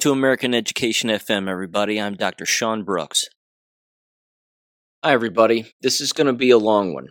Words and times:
To 0.00 0.12
American 0.12 0.54
Education 0.54 1.10
FM, 1.10 1.46
everybody. 1.46 2.00
I'm 2.00 2.14
Dr. 2.14 2.46
Sean 2.46 2.84
Brooks. 2.84 3.26
Hi, 5.04 5.12
everybody. 5.12 5.74
This 5.82 6.00
is 6.00 6.14
going 6.14 6.26
to 6.26 6.32
be 6.32 6.48
a 6.48 6.56
long 6.56 6.94
one. 6.94 7.08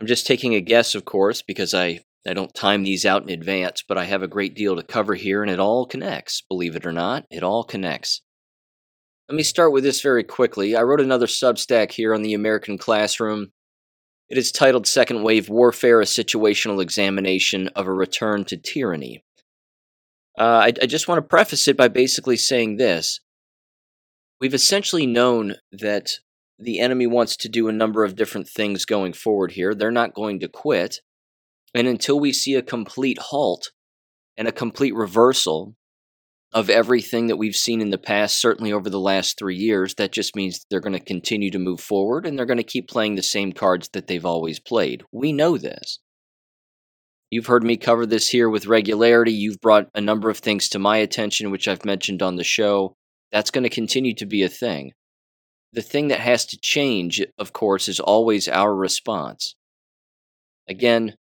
I'm 0.00 0.06
just 0.06 0.26
taking 0.26 0.54
a 0.54 0.62
guess, 0.62 0.94
of 0.94 1.04
course, 1.04 1.42
because 1.42 1.74
I, 1.74 2.00
I 2.26 2.32
don't 2.32 2.54
time 2.54 2.82
these 2.82 3.04
out 3.04 3.24
in 3.24 3.28
advance, 3.28 3.84
but 3.86 3.98
I 3.98 4.04
have 4.04 4.22
a 4.22 4.26
great 4.26 4.54
deal 4.54 4.74
to 4.74 4.82
cover 4.82 5.16
here, 5.16 5.42
and 5.42 5.50
it 5.50 5.60
all 5.60 5.84
connects. 5.84 6.42
Believe 6.48 6.76
it 6.76 6.86
or 6.86 6.92
not, 6.92 7.26
it 7.30 7.42
all 7.42 7.62
connects. 7.62 8.22
Let 9.28 9.36
me 9.36 9.42
start 9.42 9.72
with 9.72 9.84
this 9.84 10.00
very 10.00 10.24
quickly. 10.24 10.74
I 10.74 10.80
wrote 10.80 11.02
another 11.02 11.26
Substack 11.26 11.92
here 11.92 12.14
on 12.14 12.22
the 12.22 12.32
American 12.32 12.78
Classroom. 12.78 13.52
It 14.30 14.38
is 14.38 14.50
titled 14.50 14.86
Second 14.86 15.24
Wave 15.24 15.50
Warfare 15.50 16.00
A 16.00 16.04
Situational 16.04 16.80
Examination 16.80 17.68
of 17.76 17.86
a 17.86 17.92
Return 17.92 18.46
to 18.46 18.56
Tyranny. 18.56 19.22
Uh, 20.38 20.42
I, 20.42 20.72
I 20.82 20.86
just 20.86 21.08
want 21.08 21.18
to 21.18 21.28
preface 21.28 21.68
it 21.68 21.76
by 21.76 21.88
basically 21.88 22.36
saying 22.36 22.76
this. 22.76 23.20
We've 24.40 24.54
essentially 24.54 25.06
known 25.06 25.56
that 25.70 26.18
the 26.58 26.80
enemy 26.80 27.06
wants 27.06 27.36
to 27.36 27.48
do 27.48 27.68
a 27.68 27.72
number 27.72 28.04
of 28.04 28.16
different 28.16 28.48
things 28.48 28.84
going 28.84 29.12
forward 29.12 29.52
here. 29.52 29.74
They're 29.74 29.90
not 29.90 30.14
going 30.14 30.40
to 30.40 30.48
quit. 30.48 31.00
And 31.74 31.86
until 31.86 32.18
we 32.18 32.32
see 32.32 32.54
a 32.54 32.62
complete 32.62 33.18
halt 33.18 33.72
and 34.36 34.48
a 34.48 34.52
complete 34.52 34.94
reversal 34.94 35.76
of 36.52 36.68
everything 36.68 37.28
that 37.28 37.36
we've 37.36 37.56
seen 37.56 37.80
in 37.80 37.90
the 37.90 37.98
past, 37.98 38.38
certainly 38.38 38.72
over 38.72 38.90
the 38.90 39.00
last 39.00 39.38
three 39.38 39.56
years, 39.56 39.94
that 39.94 40.12
just 40.12 40.36
means 40.36 40.66
they're 40.68 40.80
going 40.80 40.92
to 40.92 41.00
continue 41.00 41.50
to 41.50 41.58
move 41.58 41.80
forward 41.80 42.26
and 42.26 42.38
they're 42.38 42.46
going 42.46 42.58
to 42.58 42.62
keep 42.62 42.88
playing 42.88 43.14
the 43.14 43.22
same 43.22 43.52
cards 43.52 43.88
that 43.92 44.06
they've 44.06 44.26
always 44.26 44.60
played. 44.60 45.02
We 45.10 45.32
know 45.32 45.56
this. 45.56 45.98
You've 47.32 47.46
heard 47.46 47.64
me 47.64 47.78
cover 47.78 48.04
this 48.04 48.28
here 48.28 48.50
with 48.50 48.66
regularity. 48.66 49.32
You've 49.32 49.62
brought 49.62 49.88
a 49.94 50.02
number 50.02 50.28
of 50.28 50.36
things 50.36 50.68
to 50.68 50.78
my 50.78 50.98
attention, 50.98 51.50
which 51.50 51.66
I've 51.66 51.82
mentioned 51.82 52.20
on 52.22 52.36
the 52.36 52.44
show. 52.44 52.94
That's 53.32 53.50
going 53.50 53.64
to 53.64 53.70
continue 53.70 54.14
to 54.16 54.26
be 54.26 54.42
a 54.42 54.50
thing. 54.50 54.92
The 55.72 55.80
thing 55.80 56.08
that 56.08 56.20
has 56.20 56.44
to 56.44 56.58
change, 56.60 57.22
of 57.38 57.54
course, 57.54 57.88
is 57.88 57.98
always 58.00 58.48
our 58.48 58.76
response. 58.76 59.54
Again, 60.68 61.14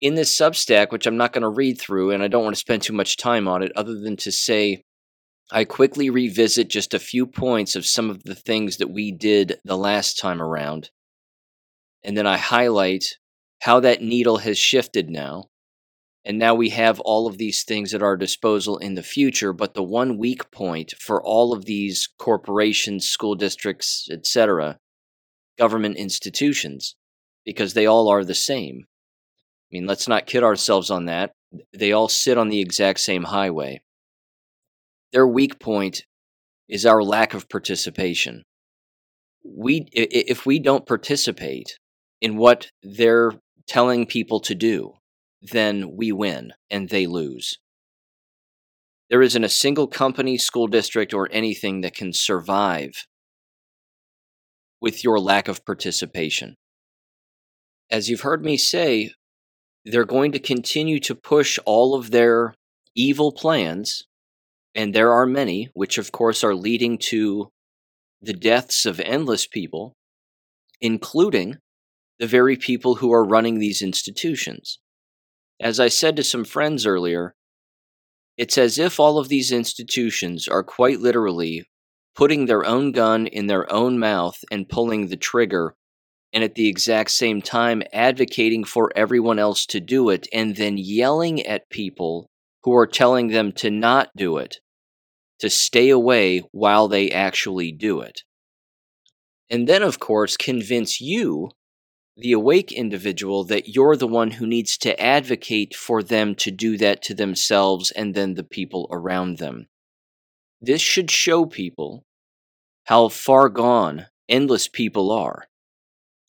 in 0.00 0.16
this 0.16 0.36
Substack, 0.36 0.90
which 0.90 1.06
I'm 1.06 1.16
not 1.16 1.32
going 1.32 1.42
to 1.42 1.48
read 1.48 1.78
through, 1.78 2.10
and 2.10 2.24
I 2.24 2.26
don't 2.26 2.42
want 2.42 2.56
to 2.56 2.60
spend 2.60 2.82
too 2.82 2.92
much 2.92 3.16
time 3.16 3.46
on 3.46 3.62
it, 3.62 3.70
other 3.76 4.00
than 4.00 4.16
to 4.16 4.32
say 4.32 4.82
I 5.52 5.62
quickly 5.62 6.10
revisit 6.10 6.68
just 6.68 6.92
a 6.92 6.98
few 6.98 7.24
points 7.24 7.76
of 7.76 7.86
some 7.86 8.10
of 8.10 8.24
the 8.24 8.34
things 8.34 8.78
that 8.78 8.90
we 8.90 9.12
did 9.12 9.60
the 9.64 9.78
last 9.78 10.18
time 10.18 10.42
around. 10.42 10.90
And 12.02 12.16
then 12.16 12.26
I 12.26 12.36
highlight 12.36 13.04
how 13.60 13.80
that 13.80 14.02
needle 14.02 14.38
has 14.38 14.58
shifted 14.58 15.10
now. 15.10 15.44
And 16.24 16.38
now 16.38 16.54
we 16.54 16.70
have 16.70 17.00
all 17.00 17.26
of 17.26 17.38
these 17.38 17.64
things 17.64 17.94
at 17.94 18.02
our 18.02 18.16
disposal 18.16 18.76
in 18.78 18.94
the 18.94 19.02
future, 19.02 19.52
but 19.52 19.74
the 19.74 19.82
one 19.82 20.18
weak 20.18 20.50
point 20.50 20.92
for 20.98 21.22
all 21.22 21.54
of 21.54 21.64
these 21.64 22.08
corporations, 22.18 23.08
school 23.08 23.34
districts, 23.34 24.06
etc., 24.10 24.78
government 25.58 25.96
institutions, 25.96 26.96
because 27.44 27.72
they 27.72 27.86
all 27.86 28.08
are 28.08 28.24
the 28.24 28.34
same. 28.34 28.84
I 28.86 29.76
mean, 29.76 29.86
let's 29.86 30.08
not 30.08 30.26
kid 30.26 30.42
ourselves 30.42 30.90
on 30.90 31.06
that. 31.06 31.32
They 31.72 31.92
all 31.92 32.08
sit 32.08 32.36
on 32.36 32.48
the 32.48 32.60
exact 32.60 33.00
same 33.00 33.24
highway. 33.24 33.80
Their 35.12 35.26
weak 35.26 35.58
point 35.58 36.04
is 36.68 36.86
our 36.86 37.02
lack 37.02 37.34
of 37.34 37.48
participation. 37.48 38.44
We, 39.42 39.88
if 39.92 40.44
we 40.44 40.58
don't 40.58 40.86
participate 40.86 41.78
in 42.20 42.36
what 42.36 42.70
they're 42.82 43.32
telling 43.70 44.04
people 44.04 44.40
to 44.40 44.52
do, 44.52 44.94
then 45.40 45.96
we 45.96 46.10
win 46.10 46.52
and 46.68 46.88
they 46.88 47.06
lose. 47.06 47.56
There 49.08 49.22
isn't 49.22 49.44
a 49.44 49.48
single 49.48 49.86
company, 49.86 50.36
school 50.38 50.66
district, 50.66 51.14
or 51.14 51.28
anything 51.30 51.80
that 51.82 51.94
can 51.94 52.12
survive 52.12 53.06
with 54.80 55.04
your 55.04 55.20
lack 55.20 55.46
of 55.46 55.64
participation. 55.64 56.56
As 57.88 58.08
you've 58.08 58.22
heard 58.22 58.44
me 58.44 58.56
say, 58.56 59.12
they're 59.84 60.04
going 60.04 60.32
to 60.32 60.40
continue 60.40 60.98
to 61.00 61.14
push 61.14 61.56
all 61.64 61.94
of 61.94 62.10
their 62.10 62.54
evil 62.96 63.30
plans, 63.30 64.04
and 64.74 64.92
there 64.92 65.12
are 65.12 65.26
many, 65.26 65.68
which 65.74 65.96
of 65.96 66.10
course 66.10 66.42
are 66.42 66.56
leading 66.56 66.98
to 67.10 67.50
the 68.20 68.32
deaths 68.32 68.84
of 68.84 68.98
endless 68.98 69.46
people, 69.46 69.94
including 70.80 71.58
the 72.20 72.26
very 72.26 72.54
people 72.54 72.96
who 72.96 73.12
are 73.12 73.24
running 73.24 73.58
these 73.58 73.80
institutions. 73.80 74.78
As 75.58 75.80
I 75.80 75.88
said 75.88 76.16
to 76.16 76.22
some 76.22 76.44
friends 76.44 76.86
earlier, 76.86 77.34
it's 78.36 78.58
as 78.58 78.78
if 78.78 79.00
all 79.00 79.18
of 79.18 79.28
these 79.28 79.50
institutions 79.50 80.46
are 80.46 80.62
quite 80.62 81.00
literally 81.00 81.64
putting 82.14 82.44
their 82.44 82.64
own 82.64 82.92
gun 82.92 83.26
in 83.26 83.46
their 83.46 83.70
own 83.72 83.98
mouth 83.98 84.36
and 84.50 84.68
pulling 84.68 85.08
the 85.08 85.16
trigger, 85.16 85.74
and 86.32 86.44
at 86.44 86.56
the 86.56 86.68
exact 86.68 87.10
same 87.10 87.40
time 87.40 87.82
advocating 87.92 88.64
for 88.64 88.92
everyone 88.94 89.38
else 89.38 89.64
to 89.64 89.80
do 89.80 90.10
it, 90.10 90.28
and 90.30 90.56
then 90.56 90.76
yelling 90.76 91.40
at 91.46 91.70
people 91.70 92.28
who 92.64 92.76
are 92.76 92.86
telling 92.86 93.28
them 93.28 93.50
to 93.50 93.70
not 93.70 94.10
do 94.14 94.36
it, 94.36 94.58
to 95.38 95.48
stay 95.48 95.88
away 95.88 96.42
while 96.52 96.86
they 96.86 97.10
actually 97.10 97.72
do 97.72 98.00
it. 98.00 98.20
And 99.48 99.66
then, 99.66 99.82
of 99.82 99.98
course, 99.98 100.36
convince 100.36 101.00
you 101.00 101.50
the 102.20 102.32
awake 102.32 102.70
individual 102.70 103.44
that 103.44 103.68
you're 103.68 103.96
the 103.96 104.06
one 104.06 104.32
who 104.32 104.46
needs 104.46 104.76
to 104.78 105.00
advocate 105.00 105.74
for 105.74 106.02
them 106.02 106.34
to 106.34 106.50
do 106.50 106.76
that 106.76 107.02
to 107.02 107.14
themselves 107.14 107.90
and 107.90 108.14
then 108.14 108.34
the 108.34 108.44
people 108.44 108.86
around 108.90 109.38
them. 109.38 109.68
This 110.60 110.82
should 110.82 111.10
show 111.10 111.46
people 111.46 112.04
how 112.84 113.08
far 113.08 113.48
gone 113.48 114.06
endless 114.28 114.68
people 114.68 115.10
are. 115.10 115.44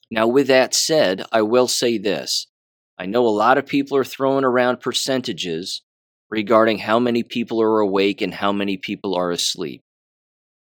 Now, 0.09 0.28
with 0.28 0.47
that 0.47 0.74
said, 0.74 1.25
I 1.31 1.41
will 1.41 1.68
say 1.68 1.97
this. 1.97 2.47
I 2.97 3.06
know 3.06 3.25
a 3.25 3.30
lot 3.30 3.57
of 3.57 3.66
people 3.66 3.97
are 3.97 4.03
throwing 4.03 4.44
around 4.44 4.80
percentages 4.80 5.81
regarding 6.30 6.80
how 6.80 7.00
many 7.00 7.24
people 7.24 7.62
are 7.62 7.80
awake 7.80 8.22
and 8.22 8.34
how 8.34 8.51
many 8.51 8.78
people 8.78 9.16
are 9.16 9.31
asleep. 9.31 9.81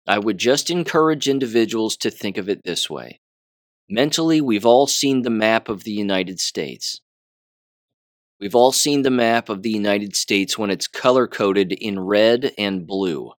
I 0.07 0.19
would 0.19 0.39
just 0.39 0.71
encourage 0.71 1.29
individuals 1.29 1.97
to 1.99 2.11
think 2.11 2.37
of 2.37 2.49
it 2.49 2.63
this 2.65 2.91
way 2.91 3.21
Mentally, 3.89 4.41
we've 4.41 4.65
all 4.65 4.87
seen 4.87 5.23
the 5.23 5.31
map 5.31 5.69
of 5.69 5.85
the 5.85 5.93
United 5.93 6.41
States. 6.41 7.01
We've 8.41 8.55
all 8.55 8.73
seen 8.73 9.03
the 9.03 9.11
map 9.11 9.49
of 9.49 9.63
the 9.63 9.71
United 9.71 10.17
States 10.17 10.59
when 10.59 10.71
it's 10.71 10.89
color 10.89 11.27
coded 11.27 11.73
in 11.73 12.01
red 12.01 12.53
and 12.57 12.87
blue. 12.87 13.33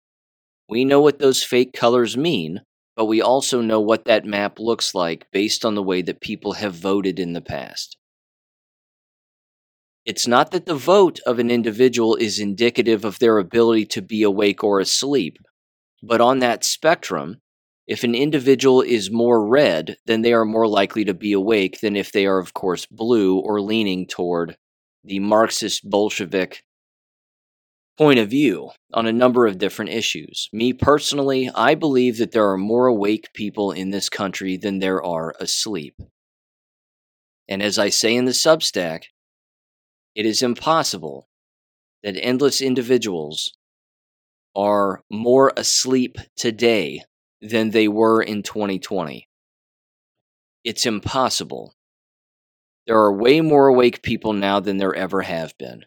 We 0.69 0.85
know 0.85 1.01
what 1.01 1.19
those 1.19 1.43
fake 1.43 1.73
colors 1.73 2.15
mean, 2.15 2.61
but 2.95 3.05
we 3.05 3.21
also 3.21 3.61
know 3.61 3.79
what 3.79 4.05
that 4.05 4.25
map 4.25 4.59
looks 4.59 4.95
like 4.95 5.27
based 5.31 5.65
on 5.65 5.75
the 5.75 5.83
way 5.83 6.01
that 6.03 6.21
people 6.21 6.53
have 6.53 6.73
voted 6.73 7.19
in 7.19 7.33
the 7.33 7.41
past. 7.41 7.97
It's 10.05 10.27
not 10.27 10.51
that 10.51 10.67
the 10.67 10.75
vote 10.75 11.19
of 11.25 11.39
an 11.39 11.49
individual 11.49 12.15
is 12.15 12.39
indicative 12.39 13.03
of 13.03 13.17
their 13.17 13.39
ability 13.39 13.87
to 13.87 14.01
be 14.01 14.21
awake 14.21 14.63
or 14.63 14.79
asleep, 14.79 15.37
but 16.03 16.21
on 16.21 16.39
that 16.39 16.63
spectrum, 16.63 17.41
if 17.87 18.03
an 18.03 18.15
individual 18.15 18.81
is 18.81 19.11
more 19.11 19.47
red, 19.47 19.97
then 20.05 20.21
they 20.21 20.33
are 20.33 20.45
more 20.45 20.67
likely 20.67 21.05
to 21.05 21.13
be 21.13 21.33
awake 21.33 21.81
than 21.81 21.95
if 21.95 22.11
they 22.11 22.25
are, 22.25 22.39
of 22.39 22.53
course, 22.53 22.85
blue 22.85 23.37
or 23.37 23.61
leaning 23.61 24.07
toward 24.07 24.57
the 25.03 25.19
Marxist 25.19 25.87
Bolshevik 25.87 26.63
point 27.97 28.19
of 28.19 28.29
view 28.29 28.71
on 28.93 29.05
a 29.05 29.13
number 29.13 29.45
of 29.45 29.57
different 29.57 29.91
issues. 29.91 30.49
Me 30.51 30.73
personally, 30.73 31.49
I 31.53 31.75
believe 31.75 32.17
that 32.17 32.31
there 32.31 32.49
are 32.49 32.57
more 32.57 32.87
awake 32.87 33.29
people 33.33 33.71
in 33.71 33.91
this 33.91 34.09
country 34.09 34.57
than 34.57 34.79
there 34.79 35.03
are 35.03 35.33
asleep. 35.39 35.95
And 37.47 37.61
as 37.61 37.77
I 37.77 37.89
say 37.89 38.15
in 38.15 38.25
the 38.25 38.31
Substack, 38.31 39.03
it 40.15 40.25
is 40.25 40.41
impossible 40.41 41.27
that 42.03 42.17
endless 42.17 42.61
individuals 42.61 43.53
are 44.55 45.03
more 45.11 45.53
asleep 45.55 46.17
today 46.35 47.01
than 47.49 47.71
they 47.71 47.87
were 47.87 48.21
in 48.21 48.43
2020. 48.43 49.27
It's 50.63 50.85
impossible. 50.85 51.75
There 52.87 52.97
are 52.97 53.13
way 53.13 53.41
more 53.41 53.67
awake 53.67 54.01
people 54.01 54.33
now 54.33 54.59
than 54.59 54.77
there 54.77 54.93
ever 54.93 55.21
have 55.21 55.57
been, 55.57 55.85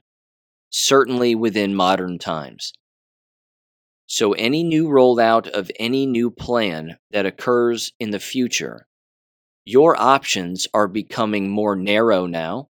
certainly 0.70 1.34
within 1.34 1.75
modern 1.75 2.19
times. 2.19 2.72
So, 4.06 4.32
any 4.32 4.64
new 4.64 4.88
rollout 4.88 5.49
of 5.49 5.70
any 5.78 6.06
new 6.06 6.31
plan 6.31 6.99
that 7.10 7.26
occurs 7.26 7.93
in 8.00 8.11
the 8.11 8.19
future, 8.19 8.87
your 9.64 10.00
options 10.00 10.66
are 10.72 10.88
becoming 10.88 11.50
more 11.50 11.76
narrow 11.76 12.26
now. 12.26 12.70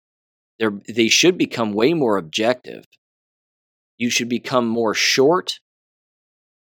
They're, 0.60 0.82
they 0.88 1.08
should 1.08 1.38
become 1.38 1.74
way 1.74 1.94
more 1.94 2.18
objective. 2.18 2.86
You 3.98 4.10
should 4.10 4.28
become 4.28 4.68
more 4.68 4.94
short 4.94 5.60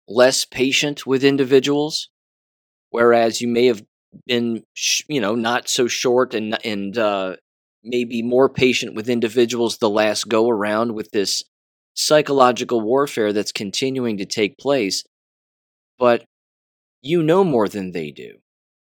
less 0.08 0.44
patient 0.44 1.06
with 1.06 1.24
individuals, 1.24 2.08
whereas 2.90 3.40
you 3.40 3.48
may 3.48 3.66
have 3.66 3.82
been, 4.26 4.62
you 5.08 5.20
know, 5.20 5.34
not 5.34 5.68
so 5.68 5.86
short 5.86 6.34
and 6.34 6.58
and 6.64 6.96
uh, 6.98 7.36
maybe 7.84 8.22
more 8.22 8.48
patient 8.48 8.94
with 8.94 9.08
individuals 9.08 9.78
the 9.78 9.90
last 9.90 10.28
go 10.28 10.48
around 10.48 10.94
with 10.94 11.10
this 11.12 11.44
psychological 11.94 12.80
warfare 12.80 13.32
that's 13.32 13.52
continuing 13.52 14.18
to 14.18 14.26
take 14.26 14.58
place, 14.58 15.04
but 15.98 16.24
you 17.02 17.22
know 17.22 17.44
more 17.44 17.68
than 17.68 17.92
they 17.92 18.10
do. 18.10 18.38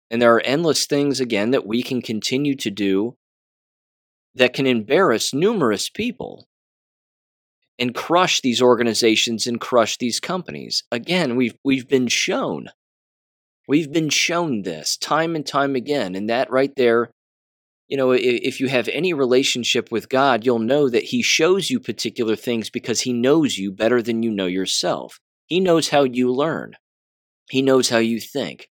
And 0.09 0.21
there 0.21 0.33
are 0.35 0.41
endless 0.41 0.85
things, 0.85 1.19
again, 1.19 1.51
that 1.51 1.67
we 1.67 1.83
can 1.83 2.01
continue 2.01 2.55
to 2.55 2.71
do 2.71 3.17
that 4.35 4.53
can 4.53 4.67
embarrass 4.67 5.33
numerous 5.33 5.89
people 5.89 6.47
and 7.79 7.93
crush 7.93 8.41
these 8.41 8.61
organizations 8.61 9.47
and 9.47 9.61
crush 9.61 9.97
these 9.97 10.19
companies. 10.19 10.83
Again, 10.91 11.35
we've, 11.35 11.55
we've 11.63 11.87
been 11.87 12.07
shown. 12.07 12.69
We've 13.67 13.91
been 13.91 14.09
shown 14.09 14.61
this 14.61 14.97
time 14.97 15.35
and 15.35 15.45
time 15.45 15.75
again. 15.75 16.15
And 16.15 16.29
that 16.29 16.49
right 16.51 16.73
there, 16.75 17.11
you 17.87 17.97
know, 17.97 18.11
if 18.11 18.59
you 18.59 18.67
have 18.67 18.87
any 18.89 19.13
relationship 19.13 19.91
with 19.91 20.09
God, 20.09 20.45
you'll 20.45 20.59
know 20.59 20.89
that 20.89 21.03
He 21.03 21.21
shows 21.21 21.69
you 21.69 21.79
particular 21.79 22.35
things 22.35 22.69
because 22.69 23.01
He 23.01 23.13
knows 23.13 23.57
you 23.57 23.71
better 23.71 24.01
than 24.01 24.23
you 24.23 24.31
know 24.31 24.45
yourself. 24.45 25.19
He 25.45 25.59
knows 25.59 25.89
how 25.89 26.03
you 26.03 26.33
learn, 26.33 26.73
He 27.49 27.61
knows 27.61 27.89
how 27.89 27.99
you 27.99 28.19
think. 28.19 28.67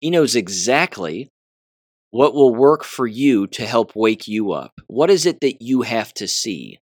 He 0.00 0.10
knows 0.10 0.36
exactly 0.36 1.28
what 2.10 2.34
will 2.34 2.54
work 2.54 2.84
for 2.84 3.06
you 3.06 3.46
to 3.48 3.66
help 3.66 3.94
wake 3.94 4.28
you 4.28 4.52
up. 4.52 4.80
What 4.86 5.10
is 5.10 5.26
it 5.26 5.40
that 5.40 5.60
you 5.60 5.82
have 5.82 6.14
to 6.14 6.28
see? 6.28 6.78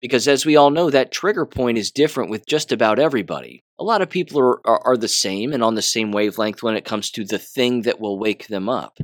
Because 0.00 0.28
as 0.28 0.46
we 0.46 0.56
all 0.56 0.70
know, 0.70 0.90
that 0.90 1.10
trigger 1.10 1.44
point 1.44 1.78
is 1.78 1.90
different 1.90 2.30
with 2.30 2.46
just 2.46 2.70
about 2.70 2.98
everybody. 2.98 3.64
A 3.78 3.84
lot 3.84 4.02
of 4.02 4.10
people 4.10 4.40
are, 4.40 4.66
are, 4.66 4.80
are, 4.84 4.96
the 4.96 5.08
same 5.08 5.52
and 5.52 5.62
on 5.62 5.74
the 5.74 5.82
same 5.82 6.12
wavelength 6.12 6.62
when 6.62 6.76
it 6.76 6.84
comes 6.84 7.10
to 7.12 7.24
the 7.24 7.38
thing 7.38 7.82
that 7.82 8.00
will 8.00 8.18
wake 8.18 8.46
them 8.46 8.68
up. 8.68 8.98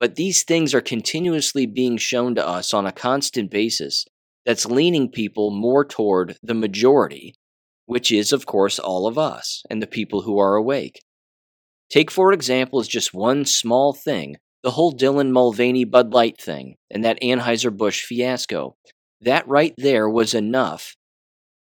But 0.00 0.16
these 0.16 0.44
things 0.44 0.74
are 0.74 0.80
continuously 0.80 1.66
being 1.66 1.96
shown 1.96 2.34
to 2.34 2.46
us 2.46 2.72
on 2.74 2.86
a 2.86 2.92
constant 2.92 3.50
basis 3.50 4.06
that's 4.44 4.66
leaning 4.66 5.10
people 5.10 5.50
more 5.50 5.84
toward 5.84 6.36
the 6.42 6.54
majority, 6.54 7.34
which 7.86 8.12
is, 8.12 8.32
of 8.32 8.46
course, 8.46 8.78
all 8.78 9.06
of 9.06 9.18
us 9.18 9.62
and 9.68 9.82
the 9.82 9.86
people 9.86 10.22
who 10.22 10.38
are 10.38 10.54
awake. 10.54 11.02
Take, 11.90 12.10
for 12.10 12.32
example, 12.32 12.80
as 12.80 12.88
just 12.88 13.14
one 13.14 13.44
small 13.44 13.92
thing 13.92 14.36
the 14.62 14.72
whole 14.72 14.92
Dylan 14.92 15.30
Mulvaney 15.30 15.84
Bud 15.84 16.12
Light 16.12 16.40
thing 16.40 16.74
and 16.90 17.04
that 17.04 17.20
Anheuser-Busch 17.22 18.02
fiasco. 18.02 18.74
That 19.20 19.46
right 19.48 19.74
there 19.76 20.08
was 20.08 20.34
enough 20.34 20.96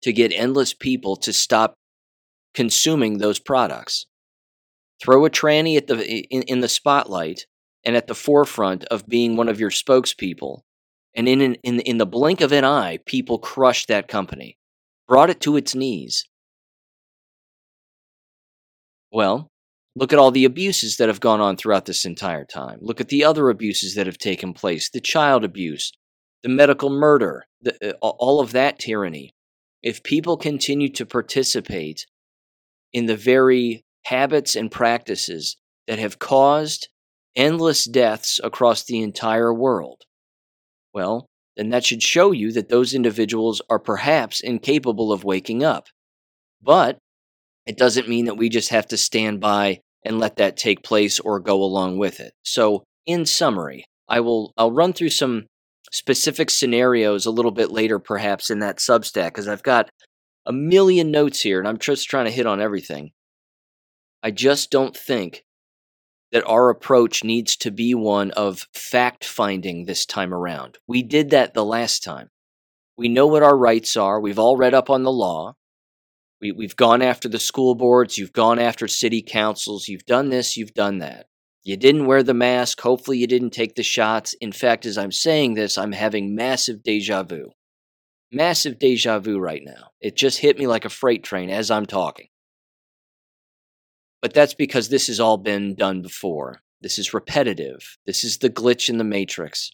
to 0.02 0.14
get 0.14 0.32
endless 0.34 0.74
people 0.74 1.16
to 1.18 1.34
stop 1.34 1.76
consuming 2.54 3.18
those 3.18 3.40
products. 3.40 4.06
Throw 5.02 5.26
a 5.26 5.30
tranny 5.30 5.78
at 5.78 5.88
the 5.88 6.04
in, 6.06 6.42
in 6.44 6.60
the 6.60 6.68
spotlight 6.68 7.46
and 7.86 7.96
at 7.96 8.08
the 8.08 8.16
forefront 8.16 8.84
of 8.86 9.08
being 9.08 9.36
one 9.36 9.48
of 9.48 9.60
your 9.60 9.70
spokespeople. 9.70 10.62
And 11.16 11.28
in, 11.28 11.42
an, 11.42 11.56
in, 11.64 11.80
in 11.82 11.98
the 11.98 12.06
blink 12.06 12.42
of 12.42 12.52
an 12.52 12.66
eye, 12.66 13.00
people 13.06 13.40
crushed 13.40 13.88
that 13.88 14.08
company, 14.08 14.58
brought 15.08 15.30
it 15.30 15.42
to 15.42 15.58
its 15.58 15.74
knees. 15.74 16.26
Well, 19.12 19.50
Look 19.96 20.14
at 20.14 20.20
all 20.20 20.32
the 20.32 20.46
abuses 20.46 20.96
that 20.96 21.10
have 21.10 21.20
gone 21.20 21.42
on 21.42 21.58
throughout 21.58 21.86
this 21.86 22.06
entire 22.06 22.46
time. 22.46 22.78
Look 22.82 23.02
at 23.02 23.10
the 23.10 23.26
other 23.26 23.50
abuses 23.50 23.96
that 23.96 24.06
have 24.06 24.18
taken 24.18 24.54
place 24.54 24.90
the 24.90 25.02
child 25.02 25.44
abuse, 25.44 25.92
the 26.44 26.50
medical 26.50 26.90
murder, 26.90 27.46
the, 27.62 27.96
uh, 28.02 28.10
all 28.10 28.40
of 28.40 28.52
that 28.52 28.80
tyranny. 28.80 29.34
If 29.82 30.04
people 30.04 30.38
continue 30.38 30.90
to 30.94 31.06
participate 31.06 32.06
in 32.92 33.06
the 33.06 33.16
very 33.16 33.84
habits 34.06 34.56
and 34.56 34.72
practices 34.72 35.58
that 35.88 36.00
have 36.00 36.20
caused 36.20 36.90
endless 37.36 37.86
deaths 37.86 38.40
across 38.44 38.84
the 38.84 39.02
entire 39.02 39.54
world, 39.54 40.04
well, 40.94 41.28
then 41.56 41.70
that 41.70 41.86
should 41.86 42.04
show 42.04 42.32
you 42.32 42.52
that 42.54 42.70
those 42.70 42.94
individuals 42.94 43.62
are 43.70 43.80
perhaps 43.80 44.40
incapable 44.40 45.12
of 45.12 45.24
waking 45.24 45.64
up. 45.64 45.88
But 46.62 46.98
it 47.66 47.78
doesn't 47.78 48.10
mean 48.10 48.26
that 48.26 48.38
we 48.38 48.50
just 48.50 48.70
have 48.70 48.88
to 48.88 48.98
stand 48.98 49.40
by 49.40 49.82
and 50.04 50.20
let 50.20 50.38
that 50.38 50.58
take 50.58 50.84
place 50.84 51.20
or 51.20 51.40
go 51.40 51.62
along 51.62 51.98
with 51.98 52.20
it. 52.20 52.34
So, 52.44 52.84
in 53.06 53.26
summary, 53.26 53.86
I 54.08 54.22
will 54.22 54.54
I'll 54.58 54.72
run 54.72 54.94
through 54.94 55.10
some 55.10 55.46
specific 55.92 56.50
scenarios 56.50 57.26
a 57.26 57.32
little 57.32 57.52
bit 57.52 57.72
later 57.72 58.00
perhaps 58.00 58.50
in 58.50 58.60
that 58.60 58.78
Substack 58.78 59.28
because 59.28 59.48
I've 59.48 59.64
got 59.64 59.90
a 60.46 60.54
million 60.54 61.12
notes 61.12 61.42
here 61.42 61.60
and 61.60 61.68
I'm 61.68 61.78
just 61.78 62.10
trying 62.10 62.26
to 62.26 62.32
hit 62.32 62.46
on 62.46 62.62
everything. 62.62 63.12
I 64.22 64.32
just 64.32 64.72
don't 64.72 64.96
think 64.96 65.46
that 66.32 66.46
our 66.46 66.70
approach 66.70 67.24
needs 67.24 67.56
to 67.58 67.72
be 67.72 67.96
one 67.96 68.32
of 68.32 68.68
fact 68.74 69.26
finding 69.26 69.86
this 69.86 70.06
time 70.06 70.34
around. 70.34 70.78
We 70.88 71.02
did 71.02 71.32
that 71.32 71.54
the 71.54 71.66
last 71.66 72.04
time. 72.04 72.30
We 72.98 73.08
know 73.08 73.28
what 73.28 73.44
our 73.44 73.58
rights 73.58 73.96
are. 73.96 74.20
We've 74.20 74.38
all 74.38 74.58
read 74.58 74.74
up 74.74 74.90
on 74.90 75.04
the 75.04 75.12
law. 75.12 75.54
We, 76.42 76.52
we've 76.52 76.76
gone 76.76 77.02
after 77.02 77.28
the 77.28 77.40
school 77.40 77.76
boards, 77.76 78.18
you've 78.18 78.34
gone 78.34 78.60
after 78.60 78.88
city 78.88 79.22
councils, 79.22 79.88
you've 79.88 80.06
done 80.06 80.30
this, 80.30 80.56
you've 80.56 80.74
done 80.74 81.00
that. 81.00 81.29
You 81.64 81.78
didn't 81.78 82.06
wear 82.06 82.24
the 82.24 82.34
mask. 82.34 82.82
Hopefully, 82.82 83.18
you 83.18 83.28
didn't 83.28 83.52
take 83.52 83.76
the 83.76 83.84
shots. 83.84 84.34
In 84.42 84.52
fact, 84.52 84.86
as 84.86 84.98
I'm 84.98 85.12
saying 85.12 85.54
this, 85.54 85.78
I'm 85.78 85.92
having 85.92 86.36
massive 86.36 86.84
deja 86.84 87.24
vu. 87.24 87.52
Massive 88.32 88.80
deja 88.80 89.20
vu 89.20 89.40
right 89.40 89.62
now. 89.64 89.92
It 90.02 90.16
just 90.16 90.40
hit 90.40 90.58
me 90.58 90.68
like 90.68 90.86
a 90.86 90.90
freight 90.90 91.24
train 91.24 91.50
as 91.50 91.70
I'm 91.70 91.86
talking. 91.86 92.28
But 94.22 94.34
that's 94.34 94.54
because 94.54 94.90
this 94.90 95.08
has 95.08 95.20
all 95.20 95.38
been 95.38 95.76
done 95.76 96.02
before. 96.02 96.62
This 96.82 96.98
is 96.98 97.14
repetitive. 97.14 97.98
This 98.06 98.24
is 98.24 98.38
the 98.38 98.50
glitch 98.50 98.90
in 98.90 98.98
the 98.98 99.04
matrix. 99.04 99.72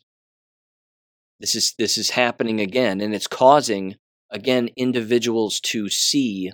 This 1.40 1.56
is 1.56 1.74
this 1.78 1.98
is 1.98 2.12
happening 2.12 2.62
again 2.62 3.02
and 3.02 3.14
it's 3.14 3.28
causing 3.28 3.98
again, 4.30 4.70
individuals 4.76 5.60
to 5.62 5.90
see 5.90 6.52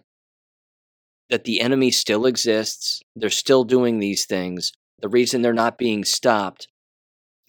that 1.30 1.46
the 1.46 1.62
enemy 1.62 1.92
still 1.92 2.26
exists, 2.26 3.02
they're 3.16 3.30
still 3.30 3.64
doing 3.64 4.00
these 4.00 4.26
things. 4.26 4.72
The 5.02 5.10
reason 5.10 5.42
they're 5.42 5.54
not 5.54 5.78
being 5.78 6.06
stopped 6.06 6.68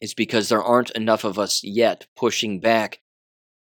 is 0.00 0.14
because 0.14 0.49
there 0.49 0.62
aren't 0.62 0.90
enough 0.92 1.23
of 1.23 1.38
us 1.38 1.62
yet 1.62 2.06
pushing 2.16 2.61
back 2.61 3.00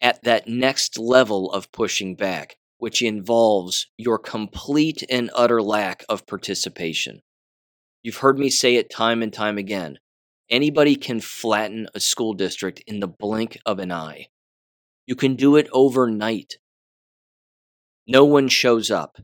at 0.00 0.24
that 0.24 0.48
next 0.48 0.98
level 0.98 1.52
of 1.52 1.70
pushing 1.72 2.16
back, 2.16 2.56
which 2.78 3.02
involves 3.02 3.86
your 3.96 4.18
complete 4.18 5.04
and 5.08 5.30
utter 5.34 5.62
lack 5.62 6.04
of 6.08 6.26
participation. 6.26 7.20
You've 8.02 8.16
heard 8.16 8.38
me 8.38 8.50
say 8.50 8.76
it 8.76 8.90
time 8.90 9.22
and 9.22 9.32
time 9.32 9.58
again. 9.58 9.98
Anybody 10.50 10.96
can 10.96 11.20
flatten 11.20 11.86
a 11.94 12.00
school 12.00 12.32
district 12.32 12.82
in 12.86 13.00
the 13.00 13.06
blink 13.06 13.58
of 13.64 13.78
an 13.78 13.92
eye. 13.92 14.26
You 15.06 15.14
can 15.14 15.36
do 15.36 15.56
it 15.56 15.68
overnight. 15.72 16.56
No 18.08 18.24
one 18.24 18.48
shows 18.48 18.90
up. 18.90 19.18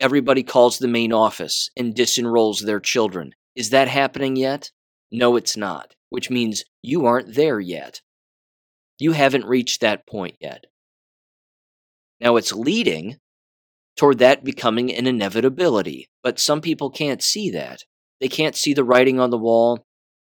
Everybody 0.00 0.42
calls 0.42 0.78
the 0.78 0.88
main 0.88 1.12
office 1.12 1.70
and 1.76 1.94
disenrolls 1.94 2.64
their 2.64 2.80
children. 2.80 3.34
Is 3.54 3.70
that 3.70 3.88
happening 3.88 4.36
yet? 4.36 4.70
No, 5.10 5.36
it's 5.36 5.56
not, 5.56 5.94
which 6.08 6.30
means 6.30 6.64
you 6.82 7.04
aren't 7.06 7.34
there 7.34 7.60
yet. 7.60 8.00
You 8.98 9.12
haven't 9.12 9.44
reached 9.44 9.80
that 9.80 10.06
point 10.06 10.36
yet. 10.40 10.64
Now 12.20 12.36
it's 12.36 12.52
leading 12.52 13.16
toward 13.96 14.18
that 14.18 14.44
becoming 14.44 14.92
an 14.92 15.06
inevitability, 15.06 16.08
but 16.22 16.40
some 16.40 16.60
people 16.60 16.90
can't 16.90 17.22
see 17.22 17.50
that. 17.50 17.82
They 18.20 18.28
can't 18.28 18.56
see 18.56 18.72
the 18.72 18.84
writing 18.84 19.20
on 19.20 19.30
the 19.30 19.38
wall, 19.38 19.84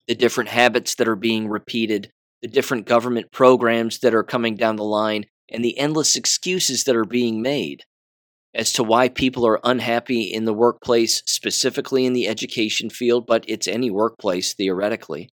the 0.06 0.14
different 0.14 0.50
habits 0.50 0.94
that 0.94 1.08
are 1.08 1.16
being 1.16 1.48
repeated, 1.48 2.12
the 2.40 2.48
different 2.48 2.86
government 2.86 3.30
programs 3.30 3.98
that 3.98 4.14
are 4.14 4.22
coming 4.22 4.54
down 4.54 4.76
the 4.76 4.84
line, 4.84 5.26
and 5.50 5.64
the 5.64 5.76
endless 5.76 6.16
excuses 6.16 6.84
that 6.84 6.96
are 6.96 7.04
being 7.04 7.42
made 7.42 7.82
as 8.54 8.72
to 8.72 8.82
why 8.82 9.08
people 9.08 9.46
are 9.46 9.60
unhappy 9.64 10.22
in 10.22 10.44
the 10.44 10.52
workplace, 10.52 11.22
specifically 11.26 12.04
in 12.04 12.12
the 12.12 12.28
education 12.28 12.90
field, 12.90 13.26
but 13.26 13.44
it's 13.48 13.66
any 13.66 13.90
workplace 13.90 14.52
theoretically. 14.54 15.30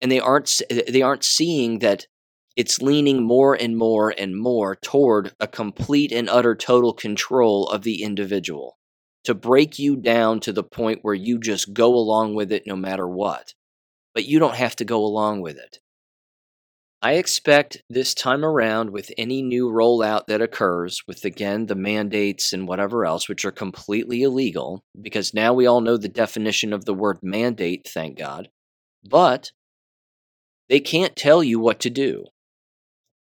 And 0.00 0.12
they 0.12 0.20
aren't 0.20 0.60
eh, 0.70 0.82
they 0.88 1.02
aren't 1.02 1.24
seeing 1.24 1.80
that 1.80 2.06
it's 2.56 2.82
leaning 2.82 3.22
more 3.22 3.54
and 3.54 3.76
more 3.76 4.14
and 4.18 4.36
more 4.36 4.76
toward 4.76 5.32
a 5.40 5.46
complete 5.46 6.12
and 6.12 6.28
utter 6.28 6.54
total 6.54 6.92
control 6.92 7.68
of 7.68 7.82
the 7.82 8.02
individual 8.02 8.78
to 9.24 9.34
break 9.34 9.78
you 9.78 9.96
down 9.96 10.40
to 10.40 10.52
the 10.52 10.62
point 10.62 11.00
where 11.02 11.14
you 11.14 11.38
just 11.38 11.72
go 11.72 11.94
along 11.94 12.34
with 12.34 12.50
it 12.52 12.64
no 12.66 12.76
matter 12.76 13.06
what. 13.06 13.54
But 14.14 14.24
you 14.24 14.38
don't 14.38 14.56
have 14.56 14.74
to 14.76 14.84
go 14.84 15.04
along 15.04 15.40
with 15.40 15.56
it. 15.56 15.78
I 17.00 17.12
expect 17.12 17.80
this 17.88 18.12
time 18.12 18.44
around, 18.44 18.90
with 18.90 19.12
any 19.16 19.40
new 19.40 19.68
rollout 19.68 20.26
that 20.26 20.42
occurs, 20.42 21.02
with 21.06 21.24
again 21.24 21.66
the 21.66 21.76
mandates 21.76 22.52
and 22.52 22.66
whatever 22.66 23.06
else, 23.06 23.28
which 23.28 23.44
are 23.44 23.52
completely 23.52 24.22
illegal, 24.22 24.82
because 25.00 25.32
now 25.32 25.54
we 25.54 25.64
all 25.64 25.80
know 25.80 25.96
the 25.96 26.08
definition 26.08 26.72
of 26.72 26.86
the 26.86 26.94
word 26.94 27.18
mandate, 27.22 27.88
thank 27.88 28.18
God, 28.18 28.48
but 29.04 29.52
they 30.68 30.80
can't 30.80 31.14
tell 31.14 31.42
you 31.44 31.60
what 31.60 31.78
to 31.80 31.90
do. 31.90 32.24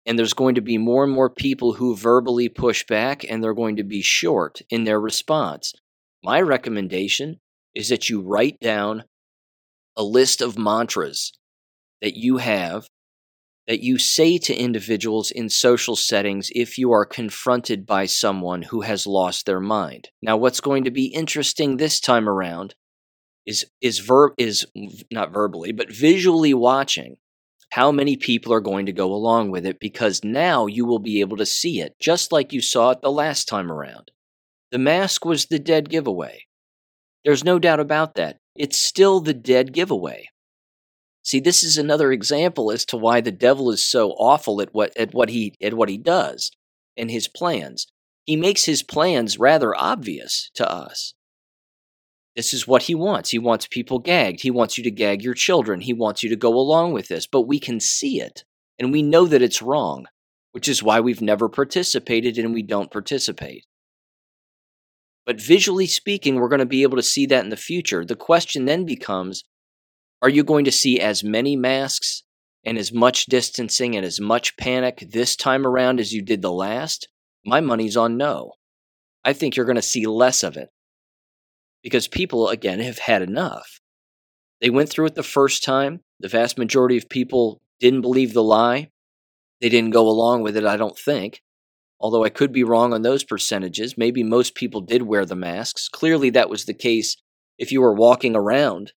And 0.03 0.17
there's 0.17 0.33
going 0.33 0.55
to 0.55 0.61
be 0.61 0.79
more 0.79 1.03
and 1.03 1.13
more 1.13 1.29
people 1.29 1.73
who 1.73 1.95
verbally 1.95 2.49
push 2.49 2.83
back, 2.87 3.23
and 3.29 3.43
they're 3.43 3.53
going 3.53 3.75
to 3.75 3.83
be 3.83 4.01
short 4.01 4.63
in 4.71 4.85
their 4.85 4.99
response. 4.99 5.73
My 6.23 6.41
recommendation 6.41 7.39
is 7.75 7.89
that 7.89 8.09
you 8.09 8.19
write 8.19 8.59
down 8.59 9.03
a 9.95 10.01
list 10.01 10.41
of 10.41 10.57
mantras 10.57 11.33
that 12.01 12.15
you 12.15 12.37
have 12.37 12.87
that 13.69 13.83
you 13.83 13.99
say 13.99 14.39
to 14.39 14.55
individuals 14.55 15.29
in 15.29 15.47
social 15.47 15.95
settings 15.95 16.49
if 16.55 16.79
you 16.79 16.91
are 16.91 17.05
confronted 17.05 17.85
by 17.85 18.03
someone 18.03 18.63
who 18.63 18.81
has 18.81 19.05
lost 19.05 19.45
their 19.45 19.59
mind. 19.59 20.09
Now, 20.23 20.37
what's 20.37 20.59
going 20.59 20.85
to 20.85 20.91
be 20.91 21.05
interesting 21.05 21.77
this 21.77 21.99
time 21.99 22.27
around 22.27 22.73
is 23.45 23.67
is 23.79 23.99
verb 23.99 24.33
is 24.39 24.65
not 25.11 25.31
verbally, 25.31 25.71
but 25.71 25.93
visually 25.93 26.51
watching 26.51 27.17
how 27.71 27.91
many 27.91 28.17
people 28.17 28.51
are 28.51 28.59
going 28.59 28.87
to 28.87 28.91
go 28.91 29.13
along 29.13 29.51
with 29.51 29.67
it 29.67 29.79
because 29.79 30.23
now 30.23 30.65
you 30.65 30.83
will 30.83 30.97
be 30.97 31.19
able 31.19 31.37
to 31.37 31.45
see 31.45 31.79
it 31.79 31.93
just 31.99 32.31
like 32.31 32.51
you 32.51 32.61
saw 32.61 32.89
it 32.89 33.01
the 33.03 33.11
last 33.11 33.47
time 33.47 33.71
around. 33.71 34.09
The 34.71 34.79
mask 34.79 35.25
was 35.25 35.45
the 35.45 35.59
dead 35.59 35.89
giveaway. 35.89 36.45
There's 37.23 37.43
no 37.43 37.59
doubt 37.59 37.79
about 37.79 38.15
that. 38.15 38.37
It's 38.55 38.79
still 38.79 39.19
the 39.19 39.35
dead 39.35 39.73
giveaway. 39.73 40.29
See, 41.29 41.39
this 41.39 41.63
is 41.63 41.77
another 41.77 42.11
example 42.11 42.71
as 42.71 42.85
to 42.85 42.97
why 42.97 43.21
the 43.21 43.31
devil 43.31 43.69
is 43.69 43.85
so 43.85 44.13
awful 44.13 44.63
at 44.63 44.73
what 44.73 44.97
at 44.97 45.13
what 45.13 45.29
he 45.29 45.53
at 45.61 45.75
what 45.75 45.87
he 45.87 45.95
does 45.99 46.49
and 46.97 47.11
his 47.11 47.27
plans. 47.27 47.85
He 48.25 48.35
makes 48.35 48.65
his 48.65 48.81
plans 48.81 49.37
rather 49.37 49.75
obvious 49.75 50.49
to 50.55 50.67
us. 50.67 51.13
This 52.35 52.51
is 52.51 52.67
what 52.67 52.81
he 52.81 52.95
wants. 52.95 53.29
He 53.29 53.37
wants 53.37 53.67
people 53.67 53.99
gagged. 53.99 54.41
He 54.41 54.49
wants 54.49 54.75
you 54.75 54.83
to 54.85 54.89
gag 54.89 55.21
your 55.21 55.35
children. 55.35 55.81
He 55.81 55.93
wants 55.93 56.23
you 56.23 56.29
to 56.29 56.35
go 56.35 56.55
along 56.55 56.93
with 56.93 57.09
this, 57.09 57.27
but 57.27 57.41
we 57.41 57.59
can 57.59 57.79
see 57.79 58.19
it 58.19 58.43
and 58.79 58.91
we 58.91 59.03
know 59.03 59.27
that 59.27 59.43
it's 59.43 59.61
wrong, 59.61 60.07
which 60.53 60.67
is 60.67 60.81
why 60.81 60.99
we've 60.99 61.21
never 61.21 61.47
participated 61.47 62.39
and 62.39 62.55
we 62.55 62.63
don't 62.63 62.89
participate. 62.89 63.67
But 65.27 65.39
visually 65.39 65.85
speaking, 65.85 66.37
we're 66.37 66.49
going 66.49 66.57
to 66.57 66.65
be 66.65 66.81
able 66.81 66.97
to 66.97 67.03
see 67.03 67.27
that 67.27 67.43
in 67.43 67.51
the 67.51 67.55
future. 67.55 68.03
The 68.03 68.15
question 68.15 68.65
then 68.65 68.83
becomes 68.83 69.43
are 70.21 70.29
you 70.29 70.43
going 70.43 70.65
to 70.65 70.71
see 70.71 70.99
as 70.99 71.23
many 71.23 71.55
masks 71.55 72.23
and 72.65 72.77
as 72.77 72.91
much 72.91 73.25
distancing 73.27 73.95
and 73.95 74.05
as 74.05 74.19
much 74.19 74.57
panic 74.57 75.05
this 75.11 75.35
time 75.35 75.65
around 75.65 75.99
as 75.99 76.13
you 76.13 76.21
did 76.21 76.41
the 76.41 76.51
last? 76.51 77.07
My 77.45 77.61
money's 77.61 77.95
on 77.95 78.17
no. 78.17 78.53
I 79.23 79.33
think 79.33 79.55
you're 79.55 79.65
going 79.65 79.75
to 79.77 79.81
see 79.81 80.05
less 80.05 80.43
of 80.43 80.57
it 80.57 80.69
because 81.83 82.07
people, 82.07 82.49
again, 82.49 82.79
have 82.79 82.99
had 82.99 83.21
enough. 83.21 83.79
They 84.61 84.69
went 84.69 84.89
through 84.89 85.07
it 85.07 85.15
the 85.15 85.23
first 85.23 85.63
time. 85.63 86.01
The 86.19 86.27
vast 86.27 86.57
majority 86.57 86.97
of 86.97 87.07
people 87.07 87.61
didn't 87.79 88.01
believe 88.01 88.33
the 88.33 88.43
lie. 88.43 88.89
They 89.61 89.69
didn't 89.69 89.91
go 89.91 90.07
along 90.07 90.41
with 90.41 90.57
it, 90.57 90.65
I 90.65 90.75
don't 90.75 90.97
think. 90.97 91.41
Although 91.99 92.25
I 92.25 92.29
could 92.29 92.51
be 92.51 92.63
wrong 92.63 92.93
on 92.93 93.01
those 93.01 93.23
percentages. 93.23 93.97
Maybe 93.97 94.23
most 94.23 94.55
people 94.55 94.81
did 94.81 95.03
wear 95.03 95.25
the 95.25 95.35
masks. 95.35 95.87
Clearly, 95.87 96.29
that 96.31 96.49
was 96.49 96.65
the 96.65 96.73
case 96.73 97.15
if 97.57 97.71
you 97.71 97.81
were 97.81 97.93
walking 97.93 98.35
around 98.35 98.93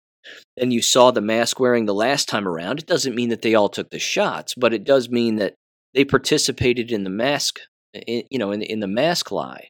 and 0.57 0.71
you 0.71 0.81
saw 0.81 1.11
the 1.11 1.21
mask 1.21 1.59
wearing 1.59 1.85
the 1.85 1.93
last 1.93 2.27
time 2.27 2.47
around. 2.47 2.79
It 2.79 2.87
doesn't 2.87 3.15
mean 3.15 3.29
that 3.29 3.41
they 3.41 3.55
all 3.55 3.69
took 3.69 3.89
the 3.89 3.99
shots, 3.99 4.53
but 4.55 4.73
it 4.73 4.83
does 4.83 5.09
mean 5.09 5.35
that 5.37 5.55
they 5.93 6.05
participated 6.05 6.91
in 6.91 7.03
the 7.03 7.09
mask, 7.09 7.59
you 8.07 8.39
know, 8.39 8.51
in, 8.51 8.61
in 8.61 8.79
the 8.79 8.87
mask 8.87 9.31
lie. 9.31 9.69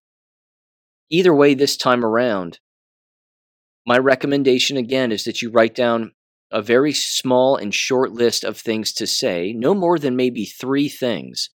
Either 1.10 1.34
way, 1.34 1.54
this 1.54 1.78
time 1.78 2.04
around, 2.04 2.60
my 3.86 3.98
recommendation 3.98 4.78
again 4.78 5.12
is 5.12 5.26
that 5.26 5.42
you 5.42 5.52
write 5.52 5.76
down 5.76 6.12
a 6.52 6.62
very 6.62 6.94
small 6.94 7.58
and 7.58 7.74
short 7.74 8.12
list 8.12 8.44
of 8.44 8.58
things 8.58 8.94
to 8.94 9.08
say, 9.08 9.54
no 9.54 9.74
more 9.74 10.00
than 10.00 10.16
maybe 10.16 10.46
three 10.46 10.88
things 10.88 11.50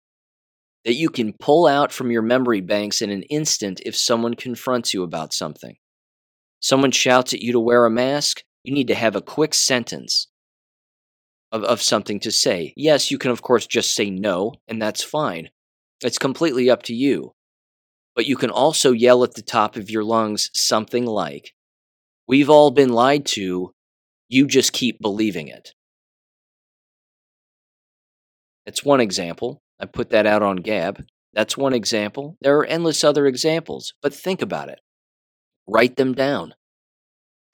that 0.85 0.95
you 0.95 1.09
can 1.09 1.33
pull 1.33 1.67
out 1.67 1.93
from 1.93 2.11
your 2.11 2.23
memory 2.23 2.61
banks 2.61 3.03
in 3.03 3.11
an 3.11 3.23
instant 3.25 3.81
if 3.85 3.97
someone 3.97 4.35
confronts 4.35 4.95
you 4.95 5.03
about 5.03 5.33
something. 5.33 5.77
Someone 6.61 6.93
shouts 6.93 7.35
at 7.35 7.41
you 7.41 7.53
to 7.53 7.61
wear 7.61 7.85
a 7.85 7.91
mask, 7.91 8.43
you 8.65 8.75
need 8.75 8.89
to 8.89 8.95
have 8.95 9.15
a 9.15 9.23
quick 9.23 9.55
sentence 9.55 10.29
of, 11.53 11.63
of 11.65 11.81
something 11.81 12.19
to 12.21 12.33
say. 12.33 12.73
Yes, 12.77 13.11
you 13.11 13.19
can, 13.19 13.31
of 13.31 13.43
course, 13.43 13.67
just 13.67 13.95
say 13.95 14.11
no, 14.11 14.55
and 14.67 14.83
that's 14.83 15.05
fine. 15.05 15.51
It's 16.03 16.19
completely 16.19 16.69
up 16.69 16.83
to 16.85 16.95
you. 16.95 17.35
But 18.17 18.27
you 18.27 18.37
can 18.37 18.51
also 18.51 18.93
yell 18.93 19.23
at 19.23 19.35
the 19.35 19.43
top 19.43 19.77
of 19.77 19.91
your 19.91 20.05
lungs 20.05 20.51
something 20.55 21.05
like, 21.05 21.53
We've 22.27 22.49
all 22.49 22.71
been 22.71 22.89
lied 22.91 23.27
to. 23.27 23.75
You 24.29 24.47
just 24.47 24.73
keep 24.73 25.01
believing 25.01 25.49
it. 25.49 25.75
That's 28.65 28.83
one 28.83 29.01
example. 29.01 29.61
I 29.79 29.85
put 29.85 30.09
that 30.11 30.27
out 30.27 30.43
on 30.43 30.57
Gab. 30.57 31.05
That's 31.35 31.57
one 31.57 31.75
example. 31.75 32.39
There 32.41 32.57
are 32.57 32.65
endless 32.65 33.05
other 33.05 33.27
examples, 33.27 33.93
but 34.01 34.15
think 34.15 34.41
about 34.41 34.71
it. 34.71 34.81
Write 35.67 35.97
them 35.97 36.15
down. 36.15 36.55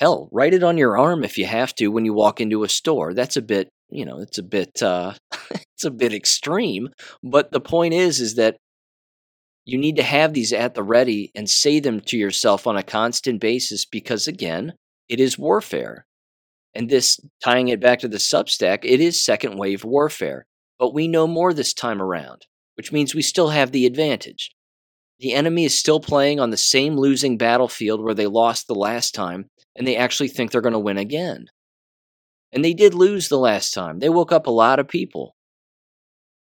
Hell, 0.00 0.28
write 0.32 0.54
it 0.54 0.62
on 0.62 0.78
your 0.78 0.98
arm 0.98 1.22
if 1.24 1.36
you 1.36 1.44
have 1.44 1.74
to 1.74 1.88
when 1.88 2.06
you 2.06 2.14
walk 2.14 2.40
into 2.40 2.64
a 2.64 2.68
store. 2.68 3.12
That's 3.12 3.36
a 3.36 3.42
bit, 3.42 3.68
you 3.90 4.06
know, 4.06 4.18
it's 4.18 4.38
a 4.38 4.42
bit 4.42 4.82
uh 4.82 5.12
it's 5.50 5.84
a 5.84 5.90
bit 5.90 6.14
extreme, 6.14 6.88
but 7.22 7.52
the 7.52 7.60
point 7.60 7.94
is 7.94 8.20
is 8.20 8.36
that 8.36 8.56
you 9.66 9.78
need 9.78 9.96
to 9.96 10.02
have 10.02 10.32
these 10.32 10.52
at 10.52 10.74
the 10.74 10.82
ready 10.82 11.30
and 11.34 11.48
say 11.48 11.80
them 11.80 12.00
to 12.00 12.16
yourself 12.16 12.66
on 12.66 12.76
a 12.76 12.82
constant 12.82 13.40
basis 13.40 13.84
because, 13.84 14.26
again, 14.26 14.72
it 15.08 15.20
is 15.20 15.38
warfare. 15.38 16.06
And 16.74 16.88
this, 16.88 17.20
tying 17.44 17.68
it 17.68 17.80
back 17.80 18.00
to 18.00 18.08
the 18.08 18.16
Substack, 18.16 18.80
it 18.82 19.00
is 19.00 19.22
second 19.22 19.58
wave 19.58 19.84
warfare. 19.84 20.46
But 20.78 20.94
we 20.94 21.08
know 21.08 21.26
more 21.26 21.52
this 21.52 21.74
time 21.74 22.00
around, 22.00 22.46
which 22.74 22.90
means 22.90 23.14
we 23.14 23.22
still 23.22 23.50
have 23.50 23.70
the 23.70 23.86
advantage. 23.86 24.50
The 25.18 25.34
enemy 25.34 25.66
is 25.66 25.78
still 25.78 26.00
playing 26.00 26.40
on 26.40 26.50
the 26.50 26.56
same 26.56 26.96
losing 26.96 27.36
battlefield 27.36 28.02
where 28.02 28.14
they 28.14 28.26
lost 28.26 28.66
the 28.66 28.74
last 28.74 29.14
time, 29.14 29.50
and 29.76 29.86
they 29.86 29.96
actually 29.96 30.28
think 30.28 30.50
they're 30.50 30.60
going 30.60 30.72
to 30.72 30.78
win 30.78 30.98
again. 30.98 31.46
And 32.52 32.64
they 32.64 32.74
did 32.74 32.94
lose 32.94 33.28
the 33.28 33.38
last 33.38 33.72
time. 33.72 33.98
They 33.98 34.08
woke 34.08 34.32
up 34.32 34.46
a 34.46 34.50
lot 34.50 34.78
of 34.78 34.88
people. 34.88 35.36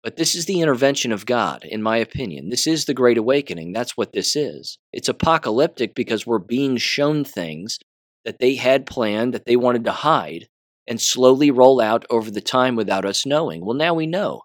But 0.03 0.17
this 0.17 0.35
is 0.35 0.47
the 0.47 0.61
intervention 0.61 1.11
of 1.11 1.27
God, 1.27 1.65
in 1.65 1.83
my 1.83 1.97
opinion. 1.97 2.51
This 2.51 2.67
is 2.67 2.85
the 2.85 2.95
Great 2.95 3.19
Awakening. 3.19 3.73
That's 3.73 3.97
what 3.97 4.13
this 4.13 4.37
is. 4.37 4.79
It's 4.93 5.09
apocalyptic 5.09 5.95
because 5.95 6.27
we're 6.27 6.39
being 6.39 6.77
shown 6.77 7.25
things 7.25 7.79
that 8.25 8.39
they 8.39 8.55
had 8.57 8.87
planned, 8.87 9.35
that 9.35 9.47
they 9.47 9.57
wanted 9.57 9.85
to 9.85 9.93
hide, 9.93 10.49
and 10.87 11.01
slowly 11.01 11.51
roll 11.51 11.81
out 11.81 12.05
over 12.11 12.31
the 12.31 12.41
time 12.41 12.77
without 12.77 13.05
us 13.05 13.27
knowing. 13.27 13.65
Well, 13.65 13.77
now 13.77 13.95
we 13.95 14.07
know. 14.07 14.43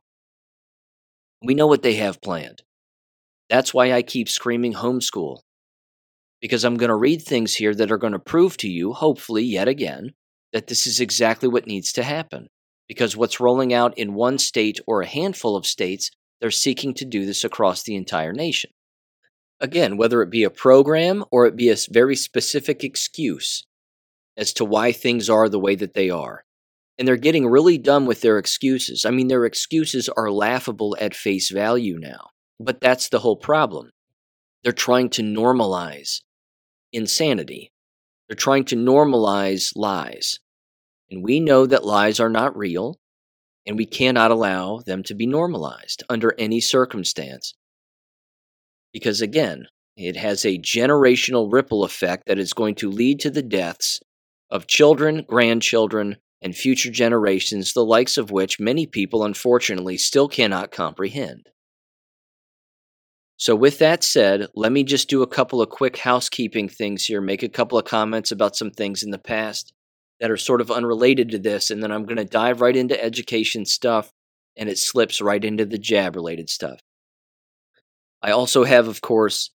We 1.43 1.53
know 1.53 1.67
what 1.67 1.83
they 1.83 1.95
have 1.95 2.21
planned. 2.21 2.63
That's 3.49 3.73
why 3.73 3.91
I 3.91 4.01
keep 4.01 4.29
screaming 4.29 4.73
homeschool. 4.73 5.41
Because 6.41 6.63
I'm 6.63 6.75
going 6.75 6.89
to 6.89 6.95
read 6.95 7.21
things 7.21 7.55
here 7.55 7.75
that 7.75 7.91
are 7.91 7.97
going 7.97 8.13
to 8.13 8.19
prove 8.19 8.57
to 8.57 8.69
you, 8.69 8.93
hopefully, 8.93 9.43
yet 9.43 9.67
again, 9.67 10.11
that 10.53 10.67
this 10.67 10.87
is 10.87 10.99
exactly 10.99 11.47
what 11.47 11.67
needs 11.67 11.93
to 11.93 12.03
happen 12.03 12.47
because 12.91 13.15
what's 13.15 13.39
rolling 13.39 13.73
out 13.73 13.97
in 13.97 14.13
one 14.13 14.37
state 14.37 14.77
or 14.85 15.01
a 15.01 15.07
handful 15.07 15.55
of 15.55 15.65
states, 15.65 16.11
they're 16.41 16.51
seeking 16.51 16.93
to 16.93 17.05
do 17.05 17.25
this 17.25 17.45
across 17.45 17.83
the 17.83 17.95
entire 17.95 18.33
nation. 18.33 18.69
Again, 19.61 19.95
whether 19.95 20.21
it 20.21 20.29
be 20.29 20.43
a 20.43 20.49
program 20.49 21.23
or 21.31 21.45
it 21.45 21.55
be 21.55 21.69
a 21.69 21.77
very 21.89 22.17
specific 22.17 22.83
excuse 22.83 23.65
as 24.35 24.51
to 24.51 24.65
why 24.65 24.91
things 24.91 25.29
are 25.29 25.47
the 25.47 25.57
way 25.57 25.73
that 25.75 25.93
they 25.93 26.09
are. 26.09 26.43
And 26.99 27.07
they're 27.07 27.15
getting 27.15 27.47
really 27.47 27.77
dumb 27.77 28.05
with 28.05 28.19
their 28.19 28.37
excuses. 28.37 29.05
I 29.05 29.11
mean, 29.11 29.29
their 29.29 29.45
excuses 29.45 30.09
are 30.09 30.29
laughable 30.29 30.97
at 30.99 31.15
face 31.15 31.49
value 31.49 31.97
now. 31.97 32.31
But 32.59 32.81
that's 32.81 33.07
the 33.07 33.19
whole 33.19 33.37
problem. 33.37 33.91
They're 34.65 34.73
trying 34.73 35.11
to 35.11 35.21
normalize 35.21 36.19
insanity. 36.93 37.71
They're 38.27 38.35
trying 38.35 38.65
to 38.65 38.75
normalize 38.75 39.71
lies. 39.75 40.39
And 41.09 41.23
we 41.23 41.39
know 41.39 41.65
that 41.65 41.85
lies 41.85 42.19
are 42.19 42.29
not 42.29 42.55
real, 42.55 42.97
and 43.65 43.77
we 43.77 43.85
cannot 43.85 44.31
allow 44.31 44.79
them 44.79 45.03
to 45.03 45.13
be 45.13 45.25
normalized 45.25 46.03
under 46.09 46.33
any 46.39 46.59
circumstance. 46.61 47.53
Because 48.93 49.21
again, 49.21 49.67
it 49.97 50.15
has 50.15 50.45
a 50.45 50.57
generational 50.57 51.51
ripple 51.51 51.83
effect 51.83 52.27
that 52.27 52.39
is 52.39 52.53
going 52.53 52.75
to 52.75 52.89
lead 52.89 53.19
to 53.19 53.29
the 53.29 53.43
deaths 53.43 53.99
of 54.49 54.67
children, 54.67 55.25
grandchildren, 55.27 56.17
and 56.41 56.55
future 56.55 56.89
generations, 56.89 57.73
the 57.73 57.85
likes 57.85 58.17
of 58.17 58.31
which 58.31 58.59
many 58.59 58.87
people 58.87 59.23
unfortunately 59.23 59.97
still 59.97 60.27
cannot 60.27 60.71
comprehend. 60.71 61.49
So, 63.41 63.55
with 63.55 63.79
that 63.79 64.03
said, 64.03 64.49
let 64.53 64.71
me 64.71 64.83
just 64.83 65.09
do 65.09 65.23
a 65.23 65.27
couple 65.27 65.63
of 65.63 65.69
quick 65.69 65.97
housekeeping 65.97 66.69
things 66.69 67.05
here, 67.05 67.21
make 67.21 67.41
a 67.41 67.49
couple 67.49 67.75
of 67.79 67.85
comments 67.85 68.31
about 68.31 68.55
some 68.55 68.69
things 68.69 69.01
in 69.01 69.09
the 69.09 69.17
past, 69.17 69.73
that 70.19 70.29
are 70.29 70.37
sort 70.37 70.61
of 70.61 70.69
unrelated 70.69 71.31
to 71.31 71.39
this, 71.39 71.71
and 71.71 71.81
then 71.81 71.91
I'm 71.91 72.05
going 72.05 72.17
to 72.17 72.23
dive 72.23 72.61
right 72.61 72.75
into 72.75 73.03
education 73.03 73.65
stuff, 73.65 74.11
and 74.55 74.69
it 74.69 74.77
slips 74.77 75.21
right 75.21 75.43
into 75.43 75.65
the 75.65 75.79
jab 75.79 76.15
related 76.15 76.51
stuff. 76.51 76.81
I 78.21 78.29
also 78.29 78.63
have, 78.63 78.87
of 78.87 79.01
course, 79.01 79.49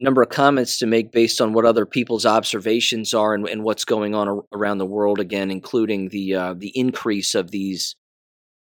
a 0.00 0.04
number 0.04 0.22
of 0.22 0.28
comments 0.28 0.78
to 0.78 0.86
make 0.86 1.10
based 1.10 1.40
on 1.40 1.52
what 1.54 1.64
other 1.64 1.86
people's 1.86 2.24
observations 2.24 3.14
are 3.14 3.34
and, 3.34 3.48
and 3.48 3.64
what's 3.64 3.84
going 3.84 4.14
on 4.14 4.42
around 4.52 4.78
the 4.78 4.86
world. 4.86 5.18
Again, 5.18 5.50
including 5.50 6.10
the 6.10 6.34
uh, 6.36 6.54
the 6.56 6.70
increase 6.78 7.34
of 7.34 7.50
these 7.50 7.96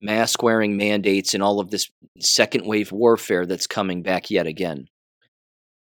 mask 0.02 0.42
wearing 0.42 0.76
mandates 0.76 1.35
and 1.35 1.42
all 1.42 1.61
of 1.61 1.71
this 1.71 1.90
second 2.21 2.66
wave 2.66 2.92
warfare 2.92 3.47
that's 3.47 3.66
coming 3.66 4.02
back 4.02 4.30
yet 4.30 4.47
again. 4.47 4.88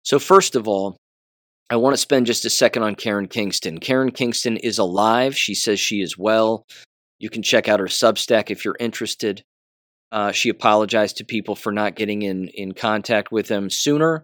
So, 0.04 0.20
first 0.20 0.56
of 0.56 0.68
all, 0.68 0.98
I 1.70 1.76
want 1.76 1.94
to 1.94 1.98
spend 1.98 2.26
just 2.26 2.46
a 2.46 2.50
second 2.50 2.84
on 2.84 2.96
Karen 2.96 3.28
Kingston. 3.28 3.80
Karen 3.80 4.12
Kingston 4.12 4.56
is 4.58 4.78
alive. 4.78 5.36
She 5.36 5.54
says 5.54 5.80
she 5.80 6.02
is 6.02 6.18
well. 6.18 6.66
You 7.20 7.30
can 7.30 7.44
check 7.44 7.68
out 7.68 7.80
her 7.80 7.88
Substack 7.88 8.50
if 8.50 8.64
you're 8.64 8.78
interested. 8.80 9.44
Uh, 10.12 10.32
she 10.32 10.48
apologized 10.48 11.18
to 11.18 11.26
people 11.26 11.56
for 11.56 11.74
not 11.74 11.96
getting 11.96 12.22
in, 12.22 12.48
in 12.50 12.74
contact 12.74 13.32
with 13.32 13.48
them 13.50 13.70
sooner. 13.70 14.24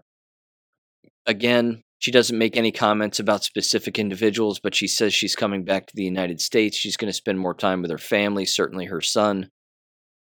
Again, 1.26 1.82
she 1.98 2.10
doesn't 2.10 2.38
make 2.38 2.56
any 2.56 2.72
comments 2.72 3.18
about 3.18 3.44
specific 3.44 3.98
individuals, 3.98 4.60
but 4.60 4.74
she 4.74 4.86
says 4.86 5.12
she's 5.12 5.36
coming 5.36 5.64
back 5.64 5.86
to 5.86 5.96
the 5.96 6.04
United 6.04 6.40
States. 6.40 6.76
She's 6.76 6.96
going 6.96 7.10
to 7.10 7.16
spend 7.16 7.38
more 7.38 7.54
time 7.54 7.82
with 7.82 7.90
her 7.90 7.98
family, 7.98 8.46
certainly 8.46 8.86
her 8.86 9.00
son. 9.00 9.50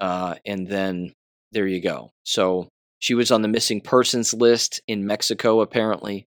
Uh, 0.01 0.37
and 0.45 0.67
then 0.67 1.13
there 1.53 1.67
you 1.67 1.81
go. 1.81 2.11
So 2.25 2.69
she 2.99 3.15
was 3.15 3.31
on 3.31 3.43
the 3.43 3.49
missing 3.49 3.81
persons 3.81 4.35
list 4.35 4.81
in 4.87 5.07
Mexico, 5.07 5.61
apparently, 5.61 6.27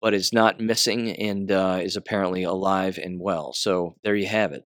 but 0.00 0.14
is 0.14 0.32
not 0.32 0.60
missing 0.60 1.10
and 1.10 1.50
uh, 1.50 1.80
is 1.82 1.96
apparently 1.96 2.44
alive 2.44 2.98
and 3.02 3.20
well. 3.20 3.52
So 3.52 3.94
there 4.04 4.14
you 4.14 4.26
have 4.26 4.52
it. 4.52 4.64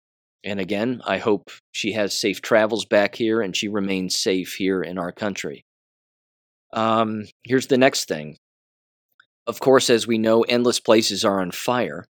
And 0.44 0.60
again, 0.60 1.02
I 1.06 1.18
hope 1.18 1.50
she 1.72 1.94
has 1.94 2.18
safe 2.18 2.42
travels 2.42 2.86
back 2.86 3.16
here 3.16 3.42
and 3.42 3.56
she 3.56 3.68
remains 3.68 4.16
safe 4.16 4.54
here 4.54 4.84
in 4.84 5.00
our 5.00 5.12
country. 5.12 5.66
Um, 6.72 7.26
here's 7.44 7.68
the 7.68 7.78
next 7.80 8.08
thing. 8.08 8.38
Of 9.48 9.60
course, 9.60 9.90
as 9.90 10.06
we 10.06 10.18
know, 10.18 10.44
endless 10.44 10.80
places 10.80 11.26
are 11.26 11.42
on 11.42 11.52
fire. 11.52 12.06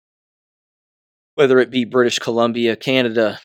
Whether 1.35 1.59
it 1.59 1.69
be 1.69 1.85
British 1.85 2.19
Columbia, 2.19 2.75
Canada, 2.75 3.39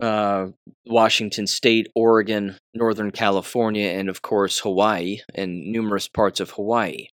uh, 0.00 0.46
Washington 0.86 1.46
State, 1.46 1.88
Oregon, 1.94 2.56
Northern 2.74 3.10
California, 3.10 3.88
and 3.88 4.08
of 4.08 4.22
course 4.22 4.60
Hawaii, 4.60 5.18
and 5.34 5.72
numerous 5.72 6.08
parts 6.08 6.40
of 6.40 6.50
Hawaii. 6.50 7.08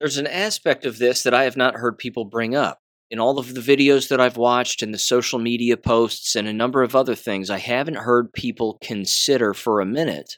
There's 0.00 0.18
an 0.18 0.26
aspect 0.26 0.84
of 0.84 0.98
this 0.98 1.22
that 1.22 1.34
I 1.34 1.44
have 1.44 1.56
not 1.56 1.74
heard 1.74 1.98
people 1.98 2.24
bring 2.24 2.54
up 2.54 2.78
in 3.10 3.20
all 3.20 3.38
of 3.38 3.54
the 3.54 3.60
videos 3.60 4.08
that 4.08 4.20
I've 4.20 4.36
watched 4.36 4.82
and 4.82 4.92
the 4.92 4.98
social 4.98 5.38
media 5.38 5.76
posts 5.76 6.34
and 6.34 6.48
a 6.48 6.52
number 6.52 6.82
of 6.82 6.96
other 6.96 7.14
things, 7.14 7.50
I 7.50 7.58
haven't 7.58 7.98
heard 7.98 8.32
people 8.32 8.78
consider 8.82 9.54
for 9.54 9.80
a 9.80 9.86
minute 9.86 10.36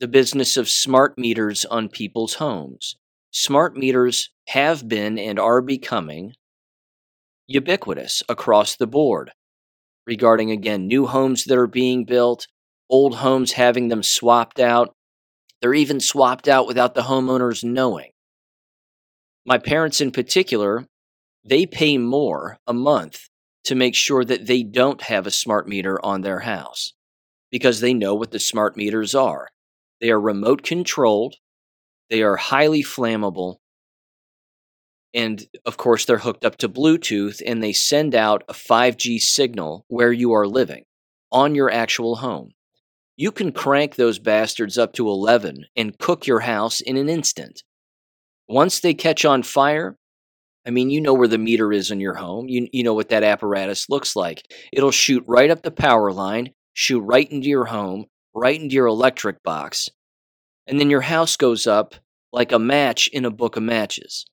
the 0.00 0.08
business 0.08 0.56
of 0.56 0.68
smart 0.68 1.18
meters 1.18 1.64
on 1.64 1.88
people's 1.88 2.34
homes. 2.34 2.96
Smart 3.32 3.76
meters 3.76 4.30
have 4.48 4.88
been 4.88 5.18
and 5.18 5.38
are 5.38 5.62
becoming 5.62 6.32
ubiquitous 7.46 8.22
across 8.28 8.76
the 8.76 8.86
board 8.86 9.30
regarding, 10.10 10.50
again, 10.50 10.88
new 10.88 11.06
homes 11.06 11.44
that 11.44 11.56
are 11.56 11.68
being 11.68 12.04
built, 12.04 12.48
old 12.88 13.14
homes 13.14 13.52
having 13.52 13.86
them 13.86 14.02
swapped 14.02 14.58
out. 14.58 14.92
They're 15.60 15.72
even 15.72 16.00
swapped 16.00 16.48
out 16.48 16.66
without 16.66 16.96
the 16.96 17.02
homeowners 17.02 17.62
knowing. 17.62 18.10
My 19.46 19.58
parents, 19.58 20.00
in 20.00 20.10
particular, 20.10 20.88
they 21.44 21.64
pay 21.64 21.96
more 21.96 22.58
a 22.66 22.74
month 22.74 23.28
to 23.66 23.76
make 23.76 23.94
sure 23.94 24.24
that 24.24 24.46
they 24.48 24.64
don't 24.64 25.00
have 25.02 25.28
a 25.28 25.30
smart 25.30 25.68
meter 25.68 26.04
on 26.04 26.22
their 26.22 26.40
house 26.40 26.92
because 27.52 27.78
they 27.78 27.94
know 27.94 28.16
what 28.16 28.32
the 28.32 28.40
smart 28.40 28.76
meters 28.76 29.14
are. 29.14 29.46
They 30.00 30.10
are 30.10 30.20
remote 30.20 30.64
controlled, 30.64 31.36
they 32.08 32.22
are 32.22 32.34
highly 32.34 32.82
flammable, 32.82 33.58
and 35.12 35.44
of 35.66 35.76
course, 35.76 36.04
they're 36.04 36.18
hooked 36.18 36.44
up 36.44 36.56
to 36.58 36.68
Bluetooth 36.68 37.42
and 37.44 37.62
they 37.62 37.72
send 37.72 38.14
out 38.14 38.44
a 38.48 38.52
5G 38.52 39.20
signal 39.20 39.84
where 39.88 40.12
you 40.12 40.32
are 40.32 40.46
living 40.46 40.84
on 41.32 41.54
your 41.54 41.70
actual 41.70 42.16
home. 42.16 42.50
You 43.16 43.32
can 43.32 43.52
crank 43.52 43.96
those 43.96 44.18
bastards 44.18 44.78
up 44.78 44.92
to 44.94 45.08
11 45.08 45.66
and 45.76 45.98
cook 45.98 46.26
your 46.26 46.40
house 46.40 46.80
in 46.80 46.96
an 46.96 47.08
instant. 47.08 47.62
Once 48.48 48.80
they 48.80 48.94
catch 48.94 49.24
on 49.24 49.42
fire, 49.42 49.96
I 50.66 50.70
mean, 50.70 50.90
you 50.90 51.00
know 51.00 51.14
where 51.14 51.28
the 51.28 51.38
meter 51.38 51.72
is 51.72 51.90
in 51.90 52.00
your 52.00 52.14
home. 52.14 52.48
You, 52.48 52.68
you 52.72 52.82
know 52.82 52.94
what 52.94 53.08
that 53.08 53.22
apparatus 53.22 53.88
looks 53.88 54.14
like. 54.14 54.42
It'll 54.72 54.90
shoot 54.90 55.24
right 55.26 55.50
up 55.50 55.62
the 55.62 55.70
power 55.70 56.12
line, 56.12 56.52
shoot 56.72 57.00
right 57.00 57.30
into 57.30 57.48
your 57.48 57.66
home, 57.66 58.06
right 58.34 58.60
into 58.60 58.74
your 58.74 58.86
electric 58.86 59.42
box, 59.42 59.88
and 60.66 60.78
then 60.78 60.90
your 60.90 61.00
house 61.00 61.36
goes 61.36 61.66
up 61.66 61.94
like 62.32 62.52
a 62.52 62.58
match 62.58 63.08
in 63.08 63.24
a 63.24 63.30
book 63.30 63.56
of 63.56 63.62
matches. 63.62 64.24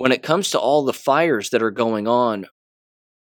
When 0.00 0.12
it 0.12 0.22
comes 0.22 0.48
to 0.50 0.58
all 0.58 0.86
the 0.86 0.94
fires 0.94 1.50
that 1.50 1.62
are 1.62 1.70
going 1.70 2.08
on 2.08 2.46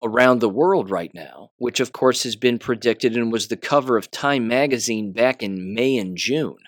around 0.04 0.42
the 0.42 0.48
world 0.48 0.92
right 0.92 1.10
now, 1.12 1.50
which 1.58 1.80
of 1.80 1.92
course 1.92 2.22
has 2.22 2.36
been 2.36 2.60
predicted 2.60 3.18
and 3.18 3.32
was 3.32 3.48
the 3.48 3.58
cover 3.58 3.98
of 3.98 4.12
Time 4.12 4.48
magazine 4.48 5.12
back 5.12 5.42
in 5.42 5.74
May 5.74 5.98
and 5.98 6.16
June, 6.16 6.60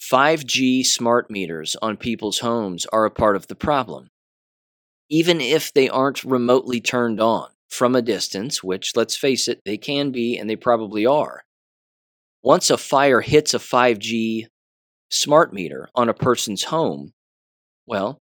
5G 0.00 0.86
smart 0.86 1.28
meters 1.28 1.74
on 1.82 1.96
people's 1.96 2.38
homes 2.38 2.86
are 2.92 3.04
a 3.04 3.10
part 3.10 3.34
of 3.34 3.48
the 3.48 3.56
problem. 3.56 4.10
Even 5.08 5.40
if 5.40 5.72
they 5.72 5.88
aren't 5.88 6.22
remotely 6.22 6.80
turned 6.80 7.20
on 7.20 7.48
from 7.68 7.96
a 7.96 8.00
distance, 8.00 8.62
which 8.62 8.94
let's 8.94 9.16
face 9.16 9.48
it, 9.48 9.60
they 9.64 9.76
can 9.76 10.12
be 10.12 10.38
and 10.38 10.48
they 10.48 10.54
probably 10.54 11.04
are. 11.04 11.42
Once 12.44 12.70
a 12.70 12.78
fire 12.78 13.22
hits 13.22 13.54
a 13.54 13.58
5G 13.58 14.46
smart 15.10 15.52
meter 15.52 15.88
on 15.96 16.08
a 16.08 16.14
person's 16.14 16.62
home, 16.62 17.12
well, 17.90 18.18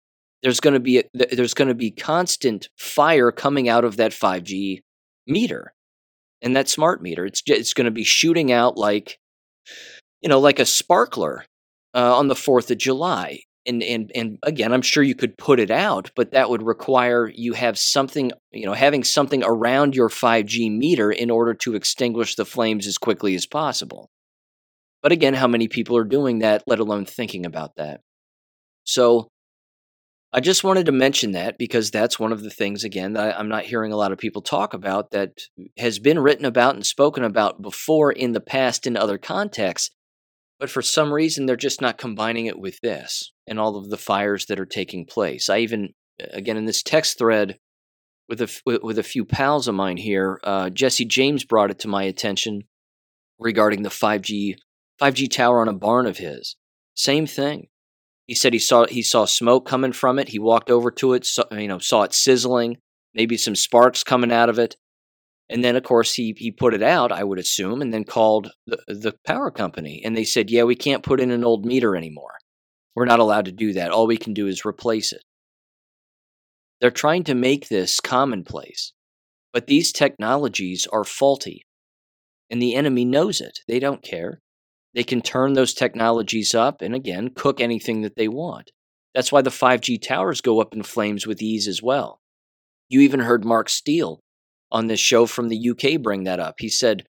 there's 0.43 0.59
going 0.59 0.73
to 0.73 0.79
be 0.79 0.99
a, 0.99 1.03
there's 1.13 1.53
going 1.53 1.69
to 1.69 1.73
be 1.73 1.89
constant 1.89 2.67
fire 2.77 3.31
coming 3.31 3.69
out 3.69 3.85
of 3.85 3.95
that 3.97 4.11
5G 4.11 4.81
meter 5.25 5.73
and 6.41 6.55
that 6.55 6.67
smart 6.67 7.01
meter. 7.01 7.25
It's 7.25 7.41
it's 7.47 7.73
going 7.73 7.85
to 7.85 7.91
be 7.91 8.03
shooting 8.03 8.51
out 8.51 8.77
like 8.77 9.17
you 10.21 10.27
know 10.27 10.39
like 10.39 10.59
a 10.59 10.65
sparkler 10.65 11.45
uh, 11.95 12.15
on 12.15 12.27
the 12.27 12.35
4th 12.35 12.69
of 12.69 12.77
July. 12.77 13.39
And, 13.65 13.81
and 13.81 14.11
and 14.13 14.37
again, 14.43 14.73
I'm 14.73 14.81
sure 14.81 15.01
you 15.01 15.15
could 15.15 15.37
put 15.37 15.61
it 15.61 15.71
out, 15.71 16.11
but 16.17 16.31
that 16.31 16.49
would 16.49 16.61
require 16.61 17.31
you 17.33 17.53
have 17.53 17.77
something, 17.77 18.33
you 18.51 18.65
know, 18.65 18.73
having 18.73 19.05
something 19.05 19.41
around 19.45 19.95
your 19.95 20.09
5G 20.09 20.77
meter 20.77 21.09
in 21.09 21.31
order 21.31 21.53
to 21.53 21.75
extinguish 21.75 22.35
the 22.35 22.43
flames 22.43 22.85
as 22.85 22.97
quickly 22.97 23.35
as 23.35 23.45
possible. 23.45 24.09
But 25.01 25.13
again, 25.13 25.33
how 25.33 25.47
many 25.47 25.69
people 25.69 25.95
are 25.95 26.03
doing 26.03 26.39
that, 26.39 26.63
let 26.67 26.79
alone 26.79 27.05
thinking 27.05 27.45
about 27.45 27.77
that? 27.77 28.01
So 28.83 29.29
I 30.35 30.39
just 30.39 30.63
wanted 30.63 30.87
to 30.87 30.91
mention 30.91 31.33
that 31.33 31.59
because 31.59 31.91
that's 31.91 32.19
one 32.19 32.31
of 32.31 32.41
the 32.41 32.49
things, 32.49 32.83
again, 32.83 33.13
that 33.13 33.39
I'm 33.39 33.49
not 33.49 33.65
hearing 33.65 33.91
a 33.91 33.97
lot 33.97 34.11
of 34.11 34.17
people 34.17 34.41
talk 34.41 34.73
about 34.73 35.11
that 35.11 35.41
has 35.77 35.99
been 35.99 36.17
written 36.17 36.45
about 36.45 36.73
and 36.73 36.83
spoken 36.83 37.23
about 37.23 37.61
before 37.61 38.11
in 38.11 38.31
the 38.31 38.41
past 38.41 38.87
in 38.87 38.97
other 38.97 39.19
contexts, 39.19 39.91
but 40.59 40.71
for 40.71 40.81
some 40.81 41.13
reason, 41.13 41.45
they're 41.45 41.55
just 41.55 41.81
not 41.81 41.99
combining 41.99 42.47
it 42.47 42.57
with 42.57 42.79
this 42.81 43.31
and 43.45 43.59
all 43.59 43.75
of 43.75 43.91
the 43.91 43.97
fires 43.97 44.47
that 44.47 44.59
are 44.59 44.65
taking 44.65 45.05
place. 45.05 45.49
I 45.49 45.59
even, 45.59 45.93
again, 46.31 46.57
in 46.57 46.65
this 46.65 46.81
text 46.81 47.19
thread 47.19 47.59
with 48.27 48.41
a, 48.41 48.79
with 48.81 48.97
a 48.97 49.03
few 49.03 49.25
pals 49.25 49.67
of 49.67 49.75
mine 49.75 49.97
here, 49.97 50.39
uh, 50.43 50.71
Jesse 50.71 51.05
James 51.05 51.43
brought 51.43 51.69
it 51.69 51.77
to 51.79 51.87
my 51.87 52.03
attention 52.03 52.63
regarding 53.37 53.83
the 53.83 53.89
5G 53.89 54.55
5G 54.99 55.29
tower 55.29 55.61
on 55.61 55.67
a 55.67 55.73
barn 55.73 56.07
of 56.07 56.17
his. 56.17 56.55
Same 56.95 57.27
thing. 57.27 57.67
He 58.33 58.35
said 58.35 58.53
he 58.53 58.57
saw 58.57 58.87
he 58.87 59.03
saw 59.03 59.25
smoke 59.25 59.67
coming 59.67 59.91
from 59.91 60.17
it. 60.17 60.29
He 60.29 60.39
walked 60.39 60.71
over 60.71 60.89
to 60.89 61.13
it, 61.13 61.23
saw, 61.23 61.43
you 61.51 61.67
know, 61.67 61.77
saw 61.77 62.01
it 62.01 62.15
sizzling, 62.15 62.77
maybe 63.13 63.37
some 63.37 63.53
sparks 63.55 64.03
coming 64.03 64.31
out 64.31 64.49
of 64.49 64.57
it. 64.57 64.75
And 65.49 65.63
then, 65.63 65.75
of 65.75 65.83
course, 65.83 66.15
he 66.15 66.33
he 66.35 66.49
put 66.49 66.73
it 66.73 66.81
out, 66.81 67.11
I 67.11 67.23
would 67.23 67.37
assume, 67.37 67.79
and 67.79 67.93
then 67.93 68.05
called 68.05 68.49
the, 68.65 68.79
the 68.87 69.13
power 69.27 69.51
company. 69.51 70.01
And 70.03 70.17
they 70.17 70.23
said, 70.23 70.49
yeah, 70.49 70.63
we 70.63 70.73
can't 70.73 71.03
put 71.03 71.19
in 71.19 71.29
an 71.29 71.43
old 71.43 71.63
meter 71.63 71.95
anymore. 71.95 72.33
We're 72.95 73.05
not 73.05 73.19
allowed 73.19 73.45
to 73.45 73.51
do 73.51 73.71
that. 73.73 73.91
All 73.91 74.07
we 74.07 74.17
can 74.17 74.33
do 74.33 74.47
is 74.47 74.65
replace 74.65 75.13
it. 75.13 75.21
They're 76.81 76.89
trying 76.89 77.25
to 77.25 77.35
make 77.35 77.67
this 77.67 77.99
commonplace, 77.99 78.93
but 79.53 79.67
these 79.67 79.91
technologies 79.91 80.87
are 80.91 81.03
faulty. 81.03 81.67
And 82.49 82.59
the 82.59 82.73
enemy 82.73 83.05
knows 83.05 83.41
it. 83.41 83.59
They 83.67 83.77
don't 83.77 84.01
care. 84.01 84.41
They 84.93 85.03
can 85.03 85.21
turn 85.21 85.53
those 85.53 85.73
technologies 85.73 86.53
up 86.53 86.81
and, 86.81 86.93
again, 86.93 87.31
cook 87.35 87.59
anything 87.59 88.01
that 88.01 88.15
they 88.15 88.27
want. 88.27 88.71
That's 89.15 89.31
why 89.31 89.41
the 89.41 89.49
5G 89.49 90.01
towers 90.01 90.41
go 90.41 90.61
up 90.61 90.73
in 90.73 90.83
flames 90.83 91.25
with 91.27 91.41
ease 91.41 91.67
as 91.67 91.81
well. 91.81 92.19
You 92.89 93.01
even 93.01 93.21
heard 93.21 93.45
Mark 93.45 93.69
Steele 93.69 94.19
on 94.71 94.87
this 94.87 94.99
show 94.99 95.25
from 95.25 95.49
the 95.49 95.69
UK 95.69 96.01
bring 96.01 96.23
that 96.23 96.39
up. 96.39 96.55
He 96.59 96.69
said, 96.69 97.05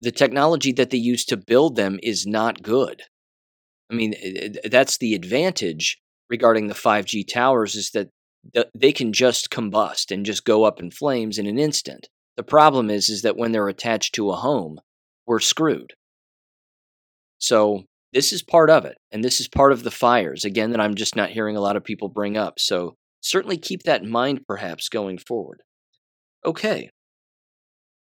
the 0.00 0.10
technology 0.10 0.72
that 0.72 0.90
they 0.90 0.98
use 0.98 1.24
to 1.26 1.36
build 1.36 1.76
them 1.76 1.98
is 2.02 2.26
not 2.26 2.62
good. 2.62 3.02
I 3.90 3.94
mean, 3.94 4.14
eh, 4.14 4.48
eh, 4.64 4.68
that's 4.68 4.96
the 4.98 5.14
advantage 5.14 6.00
regarding 6.28 6.68
the 6.68 6.74
5G 6.74 7.26
towers 7.28 7.74
is 7.74 7.90
that 7.90 8.08
they 8.74 8.92
can 8.92 9.12
just 9.12 9.50
combust 9.50 10.10
and 10.10 10.24
just 10.24 10.44
go 10.44 10.64
up 10.64 10.80
in 10.80 10.90
flames 10.90 11.38
in 11.38 11.46
an 11.46 11.58
instant. 11.58 12.08
The 12.36 12.42
problem 12.42 12.88
is 12.88 13.10
is 13.10 13.22
that 13.22 13.36
when 13.36 13.52
they're 13.52 13.68
attached 13.68 14.14
to 14.14 14.30
a 14.30 14.36
home, 14.36 14.80
we're 15.26 15.40
screwed. 15.40 15.94
So 17.40 17.84
this 18.12 18.32
is 18.32 18.42
part 18.42 18.70
of 18.70 18.84
it, 18.84 18.98
and 19.10 19.24
this 19.24 19.40
is 19.40 19.48
part 19.48 19.72
of 19.72 19.82
the 19.82 19.90
fires 19.90 20.44
again 20.44 20.70
that 20.70 20.80
I'm 20.80 20.94
just 20.94 21.16
not 21.16 21.30
hearing 21.30 21.56
a 21.56 21.60
lot 21.60 21.76
of 21.76 21.82
people 21.82 22.08
bring 22.08 22.36
up. 22.36 22.60
So 22.60 22.94
certainly 23.20 23.56
keep 23.56 23.82
that 23.84 24.02
in 24.02 24.10
mind 24.10 24.46
perhaps 24.46 24.88
going 24.88 25.18
forward. 25.18 25.62
Okay, 26.44 26.90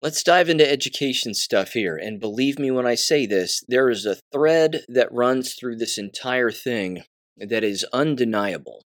let's 0.02 0.24
dive 0.24 0.50
into 0.50 0.70
education 0.70 1.34
stuff 1.34 1.74
here. 1.74 1.96
And 1.96 2.20
believe 2.20 2.60
me 2.60 2.72
when 2.72 2.86
I 2.86 2.96
say 2.96 3.26
this, 3.26 3.64
there 3.68 3.90
is 3.90 4.06
a 4.06 4.18
thread 4.32 4.84
that 4.88 5.12
runs 5.12 5.54
through 5.54 5.78
this 5.78 5.98
entire 5.98 6.52
thing 6.52 7.04
that 7.38 7.64
is 7.64 7.86
undeniable. 7.92 8.82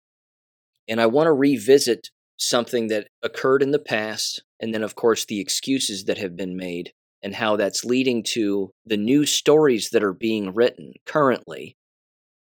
And 0.89 1.01
I 1.01 1.07
want 1.07 1.27
to 1.27 1.33
revisit 1.33 2.11
something 2.39 2.89
that 2.89 3.09
occurred 3.23 3.63
in 3.63 3.71
the 3.71 3.79
past, 3.79 4.43
and 4.61 4.75
then, 4.75 4.83
of 4.83 4.95
course, 4.95 5.25
the 5.25 5.41
excuses 5.41 6.05
that 6.05 6.19
have 6.19 6.37
been 6.37 6.57
made, 6.57 6.93
and 7.23 7.35
how 7.35 7.57
that's 7.57 7.85
leading 7.85 8.23
to 8.23 8.71
the 8.85 8.97
new 8.97 9.27
stories 9.27 9.91
that 9.91 10.05
are 10.05 10.13
being 10.13 10.55
written 10.55 10.93
currently 11.05 11.77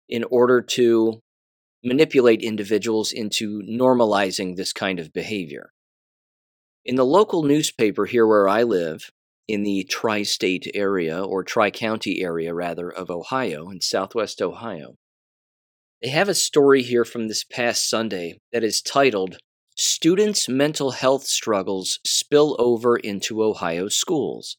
in 0.08 0.24
order 0.24 0.60
to 0.60 1.20
manipulate 1.84 2.42
individuals 2.42 3.12
into 3.12 3.62
normalizing 3.62 4.56
this 4.56 4.72
kind 4.72 4.98
of 4.98 5.12
behavior. 5.12 5.70
In 6.84 6.96
the 6.96 7.04
local 7.04 7.42
newspaper 7.42 8.06
here 8.06 8.26
where 8.26 8.48
I 8.48 8.62
live, 8.62 9.10
in 9.46 9.62
the 9.62 9.84
tri 9.84 10.22
state 10.22 10.70
area, 10.74 11.22
or 11.22 11.42
tri 11.42 11.70
county 11.70 12.22
area 12.22 12.52
rather, 12.52 12.90
of 12.90 13.10
Ohio, 13.10 13.70
in 13.70 13.80
southwest 13.80 14.42
Ohio, 14.42 14.96
they 16.02 16.08
have 16.08 16.28
a 16.28 16.34
story 16.34 16.82
here 16.82 17.04
from 17.04 17.28
this 17.28 17.44
past 17.44 17.88
Sunday 17.88 18.38
that 18.52 18.62
is 18.62 18.82
titled 18.82 19.38
Students' 19.80 20.48
Mental 20.48 20.90
Health 20.90 21.22
Struggles 21.22 22.00
Spill 22.04 22.56
Over 22.58 22.96
into 22.96 23.44
Ohio 23.44 23.86
Schools. 23.86 24.56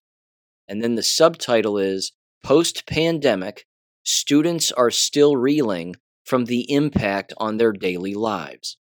And 0.66 0.82
then 0.82 0.96
the 0.96 1.04
subtitle 1.04 1.78
is 1.78 2.14
Post 2.42 2.88
Pandemic 2.88 3.66
Students 4.06 4.72
Are 4.72 4.90
Still 4.90 5.36
Reeling 5.36 5.98
from 6.24 6.46
the 6.46 6.72
Impact 6.72 7.34
on 7.36 7.58
Their 7.58 7.74
Daily 7.74 8.14
Lives. 8.14 8.78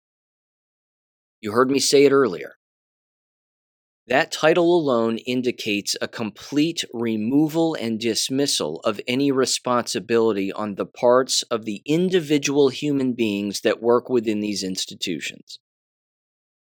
You 1.41 1.51
heard 1.51 1.69
me 1.69 1.79
say 1.79 2.05
it 2.05 2.13
earlier. 2.13 2.53
That 4.07 4.31
title 4.31 4.73
alone 4.73 5.17
indicates 5.17 5.97
a 6.01 6.07
complete 6.07 6.85
removal 6.93 7.75
and 7.75 7.99
dismissal 7.99 8.79
of 8.85 9.01
any 9.09 9.29
responsibility 9.29 10.53
on 10.53 10.75
the 10.75 10.85
parts 10.85 11.43
of 11.51 11.65
the 11.65 11.81
individual 11.85 12.69
human 12.69 13.11
beings 13.11 13.59
that 13.61 13.81
work 13.81 14.07
within 14.07 14.39
these 14.39 14.63
institutions. 14.63 15.59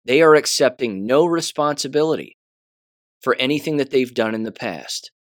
They 0.05 0.21
are 0.21 0.35
accepting 0.35 1.07
no 1.07 1.25
responsibility 1.25 2.37
for 3.21 3.37
anything 3.37 3.77
that 3.77 3.91
they've 3.91 4.13
done 4.13 4.35
in 4.35 4.43
the 4.43 4.53
past. 4.53 5.13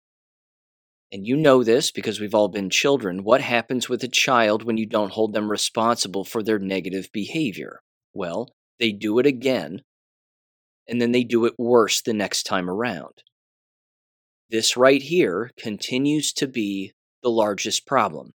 And 1.12 1.26
you 1.26 1.36
know 1.36 1.62
this 1.62 1.90
because 1.90 2.18
we've 2.18 2.34
all 2.34 2.48
been 2.48 2.70
children. 2.70 3.22
What 3.22 3.42
happens 3.42 3.88
with 3.88 4.02
a 4.02 4.08
child 4.08 4.64
when 4.64 4.78
you 4.78 4.86
don't 4.86 5.12
hold 5.12 5.34
them 5.34 5.50
responsible 5.50 6.24
for 6.24 6.42
their 6.42 6.58
negative 6.58 7.10
behavior? 7.12 7.80
Well, 8.14 8.54
they 8.80 8.92
do 8.92 9.18
it 9.18 9.26
again 9.26 9.82
and 10.88 11.00
then 11.00 11.12
they 11.12 11.24
do 11.24 11.44
it 11.44 11.54
worse 11.58 12.02
the 12.02 12.12
next 12.12 12.42
time 12.44 12.68
around. 12.68 13.22
This 14.50 14.76
right 14.76 15.02
here 15.02 15.50
continues 15.58 16.32
to 16.34 16.46
be 16.46 16.92
the 17.22 17.30
largest 17.30 17.86
problem. 17.86 18.32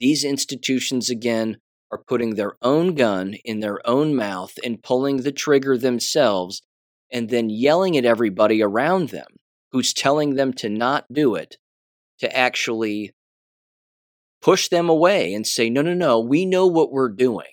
These 0.00 0.24
institutions, 0.24 1.10
again, 1.10 1.58
are 1.92 1.98
putting 1.98 2.34
their 2.34 2.54
own 2.62 2.94
gun 2.94 3.34
in 3.44 3.60
their 3.60 3.86
own 3.86 4.16
mouth 4.16 4.54
and 4.64 4.82
pulling 4.82 5.18
the 5.18 5.30
trigger 5.30 5.76
themselves 5.76 6.62
and 7.12 7.28
then 7.28 7.50
yelling 7.50 7.96
at 7.98 8.06
everybody 8.06 8.62
around 8.62 9.10
them 9.10 9.26
who's 9.70 9.92
telling 9.92 10.34
them 10.34 10.52
to 10.54 10.70
not 10.70 11.04
do 11.12 11.34
it, 11.34 11.58
to 12.18 12.36
actually 12.36 13.12
push 14.40 14.68
them 14.68 14.88
away 14.88 15.34
and 15.34 15.46
say, 15.46 15.68
no, 15.68 15.82
no, 15.82 15.94
no, 15.94 16.18
we 16.18 16.46
know 16.46 16.66
what 16.66 16.90
we're 16.90 17.10
doing. 17.10 17.46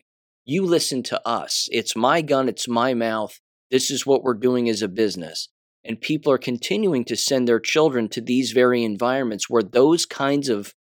You 0.46 0.66
listen 0.66 1.04
to 1.04 1.28
us. 1.28 1.68
It's 1.72 1.96
my 1.96 2.22
gun, 2.22 2.50
it's 2.50 2.68
my 2.68 2.94
mouth. 2.94 3.40
This 3.70 3.92
is 3.92 4.06
what 4.06 4.24
we're 4.24 4.34
doing 4.34 4.68
as 4.70 4.82
a 4.82 4.88
business. 4.88 5.50
And 5.84 6.02
people 6.02 6.32
are 6.32 6.40
continuing 6.40 7.06
to 7.06 7.16
send 7.16 7.48
their 7.48 7.60
children 7.60 8.10
to 8.10 8.22
these 8.22 8.52
very 8.52 8.84
environments 8.84 9.50
where 9.50 9.64
those 9.64 10.06
kinds 10.06 10.50
of 10.50 10.74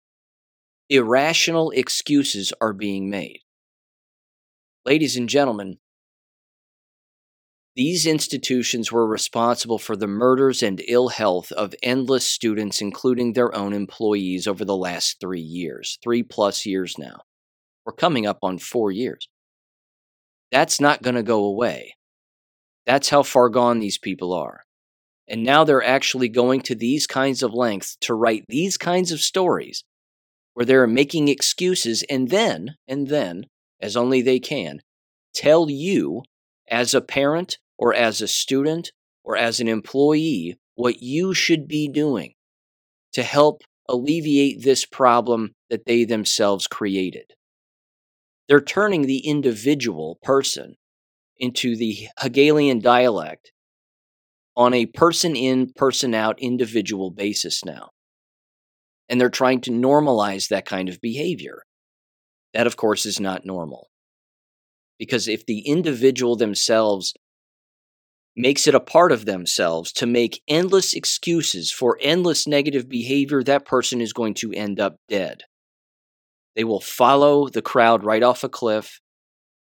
irrational 0.88 1.70
excuses 1.70 2.52
are 2.60 2.72
being 2.72 3.10
made. 3.10 3.40
Ladies 4.88 5.18
and 5.18 5.28
gentlemen, 5.28 5.76
these 7.76 8.06
institutions 8.06 8.90
were 8.90 9.06
responsible 9.06 9.78
for 9.78 9.94
the 9.96 10.06
murders 10.06 10.62
and 10.62 10.82
ill 10.88 11.08
health 11.08 11.52
of 11.52 11.74
endless 11.82 12.26
students, 12.26 12.80
including 12.80 13.34
their 13.34 13.54
own 13.54 13.74
employees, 13.74 14.46
over 14.46 14.64
the 14.64 14.74
last 14.74 15.20
three 15.20 15.42
years, 15.42 15.98
three 16.02 16.22
plus 16.22 16.64
years 16.64 16.96
now. 16.96 17.20
We're 17.84 17.92
coming 17.92 18.26
up 18.26 18.38
on 18.42 18.56
four 18.56 18.90
years. 18.90 19.28
That's 20.50 20.80
not 20.80 21.02
going 21.02 21.16
to 21.16 21.22
go 21.22 21.44
away. 21.44 21.94
That's 22.86 23.10
how 23.10 23.24
far 23.24 23.50
gone 23.50 23.80
these 23.80 23.98
people 23.98 24.32
are. 24.32 24.64
And 25.28 25.44
now 25.44 25.64
they're 25.64 25.84
actually 25.84 26.30
going 26.30 26.62
to 26.62 26.74
these 26.74 27.06
kinds 27.06 27.42
of 27.42 27.52
lengths 27.52 27.98
to 28.00 28.14
write 28.14 28.46
these 28.48 28.78
kinds 28.78 29.12
of 29.12 29.20
stories 29.20 29.84
where 30.54 30.64
they're 30.64 30.86
making 30.86 31.28
excuses 31.28 32.04
and 32.08 32.30
then, 32.30 32.76
and 32.88 33.08
then, 33.08 33.44
as 33.80 33.96
only 33.96 34.22
they 34.22 34.38
can, 34.38 34.80
tell 35.34 35.70
you 35.70 36.22
as 36.68 36.94
a 36.94 37.00
parent 37.00 37.58
or 37.78 37.94
as 37.94 38.20
a 38.20 38.28
student 38.28 38.92
or 39.24 39.36
as 39.36 39.60
an 39.60 39.68
employee 39.68 40.58
what 40.74 41.02
you 41.02 41.34
should 41.34 41.68
be 41.68 41.88
doing 41.88 42.34
to 43.12 43.22
help 43.22 43.62
alleviate 43.88 44.62
this 44.62 44.84
problem 44.84 45.52
that 45.70 45.86
they 45.86 46.04
themselves 46.04 46.66
created. 46.66 47.32
They're 48.48 48.60
turning 48.60 49.02
the 49.02 49.26
individual 49.26 50.18
person 50.22 50.76
into 51.36 51.76
the 51.76 52.08
Hegelian 52.18 52.80
dialect 52.80 53.52
on 54.56 54.74
a 54.74 54.86
person 54.86 55.36
in, 55.36 55.72
person 55.76 56.14
out 56.14 56.40
individual 56.40 57.10
basis 57.10 57.64
now. 57.64 57.90
And 59.08 59.20
they're 59.20 59.30
trying 59.30 59.60
to 59.62 59.70
normalize 59.70 60.48
that 60.48 60.66
kind 60.66 60.88
of 60.88 61.00
behavior. 61.00 61.62
That, 62.54 62.66
of 62.66 62.76
course, 62.76 63.06
is 63.06 63.20
not 63.20 63.44
normal. 63.44 63.88
Because 64.98 65.28
if 65.28 65.46
the 65.46 65.60
individual 65.60 66.36
themselves 66.36 67.14
makes 68.36 68.66
it 68.66 68.74
a 68.74 68.80
part 68.80 69.12
of 69.12 69.24
themselves 69.24 69.92
to 69.92 70.06
make 70.06 70.42
endless 70.48 70.94
excuses 70.94 71.72
for 71.72 71.98
endless 72.00 72.46
negative 72.46 72.88
behavior, 72.88 73.42
that 73.42 73.66
person 73.66 74.00
is 74.00 74.12
going 74.12 74.34
to 74.34 74.52
end 74.52 74.80
up 74.80 74.96
dead. 75.08 75.42
They 76.54 76.64
will 76.64 76.80
follow 76.80 77.48
the 77.48 77.62
crowd 77.62 78.04
right 78.04 78.22
off 78.22 78.44
a 78.44 78.48
cliff. 78.48 79.00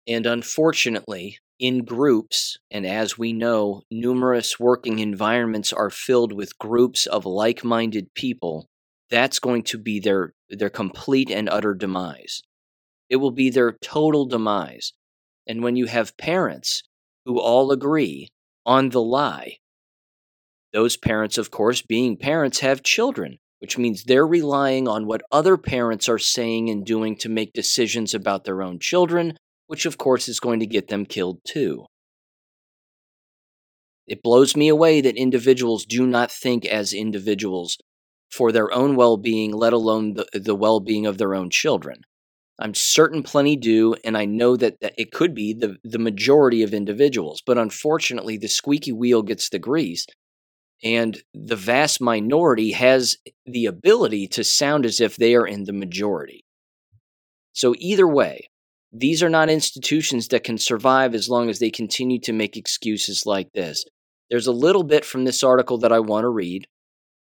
And 0.07 0.25
unfortunately, 0.25 1.37
in 1.59 1.85
groups, 1.85 2.57
and 2.71 2.87
as 2.87 3.17
we 3.17 3.33
know, 3.33 3.83
numerous 3.91 4.59
working 4.59 4.99
environments 4.99 5.71
are 5.71 5.91
filled 5.91 6.33
with 6.33 6.57
groups 6.57 7.05
of 7.05 7.25
like 7.25 7.63
minded 7.63 8.13
people, 8.15 8.67
that's 9.11 9.39
going 9.39 9.63
to 9.63 9.77
be 9.77 9.99
their, 9.99 10.33
their 10.49 10.71
complete 10.71 11.29
and 11.29 11.49
utter 11.49 11.75
demise. 11.75 12.41
It 13.11 13.17
will 13.17 13.31
be 13.31 13.49
their 13.49 13.73
total 13.73 14.25
demise. 14.25 14.93
And 15.45 15.61
when 15.61 15.75
you 15.75 15.87
have 15.87 16.15
parents 16.15 16.81
who 17.25 17.41
all 17.41 17.73
agree 17.73 18.29
on 18.65 18.89
the 18.89 19.01
lie, 19.01 19.57
those 20.71 20.95
parents, 20.95 21.37
of 21.37 21.51
course, 21.51 21.81
being 21.81 22.15
parents, 22.15 22.61
have 22.61 22.83
children, 22.83 23.39
which 23.59 23.77
means 23.77 24.05
they're 24.05 24.25
relying 24.25 24.87
on 24.87 25.07
what 25.07 25.23
other 25.29 25.57
parents 25.57 26.07
are 26.07 26.17
saying 26.17 26.69
and 26.69 26.85
doing 26.85 27.17
to 27.17 27.27
make 27.27 27.51
decisions 27.51 28.13
about 28.13 28.45
their 28.45 28.61
own 28.61 28.79
children, 28.79 29.35
which 29.67 29.85
of 29.85 29.97
course 29.97 30.29
is 30.29 30.39
going 30.39 30.61
to 30.61 30.65
get 30.65 30.87
them 30.87 31.05
killed 31.05 31.41
too. 31.45 31.85
It 34.07 34.23
blows 34.23 34.55
me 34.55 34.69
away 34.69 35.01
that 35.01 35.17
individuals 35.17 35.85
do 35.85 36.07
not 36.07 36.31
think 36.31 36.65
as 36.65 36.93
individuals 36.93 37.77
for 38.31 38.53
their 38.53 38.71
own 38.73 38.95
well 38.95 39.17
being, 39.17 39.51
let 39.51 39.73
alone 39.73 40.13
the, 40.13 40.27
the 40.31 40.55
well 40.55 40.79
being 40.79 41.05
of 41.05 41.17
their 41.17 41.35
own 41.35 41.49
children. 41.49 42.03
I'm 42.61 42.75
certain 42.75 43.23
plenty 43.23 43.55
do, 43.55 43.95
and 44.03 44.15
I 44.15 44.25
know 44.25 44.55
that, 44.55 44.77
it 44.81 45.11
could 45.11 45.33
be 45.33 45.53
the, 45.53 45.77
the 45.83 45.97
majority 45.97 46.61
of 46.61 46.73
individuals, 46.73 47.41
but 47.43 47.57
unfortunately, 47.57 48.37
the 48.37 48.47
squeaky 48.47 48.91
wheel 48.91 49.23
gets 49.23 49.49
the 49.49 49.57
grease, 49.57 50.05
and 50.83 51.21
the 51.33 51.55
vast 51.55 51.99
minority 51.99 52.71
has 52.71 53.17
the 53.45 53.65
ability 53.65 54.27
to 54.27 54.43
sound 54.43 54.85
as 54.85 55.01
if 55.01 55.15
they 55.15 55.35
are 55.35 55.45
in 55.45 55.63
the 55.63 55.73
majority. 55.73 56.45
So, 57.53 57.73
either 57.79 58.07
way, 58.07 58.49
these 58.93 59.23
are 59.23 59.29
not 59.29 59.49
institutions 59.49 60.27
that 60.27 60.43
can 60.43 60.57
survive 60.57 61.15
as 61.15 61.29
long 61.29 61.49
as 61.49 61.59
they 61.59 61.71
continue 61.71 62.19
to 62.21 62.33
make 62.33 62.57
excuses 62.57 63.25
like 63.25 63.51
this. 63.53 63.85
There's 64.29 64.47
a 64.47 64.51
little 64.51 64.83
bit 64.83 65.03
from 65.03 65.25
this 65.25 65.43
article 65.43 65.79
that 65.79 65.91
I 65.91 65.99
want 65.99 66.25
to 66.25 66.29
read, 66.29 66.67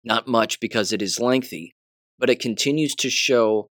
not 0.02 0.26
much 0.26 0.60
because 0.60 0.92
it 0.92 1.00
is 1.00 1.20
lengthy, 1.20 1.74
but 2.18 2.28
it 2.28 2.40
continues 2.40 2.94
to 2.96 3.08
show 3.08 3.68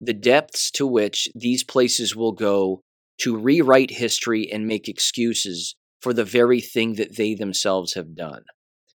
the 0.00 0.14
depths 0.14 0.70
to 0.72 0.86
which 0.86 1.28
these 1.34 1.64
places 1.64 2.14
will 2.14 2.32
go 2.32 2.82
to 3.18 3.36
rewrite 3.36 3.90
history 3.90 4.50
and 4.50 4.66
make 4.66 4.88
excuses 4.88 5.74
for 6.00 6.12
the 6.12 6.24
very 6.24 6.60
thing 6.60 6.94
that 6.94 7.16
they 7.16 7.34
themselves 7.34 7.94
have 7.94 8.14
done. 8.14 8.44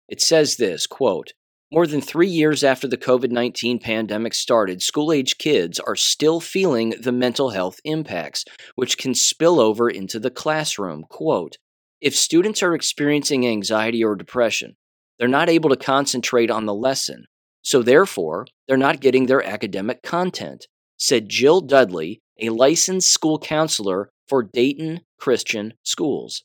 It 0.08 0.20
says 0.20 0.56
this 0.56 0.86
quote, 0.86 1.32
more 1.72 1.86
than 1.86 2.00
three 2.00 2.28
years 2.28 2.64
after 2.64 2.88
the 2.88 2.96
COVID 2.96 3.30
19 3.30 3.78
pandemic 3.78 4.34
started, 4.34 4.82
school 4.82 5.12
age 5.12 5.38
kids 5.38 5.78
are 5.78 5.94
still 5.94 6.40
feeling 6.40 6.94
the 7.00 7.12
mental 7.12 7.50
health 7.50 7.78
impacts, 7.84 8.44
which 8.74 8.98
can 8.98 9.14
spill 9.14 9.60
over 9.60 9.88
into 9.88 10.18
the 10.18 10.32
classroom. 10.32 11.04
Quote 11.08 11.58
If 12.00 12.16
students 12.16 12.60
are 12.64 12.74
experiencing 12.74 13.46
anxiety 13.46 14.02
or 14.02 14.16
depression, 14.16 14.76
they're 15.18 15.28
not 15.28 15.48
able 15.48 15.70
to 15.70 15.76
concentrate 15.76 16.50
on 16.50 16.66
the 16.66 16.74
lesson, 16.74 17.26
so 17.62 17.82
therefore, 17.82 18.46
they're 18.66 18.76
not 18.76 19.00
getting 19.00 19.26
their 19.26 19.46
academic 19.46 20.02
content, 20.02 20.66
said 21.00 21.28
Jill 21.28 21.62
Dudley, 21.62 22.20
a 22.38 22.50
licensed 22.50 23.10
school 23.10 23.38
counselor 23.38 24.10
for 24.28 24.42
Dayton 24.42 25.00
Christian 25.18 25.74
schools. 25.82 26.44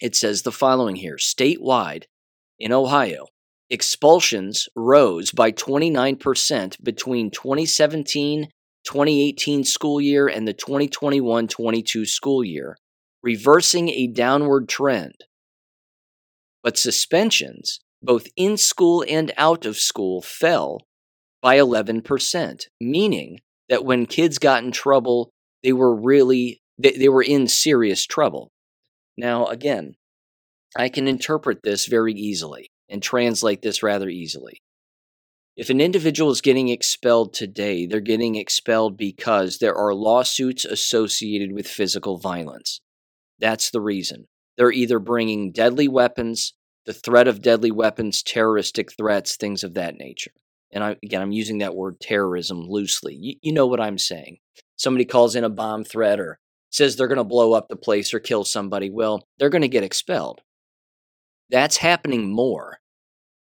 It 0.00 0.14
says 0.14 0.42
the 0.42 0.52
following 0.52 0.96
here 0.96 1.16
statewide 1.16 2.04
in 2.58 2.72
Ohio, 2.72 3.26
expulsions 3.70 4.68
rose 4.76 5.30
by 5.32 5.50
29% 5.50 6.82
between 6.84 7.30
2017 7.30 8.48
2018 8.84 9.64
school 9.64 10.00
year 10.00 10.26
and 10.26 10.48
the 10.48 10.54
2021 10.54 11.46
22 11.48 12.06
school 12.06 12.42
year, 12.42 12.76
reversing 13.22 13.90
a 13.90 14.06
downward 14.06 14.68
trend. 14.68 15.14
But 16.62 16.78
suspensions, 16.78 17.80
both 18.02 18.26
in 18.36 18.56
school 18.56 19.04
and 19.08 19.32
out 19.36 19.66
of 19.66 19.76
school, 19.76 20.22
fell 20.22 20.80
by 21.42 21.56
11%, 21.56 22.64
meaning 22.80 23.40
that 23.70 23.84
when 23.84 24.04
kids 24.04 24.38
got 24.38 24.62
in 24.62 24.72
trouble, 24.72 25.30
they 25.62 25.72
were 25.72 25.94
really 25.94 26.60
they, 26.78 26.92
they 26.92 27.08
were 27.08 27.22
in 27.22 27.46
serious 27.46 28.04
trouble. 28.04 28.50
Now, 29.16 29.46
again, 29.46 29.94
I 30.76 30.88
can 30.88 31.08
interpret 31.08 31.60
this 31.62 31.86
very 31.86 32.12
easily 32.12 32.70
and 32.88 33.02
translate 33.02 33.62
this 33.62 33.82
rather 33.82 34.08
easily. 34.08 34.60
If 35.56 35.68
an 35.68 35.80
individual 35.80 36.30
is 36.30 36.40
getting 36.40 36.68
expelled 36.68 37.34
today, 37.34 37.86
they're 37.86 38.00
getting 38.00 38.36
expelled 38.36 38.96
because 38.96 39.58
there 39.58 39.74
are 39.74 39.94
lawsuits 39.94 40.64
associated 40.64 41.52
with 41.52 41.66
physical 41.66 42.18
violence. 42.18 42.80
That's 43.38 43.70
the 43.70 43.80
reason. 43.80 44.26
They're 44.56 44.72
either 44.72 44.98
bringing 44.98 45.52
deadly 45.52 45.88
weapons, 45.88 46.54
the 46.86 46.92
threat 46.92 47.28
of 47.28 47.42
deadly 47.42 47.70
weapons, 47.70 48.22
terroristic 48.22 48.92
threats, 48.96 49.36
things 49.36 49.62
of 49.62 49.74
that 49.74 49.96
nature. 49.96 50.32
And 50.72 50.84
I, 50.84 50.96
again, 51.02 51.22
I'm 51.22 51.32
using 51.32 51.58
that 51.58 51.74
word 51.74 52.00
terrorism 52.00 52.66
loosely. 52.68 53.14
You, 53.14 53.34
you 53.42 53.52
know 53.52 53.66
what 53.66 53.80
I'm 53.80 53.98
saying. 53.98 54.38
Somebody 54.76 55.04
calls 55.04 55.34
in 55.34 55.44
a 55.44 55.50
bomb 55.50 55.84
threat 55.84 56.20
or 56.20 56.38
says 56.70 56.96
they're 56.96 57.08
going 57.08 57.18
to 57.18 57.24
blow 57.24 57.52
up 57.52 57.68
the 57.68 57.76
place 57.76 58.14
or 58.14 58.20
kill 58.20 58.44
somebody. 58.44 58.90
Well, 58.90 59.24
they're 59.38 59.50
going 59.50 59.62
to 59.62 59.68
get 59.68 59.84
expelled. 59.84 60.40
That's 61.50 61.78
happening 61.78 62.32
more. 62.32 62.78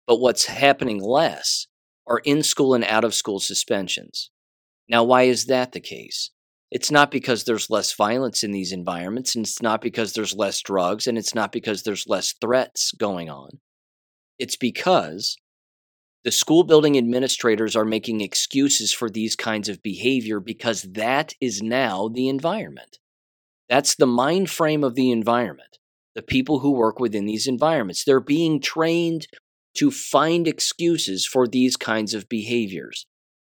But 0.08 0.20
what's 0.20 0.46
happening 0.46 1.02
less 1.02 1.68
are 2.08 2.22
in 2.24 2.44
school 2.44 2.74
and 2.74 2.84
out 2.84 3.04
of 3.04 3.16
school 3.16 3.40
suspensions. 3.40 4.30
Now, 4.88 5.04
why 5.04 5.24
is 5.24 5.46
that 5.46 5.72
the 5.72 5.80
case? 5.80 6.32
It's 6.72 6.92
not 6.92 7.10
because 7.10 7.44
there's 7.44 7.70
less 7.70 7.94
violence 7.94 8.44
in 8.44 8.52
these 8.52 8.72
environments, 8.72 9.36
and 9.36 9.46
it's 9.46 9.62
not 9.62 9.82
because 9.82 10.14
there's 10.14 10.36
less 10.36 10.62
drugs, 10.62 11.08
and 11.08 11.18
it's 11.18 11.34
not 11.34 11.52
because 11.52 11.84
there's 11.84 12.08
less 12.08 12.34
threats 12.42 12.92
going 12.92 13.30
on. 13.30 13.60
It's 14.38 14.58
because 14.58 15.38
the 16.26 16.32
school 16.32 16.64
building 16.64 16.98
administrators 16.98 17.76
are 17.76 17.86
making 17.86 18.20
excuses 18.20 18.92
for 18.92 19.12
these 19.12 19.36
kinds 19.36 19.70
of 19.70 19.84
behavior 19.84 20.40
because 20.40 20.82
that 20.82 21.34
is 21.40 21.62
now 21.62 22.08
the 22.08 22.28
environment. 22.28 22.98
That's 23.70 23.94
the 23.94 24.08
mind 24.08 24.50
frame 24.50 24.84
of 24.84 24.96
the 24.96 25.12
environment. 25.12 25.78
The 26.16 26.24
people 26.24 26.60
who 26.60 26.72
work 26.72 27.00
within 27.00 27.26
these 27.26 27.46
environments, 27.46 28.04
they're 28.04 28.20
being 28.20 28.60
trained 28.60 29.28
to 29.76 29.92
find 29.92 30.48
excuses 30.48 31.28
for 31.28 31.48
these 31.48 31.78
kinds 31.78 32.16
of 32.16 32.28
behaviors, 32.28 33.06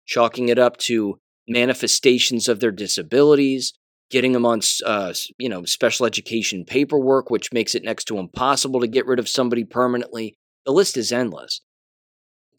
chalking 0.08 0.50
it 0.50 0.58
up 0.58 0.78
to 0.78 1.20
manifestations 1.48 2.48
of 2.48 2.60
their 2.60 2.72
disabilities, 2.72 3.74
getting 4.10 4.32
them 4.32 4.48
on 4.48 4.62
uh, 4.84 5.14
you 5.38 5.50
know 5.50 5.64
special 5.66 6.08
education 6.08 6.66
paperwork, 6.66 7.30
which 7.30 7.54
makes 7.54 7.76
it 7.76 7.84
next 7.84 8.06
to 8.06 8.18
impossible 8.18 8.80
to 8.80 8.88
get 8.88 9.06
rid 9.06 9.20
of 9.20 9.30
somebody 9.30 9.64
permanently. 9.64 10.34
The 10.66 10.72
list 10.72 10.98
is 10.98 11.12
endless. 11.12 11.62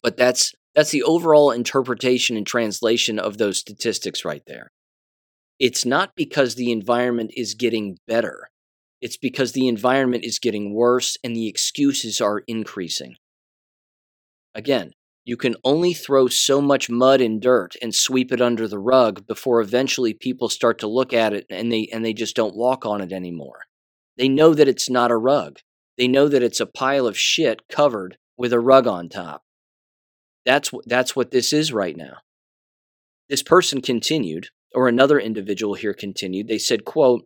But 0.05 0.17
that's 0.17 0.53
that's 0.75 0.91
the 0.91 1.01
overall 1.01 1.49
interpretation 1.49 2.37
and 2.37 2.45
translation 2.45 3.17
of 3.17 3.39
those 3.39 3.57
statistics 3.57 4.23
right 4.23 4.43
there. 4.45 4.71
It's 5.59 5.83
not 5.83 6.11
because 6.15 6.53
the 6.53 6.71
environment 6.71 7.31
is 7.35 7.55
getting 7.55 7.97
better. 8.07 8.51
It's 9.01 9.17
because 9.17 9.53
the 9.53 9.67
environment 9.67 10.23
is 10.23 10.37
getting 10.37 10.75
worse 10.75 11.17
and 11.23 11.35
the 11.35 11.47
excuses 11.47 12.21
are 12.21 12.43
increasing. 12.47 13.15
Again, 14.53 14.91
you 15.23 15.37
can 15.37 15.55
only 15.63 15.95
throw 15.95 16.27
so 16.27 16.61
much 16.61 16.87
mud 16.87 17.19
and 17.19 17.41
dirt 17.41 17.73
and 17.81 17.95
sweep 17.95 18.31
it 18.31 18.41
under 18.41 18.67
the 18.67 18.77
rug 18.77 19.25
before 19.25 19.59
eventually 19.59 20.13
people 20.13 20.49
start 20.49 20.77
to 20.77 20.87
look 20.87 21.13
at 21.13 21.33
it 21.33 21.47
and 21.49 21.71
they 21.71 21.89
and 21.91 22.05
they 22.05 22.13
just 22.13 22.35
don't 22.35 22.55
walk 22.55 22.85
on 22.85 23.01
it 23.01 23.11
anymore. 23.11 23.61
They 24.19 24.29
know 24.29 24.53
that 24.53 24.67
it's 24.67 24.87
not 24.87 25.09
a 25.09 25.17
rug. 25.17 25.61
They 25.97 26.07
know 26.07 26.27
that 26.27 26.43
it's 26.43 26.59
a 26.59 26.67
pile 26.67 27.07
of 27.07 27.17
shit 27.17 27.67
covered 27.69 28.19
with 28.37 28.53
a 28.53 28.59
rug 28.59 28.85
on 28.85 29.09
top. 29.09 29.44
That's 30.45 30.71
what 30.71 30.87
that's 30.87 31.15
what 31.15 31.31
this 31.31 31.53
is 31.53 31.73
right 31.73 31.97
now. 31.97 32.17
This 33.29 33.43
person 33.43 33.81
continued, 33.81 34.49
or 34.73 34.87
another 34.87 35.19
individual 35.19 35.73
here 35.73 35.93
continued. 35.93 36.47
They 36.47 36.59
said, 36.59 36.85
quote, 36.85 37.25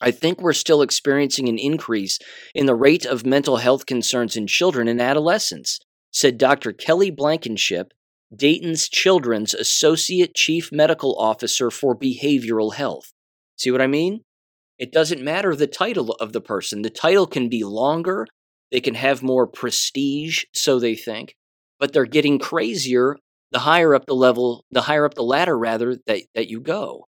I 0.00 0.10
think 0.10 0.40
we're 0.40 0.52
still 0.52 0.82
experiencing 0.82 1.48
an 1.48 1.58
increase 1.58 2.18
in 2.54 2.66
the 2.66 2.74
rate 2.74 3.06
of 3.06 3.24
mental 3.24 3.58
health 3.58 3.86
concerns 3.86 4.36
in 4.36 4.46
children 4.46 4.88
and 4.88 5.00
adolescents 5.00 5.78
said 6.12 6.38
Dr. 6.38 6.72
Kelly 6.72 7.10
Blankenship, 7.10 7.92
Dayton's 8.34 8.88
Children's 8.88 9.54
Associate 9.54 10.32
Chief 10.34 10.70
Medical 10.70 11.16
Officer 11.18 11.70
for 11.70 11.98
Behavioral 11.98 12.74
Health. 12.74 13.12
See 13.56 13.70
what 13.70 13.80
I 13.80 13.86
mean? 13.86 14.20
It 14.78 14.92
doesn't 14.92 15.22
matter 15.22 15.54
the 15.54 15.66
title 15.66 16.12
of 16.20 16.32
the 16.32 16.40
person. 16.40 16.82
The 16.82 16.90
title 16.90 17.26
can 17.26 17.48
be 17.48 17.64
longer, 17.64 18.26
they 18.70 18.80
can 18.80 18.94
have 18.94 19.22
more 19.22 19.46
prestige, 19.46 20.44
so 20.52 20.78
they 20.78 20.94
think, 20.94 21.34
but 21.82 21.92
they're 21.92 22.06
getting 22.06 22.38
crazier 22.38 23.16
the 23.50 23.58
higher 23.58 23.92
up 23.92 24.06
the 24.06 24.14
level, 24.14 24.64
the 24.70 24.82
higher 24.82 25.04
up 25.04 25.14
the 25.14 25.22
ladder, 25.24 25.58
rather, 25.58 25.96
that, 26.06 26.22
that 26.32 26.48
you 26.48 26.60
go. 26.60 27.08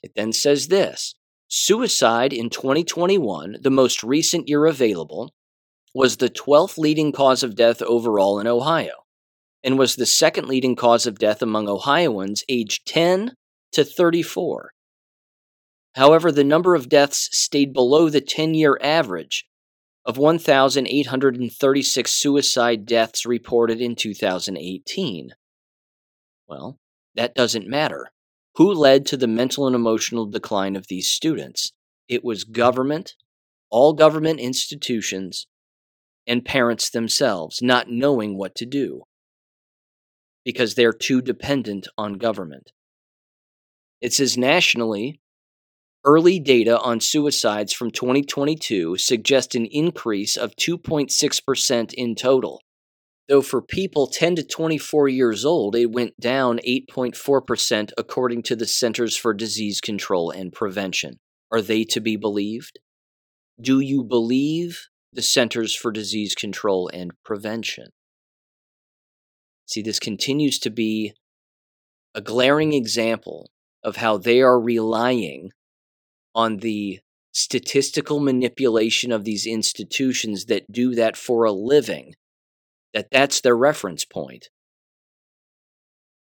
It 0.00 0.12
then 0.14 0.32
says 0.32 0.68
this 0.68 1.16
Suicide 1.48 2.32
in 2.32 2.48
2021, 2.48 3.56
the 3.60 3.68
most 3.68 4.04
recent 4.04 4.48
year 4.48 4.64
available, 4.66 5.34
was 5.92 6.18
the 6.18 6.30
12th 6.30 6.78
leading 6.78 7.10
cause 7.10 7.42
of 7.42 7.56
death 7.56 7.82
overall 7.82 8.38
in 8.38 8.46
Ohio 8.46 8.94
and 9.64 9.76
was 9.76 9.96
the 9.96 10.06
second 10.06 10.46
leading 10.46 10.76
cause 10.76 11.08
of 11.08 11.18
death 11.18 11.42
among 11.42 11.68
Ohioans 11.68 12.44
aged 12.48 12.86
10 12.86 13.32
to 13.72 13.82
34. 13.82 14.70
However, 15.96 16.30
the 16.30 16.44
number 16.44 16.76
of 16.76 16.88
deaths 16.88 17.28
stayed 17.32 17.72
below 17.72 18.08
the 18.08 18.20
10 18.20 18.54
year 18.54 18.78
average 18.80 19.46
of 20.06 20.16
1,836 20.16 22.10
suicide 22.10 22.86
deaths 22.86 23.26
reported 23.26 23.80
in 23.80 23.96
2018. 23.96 25.30
Well, 26.46 26.78
that 27.16 27.34
doesn't 27.34 27.66
matter. 27.66 28.12
Who 28.54 28.72
led 28.72 29.04
to 29.06 29.16
the 29.16 29.26
mental 29.26 29.66
and 29.66 29.74
emotional 29.74 30.26
decline 30.26 30.76
of 30.76 30.86
these 30.86 31.10
students? 31.10 31.72
It 32.08 32.24
was 32.24 32.44
government, 32.44 33.16
all 33.68 33.92
government 33.94 34.38
institutions, 34.38 35.48
and 36.24 36.44
parents 36.44 36.88
themselves 36.88 37.60
not 37.60 37.90
knowing 37.90 38.38
what 38.38 38.54
to 38.56 38.66
do 38.66 39.02
because 40.44 40.76
they're 40.76 40.92
too 40.92 41.20
dependent 41.20 41.88
on 41.98 42.14
government. 42.14 42.70
It 44.00 44.12
says 44.12 44.38
nationally, 44.38 45.20
early 46.06 46.40
data 46.40 46.78
on 46.80 47.00
suicides 47.00 47.72
from 47.72 47.90
2022 47.90 48.96
suggest 48.96 49.54
an 49.54 49.66
increase 49.66 50.36
of 50.36 50.56
2.6% 50.56 51.92
in 51.94 52.14
total. 52.14 52.62
Though 53.28 53.42
for 53.42 53.60
people 53.60 54.06
10 54.06 54.36
to 54.36 54.44
24 54.44 55.08
years 55.08 55.44
old, 55.44 55.74
it 55.74 55.90
went 55.90 56.18
down 56.18 56.60
8.4% 56.66 57.92
according 57.98 58.44
to 58.44 58.56
the 58.56 58.66
Centers 58.66 59.16
for 59.16 59.34
Disease 59.34 59.80
Control 59.80 60.30
and 60.30 60.52
Prevention. 60.52 61.18
Are 61.50 61.60
they 61.60 61.84
to 61.84 62.00
be 62.00 62.16
believed? 62.16 62.78
Do 63.60 63.80
you 63.80 64.04
believe 64.04 64.88
the 65.16 65.22
Centers 65.22 65.74
for 65.74 65.90
Disease 65.90 66.34
Control 66.34 66.90
and 66.92 67.10
Prevention. 67.24 67.88
See, 69.64 69.82
this 69.82 69.98
continues 69.98 70.58
to 70.60 70.70
be 70.70 71.14
a 72.14 72.20
glaring 72.20 72.74
example 72.74 73.50
of 73.82 73.96
how 73.96 74.18
they 74.18 74.42
are 74.42 74.60
relying 74.60 75.50
on 76.36 76.58
the 76.58 77.00
statistical 77.32 78.20
manipulation 78.20 79.10
of 79.12 79.24
these 79.24 79.46
institutions 79.46 80.46
that 80.46 80.70
do 80.70 80.94
that 80.94 81.16
for 81.16 81.44
a 81.44 81.52
living 81.52 82.14
that 82.94 83.08
that's 83.10 83.40
their 83.42 83.56
reference 83.56 84.04
point. 84.04 84.48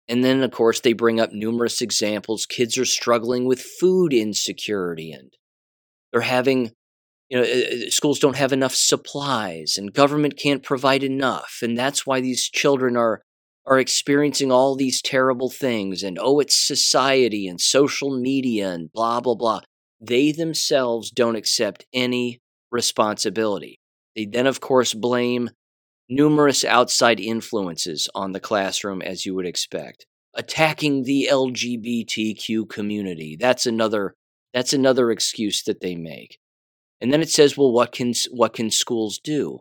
and 0.08 0.24
then 0.24 0.42
of 0.42 0.50
course 0.50 0.80
they 0.80 0.92
bring 0.92 1.20
up 1.20 1.32
numerous 1.32 1.80
examples. 1.82 2.46
Kids 2.46 2.78
are 2.78 2.84
struggling 2.84 3.46
with 3.46 3.60
food 3.60 4.12
insecurity 4.12 5.12
and 5.12 5.32
they're 6.12 6.22
having 6.22 6.72
you 7.28 7.38
know 7.38 7.44
uh, 7.44 7.86
uh, 7.86 7.90
schools 7.90 8.18
don't 8.18 8.36
have 8.36 8.52
enough 8.52 8.74
supplies 8.74 9.76
and 9.76 9.92
government 9.92 10.38
can't 10.38 10.62
provide 10.62 11.04
enough. 11.04 11.58
And 11.62 11.76
that's 11.76 12.06
why 12.06 12.20
these 12.20 12.48
children 12.48 12.96
are 12.96 13.22
are 13.66 13.78
experiencing 13.78 14.50
all 14.50 14.76
these 14.76 15.02
terrible 15.02 15.50
things 15.50 16.02
and 16.02 16.18
oh 16.20 16.40
it's 16.40 16.58
society 16.58 17.46
and 17.46 17.60
social 17.60 18.18
media 18.18 18.70
and 18.70 18.90
blah 18.92 19.20
blah 19.20 19.34
blah 19.34 19.60
they 20.00 20.32
themselves 20.32 21.10
don't 21.10 21.36
accept 21.36 21.86
any 21.92 22.40
responsibility 22.70 23.78
they 24.14 24.26
then 24.26 24.46
of 24.46 24.60
course 24.60 24.94
blame 24.94 25.50
numerous 26.08 26.64
outside 26.64 27.20
influences 27.20 28.08
on 28.14 28.32
the 28.32 28.40
classroom 28.40 29.02
as 29.02 29.26
you 29.26 29.34
would 29.34 29.46
expect 29.46 30.06
attacking 30.34 31.04
the 31.04 31.28
lgbtq 31.30 32.68
community 32.68 33.36
that's 33.38 33.66
another 33.66 34.14
That's 34.54 34.72
another 34.72 35.10
excuse 35.10 35.62
that 35.64 35.80
they 35.80 35.94
make. 35.94 36.38
And 37.00 37.12
then 37.12 37.20
it 37.20 37.28
says, 37.30 37.56
well, 37.56 37.70
what 37.70 37.92
can, 37.92 38.12
what 38.30 38.54
can 38.54 38.70
schools 38.70 39.20
do? 39.22 39.60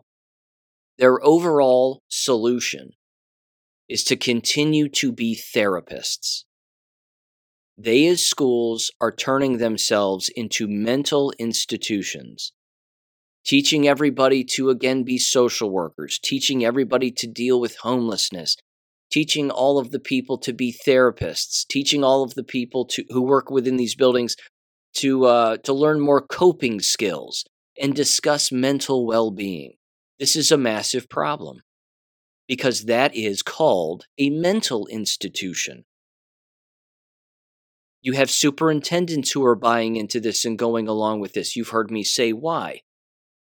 Their 0.96 1.22
overall 1.22 2.02
solution 2.08 2.92
is 3.86 4.02
to 4.04 4.16
continue 4.16 4.88
to 4.88 5.12
be 5.12 5.36
therapists. 5.36 6.44
They, 7.80 8.08
as 8.08 8.26
schools, 8.26 8.90
are 9.00 9.12
turning 9.12 9.58
themselves 9.58 10.28
into 10.34 10.66
mental 10.66 11.32
institutions, 11.38 12.52
teaching 13.46 13.86
everybody 13.86 14.42
to 14.56 14.70
again 14.70 15.04
be 15.04 15.16
social 15.16 15.70
workers, 15.70 16.18
teaching 16.20 16.64
everybody 16.64 17.12
to 17.12 17.28
deal 17.28 17.60
with 17.60 17.76
homelessness, 17.76 18.56
teaching 19.12 19.52
all 19.52 19.78
of 19.78 19.92
the 19.92 20.00
people 20.00 20.38
to 20.38 20.52
be 20.52 20.76
therapists, 20.86 21.64
teaching 21.68 22.02
all 22.02 22.24
of 22.24 22.34
the 22.34 22.42
people 22.42 22.84
to, 22.86 23.04
who 23.10 23.22
work 23.22 23.48
within 23.48 23.76
these 23.76 23.94
buildings 23.94 24.34
to, 24.94 25.26
uh, 25.26 25.56
to 25.58 25.72
learn 25.72 26.00
more 26.00 26.20
coping 26.20 26.80
skills 26.80 27.44
and 27.80 27.94
discuss 27.94 28.50
mental 28.50 29.06
well 29.06 29.30
being. 29.30 29.74
This 30.18 30.34
is 30.34 30.50
a 30.50 30.58
massive 30.58 31.08
problem 31.08 31.60
because 32.48 32.86
that 32.86 33.14
is 33.14 33.40
called 33.42 34.06
a 34.18 34.30
mental 34.30 34.88
institution. 34.88 35.84
You 38.00 38.12
have 38.12 38.30
superintendents 38.30 39.32
who 39.32 39.44
are 39.44 39.56
buying 39.56 39.96
into 39.96 40.20
this 40.20 40.44
and 40.44 40.58
going 40.58 40.86
along 40.86 41.20
with 41.20 41.32
this. 41.32 41.56
You've 41.56 41.70
heard 41.70 41.90
me 41.90 42.04
say 42.04 42.32
why. 42.32 42.82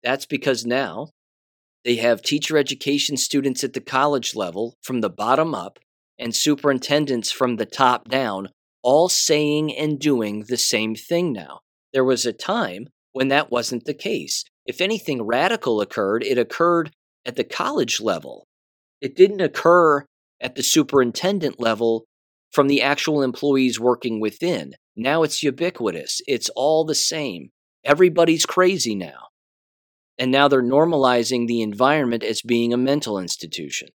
That's 0.04 0.26
because 0.26 0.65
now 0.65 1.10
they 1.86 1.98
have 1.98 2.22
teacher 2.22 2.58
education 2.58 3.17
students 3.17 3.63
at 3.63 3.74
the 3.74 3.82
college 3.82 4.36
level 4.36 4.76
from 4.82 5.02
the 5.02 5.10
bottom 5.10 5.54
up 5.54 5.80
and 6.20 6.36
superintendents 6.36 7.32
from 7.32 7.58
the 7.58 7.65
top 7.65 8.10
down, 8.10 8.50
all 8.82 9.10
saying 9.10 9.76
and 9.76 10.00
doing 10.00 10.46
the 10.48 10.58
same 10.58 10.96
thing 10.96 11.32
now. 11.32 11.60
There 11.93 12.04
was 12.04 12.26
a 12.26 12.34
time 12.34 12.88
when 13.13 13.28
that 13.28 13.52
wasn't 13.52 13.86
the 13.86 13.93
case. 13.93 14.43
If 14.65 14.82
anything 14.82 15.22
radical 15.22 15.82
occurred, 15.82 16.24
it 16.24 16.38
occurred 16.38 16.91
at 17.26 17.36
the 17.36 17.43
college 17.43 18.02
level. 18.02 18.48
It 19.02 19.15
didn't 19.15 19.41
occur 19.41 20.06
at 20.41 20.56
the 20.56 20.63
superintendent 20.63 21.60
level 21.60 22.06
from 22.52 22.68
the 22.68 22.82
actual 22.82 23.22
employees 23.22 23.80
working 23.80 24.20
within. 24.20 24.74
Now 24.96 25.24
it's 25.24 25.44
ubiquitous. 25.44 26.22
It's 26.28 26.50
all 26.56 26.86
the 26.86 26.96
same. 26.96 27.52
Everybody's 27.84 28.46
crazy 28.46 28.96
now. 28.96 29.28
And 30.18 30.32
now 30.32 30.48
they're 30.48 30.64
normalizing 30.64 31.48
the 31.48 31.62
environment 31.62 32.24
as 32.24 32.42
being 32.42 32.74
a 32.74 32.78
mental 32.78 33.20
institution. 33.20 33.90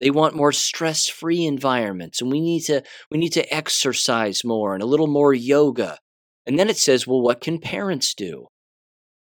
They 0.00 0.10
want 0.10 0.36
more 0.36 0.52
stress-free 0.52 1.44
environments 1.44 2.20
and 2.20 2.30
we 2.30 2.40
need 2.40 2.60
to 2.64 2.82
we 3.10 3.18
need 3.18 3.32
to 3.32 3.54
exercise 3.54 4.44
more 4.44 4.74
and 4.74 4.82
a 4.82 4.86
little 4.86 5.06
more 5.06 5.32
yoga. 5.32 5.98
And 6.46 6.58
then 6.58 6.68
it 6.68 6.76
says, 6.76 7.06
well, 7.06 7.20
what 7.20 7.40
can 7.40 7.58
parents 7.58 8.14
do? 8.14 8.46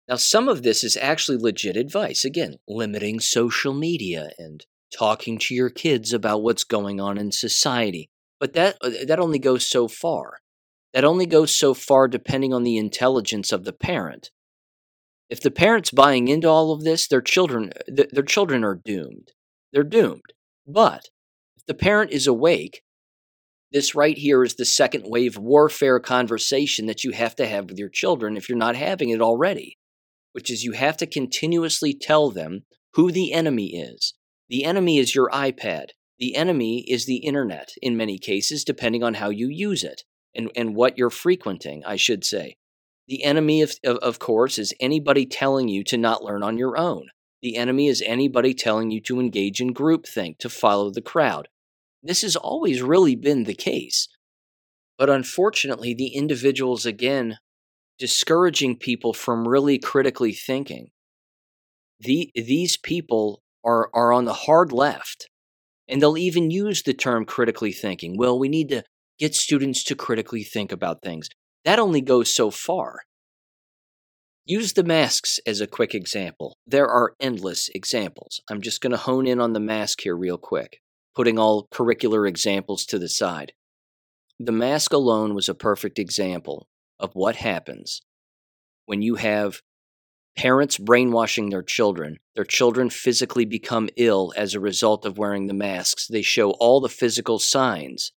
Now, 0.07 0.15
some 0.15 0.47
of 0.47 0.63
this 0.63 0.83
is 0.83 0.97
actually 0.97 1.37
legit 1.37 1.77
advice. 1.77 2.23
Again, 2.25 2.55
limiting 2.67 3.19
social 3.19 3.73
media 3.73 4.29
and 4.37 4.65
talking 4.95 5.37
to 5.39 5.55
your 5.55 5.69
kids 5.69 6.13
about 6.13 6.43
what's 6.43 6.63
going 6.63 6.99
on 6.99 7.17
in 7.17 7.31
society. 7.31 8.09
But 8.39 8.53
that, 8.53 8.77
uh, 8.81 8.91
that 9.07 9.19
only 9.19 9.39
goes 9.39 9.65
so 9.65 9.87
far. 9.87 10.39
That 10.93 11.03
only 11.03 11.25
goes 11.25 11.57
so 11.57 11.73
far 11.73 12.07
depending 12.07 12.53
on 12.53 12.63
the 12.63 12.77
intelligence 12.77 13.51
of 13.51 13.65
the 13.65 13.73
parent. 13.73 14.31
If 15.29 15.41
the 15.41 15.51
parent's 15.51 15.91
buying 15.91 16.27
into 16.27 16.47
all 16.47 16.71
of 16.71 16.83
this, 16.83 17.07
their 17.07 17.21
children, 17.21 17.71
uh, 17.75 18.03
their 18.11 18.23
children 18.23 18.63
are 18.63 18.79
doomed. 18.83 19.31
They're 19.73 19.83
doomed. 19.83 20.33
But 20.65 21.09
if 21.57 21.65
the 21.65 21.73
parent 21.73 22.11
is 22.11 22.27
awake, 22.27 22.81
this 23.71 23.93
right 23.93 24.17
here 24.17 24.43
is 24.43 24.55
the 24.55 24.65
second 24.65 25.03
wave 25.05 25.37
warfare 25.37 25.99
conversation 25.99 26.85
that 26.85 27.03
you 27.03 27.11
have 27.11 27.35
to 27.35 27.45
have 27.45 27.65
with 27.65 27.77
your 27.77 27.89
children 27.89 28.37
if 28.37 28.47
you're 28.47 28.57
not 28.57 28.77
having 28.77 29.09
it 29.09 29.21
already 29.21 29.77
which 30.37 30.51
is 30.51 30.63
you 30.63 30.73
have 30.73 30.95
to 30.95 31.07
continuously 31.07 31.95
tell 31.99 32.29
them 32.29 32.63
who 32.93 33.11
the 33.11 33.33
enemy 33.33 33.75
is. 33.75 34.13
The 34.49 34.63
enemy 34.63 34.97
is 34.97 35.13
your 35.13 35.29
iPad. 35.29 35.87
The 36.19 36.35
enemy 36.35 36.79
is 36.89 37.05
the 37.05 37.17
internet 37.17 37.73
in 37.81 37.97
many 37.97 38.17
cases, 38.17 38.63
depending 38.63 39.03
on 39.03 39.15
how 39.15 39.29
you 39.29 39.47
use 39.49 39.83
it 39.83 40.03
and, 40.33 40.51
and 40.55 40.75
what 40.75 40.97
you're 40.97 41.09
frequenting, 41.09 41.83
I 41.85 41.95
should 41.95 42.23
say. 42.23 42.57
The 43.07 43.23
enemy, 43.23 43.61
of, 43.61 43.73
of, 43.83 43.97
of 43.97 44.19
course, 44.19 44.57
is 44.57 44.73
anybody 44.79 45.25
telling 45.25 45.67
you 45.67 45.83
to 45.85 45.97
not 45.97 46.23
learn 46.23 46.43
on 46.43 46.57
your 46.57 46.77
own. 46.77 47.07
The 47.41 47.55
enemy 47.55 47.87
is 47.87 48.01
anybody 48.05 48.53
telling 48.53 48.89
you 48.89 48.99
to 49.01 49.19
engage 49.19 49.61
in 49.61 49.73
groupthink, 49.73 50.39
to 50.39 50.49
follow 50.49 50.89
the 50.89 51.01
crowd. 51.01 51.47
This 52.01 52.21
has 52.23 52.35
always 52.35 52.81
really 52.81 53.15
been 53.15 53.43
the 53.43 53.53
case. 53.53 54.07
But 54.97 55.09
unfortunately, 55.09 55.93
the 55.93 56.15
individuals, 56.15 56.85
again, 56.85 57.37
discouraging 57.99 58.77
people 58.77 59.13
from 59.13 59.47
really 59.47 59.77
critically 59.77 60.33
thinking. 60.33 60.89
The, 61.99 62.31
these 62.35 62.77
people 62.77 63.41
are, 63.67 63.89
are 63.93 64.13
on 64.13 64.25
the 64.25 64.33
hard 64.33 64.71
left, 64.71 65.29
and 65.87 66.01
they'll 66.01 66.17
even 66.17 66.49
use 66.49 66.81
the 66.81 66.93
term 66.93 67.25
critically 67.25 67.71
thinking. 67.71 68.15
Well, 68.17 68.39
we 68.39 68.49
need 68.49 68.69
to 68.69 68.83
get 69.19 69.35
students 69.35 69.83
to 69.83 69.95
critically 69.95 70.43
think 70.43 70.71
about 70.71 71.03
things. 71.03 71.29
That 71.65 71.79
only 71.79 72.01
goes 72.01 72.33
so 72.33 72.49
far. 72.49 73.01
Use 74.45 74.73
the 74.73 74.83
masks 74.83 75.39
as 75.45 75.59
a 75.59 75.67
quick 75.67 75.93
example. 75.93 76.55
There 76.65 76.87
are 76.87 77.15
endless 77.19 77.69
examples. 77.75 78.39
I'm 78.49 78.61
just 78.61 78.79
going 78.79 78.91
to 78.91 78.97
hone 78.97 79.27
in 79.27 79.41
on 79.41 79.51
the 79.51 79.59
mask 79.59 80.01
here, 80.01 80.15
real 80.15 80.37
quick, 80.37 80.79
putting 81.13 81.37
all 81.37 81.67
curricular 81.73 82.27
examples 82.27 82.85
to 82.85 82.97
the 82.97 83.09
side. 83.09 83.51
The 84.39 84.53
mask 84.53 84.93
alone 84.93 85.35
was 85.35 85.49
a 85.49 85.53
perfect 85.53 85.99
example 85.99 86.67
of 86.99 87.11
what 87.13 87.35
happens 87.35 88.01
when 88.85 89.01
you 89.01 89.15
have 89.15 89.61
parents 90.37 90.77
brainwashing 90.77 91.49
their 91.49 91.63
children. 91.63 92.17
Their 92.35 92.45
children 92.45 92.89
physically 92.89 93.43
become 93.43 93.89
ill 93.97 94.31
as 94.37 94.53
a 94.53 94.59
result 94.59 95.05
of 95.05 95.17
wearing 95.17 95.47
the 95.47 95.53
masks. 95.53 96.07
They 96.07 96.21
show 96.21 96.51
all 96.51 96.79
the 96.79 96.89
physical 96.89 97.39
signs. 97.39 98.11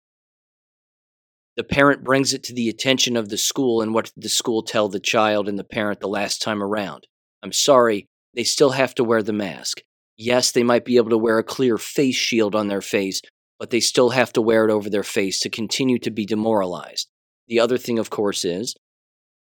The 1.56 1.64
parent 1.64 2.04
brings 2.04 2.32
it 2.32 2.44
to 2.44 2.54
the 2.54 2.68
attention 2.68 3.16
of 3.16 3.28
the 3.28 3.38
school, 3.38 3.82
and 3.82 3.92
what 3.92 4.12
did 4.14 4.22
the 4.22 4.28
school 4.28 4.62
tell 4.62 4.88
the 4.88 5.00
child 5.00 5.48
and 5.48 5.58
the 5.58 5.64
parent 5.64 6.00
the 6.00 6.08
last 6.08 6.40
time 6.40 6.62
around? 6.62 7.06
I'm 7.42 7.52
sorry, 7.52 8.06
they 8.34 8.44
still 8.44 8.70
have 8.70 8.94
to 8.96 9.04
wear 9.04 9.22
the 9.22 9.32
mask. 9.32 9.80
Yes, 10.16 10.52
they 10.52 10.62
might 10.62 10.84
be 10.84 10.96
able 10.96 11.10
to 11.10 11.18
wear 11.18 11.38
a 11.38 11.44
clear 11.44 11.78
face 11.78 12.14
shield 12.14 12.54
on 12.54 12.68
their 12.68 12.82
face, 12.82 13.22
but 13.58 13.70
they 13.70 13.80
still 13.80 14.10
have 14.10 14.32
to 14.34 14.42
wear 14.42 14.64
it 14.66 14.70
over 14.70 14.88
their 14.88 15.02
face 15.02 15.40
to 15.40 15.50
continue 15.50 15.98
to 15.98 16.10
be 16.10 16.26
demoralized. 16.26 17.08
The 17.48 17.60
other 17.60 17.78
thing, 17.78 17.98
of 17.98 18.10
course, 18.10 18.44
is 18.44 18.74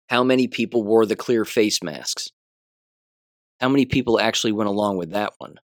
how 0.08 0.22
many 0.22 0.46
people 0.46 0.84
wore 0.84 1.06
the 1.06 1.16
clear 1.16 1.44
face 1.44 1.82
masks? 1.82 2.28
How 3.60 3.68
many 3.68 3.86
people 3.86 4.20
actually 4.20 4.52
went 4.52 4.68
along 4.68 4.96
with 4.96 5.10
that 5.12 5.34
one? 5.38 5.56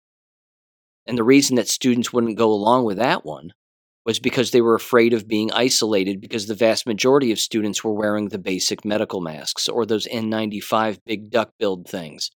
And 1.07 1.19
the 1.19 1.25
reason 1.25 1.57
that 1.57 1.69
students 1.69 2.13
wouldn't 2.13 2.39
go 2.39 2.51
along 2.53 2.85
with 2.85 2.99
that 2.99 3.25
one 3.25 3.53
was 4.05 4.19
because 4.19 4.51
they 4.51 4.61
were 4.61 4.75
afraid 4.75 5.13
of 5.13 5.29
being 5.29 5.53
isolated 5.53 6.21
because 6.21 6.47
the 6.47 6.55
vast 6.55 6.87
majority 6.87 7.31
of 7.33 7.39
students 7.39 7.85
were 7.85 7.93
wearing 7.93 8.29
the 8.29 8.39
basic 8.39 8.85
medical 8.85 9.21
masks 9.21 9.69
or 9.69 9.87
those 9.87 10.09
N95 10.09 10.99
big 11.05 11.31
duck 11.31 11.51
build 11.59 11.89
things. 11.89 12.31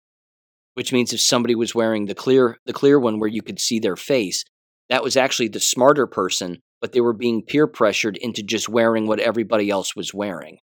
Which 0.75 0.91
means 0.91 1.13
if 1.13 1.21
somebody 1.21 1.55
was 1.55 1.73
wearing 1.73 2.05
the 2.05 2.15
clear 2.15 2.57
the 2.65 2.73
clear 2.73 2.99
one 2.99 3.19
where 3.19 3.29
you 3.29 3.41
could 3.41 3.59
see 3.59 3.79
their 3.79 3.95
face, 3.95 4.43
that 4.89 5.03
was 5.03 5.15
actually 5.15 5.47
the 5.47 5.59
smarter 5.59 6.05
person 6.05 6.61
but 6.85 6.91
they 6.91 7.01
were 7.01 7.13
being 7.13 7.41
peer 7.41 7.65
pressured 7.65 8.15
into 8.17 8.43
just 8.43 8.69
wearing 8.69 9.07
what 9.07 9.19
everybody 9.19 9.71
else 9.71 9.95
was 9.95 10.13
wearing. 10.13 10.59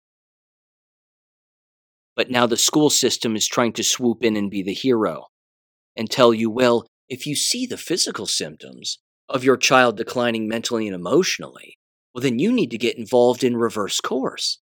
But 2.18 2.32
now 2.32 2.48
the 2.48 2.56
school 2.56 2.90
system 2.90 3.36
is 3.36 3.46
trying 3.46 3.74
to 3.74 3.84
swoop 3.84 4.24
in 4.24 4.36
and 4.36 4.50
be 4.50 4.60
the 4.60 4.74
hero 4.74 5.28
and 5.96 6.10
tell 6.10 6.34
you, 6.34 6.50
well, 6.50 6.84
if 7.08 7.28
you 7.28 7.36
see 7.36 7.64
the 7.64 7.76
physical 7.76 8.26
symptoms 8.26 8.98
of 9.28 9.44
your 9.44 9.56
child 9.56 9.96
declining 9.96 10.48
mentally 10.48 10.88
and 10.88 10.96
emotionally, 10.96 11.78
well, 12.12 12.22
then 12.22 12.40
you 12.40 12.50
need 12.50 12.72
to 12.72 12.76
get 12.76 12.98
involved 12.98 13.44
in 13.44 13.56
reverse 13.56 14.00
course. 14.00 14.58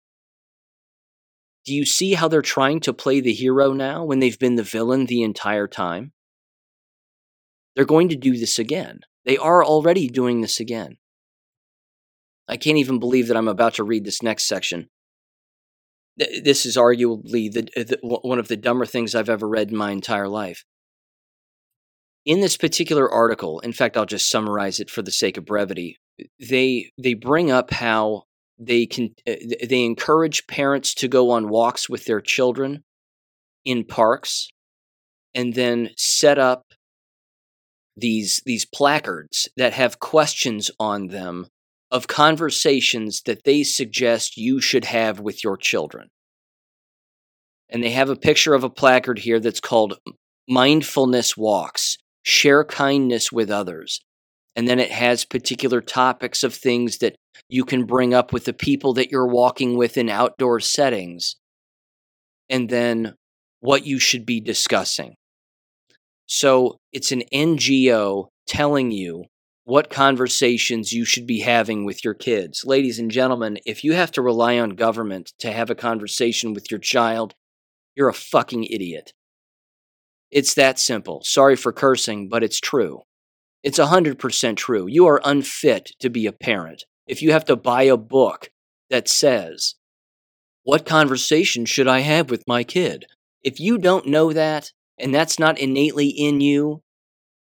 Do 1.65 1.73
you 1.73 1.87
see 1.87 2.13
how 2.13 2.29
they're 2.29 2.43
trying 2.43 2.81
to 2.81 2.93
play 2.93 3.21
the 3.23 3.33
hero 3.33 3.73
now 3.73 4.05
when 4.05 4.19
they've 4.19 4.39
been 4.39 4.57
the 4.57 4.63
villain 4.63 5.07
the 5.07 5.23
entire 5.23 5.67
time? 5.67 6.13
They're 7.75 7.87
going 7.87 8.11
to 8.11 8.17
do 8.17 8.37
this 8.37 8.59
again. 8.59 9.01
They 9.25 9.39
are 9.39 9.65
already 9.65 10.09
doing 10.09 10.43
this 10.43 10.61
again. 10.61 10.99
I 12.47 12.59
can't 12.59 12.77
even 12.77 12.99
believe 12.99 13.29
that 13.29 13.37
I'm 13.39 13.49
about 13.49 13.73
to 13.77 13.83
read 13.83 14.05
this 14.05 14.23
next 14.23 14.45
section. 14.45 14.91
This 16.17 16.65
is 16.65 16.77
arguably 16.77 17.53
the, 17.53 17.63
the, 17.77 17.99
one 18.03 18.39
of 18.39 18.49
the 18.49 18.57
dumber 18.57 18.87
things 18.87 19.15
I've 19.15 19.29
ever 19.29 19.47
read 19.47 19.71
in 19.71 19.77
my 19.77 19.91
entire 19.91 20.29
life. 20.29 20.65
In 22.25 22.41
this 22.41 22.57
particular 22.57 23.09
article, 23.11 23.61
in 23.61 23.73
fact, 23.73 23.97
I'll 23.97 24.07
just 24.07 24.31
summarize 24.31 24.81
it 24.81 24.91
for 24.91 25.03
the 25.03 25.13
sake 25.13 25.37
of 25.37 25.45
brevity. 25.45 25.99
They 26.41 26.91
they 26.99 27.15
bring 27.15 27.51
up 27.51 27.71
how 27.71 28.23
they 28.59 28.87
can 28.87 29.15
uh, 29.29 29.35
they 29.69 29.85
encourage 29.85 30.47
parents 30.47 30.95
to 30.95 31.09
go 31.09 31.31
on 31.31 31.51
walks 31.51 31.89
with 31.89 32.07
their 32.07 32.21
children 32.21 32.83
in 33.65 33.85
parks, 33.85 34.49
and 35.35 35.55
then 35.55 35.91
set 35.97 36.39
up 36.39 36.65
these 37.97 38.43
these 38.45 38.65
placards 38.65 39.49
that 39.57 39.75
have 39.75 40.01
questions 40.01 40.71
on 40.81 41.09
them 41.09 41.47
of 41.97 42.07
conversations 42.07 43.23
that 43.23 43.45
they 43.45 43.63
suggest 43.63 44.37
you 44.37 44.61
should 44.61 44.85
have 44.85 45.19
with 45.19 45.43
your 45.43 45.57
children. 45.57 46.09
And 47.71 47.83
they 47.83 47.91
have 47.91 48.11
a 48.11 48.17
picture 48.17 48.53
of 48.53 48.63
a 48.63 48.71
placard 48.71 49.19
here 49.21 49.41
that's 49.41 49.61
called 49.61 49.99
Mindfulness 50.47 51.39
Walks 51.39 51.97
Share 52.23 52.65
Kindness 52.65 53.33
with 53.33 53.51
Others. 53.51 54.03
And 54.55 54.69
then 54.69 54.79
it 54.79 54.91
has 54.91 55.25
particular 55.25 55.81
topics 55.81 56.43
of 56.43 56.55
things 56.55 56.99
that 56.99 57.17
you 57.49 57.65
can 57.65 57.87
bring 57.87 58.13
up 58.13 58.31
with 58.31 58.45
the 58.45 58.53
people 58.53 58.93
that 58.93 59.11
you're 59.11 59.27
walking 59.27 59.79
with 59.79 59.97
in 59.97 60.11
outdoor 60.11 60.61
settings. 60.61 61.37
And 62.51 62.69
then 62.69 63.15
what 63.61 63.87
you 63.87 63.99
should 63.99 64.27
be 64.27 64.41
discussing. 64.41 65.15
So 66.27 66.77
it's 66.93 67.11
an 67.11 67.23
NGO 67.33 68.27
telling 68.47 68.91
you 68.91 69.25
what 69.67 69.91
conversations 69.91 70.93
you 70.93 71.05
should 71.05 71.27
be 71.27 71.41
having 71.41 71.85
with 71.85 72.05
your 72.05 72.15
kids. 72.15 72.63
Ladies 72.65 73.01
and 73.01 73.11
gentlemen, 73.11 73.59
if 73.67 73.83
you 73.83 73.95
have 73.95 74.13
to 74.13 74.23
rely 74.23 74.61
on 74.61 74.71
government 74.71 75.33
to 75.41 75.51
have 75.51 75.69
a 75.69 75.75
conversation 75.75 76.55
with 76.55 76.71
your 76.71 76.79
child, 76.79 77.35
you're 77.97 78.09
a 78.09 78.15
fucking 78.15 78.63
idiot. 78.63 79.13
It's 80.31 80.55
that 80.55 80.79
simple. 80.79 81.21
Sorry 81.25 81.57
for 81.57 81.73
cursing, 81.73 82.29
but 82.29 82.45
it's 82.45 82.61
true. 82.61 83.03
It's 83.65 83.81
100% 83.81 84.57
true. 84.57 84.87
You 84.87 85.05
are 85.09 85.21
unfit 85.25 85.91
to 85.99 86.11
be 86.11 86.27
a 86.27 86.33
parent. 86.33 86.85
If 87.09 87.21
you 87.21 87.33
have 87.33 87.45
to 87.47 87.57
buy 87.57 87.83
a 87.83 87.97
book 87.97 88.51
that 88.89 89.09
says, 89.09 89.75
What 90.63 90.87
conversation 90.87 91.65
should 91.65 91.89
I 91.89 92.01
have 92.01 92.31
with 92.31 92.45
my 92.47 92.63
kid? 92.63 93.07
If 93.43 93.59
you 93.59 93.79
don't 93.79 94.07
know 94.07 94.33
that, 94.33 94.71
and 94.97 95.13
that's 95.13 95.41
not 95.41 95.59
innately 95.59 96.07
in 96.07 96.41
you, 96.41 96.83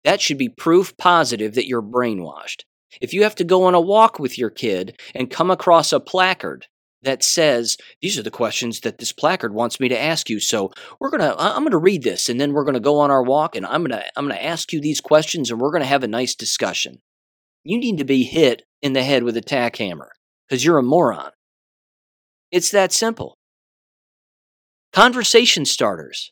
that 0.03 0.21
should 0.21 0.37
be 0.37 0.49
proof 0.49 0.95
positive 0.97 1.55
that 1.55 1.67
you're 1.67 1.81
brainwashed. 1.81 2.61
If 3.01 3.13
you 3.13 3.23
have 3.23 3.35
to 3.35 3.43
go 3.43 3.63
on 3.63 3.75
a 3.75 3.81
walk 3.81 4.19
with 4.19 4.37
your 4.37 4.49
kid 4.49 4.99
and 5.13 5.29
come 5.29 5.51
across 5.51 5.91
a 5.91 5.99
placard 5.99 6.67
that 7.03 7.23
says, 7.23 7.77
These 8.01 8.17
are 8.17 8.23
the 8.23 8.31
questions 8.31 8.81
that 8.81 8.97
this 8.97 9.11
placard 9.11 9.53
wants 9.53 9.79
me 9.79 9.89
to 9.89 9.99
ask 9.99 10.29
you. 10.29 10.39
So 10.39 10.71
we're 10.99 11.09
gonna 11.09 11.35
I'm 11.37 11.63
gonna 11.63 11.77
read 11.77 12.03
this 12.03 12.29
and 12.29 12.39
then 12.39 12.53
we're 12.53 12.63
gonna 12.65 12.79
go 12.79 12.99
on 12.99 13.11
our 13.11 13.23
walk 13.23 13.55
and 13.55 13.65
I'm 13.65 13.83
gonna 13.83 14.03
I'm 14.15 14.27
gonna 14.27 14.39
ask 14.39 14.73
you 14.73 14.81
these 14.81 15.01
questions 15.01 15.51
and 15.51 15.59
we're 15.59 15.71
gonna 15.71 15.85
have 15.85 16.03
a 16.03 16.07
nice 16.07 16.35
discussion. 16.35 16.99
You 17.63 17.77
need 17.77 17.97
to 17.97 18.05
be 18.05 18.23
hit 18.23 18.63
in 18.81 18.93
the 18.93 19.03
head 19.03 19.23
with 19.23 19.35
a 19.35 19.41
tack 19.41 19.75
hammer, 19.75 20.11
because 20.47 20.63
you're 20.63 20.77
a 20.77 20.83
moron. 20.83 21.31
It's 22.51 22.71
that 22.71 22.93
simple. 22.93 23.37
Conversation 24.93 25.65
starters. 25.65 26.31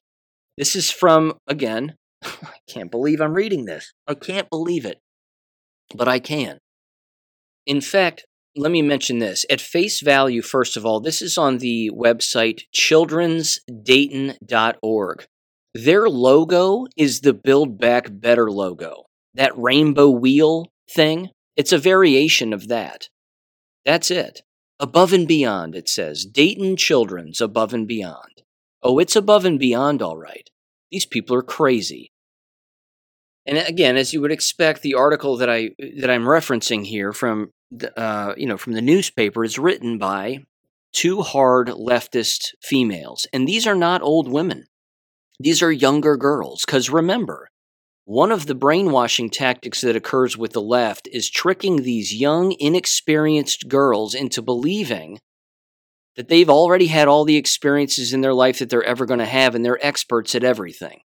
This 0.57 0.75
is 0.75 0.89
from, 0.89 1.33
again, 1.47 1.95
I 2.25 2.57
can't 2.67 2.91
believe 2.91 3.21
I'm 3.21 3.33
reading 3.33 3.65
this. 3.65 3.93
I 4.07 4.15
can't 4.15 4.49
believe 4.49 4.85
it. 4.85 4.99
But 5.95 6.07
I 6.07 6.19
can. 6.19 6.59
In 7.65 7.81
fact, 7.81 8.25
let 8.55 8.71
me 8.71 8.81
mention 8.81 9.19
this. 9.19 9.45
At 9.49 9.61
face 9.61 10.01
value, 10.01 10.41
first 10.41 10.77
of 10.77 10.85
all, 10.85 10.99
this 10.99 11.21
is 11.21 11.37
on 11.37 11.57
the 11.57 11.91
website 11.93 12.61
childrensdayton.org. 12.73 15.25
Their 15.73 16.07
logo 16.07 16.85
is 16.95 17.21
the 17.21 17.33
Build 17.33 17.77
Back 17.77 18.07
Better 18.09 18.49
logo. 18.49 19.03
That 19.33 19.57
rainbow 19.57 20.09
wheel 20.09 20.71
thing, 20.89 21.31
it's 21.57 21.73
a 21.73 21.77
variation 21.77 22.53
of 22.53 22.69
that. 22.69 23.09
That's 23.83 24.09
it. 24.09 24.41
Above 24.79 25.11
and 25.11 25.27
beyond, 25.27 25.75
it 25.75 25.89
says. 25.89 26.25
Dayton 26.25 26.77
Children's 26.77 27.41
Above 27.41 27.73
and 27.73 27.87
Beyond. 27.87 28.43
Oh, 28.81 28.99
it's 28.99 29.15
above 29.15 29.45
and 29.45 29.59
beyond, 29.59 30.01
all 30.01 30.15
right. 30.15 30.49
These 30.91 31.05
people 31.05 31.35
are 31.35 31.41
crazy. 31.41 32.11
And 33.45 33.57
again, 33.57 33.95
as 33.95 34.13
you 34.13 34.21
would 34.21 34.31
expect, 34.31 34.81
the 34.81 34.95
article 34.95 35.37
that 35.37 35.49
I 35.49 35.71
that 35.97 36.09
I'm 36.09 36.23
referencing 36.23 36.85
here 36.85 37.13
from 37.13 37.51
the, 37.71 37.97
uh, 37.99 38.33
you 38.37 38.47
know 38.47 38.57
from 38.57 38.73
the 38.73 38.81
newspaper 38.81 39.43
is 39.43 39.59
written 39.59 39.97
by 39.97 40.39
two 40.93 41.21
hard 41.21 41.67
leftist 41.67 42.53
females, 42.61 43.27
and 43.31 43.47
these 43.47 43.67
are 43.67 43.75
not 43.75 44.01
old 44.01 44.27
women. 44.27 44.65
These 45.39 45.61
are 45.61 45.71
younger 45.71 46.15
girls. 46.17 46.63
Because 46.65 46.89
remember, 46.89 47.49
one 48.05 48.31
of 48.31 48.45
the 48.45 48.55
brainwashing 48.55 49.29
tactics 49.29 49.81
that 49.81 49.95
occurs 49.95 50.37
with 50.37 50.53
the 50.53 50.61
left 50.61 51.07
is 51.11 51.29
tricking 51.29 51.81
these 51.81 52.13
young, 52.13 52.55
inexperienced 52.59 53.67
girls 53.67 54.13
into 54.15 54.41
believing 54.41 55.19
that 56.15 56.29
they've 56.29 56.49
already 56.49 56.87
had 56.87 57.07
all 57.07 57.25
the 57.25 57.35
experiences 57.35 58.13
in 58.13 58.21
their 58.21 58.33
life 58.33 58.59
that 58.59 58.69
they're 58.69 58.83
ever 58.83 59.05
going 59.05 59.19
to 59.19 59.25
have, 59.25 59.53
and 59.53 59.65
they're 59.65 59.85
experts 59.85 60.33
at 60.33 60.43
everything. 60.43 61.01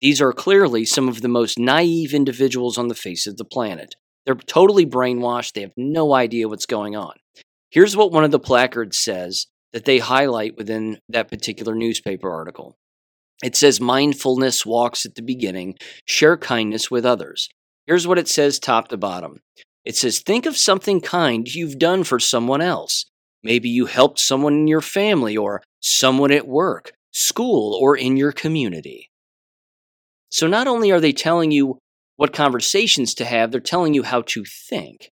These 0.00 0.20
are 0.20 0.32
clearly 0.32 0.84
some 0.84 1.08
of 1.08 1.22
the 1.22 1.28
most 1.28 1.58
naive 1.58 2.14
individuals 2.14 2.78
on 2.78 2.88
the 2.88 2.94
face 2.94 3.26
of 3.26 3.36
the 3.36 3.44
planet. 3.44 3.94
They're 4.24 4.34
totally 4.34 4.86
brainwashed, 4.86 5.54
they 5.54 5.62
have 5.62 5.72
no 5.76 6.14
idea 6.14 6.48
what's 6.48 6.66
going 6.66 6.94
on. 6.94 7.14
Here's 7.70 7.96
what 7.96 8.12
one 8.12 8.24
of 8.24 8.30
the 8.30 8.38
placards 8.38 8.98
says 8.98 9.46
that 9.72 9.84
they 9.84 9.98
highlight 9.98 10.56
within 10.56 10.98
that 11.08 11.28
particular 11.28 11.74
newspaper 11.74 12.30
article. 12.30 12.76
It 13.42 13.56
says 13.56 13.80
mindfulness 13.80 14.66
walks 14.66 15.04
at 15.06 15.14
the 15.14 15.22
beginning, 15.22 15.76
share 16.04 16.36
kindness 16.36 16.90
with 16.90 17.04
others. 17.04 17.48
Here's 17.86 18.06
what 18.06 18.18
it 18.18 18.28
says 18.28 18.58
top 18.58 18.88
to 18.88 18.96
bottom. 18.96 19.40
It 19.84 19.96
says, 19.96 20.20
Think 20.20 20.44
of 20.44 20.56
something 20.56 21.00
kind 21.00 21.48
you've 21.48 21.78
done 21.78 22.04
for 22.04 22.18
someone 22.18 22.60
else. 22.60 23.06
Maybe 23.42 23.68
you 23.68 23.86
helped 23.86 24.18
someone 24.18 24.54
in 24.54 24.66
your 24.66 24.80
family 24.80 25.36
or 25.36 25.62
someone 25.80 26.32
at 26.32 26.48
work, 26.48 26.92
school, 27.12 27.78
or 27.80 27.96
in 27.96 28.16
your 28.16 28.32
community. 28.32 29.10
So 30.30 30.46
not 30.46 30.66
only 30.66 30.90
are 30.90 31.00
they 31.00 31.12
telling 31.12 31.50
you 31.50 31.78
what 32.16 32.32
conversations 32.32 33.14
to 33.14 33.24
have, 33.24 33.50
they're 33.50 33.60
telling 33.60 33.94
you 33.94 34.02
how 34.02 34.22
to 34.22 34.44
think. 34.44 35.10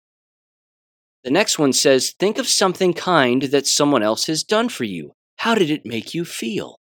The 1.24 1.32
next 1.32 1.58
one 1.58 1.74
says, 1.74 2.14
Think 2.20 2.38
of 2.38 2.48
something 2.48 2.94
kind 2.94 3.44
that 3.44 3.68
someone 3.68 4.04
else 4.04 4.26
has 4.28 4.44
done 4.44 4.70
for 4.70 4.84
you. 4.84 5.14
How 5.38 5.56
did 5.56 5.70
it 5.70 5.86
make 5.86 6.14
you 6.14 6.26
feel? 6.26 6.80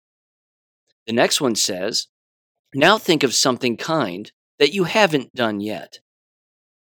The 1.07 1.13
next 1.13 1.41
one 1.41 1.55
says, 1.55 2.07
Now 2.75 2.99
think 2.99 3.23
of 3.23 3.35
something 3.35 3.77
kind 3.77 4.31
that 4.59 4.75
you 4.75 4.85
haven't 4.85 5.35
done 5.35 5.61
yet, 5.61 6.01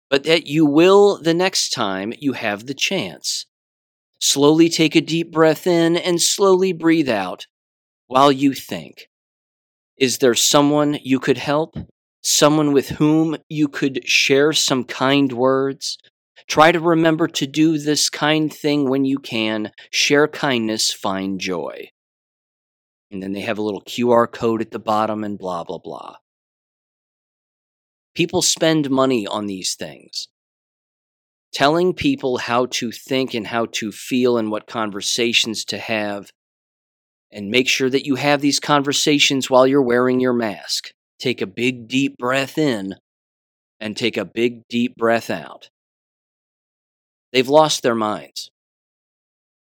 but 0.08 0.24
that 0.24 0.46
you 0.46 0.64
will 0.64 1.20
the 1.20 1.34
next 1.34 1.70
time 1.70 2.12
you 2.18 2.34
have 2.34 2.66
the 2.66 2.74
chance. 2.74 3.46
Slowly 4.20 4.68
take 4.68 4.94
a 4.94 5.00
deep 5.00 5.32
breath 5.32 5.66
in 5.66 5.96
and 5.96 6.22
slowly 6.22 6.72
breathe 6.72 7.08
out 7.08 7.46
while 8.06 8.30
you 8.30 8.54
think. 8.54 9.08
Is 9.96 10.18
there 10.18 10.34
someone 10.34 10.98
you 11.02 11.18
could 11.20 11.38
help? 11.38 11.76
Someone 12.22 12.72
with 12.72 12.90
whom 12.90 13.36
you 13.48 13.68
could 13.68 14.06
share 14.08 14.52
some 14.52 14.84
kind 14.84 15.32
words? 15.32 15.98
Try 16.46 16.72
to 16.72 16.80
remember 16.80 17.28
to 17.28 17.46
do 17.46 17.78
this 17.78 18.08
kind 18.10 18.52
thing 18.52 18.88
when 18.88 19.04
you 19.04 19.18
can. 19.18 19.72
Share 19.90 20.28
kindness, 20.28 20.92
find 20.92 21.40
joy. 21.40 21.90
And 23.10 23.22
then 23.22 23.32
they 23.32 23.40
have 23.40 23.58
a 23.58 23.62
little 23.62 23.82
QR 23.82 24.30
code 24.30 24.62
at 24.62 24.70
the 24.70 24.78
bottom 24.78 25.24
and 25.24 25.38
blah, 25.38 25.64
blah, 25.64 25.78
blah. 25.78 26.16
People 28.14 28.42
spend 28.42 28.90
money 28.90 29.26
on 29.26 29.46
these 29.46 29.74
things 29.74 30.28
telling 31.52 31.92
people 31.92 32.38
how 32.38 32.66
to 32.66 32.90
think 32.90 33.34
and 33.34 33.46
how 33.46 33.66
to 33.66 33.92
feel 33.92 34.38
and 34.38 34.50
what 34.50 34.66
conversations 34.66 35.64
to 35.66 35.78
have. 35.78 36.30
And 37.32 37.50
make 37.50 37.68
sure 37.68 37.88
that 37.88 38.04
you 38.04 38.16
have 38.16 38.40
these 38.40 38.60
conversations 38.60 39.48
while 39.48 39.66
you're 39.66 39.82
wearing 39.82 40.20
your 40.20 40.34
mask. 40.34 40.90
Take 41.18 41.40
a 41.40 41.46
big, 41.46 41.88
deep 41.88 42.18
breath 42.18 42.58
in 42.58 42.96
and 43.80 43.96
take 43.96 44.16
a 44.16 44.24
big, 44.24 44.68
deep 44.68 44.96
breath 44.96 45.30
out. 45.30 45.70
They've 47.32 47.48
lost 47.48 47.82
their 47.82 47.94
minds. 47.94 48.50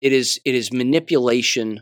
It 0.02 0.14
is, 0.14 0.40
it 0.46 0.54
is 0.54 0.72
manipulation 0.72 1.82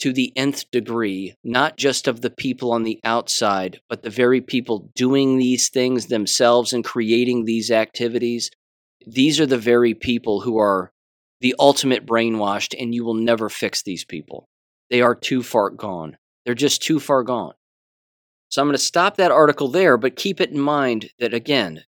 to 0.00 0.12
the 0.12 0.36
nth 0.36 0.70
degree, 0.70 1.34
not 1.42 1.78
just 1.78 2.06
of 2.06 2.20
the 2.20 2.30
people 2.30 2.72
on 2.72 2.82
the 2.82 3.00
outside, 3.04 3.80
but 3.88 4.02
the 4.02 4.10
very 4.10 4.42
people 4.42 4.90
doing 4.94 5.38
these 5.38 5.70
things 5.70 6.06
themselves 6.06 6.74
and 6.74 6.84
creating 6.84 7.44
these 7.44 7.70
activities 7.70 8.50
these 9.06 9.40
are 9.40 9.46
the 9.46 9.58
very 9.58 9.94
people 9.94 10.40
who 10.40 10.58
are 10.58 10.92
the 11.40 11.54
ultimate 11.58 12.06
brainwashed, 12.06 12.74
and 12.78 12.94
you 12.94 13.04
will 13.04 13.14
never 13.14 13.48
fix 13.48 13.82
these 13.82 14.04
people. 14.04 14.48
They 14.90 15.00
are 15.00 15.14
too 15.14 15.42
far 15.42 15.70
gone. 15.70 16.16
They're 16.44 16.54
just 16.54 16.82
too 16.82 17.00
far 17.00 17.22
gone. 17.22 17.54
So 18.48 18.62
I'm 18.62 18.68
going 18.68 18.76
to 18.76 18.82
stop 18.82 19.16
that 19.16 19.30
article 19.30 19.68
there, 19.68 19.96
but 19.96 20.16
keep 20.16 20.40
it 20.40 20.50
in 20.50 20.60
mind 20.60 21.10
that, 21.18 21.34
again, 21.34 21.84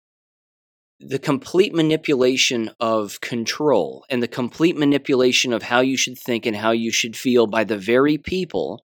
the 1.00 1.18
complete 1.18 1.74
manipulation 1.74 2.70
of 2.80 3.20
control 3.20 4.04
and 4.08 4.22
the 4.22 4.28
complete 4.28 4.76
manipulation 4.76 5.52
of 5.52 5.64
how 5.64 5.80
you 5.80 5.96
should 5.96 6.16
think 6.18 6.46
and 6.46 6.56
how 6.56 6.70
you 6.70 6.90
should 6.90 7.16
feel 7.16 7.46
by 7.46 7.64
the 7.64 7.76
very 7.76 8.16
people 8.16 8.84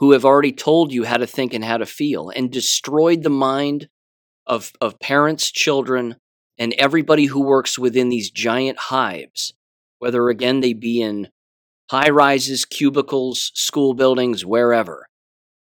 who 0.00 0.12
have 0.12 0.24
already 0.24 0.52
told 0.52 0.92
you 0.92 1.04
how 1.04 1.16
to 1.16 1.26
think 1.26 1.54
and 1.54 1.64
how 1.64 1.76
to 1.76 1.86
feel 1.86 2.30
and 2.30 2.50
destroyed 2.50 3.22
the 3.22 3.30
mind 3.30 3.88
of, 4.46 4.72
of 4.80 4.98
parents, 4.98 5.50
children, 5.50 6.16
and 6.58 6.74
everybody 6.78 7.26
who 7.26 7.42
works 7.42 7.78
within 7.78 8.08
these 8.08 8.30
giant 8.30 8.78
hives, 8.78 9.54
whether 9.98 10.28
again 10.28 10.60
they 10.60 10.72
be 10.72 11.00
in 11.00 11.28
high 11.90 12.10
rises, 12.10 12.64
cubicles, 12.64 13.50
school 13.54 13.94
buildings, 13.94 14.44
wherever. 14.44 15.06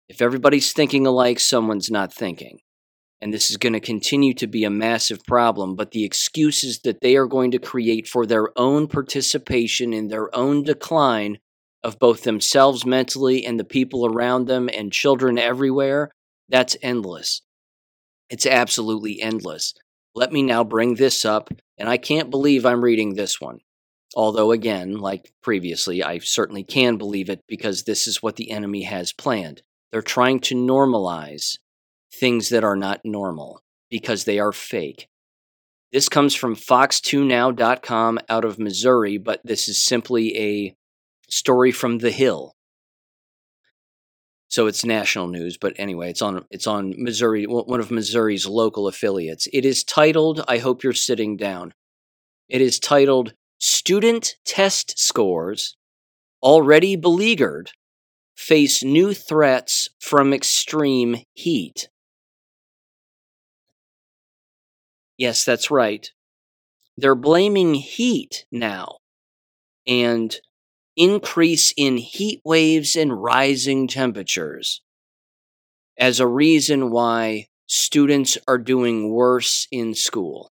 If 0.09 0.21
everybody's 0.21 0.73
thinking 0.73 1.07
alike, 1.07 1.39
someone's 1.39 1.89
not 1.89 2.13
thinking. 2.13 2.59
and 3.23 3.33
this 3.33 3.49
is 3.49 3.55
going 3.55 3.71
to 3.71 3.79
continue 3.79 4.33
to 4.33 4.47
be 4.47 4.65
a 4.65 4.69
massive 4.69 5.23
problem. 5.23 5.77
But 5.77 5.91
the 5.91 6.03
excuses 6.03 6.79
that 6.79 6.99
they 6.99 7.15
are 7.15 7.25
going 7.25 7.51
to 7.51 7.57
create 7.57 8.05
for 8.05 8.25
their 8.25 8.49
own 8.59 8.87
participation 8.87 9.93
in 9.93 10.09
their 10.09 10.35
own 10.35 10.63
decline 10.63 11.37
of 11.85 11.99
both 11.99 12.23
themselves 12.23 12.85
mentally 12.85 13.45
and 13.45 13.57
the 13.57 13.63
people 13.63 14.05
around 14.05 14.47
them 14.47 14.69
and 14.73 14.91
children 14.91 15.39
everywhere, 15.39 16.11
that's 16.49 16.75
endless. 16.81 17.41
It's 18.29 18.45
absolutely 18.45 19.21
endless. 19.21 19.73
Let 20.13 20.33
me 20.33 20.43
now 20.43 20.65
bring 20.65 20.95
this 20.95 21.23
up, 21.23 21.49
and 21.77 21.87
I 21.87 21.95
can't 21.95 22.29
believe 22.29 22.65
I'm 22.65 22.83
reading 22.83 23.13
this 23.15 23.39
one. 23.39 23.59
Although, 24.15 24.51
again, 24.51 24.97
like 24.97 25.33
previously, 25.41 26.03
I 26.03 26.19
certainly 26.19 26.63
can 26.63 26.97
believe 26.97 27.29
it 27.29 27.41
because 27.47 27.83
this 27.83 28.07
is 28.07 28.21
what 28.21 28.35
the 28.35 28.51
enemy 28.51 28.83
has 28.83 29.11
planned. 29.11 29.63
They're 29.91 30.01
trying 30.01 30.39
to 30.41 30.55
normalize 30.55 31.57
things 32.13 32.49
that 32.49 32.63
are 32.63 32.75
not 32.75 33.01
normal 33.03 33.61
because 33.89 34.23
they 34.23 34.39
are 34.39 34.51
fake. 34.51 35.07
This 35.91 36.09
comes 36.09 36.33
from 36.33 36.55
fox2now.com 36.55 38.19
out 38.29 38.45
of 38.45 38.59
Missouri, 38.59 39.17
but 39.17 39.41
this 39.43 39.67
is 39.67 39.83
simply 39.83 40.37
a 40.37 40.75
story 41.29 41.71
from 41.71 41.99
The 41.99 42.11
Hill. 42.11 42.55
So 44.49 44.67
it's 44.67 44.85
national 44.85 45.27
news, 45.27 45.57
but 45.57 45.73
anyway, 45.77 46.11
it's 46.11 46.21
on 46.21 46.45
it's 46.51 46.67
on 46.67 46.93
Missouri, 46.97 47.45
one 47.45 47.79
of 47.79 47.89
Missouri's 47.89 48.45
local 48.45 48.87
affiliates. 48.87 49.47
It 49.51 49.65
is 49.65 49.83
titled, 49.83 50.43
I 50.47 50.59
hope 50.59 50.83
you're 50.83 50.93
sitting 50.93 51.37
down. 51.37 51.73
It 52.49 52.61
is 52.61 52.79
titled 52.79 53.33
Student 53.65 54.35
Test 54.43 54.99
Scores 54.99 55.77
Already 56.43 56.97
Beleaguered 56.97 57.71
Face 58.35 58.83
New 58.83 59.13
Threats 59.13 59.87
from 60.01 60.33
Extreme 60.33 61.23
Heat. 61.31 61.87
Yes, 65.17 65.45
that's 65.45 65.71
right. 65.71 66.11
They're 66.97 67.15
blaming 67.15 67.75
heat 67.75 68.43
now 68.51 68.97
and 69.87 70.35
increase 70.97 71.73
in 71.77 71.95
heat 71.95 72.41
waves 72.43 72.97
and 72.97 73.23
rising 73.23 73.87
temperatures 73.87 74.81
as 75.97 76.19
a 76.19 76.27
reason 76.27 76.91
why 76.91 77.47
students 77.67 78.37
are 78.45 78.57
doing 78.57 79.09
worse 79.09 79.69
in 79.71 79.93
school. 79.93 80.52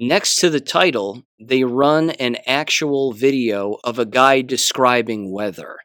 Next 0.00 0.36
to 0.36 0.50
the 0.50 0.60
title, 0.60 1.24
they 1.40 1.64
run 1.64 2.10
an 2.10 2.36
actual 2.46 3.12
video 3.12 3.78
of 3.82 3.98
a 3.98 4.06
guy 4.06 4.42
describing 4.42 5.32
weather 5.32 5.78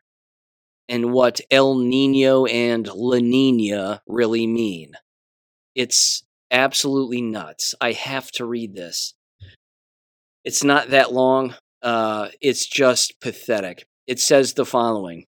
and 0.88 1.12
what 1.12 1.42
El 1.50 1.80
Nino 1.80 2.46
and 2.46 2.88
La 2.88 3.18
Nina 3.18 4.04
really 4.08 4.46
mean. 4.46 4.94
It's 5.74 6.24
absolutely 6.52 7.24
nuts. 7.24 7.74
I 7.82 7.94
have 7.94 8.30
to 8.34 8.46
read 8.46 8.76
this. 8.76 9.16
It's 10.44 10.64
not 10.64 10.90
that 10.90 11.12
long. 11.12 11.56
Uh, 11.82 12.28
it's 12.40 12.68
just 12.68 13.20
pathetic. 13.20 13.86
It 14.06 14.20
says 14.20 14.54
the 14.54 14.66
following. 14.66 15.26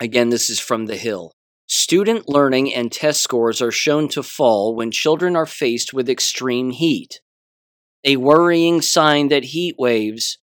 Again, 0.00 0.30
this 0.30 0.50
is 0.50 0.58
from 0.58 0.86
The 0.86 0.96
Hill. 0.96 1.30
Student 1.68 2.28
learning 2.28 2.74
and 2.74 2.90
test 2.90 3.22
scores 3.22 3.62
are 3.62 3.70
shown 3.70 4.08
to 4.08 4.22
fall 4.24 4.74
when 4.74 4.90
children 4.90 5.36
are 5.36 5.46
faced 5.46 5.94
with 5.94 6.08
extreme 6.08 6.70
heat. 6.70 7.20
A 8.08 8.16
worrying 8.16 8.82
sign 8.82 9.28
that 9.28 9.46
heat 9.46 9.74
waves 9.76 10.38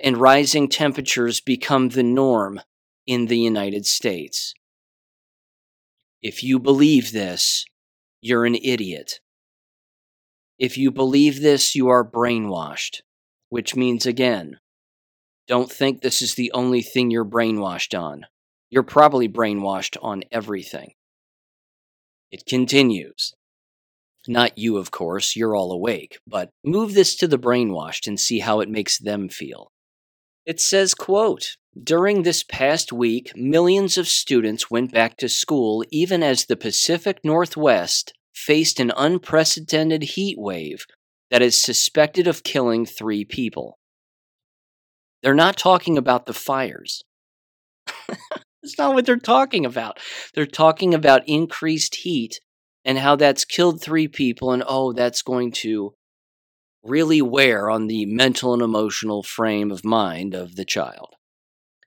and 0.00 0.16
rising 0.16 0.68
temperatures 0.68 1.40
become 1.40 1.88
the 1.88 2.04
norm 2.04 2.60
in 3.08 3.26
the 3.26 3.38
United 3.38 3.86
States. 3.86 4.54
If 6.22 6.44
you 6.44 6.60
believe 6.60 7.10
this, 7.10 7.64
you're 8.20 8.46
an 8.46 8.54
idiot. 8.54 9.18
If 10.60 10.78
you 10.78 10.92
believe 10.92 11.42
this, 11.42 11.74
you 11.74 11.88
are 11.88 12.08
brainwashed, 12.08 13.00
which 13.48 13.74
means 13.74 14.06
again, 14.06 14.60
don't 15.48 15.72
think 15.72 16.02
this 16.02 16.22
is 16.22 16.36
the 16.36 16.52
only 16.52 16.82
thing 16.82 17.10
you're 17.10 17.24
brainwashed 17.24 17.98
on. 17.98 18.26
You're 18.70 18.84
probably 18.84 19.28
brainwashed 19.28 19.96
on 20.00 20.22
everything. 20.30 20.92
It 22.30 22.46
continues. 22.46 23.34
Not 24.28 24.56
you, 24.56 24.76
of 24.76 24.90
course, 24.90 25.34
you're 25.34 25.56
all 25.56 25.72
awake, 25.72 26.18
but 26.26 26.50
move 26.64 26.94
this 26.94 27.16
to 27.16 27.26
the 27.26 27.38
brainwashed 27.38 28.06
and 28.06 28.18
see 28.18 28.38
how 28.38 28.60
it 28.60 28.68
makes 28.68 28.98
them 28.98 29.28
feel. 29.28 29.72
It 30.46 30.60
says, 30.60 30.94
quote, 30.94 31.56
during 31.80 32.22
this 32.22 32.42
past 32.42 32.92
week, 32.92 33.32
millions 33.34 33.96
of 33.96 34.06
students 34.06 34.70
went 34.70 34.92
back 34.92 35.16
to 35.18 35.28
school 35.28 35.84
even 35.90 36.22
as 36.22 36.44
the 36.44 36.56
Pacific 36.56 37.20
Northwest 37.24 38.12
faced 38.34 38.78
an 38.78 38.92
unprecedented 38.96 40.02
heat 40.02 40.36
wave 40.38 40.84
that 41.30 41.42
is 41.42 41.60
suspected 41.60 42.26
of 42.26 42.42
killing 42.42 42.84
three 42.84 43.24
people. 43.24 43.78
They're 45.22 45.34
not 45.34 45.56
talking 45.56 45.96
about 45.96 46.26
the 46.26 46.34
fires. 46.34 47.02
That's 48.08 48.78
not 48.78 48.94
what 48.94 49.06
they're 49.06 49.16
talking 49.16 49.64
about. 49.64 49.98
They're 50.34 50.46
talking 50.46 50.94
about 50.94 51.26
increased 51.26 51.96
heat 51.96 52.40
and 52.84 52.98
how 52.98 53.16
that's 53.16 53.44
killed 53.44 53.80
three 53.80 54.08
people, 54.08 54.52
and 54.52 54.64
oh, 54.66 54.92
that's 54.92 55.22
going 55.22 55.52
to 55.52 55.94
really 56.82 57.22
wear 57.22 57.70
on 57.70 57.86
the 57.86 58.06
mental 58.06 58.52
and 58.52 58.62
emotional 58.62 59.22
frame 59.22 59.70
of 59.70 59.84
mind 59.84 60.34
of 60.34 60.56
the 60.56 60.64
child. 60.64 61.14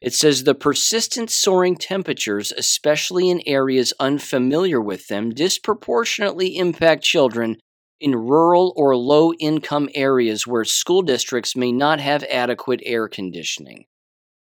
It 0.01 0.13
says 0.13 0.43
the 0.43 0.55
persistent 0.55 1.31
soaring 1.31 1.75
temperatures, 1.75 2.53
especially 2.57 3.29
in 3.29 3.41
areas 3.45 3.93
unfamiliar 3.99 4.79
with 4.79 5.07
them, 5.07 5.31
disproportionately 5.31 6.57
impact 6.57 7.03
children 7.03 7.57
in 7.99 8.15
rural 8.15 8.73
or 8.75 8.95
low 8.95 9.33
income 9.33 9.89
areas 9.95 10.45
where 10.45 10.63
school 10.63 11.01
districts 11.01 11.55
may 11.55 11.71
not 11.71 11.99
have 11.99 12.23
adequate 12.25 12.81
air 12.85 13.07
conditioning. 13.07 13.85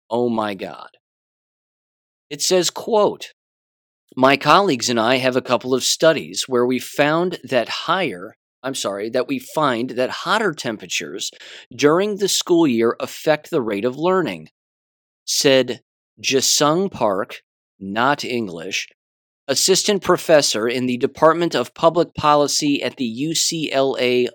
Oh 0.09 0.29
my 0.29 0.55
God. 0.55 0.89
It 2.31 2.41
says, 2.41 2.71
quote, 2.71 3.33
my 4.17 4.37
colleagues 4.37 4.89
and 4.89 5.01
I 5.01 5.17
have 5.17 5.37
a 5.37 5.43
couple 5.43 5.75
of 5.75 5.85
studies 5.85 6.45
where 6.49 6.67
we 6.67 6.79
found 6.79 7.39
that 7.45 7.69
higher, 7.69 8.37
I'm 8.63 8.75
sorry, 8.75 9.09
that 9.11 9.29
we 9.29 9.39
find 9.39 9.91
that 9.91 10.11
hotter 10.11 10.53
temperatures 10.53 11.31
during 11.75 12.17
the 12.17 12.29
school 12.29 12.67
year 12.67 12.97
affect 13.01 13.51
the 13.51 13.63
rate 13.63 13.85
of 13.85 13.97
learning, 13.97 14.49
said 15.25 15.81
Jasung 16.21 16.91
Park, 16.91 17.43
not 17.81 18.25
English, 18.25 18.89
assistant 19.49 20.03
professor 20.03 20.69
in 20.69 20.87
the 20.87 20.99
Department 20.99 21.55
of 21.55 21.75
Public 21.75 22.15
Policy 22.15 22.83
at 22.83 22.97
the 22.97 23.29
UCLA 23.31 24.29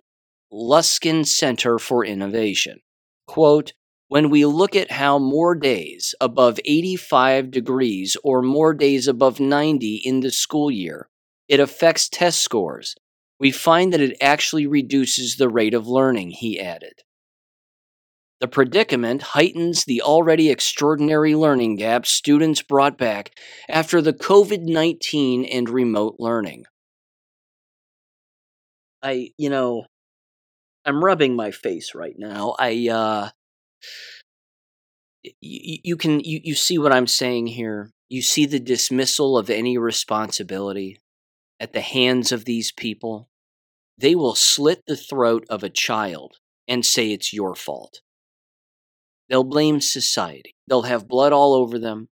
Luskin 0.51 1.25
Center 1.25 1.78
for 1.78 2.05
Innovation. 2.05 2.80
Quote, 3.28 3.73
when 4.07 4.29
we 4.29 4.45
look 4.45 4.75
at 4.75 4.91
how 4.91 5.19
more 5.19 5.53
days 5.53 6.15
above 6.21 6.59
85 6.63 7.51
degrees 7.51 8.15
or 8.23 8.41
more 8.41 8.73
days 8.73 9.07
above 9.07 9.39
90 9.39 9.95
in 9.97 10.21
the 10.21 10.31
school 10.31 10.71
year, 10.71 11.09
it 11.47 11.59
affects 11.59 12.07
test 12.07 12.41
scores, 12.41 12.95
we 13.39 13.51
find 13.51 13.93
that 13.93 14.01
it 14.01 14.17
actually 14.21 14.65
reduces 14.65 15.35
the 15.35 15.49
rate 15.49 15.73
of 15.73 15.87
learning, 15.87 16.31
he 16.31 16.59
added. 16.59 17.03
The 18.39 18.47
predicament 18.47 19.21
heightens 19.21 19.85
the 19.85 20.01
already 20.01 20.51
extraordinary 20.51 21.35
learning 21.35 21.75
gap 21.75 22.05
students 22.05 22.61
brought 22.61 22.97
back 22.97 23.31
after 23.67 24.01
the 24.01 24.13
COVID 24.13 24.61
19 24.61 25.43
and 25.45 25.69
remote 25.69 26.17
learning. 26.19 26.65
I, 29.01 29.31
you 29.37 29.49
know, 29.49 29.85
I'm 30.85 31.03
rubbing 31.03 31.35
my 31.35 31.51
face 31.51 31.95
right 31.95 32.15
now. 32.17 32.55
I, 32.59 32.89
uh, 32.89 33.29
you, 35.23 35.77
you 35.83 35.97
can, 35.97 36.19
you, 36.19 36.39
you 36.43 36.55
see 36.55 36.77
what 36.77 36.93
I'm 36.93 37.07
saying 37.07 37.47
here. 37.47 37.91
You 38.09 38.21
see 38.21 38.45
the 38.45 38.59
dismissal 38.59 39.38
of 39.38 39.49
any 39.49 39.77
responsibility 39.77 40.99
at 41.59 41.73
the 41.73 41.81
hands 41.81 42.31
of 42.31 42.45
these 42.45 42.71
people. 42.71 43.29
They 43.97 44.15
will 44.15 44.35
slit 44.35 44.83
the 44.88 44.95
throat 44.95 45.45
of 45.49 45.63
a 45.63 45.69
child 45.69 46.38
and 46.67 46.85
say 46.85 47.11
it's 47.11 47.33
your 47.33 47.55
fault. 47.55 48.01
They'll 49.29 49.43
blame 49.43 49.81
society. 49.81 50.55
They'll 50.67 50.83
have 50.83 51.07
blood 51.07 51.33
all 51.33 51.53
over 51.53 51.79
them, 51.79 52.09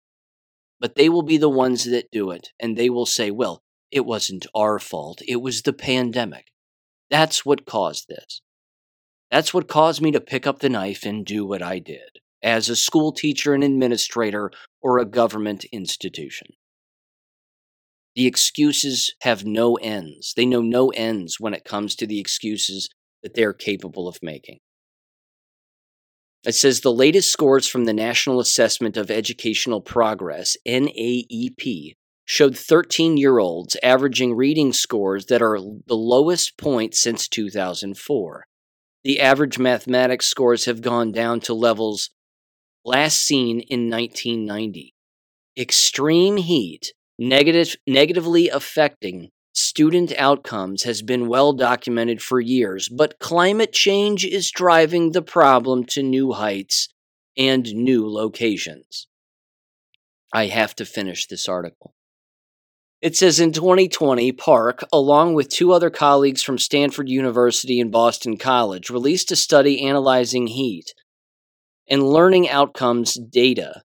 but 0.80 0.94
they 0.94 1.08
will 1.08 1.22
be 1.22 1.36
the 1.36 1.48
ones 1.48 1.84
that 1.84 2.10
do 2.10 2.30
it. 2.30 2.50
And 2.58 2.76
they 2.76 2.88
will 2.88 3.06
say, 3.06 3.30
well, 3.30 3.62
it 3.90 4.06
wasn't 4.06 4.46
our 4.54 4.78
fault. 4.78 5.20
It 5.28 5.42
was 5.42 5.62
the 5.62 5.74
pandemic. 5.74 6.46
That's 7.10 7.44
what 7.44 7.66
caused 7.66 8.08
this. 8.08 8.40
That's 9.32 9.54
what 9.54 9.66
caused 9.66 10.02
me 10.02 10.10
to 10.12 10.20
pick 10.20 10.46
up 10.46 10.58
the 10.58 10.68
knife 10.68 11.06
and 11.06 11.24
do 11.24 11.46
what 11.46 11.62
I 11.62 11.78
did 11.78 12.20
as 12.42 12.68
a 12.68 12.76
school 12.76 13.12
teacher, 13.12 13.54
an 13.54 13.62
administrator, 13.62 14.50
or 14.82 14.98
a 14.98 15.06
government 15.06 15.64
institution. 15.72 16.48
The 18.14 18.26
excuses 18.26 19.14
have 19.22 19.46
no 19.46 19.76
ends. 19.76 20.34
They 20.36 20.44
know 20.44 20.60
no 20.60 20.90
ends 20.90 21.40
when 21.40 21.54
it 21.54 21.64
comes 21.64 21.96
to 21.96 22.06
the 22.06 22.20
excuses 22.20 22.90
that 23.22 23.32
they're 23.32 23.54
capable 23.54 24.06
of 24.06 24.18
making. 24.20 24.58
It 26.44 26.54
says 26.54 26.80
the 26.80 26.92
latest 26.92 27.32
scores 27.32 27.66
from 27.66 27.86
the 27.86 27.94
National 27.94 28.38
Assessment 28.38 28.98
of 28.98 29.10
Educational 29.10 29.80
Progress, 29.80 30.58
NAEP, 30.68 31.94
showed 32.26 32.58
13 32.58 33.16
year 33.16 33.38
olds 33.38 33.78
averaging 33.82 34.34
reading 34.36 34.74
scores 34.74 35.26
that 35.26 35.40
are 35.40 35.58
the 35.58 35.96
lowest 35.96 36.58
point 36.58 36.94
since 36.94 37.28
2004. 37.28 38.44
The 39.04 39.20
average 39.20 39.58
mathematics 39.58 40.26
scores 40.26 40.66
have 40.66 40.80
gone 40.80 41.12
down 41.12 41.40
to 41.40 41.54
levels 41.54 42.10
last 42.84 43.20
seen 43.20 43.60
in 43.60 43.90
1990. 43.90 44.94
Extreme 45.56 46.38
heat 46.38 46.92
negative, 47.18 47.76
negatively 47.86 48.48
affecting 48.48 49.30
student 49.52 50.12
outcomes 50.16 50.84
has 50.84 51.02
been 51.02 51.28
well 51.28 51.52
documented 51.52 52.22
for 52.22 52.40
years, 52.40 52.88
but 52.88 53.18
climate 53.18 53.72
change 53.72 54.24
is 54.24 54.50
driving 54.50 55.12
the 55.12 55.22
problem 55.22 55.84
to 55.84 56.02
new 56.02 56.32
heights 56.32 56.88
and 57.36 57.74
new 57.74 58.08
locations. 58.08 59.08
I 60.32 60.46
have 60.46 60.74
to 60.76 60.84
finish 60.84 61.26
this 61.26 61.48
article. 61.48 61.94
It 63.02 63.16
says 63.16 63.40
in 63.40 63.50
2020, 63.50 64.30
Park, 64.30 64.84
along 64.92 65.34
with 65.34 65.48
two 65.48 65.72
other 65.72 65.90
colleagues 65.90 66.40
from 66.40 66.56
Stanford 66.56 67.08
University 67.08 67.80
and 67.80 67.90
Boston 67.90 68.36
College, 68.36 68.90
released 68.90 69.32
a 69.32 69.36
study 69.36 69.84
analyzing 69.84 70.46
heat 70.46 70.94
and 71.90 72.08
learning 72.08 72.48
outcomes 72.48 73.14
data 73.14 73.82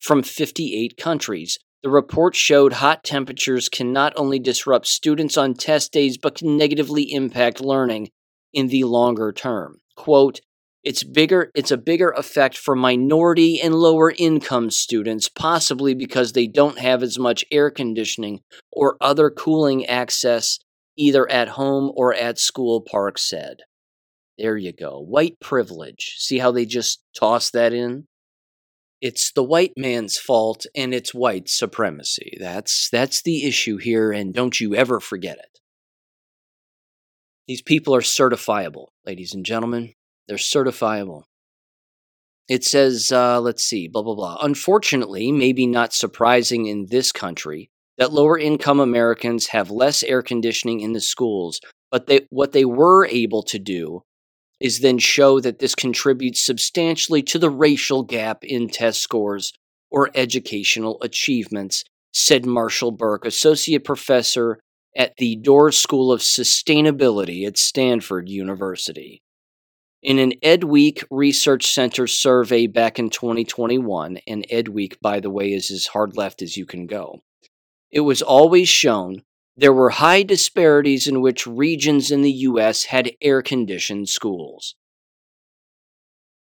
from 0.00 0.22
58 0.22 0.96
countries. 0.96 1.58
The 1.82 1.90
report 1.90 2.34
showed 2.34 2.72
hot 2.72 3.04
temperatures 3.04 3.68
can 3.68 3.92
not 3.92 4.14
only 4.16 4.38
disrupt 4.38 4.86
students 4.86 5.36
on 5.36 5.52
test 5.52 5.92
days, 5.92 6.16
but 6.16 6.36
can 6.36 6.56
negatively 6.56 7.12
impact 7.12 7.60
learning 7.60 8.12
in 8.54 8.68
the 8.68 8.84
longer 8.84 9.30
term. 9.30 9.80
Quote, 9.94 10.40
it's 10.84 11.02
bigger 11.02 11.50
it's 11.54 11.70
a 11.70 11.78
bigger 11.78 12.10
effect 12.10 12.56
for 12.56 12.76
minority 12.76 13.60
and 13.60 13.74
lower 13.74 14.12
income 14.18 14.70
students 14.70 15.28
possibly 15.28 15.94
because 15.94 16.32
they 16.32 16.46
don't 16.46 16.78
have 16.78 17.02
as 17.02 17.18
much 17.18 17.44
air 17.50 17.70
conditioning 17.70 18.40
or 18.70 18.96
other 19.00 19.30
cooling 19.30 19.86
access 19.86 20.58
either 20.96 21.28
at 21.30 21.48
home 21.48 21.90
or 21.96 22.14
at 22.14 22.38
school 22.38 22.80
park 22.80 23.18
said. 23.18 23.58
There 24.38 24.56
you 24.56 24.72
go 24.72 25.00
white 25.00 25.40
privilege. 25.40 26.16
See 26.18 26.38
how 26.38 26.50
they 26.50 26.66
just 26.66 27.02
toss 27.18 27.50
that 27.50 27.72
in? 27.72 28.06
It's 29.00 29.32
the 29.32 29.44
white 29.44 29.72
man's 29.76 30.18
fault 30.18 30.66
and 30.74 30.94
it's 30.94 31.14
white 31.14 31.48
supremacy. 31.48 32.36
That's 32.40 32.88
that's 32.90 33.22
the 33.22 33.46
issue 33.46 33.78
here 33.78 34.12
and 34.12 34.34
don't 34.34 34.60
you 34.60 34.74
ever 34.74 35.00
forget 35.00 35.38
it. 35.38 35.60
These 37.46 37.62
people 37.62 37.94
are 37.94 38.00
certifiable 38.00 38.88
ladies 39.06 39.34
and 39.34 39.46
gentlemen 39.46 39.94
they're 40.28 40.36
certifiable. 40.36 41.24
It 42.48 42.64
says, 42.64 43.10
uh, 43.10 43.40
let's 43.40 43.64
see, 43.64 43.88
blah, 43.88 44.02
blah, 44.02 44.14
blah. 44.14 44.38
Unfortunately, 44.42 45.32
maybe 45.32 45.66
not 45.66 45.94
surprising 45.94 46.66
in 46.66 46.86
this 46.90 47.10
country, 47.10 47.70
that 47.96 48.12
lower 48.12 48.38
income 48.38 48.80
Americans 48.80 49.48
have 49.48 49.70
less 49.70 50.02
air 50.02 50.22
conditioning 50.22 50.80
in 50.80 50.92
the 50.92 51.00
schools, 51.00 51.60
but 51.90 52.06
they, 52.06 52.26
what 52.30 52.52
they 52.52 52.64
were 52.64 53.06
able 53.06 53.42
to 53.44 53.58
do 53.58 54.02
is 54.60 54.80
then 54.80 54.98
show 54.98 55.40
that 55.40 55.58
this 55.58 55.74
contributes 55.74 56.44
substantially 56.44 57.22
to 57.22 57.38
the 57.38 57.50
racial 57.50 58.02
gap 58.02 58.44
in 58.44 58.68
test 58.68 59.00
scores 59.00 59.52
or 59.90 60.10
educational 60.14 60.98
achievements, 61.02 61.84
said 62.12 62.44
Marshall 62.44 62.92
Burke, 62.92 63.24
associate 63.24 63.84
professor 63.84 64.58
at 64.96 65.16
the 65.16 65.36
Doerr 65.36 65.72
School 65.72 66.12
of 66.12 66.20
Sustainability 66.20 67.46
at 67.46 67.58
Stanford 67.58 68.28
University. 68.28 69.22
In 70.04 70.18
an 70.18 70.32
EdWeek 70.42 71.02
Research 71.10 71.72
Center 71.72 72.06
survey 72.06 72.66
back 72.66 72.98
in 72.98 73.08
2021, 73.08 74.18
and 74.26 74.46
EdWeek, 74.52 75.00
by 75.00 75.18
the 75.18 75.30
way, 75.30 75.54
is 75.54 75.70
as 75.70 75.86
hard 75.86 76.14
left 76.14 76.42
as 76.42 76.58
you 76.58 76.66
can 76.66 76.86
go, 76.86 77.22
it 77.90 78.00
was 78.00 78.20
always 78.20 78.68
shown 78.68 79.22
there 79.56 79.72
were 79.72 79.88
high 79.88 80.22
disparities 80.22 81.06
in 81.06 81.22
which 81.22 81.46
regions 81.46 82.10
in 82.10 82.20
the 82.20 82.32
U.S. 82.32 82.84
had 82.84 83.12
air 83.22 83.40
conditioned 83.40 84.10
schools. 84.10 84.74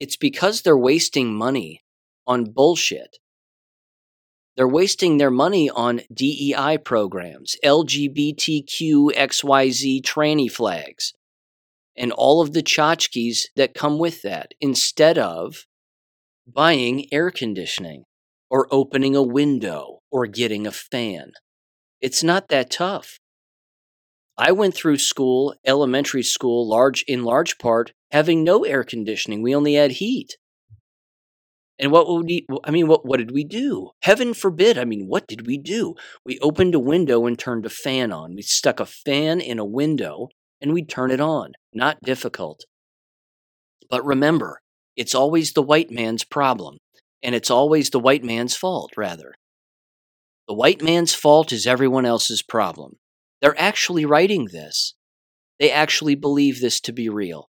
It's 0.01 0.17
because 0.17 0.63
they're 0.63 0.77
wasting 0.77 1.33
money 1.33 1.85
on 2.27 2.51
bullshit. 2.51 3.19
They're 4.57 4.67
wasting 4.67 5.19
their 5.19 5.31
money 5.31 5.71
on 5.71 6.01
DEI 6.13 6.79
programs, 6.79 7.55
LGBTQ 7.63 9.15
XYZ 9.15 10.03
tranny 10.03 10.51
flags 10.51 11.13
and 11.97 12.13
all 12.13 12.41
of 12.41 12.53
the 12.53 12.63
tchotchkes 12.63 13.47
that 13.57 13.75
come 13.75 13.99
with 13.99 14.23
that 14.23 14.53
instead 14.61 15.19
of 15.19 15.67
buying 16.47 17.07
air 17.13 17.31
conditioning 17.31 18.05
or 18.51 18.69
opening 18.71 19.17
a 19.17 19.23
window 19.23 20.01
or 20.11 20.27
getting 20.27 20.67
a 20.67 20.73
fan. 20.73 21.33
It's 22.01 22.23
not 22.23 22.49
that 22.49 22.71
tough. 22.71 23.19
I 24.39 24.53
went 24.53 24.75
through 24.75 24.99
school, 24.99 25.55
elementary 25.65 26.23
school, 26.23 26.69
large 26.69 27.03
in 27.09 27.25
large 27.25 27.59
part 27.59 27.93
having 28.11 28.45
no 28.45 28.65
air 28.65 28.85
conditioning. 28.85 29.43
We 29.43 29.55
only 29.55 29.75
had 29.75 29.93
heat. 29.93 30.37
And 31.79 31.93
what 31.93 32.09
would 32.09 32.27
we, 32.27 32.47
I 32.65 32.71
mean, 32.71 32.87
what, 32.87 33.05
what 33.05 33.19
did 33.19 33.33
we 33.33 33.45
do? 33.45 33.91
Heaven 34.03 34.33
forbid. 34.33 34.79
I 34.79 34.85
mean, 34.85 35.07
what 35.09 35.27
did 35.27 35.47
we 35.47 35.59
do? 35.59 35.95
We 36.25 36.39
opened 36.41 36.75
a 36.75 36.79
window 36.79 37.27
and 37.27 37.39
turned 37.39 37.67
a 37.67 37.71
fan 37.71 38.13
on. 38.13 38.35
We 38.35 38.43
stuck 38.43 38.81
a 38.81 38.87
fan 38.87 39.41
in 39.41 39.59
a 39.59 39.65
window 39.65 40.29
and 40.61 40.73
we'd 40.73 40.89
turn 40.89 41.11
it 41.11 41.21
on. 41.21 41.53
Not 41.73 42.01
difficult. 42.03 42.65
But 43.91 44.05
remember, 44.05 44.61
it's 44.97 45.15
always 45.15 45.53
the 45.53 45.63
white 45.63 45.91
man's 45.91 46.25
problem, 46.25 46.79
and 47.23 47.35
it's 47.35 47.51
always 47.51 47.91
the 47.91 48.01
white 48.01 48.25
man's 48.25 48.57
fault, 48.57 48.93
rather. 48.97 49.35
The 50.49 50.55
white 50.55 50.83
man's 50.83 51.15
fault 51.15 51.53
is 51.53 51.67
everyone 51.67 52.07
else's 52.07 52.43
problem. 52.43 52.97
They're 53.41 53.61
actually 53.61 54.05
writing 54.05 54.49
this. 54.51 54.95
They 55.59 55.71
actually 55.71 56.15
believe 56.15 56.61
this 56.61 56.81
to 56.83 56.93
be 56.93 57.09
real. 57.09 57.49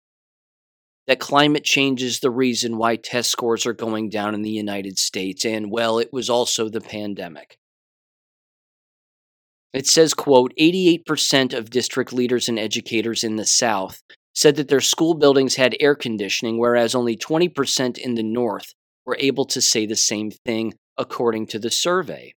That 1.06 1.20
climate 1.20 1.64
change 1.64 2.02
is 2.02 2.20
the 2.20 2.30
reason 2.30 2.78
why 2.78 2.96
test 2.96 3.30
scores 3.30 3.66
are 3.66 3.74
going 3.74 4.08
down 4.08 4.34
in 4.34 4.42
the 4.42 4.50
United 4.50 4.98
States, 4.98 5.44
and 5.44 5.70
well, 5.70 5.98
it 5.98 6.12
was 6.12 6.30
also 6.30 6.68
the 6.68 6.80
pandemic. 6.80 7.58
It 9.74 9.88
says, 9.88 10.14
quote, 10.14 10.54
88% 10.58 11.52
of 11.52 11.68
district 11.68 12.12
leaders 12.12 12.48
and 12.48 12.60
educators 12.60 13.24
in 13.24 13.34
the 13.34 13.44
South 13.44 14.00
said 14.32 14.54
that 14.56 14.68
their 14.68 14.80
school 14.80 15.14
buildings 15.14 15.56
had 15.56 15.76
air 15.80 15.96
conditioning, 15.96 16.58
whereas 16.58 16.94
only 16.94 17.16
20% 17.16 17.98
in 17.98 18.14
the 18.14 18.22
North 18.22 18.72
were 19.04 19.16
able 19.18 19.44
to 19.46 19.60
say 19.60 19.84
the 19.84 19.96
same 19.96 20.30
thing, 20.30 20.74
according 20.96 21.48
to 21.48 21.58
the 21.58 21.72
survey. 21.72 22.32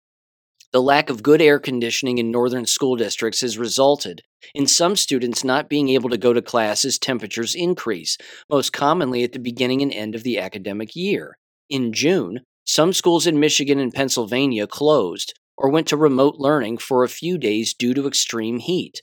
The 0.72 0.82
lack 0.82 1.10
of 1.10 1.22
good 1.22 1.42
air 1.42 1.58
conditioning 1.58 2.18
in 2.18 2.30
northern 2.30 2.66
school 2.66 2.96
districts 2.96 3.42
has 3.42 3.58
resulted 3.58 4.22
in 4.54 4.66
some 4.66 4.96
students 4.96 5.44
not 5.44 5.68
being 5.68 5.90
able 5.90 6.10
to 6.10 6.18
go 6.18 6.32
to 6.32 6.42
class 6.42 6.84
as 6.84 6.98
temperatures 6.98 7.54
increase, 7.54 8.16
most 8.50 8.72
commonly 8.72 9.22
at 9.24 9.32
the 9.32 9.38
beginning 9.38 9.82
and 9.82 9.92
end 9.92 10.14
of 10.14 10.22
the 10.22 10.38
academic 10.38 10.96
year. 10.96 11.36
In 11.68 11.92
June, 11.92 12.40
some 12.64 12.92
schools 12.92 13.26
in 13.26 13.38
Michigan 13.38 13.78
and 13.78 13.92
Pennsylvania 13.92 14.66
closed, 14.66 15.34
or 15.56 15.70
went 15.70 15.86
to 15.88 15.96
remote 15.96 16.36
learning 16.38 16.78
for 16.78 17.02
a 17.02 17.08
few 17.08 17.38
days 17.38 17.74
due 17.74 17.94
to 17.94 18.06
extreme 18.06 18.58
heat. 18.58 19.00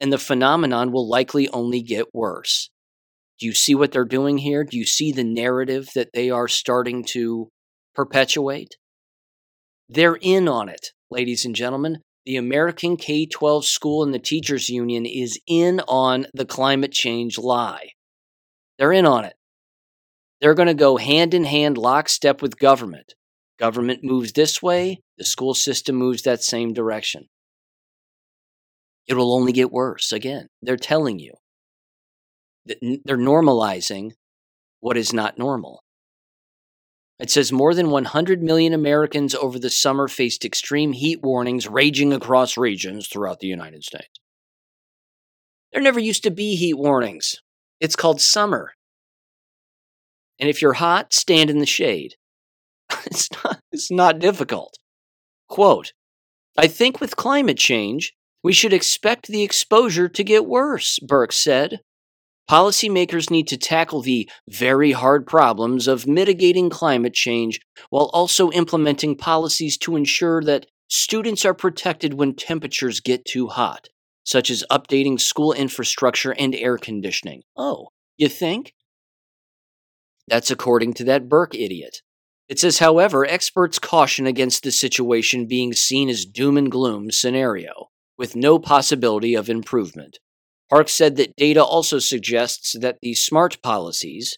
And 0.00 0.12
the 0.12 0.18
phenomenon 0.18 0.92
will 0.92 1.08
likely 1.08 1.48
only 1.50 1.80
get 1.80 2.14
worse. 2.14 2.70
Do 3.38 3.46
you 3.46 3.52
see 3.52 3.74
what 3.74 3.92
they're 3.92 4.04
doing 4.04 4.38
here? 4.38 4.64
Do 4.64 4.76
you 4.78 4.86
see 4.86 5.12
the 5.12 5.24
narrative 5.24 5.90
that 5.94 6.10
they 6.14 6.30
are 6.30 6.48
starting 6.48 7.04
to 7.10 7.48
perpetuate? 7.94 8.76
They're 9.88 10.18
in 10.20 10.48
on 10.48 10.68
it, 10.68 10.88
ladies 11.10 11.44
and 11.44 11.54
gentlemen. 11.54 11.98
The 12.24 12.36
American 12.36 12.96
K 12.96 13.24
12 13.24 13.64
school 13.64 14.02
and 14.02 14.12
the 14.12 14.18
teachers 14.18 14.68
union 14.68 15.06
is 15.06 15.38
in 15.46 15.80
on 15.86 16.26
the 16.34 16.44
climate 16.44 16.92
change 16.92 17.38
lie. 17.38 17.90
They're 18.78 18.92
in 18.92 19.06
on 19.06 19.24
it. 19.24 19.34
They're 20.40 20.54
going 20.54 20.68
to 20.68 20.74
go 20.74 20.96
hand 20.96 21.34
in 21.34 21.44
hand, 21.44 21.78
lockstep 21.78 22.42
with 22.42 22.58
government. 22.58 23.14
Government 23.58 24.00
moves 24.02 24.32
this 24.32 24.60
way, 24.60 25.00
the 25.18 25.24
school 25.24 25.54
system 25.54 25.96
moves 25.96 26.22
that 26.22 26.42
same 26.42 26.72
direction. 26.72 27.28
It 29.06 29.14
will 29.14 29.34
only 29.34 29.52
get 29.52 29.72
worse. 29.72 30.12
Again, 30.12 30.48
they're 30.62 30.76
telling 30.76 31.18
you. 31.18 31.34
They're 32.66 33.16
normalizing 33.16 34.12
what 34.80 34.96
is 34.96 35.12
not 35.12 35.38
normal. 35.38 35.84
It 37.18 37.30
says 37.30 37.50
more 37.50 37.72
than 37.72 37.90
100 37.90 38.42
million 38.42 38.74
Americans 38.74 39.34
over 39.34 39.58
the 39.58 39.70
summer 39.70 40.06
faced 40.06 40.44
extreme 40.44 40.92
heat 40.92 41.22
warnings 41.22 41.66
raging 41.66 42.12
across 42.12 42.58
regions 42.58 43.08
throughout 43.08 43.40
the 43.40 43.46
United 43.46 43.84
States. 43.84 44.20
There 45.72 45.82
never 45.82 46.00
used 46.00 46.24
to 46.24 46.30
be 46.30 46.56
heat 46.56 46.74
warnings. 46.74 47.36
It's 47.80 47.96
called 47.96 48.20
summer. 48.20 48.72
And 50.38 50.50
if 50.50 50.60
you're 50.60 50.74
hot, 50.74 51.14
stand 51.14 51.48
in 51.48 51.58
the 51.58 51.66
shade. 51.66 52.16
it's 53.06 53.30
not 53.32 53.60
it's 53.72 53.90
not 53.90 54.18
difficult. 54.18 54.74
Quote, 55.48 55.92
I 56.56 56.66
think 56.68 57.00
with 57.00 57.16
climate 57.16 57.58
change, 57.58 58.14
we 58.42 58.52
should 58.52 58.72
expect 58.72 59.26
the 59.26 59.42
exposure 59.42 60.08
to 60.08 60.24
get 60.24 60.46
worse, 60.46 60.98
Burke 61.00 61.32
said. 61.32 61.80
Policymakers 62.48 63.28
need 63.28 63.48
to 63.48 63.56
tackle 63.56 64.02
the 64.02 64.30
very 64.48 64.92
hard 64.92 65.26
problems 65.26 65.88
of 65.88 66.06
mitigating 66.06 66.70
climate 66.70 67.14
change 67.14 67.60
while 67.90 68.08
also 68.12 68.52
implementing 68.52 69.16
policies 69.16 69.76
to 69.78 69.96
ensure 69.96 70.40
that 70.42 70.66
students 70.88 71.44
are 71.44 71.54
protected 71.54 72.14
when 72.14 72.34
temperatures 72.34 73.00
get 73.00 73.24
too 73.24 73.48
hot, 73.48 73.88
such 74.22 74.48
as 74.48 74.64
updating 74.70 75.20
school 75.20 75.52
infrastructure 75.52 76.32
and 76.38 76.54
air 76.54 76.78
conditioning. 76.78 77.42
Oh, 77.56 77.88
you 78.16 78.28
think? 78.28 78.74
That's 80.28 80.50
according 80.50 80.94
to 80.94 81.04
that 81.04 81.28
Burke 81.28 81.54
idiot. 81.54 82.02
It 82.48 82.58
says, 82.60 82.78
however, 82.78 83.26
experts 83.26 83.78
caution 83.78 84.26
against 84.26 84.62
the 84.62 84.70
situation 84.70 85.46
being 85.46 85.72
seen 85.72 86.08
as 86.08 86.24
doom 86.24 86.56
and 86.56 86.70
gloom 86.70 87.10
scenario, 87.10 87.88
with 88.16 88.36
no 88.36 88.58
possibility 88.58 89.34
of 89.34 89.50
improvement. 89.50 90.18
Park 90.70 90.88
said 90.88 91.16
that 91.16 91.36
data 91.36 91.64
also 91.64 91.98
suggests 91.98 92.76
that 92.78 92.98
the 93.02 93.14
smart 93.14 93.60
policies, 93.62 94.36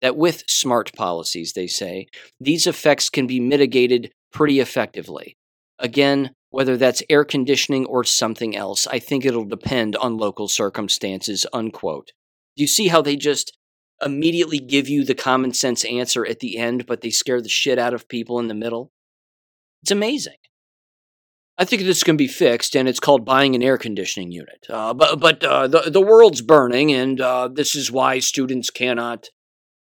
that 0.00 0.16
with 0.16 0.44
smart 0.48 0.92
policies, 0.94 1.52
they 1.52 1.66
say, 1.66 2.06
these 2.40 2.66
effects 2.66 3.10
can 3.10 3.26
be 3.26 3.40
mitigated 3.40 4.12
pretty 4.32 4.60
effectively. 4.60 5.36
Again, 5.78 6.30
whether 6.50 6.76
that's 6.76 7.02
air 7.08 7.24
conditioning 7.24 7.86
or 7.86 8.04
something 8.04 8.54
else, 8.56 8.86
I 8.86 8.98
think 8.98 9.24
it'll 9.24 9.44
depend 9.44 9.96
on 9.96 10.18
local 10.18 10.48
circumstances, 10.48 11.46
unquote. 11.52 12.12
Do 12.56 12.62
you 12.62 12.66
see 12.66 12.88
how 12.88 13.00
they 13.00 13.16
just 13.16 13.56
immediately 14.04 14.58
give 14.58 14.88
you 14.88 15.04
the 15.04 15.14
common 15.14 15.52
sense 15.52 15.84
answer 15.84 16.26
at 16.26 16.40
the 16.40 16.58
end, 16.58 16.86
but 16.86 17.00
they 17.00 17.10
scare 17.10 17.40
the 17.40 17.48
shit 17.48 17.78
out 17.78 17.94
of 17.94 18.08
people 18.08 18.38
in 18.38 18.48
the 18.48 18.54
middle? 18.54 18.92
It's 19.82 19.90
amazing. 19.90 20.36
I 21.58 21.64
think 21.64 21.82
this 21.82 22.02
can 22.02 22.16
be 22.16 22.28
fixed, 22.28 22.74
and 22.74 22.88
it's 22.88 23.00
called 23.00 23.24
buying 23.24 23.54
an 23.54 23.62
air 23.62 23.76
conditioning 23.76 24.32
unit. 24.32 24.66
Uh, 24.68 24.94
but 24.94 25.20
but 25.20 25.44
uh, 25.44 25.68
the 25.68 25.90
the 25.90 26.00
world's 26.00 26.42
burning, 26.42 26.92
and 26.92 27.20
uh, 27.20 27.48
this 27.48 27.74
is 27.74 27.90
why 27.90 28.18
students 28.18 28.70
cannot 28.70 29.28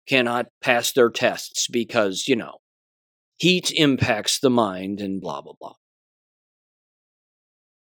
cannot 0.07 0.47
pass 0.61 0.91
their 0.91 1.09
tests 1.09 1.68
because 1.68 2.28
you 2.28 2.36
know 2.36 2.59
heat 3.38 3.72
impacts 3.76 4.39
the 4.39 4.49
mind, 4.49 5.01
and 5.01 5.20
blah 5.20 5.41
blah 5.41 5.53
blah. 5.59 5.74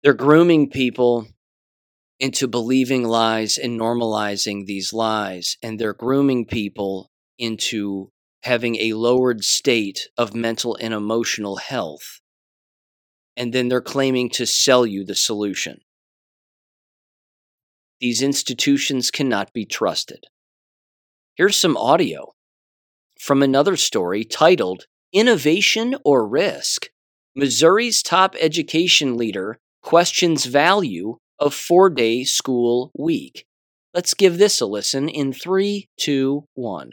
They're 0.03 0.13
grooming 0.13 0.69
people 0.69 1.27
into 2.19 2.47
believing 2.47 3.03
lies 3.03 3.57
and 3.57 3.79
normalizing 3.79 4.65
these 4.65 4.91
lies, 4.91 5.57
and 5.63 5.79
they're 5.79 5.93
grooming 5.93 6.45
people 6.45 7.09
into 7.37 8.11
having 8.43 8.75
a 8.77 8.93
lowered 8.93 9.43
state 9.43 10.09
of 10.17 10.35
mental 10.35 10.77
and 10.81 10.93
emotional 10.93 11.57
health 11.57 12.19
and 13.39 13.53
then 13.53 13.69
they're 13.69 13.81
claiming 13.81 14.29
to 14.29 14.45
sell 14.45 14.85
you 14.85 15.05
the 15.05 15.15
solution. 15.15 15.79
These 18.01 18.21
institutions 18.21 19.09
cannot 19.11 19.53
be 19.53 19.65
trusted. 19.65 20.25
Here's 21.35 21.55
some 21.55 21.77
audio 21.77 22.33
from 23.17 23.41
another 23.41 23.77
story 23.77 24.25
titled 24.25 24.87
Innovation 25.13 25.95
or 26.03 26.27
Risk. 26.27 26.87
Missouri's 27.33 28.03
top 28.03 28.35
education 28.41 29.15
leader 29.15 29.57
questions 29.81 30.45
value 30.45 31.15
of 31.39 31.53
four 31.53 31.89
day 31.89 32.23
school 32.23 32.91
week. 32.97 33.45
Let's 33.93 34.13
give 34.13 34.37
this 34.37 34.61
a 34.61 34.65
listen 34.65 35.09
in 35.09 35.33
three, 35.33 35.89
two, 35.97 36.45
one. 36.53 36.91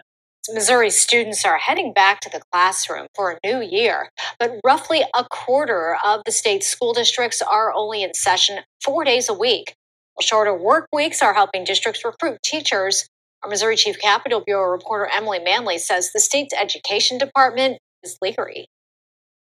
Missouri 0.53 0.91
students 0.91 1.45
are 1.45 1.59
heading 1.59 1.93
back 1.93 2.21
to 2.21 2.31
the 2.31 2.41
classroom 2.53 3.09
for 3.15 3.33
a 3.33 3.39
new 3.45 3.61
year, 3.61 4.11
but 4.39 4.53
roughly 4.65 5.03
a 5.15 5.25
quarter 5.29 5.97
of 6.05 6.23
the 6.25 6.33
state's 6.33 6.69
school 6.69 6.93
districts 6.93 7.43
are 7.43 7.73
only 7.75 8.03
in 8.03 8.15
session 8.15 8.61
four 8.83 9.05
days 9.05 9.29
a 9.29 9.35
week. 9.35 9.75
Shorter 10.21 10.55
work 10.57 10.87
weeks 10.93 11.21
are 11.21 11.35
helping 11.35 11.65
districts 11.65 12.05
recruit 12.05 12.39
teachers. 12.43 13.09
Our 13.43 13.51
Missouri 13.51 13.77
Chief 13.77 13.99
Capitol 13.99 14.43
Bureau 14.47 14.71
reporter 14.71 15.11
Emily 15.13 15.41
Manley 15.41 15.79
says 15.79 16.13
the 16.13 16.21
state's 16.21 16.55
education 16.55 17.19
department 17.19 17.79
is 18.03 18.17
leery. 18.23 18.69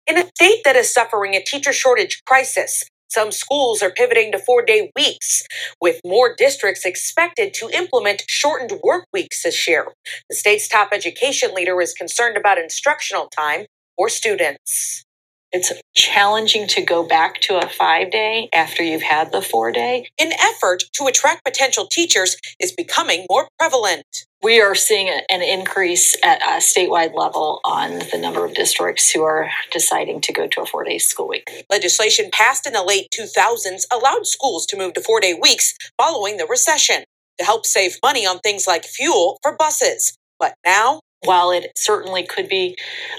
In 0.06 0.18
a 0.18 0.26
state 0.26 0.62
that 0.64 0.74
is 0.74 0.92
suffering 0.92 1.34
a 1.34 1.42
teacher 1.42 1.72
shortage 1.72 2.22
crisis, 2.24 2.84
some 3.08 3.32
schools 3.32 3.82
are 3.82 3.90
pivoting 3.90 4.32
to 4.32 4.38
four 4.38 4.62
day 4.62 4.90
weeks, 4.96 5.42
with 5.80 6.00
more 6.04 6.34
districts 6.36 6.84
expected 6.84 7.54
to 7.54 7.70
implement 7.70 8.24
shortened 8.28 8.80
work 8.84 9.06
weeks 9.12 9.42
this 9.42 9.68
year. 9.68 9.88
The 10.30 10.36
state's 10.36 10.68
top 10.68 10.90
education 10.92 11.54
leader 11.54 11.80
is 11.80 11.94
concerned 11.94 12.36
about 12.36 12.58
instructional 12.58 13.28
time 13.28 13.66
for 13.96 14.08
students. 14.08 15.04
It's 15.50 15.72
challenging 15.96 16.66
to 16.68 16.82
go 16.82 17.02
back 17.02 17.40
to 17.42 17.58
a 17.58 17.68
five 17.68 18.10
day 18.10 18.50
after 18.52 18.82
you've 18.82 19.02
had 19.02 19.32
the 19.32 19.42
four 19.42 19.72
day. 19.72 20.08
An 20.20 20.32
effort 20.32 20.84
to 20.94 21.06
attract 21.06 21.44
potential 21.44 21.86
teachers 21.90 22.36
is 22.60 22.72
becoming 22.72 23.26
more 23.30 23.48
prevalent. 23.58 24.27
We 24.40 24.60
are 24.60 24.76
seeing 24.76 25.08
an 25.08 25.42
increase 25.42 26.16
at 26.22 26.40
a 26.42 26.60
statewide 26.60 27.12
level 27.12 27.60
on 27.64 27.98
the 28.12 28.18
number 28.18 28.44
of 28.44 28.54
districts 28.54 29.10
who 29.10 29.22
are 29.22 29.50
deciding 29.72 30.20
to 30.22 30.32
go 30.32 30.46
to 30.46 30.62
a 30.62 30.66
four 30.66 30.84
day 30.84 30.98
school 30.98 31.28
week. 31.28 31.66
Legislation 31.68 32.30
passed 32.32 32.64
in 32.64 32.72
the 32.72 32.84
late 32.84 33.08
2000s 33.12 33.82
allowed 33.92 34.26
schools 34.28 34.64
to 34.66 34.76
move 34.76 34.94
to 34.94 35.00
four 35.00 35.20
day 35.20 35.34
weeks 35.34 35.74
following 35.98 36.36
the 36.36 36.46
recession 36.46 37.02
to 37.38 37.44
help 37.44 37.66
save 37.66 37.98
money 38.00 38.24
on 38.26 38.38
things 38.38 38.66
like 38.68 38.84
fuel 38.84 39.38
for 39.42 39.56
buses. 39.56 40.16
But 40.38 40.54
now 40.64 41.00
while 41.24 41.50
it 41.50 41.72
certainly 41.76 42.22
could 42.22 42.48
be 42.48 42.76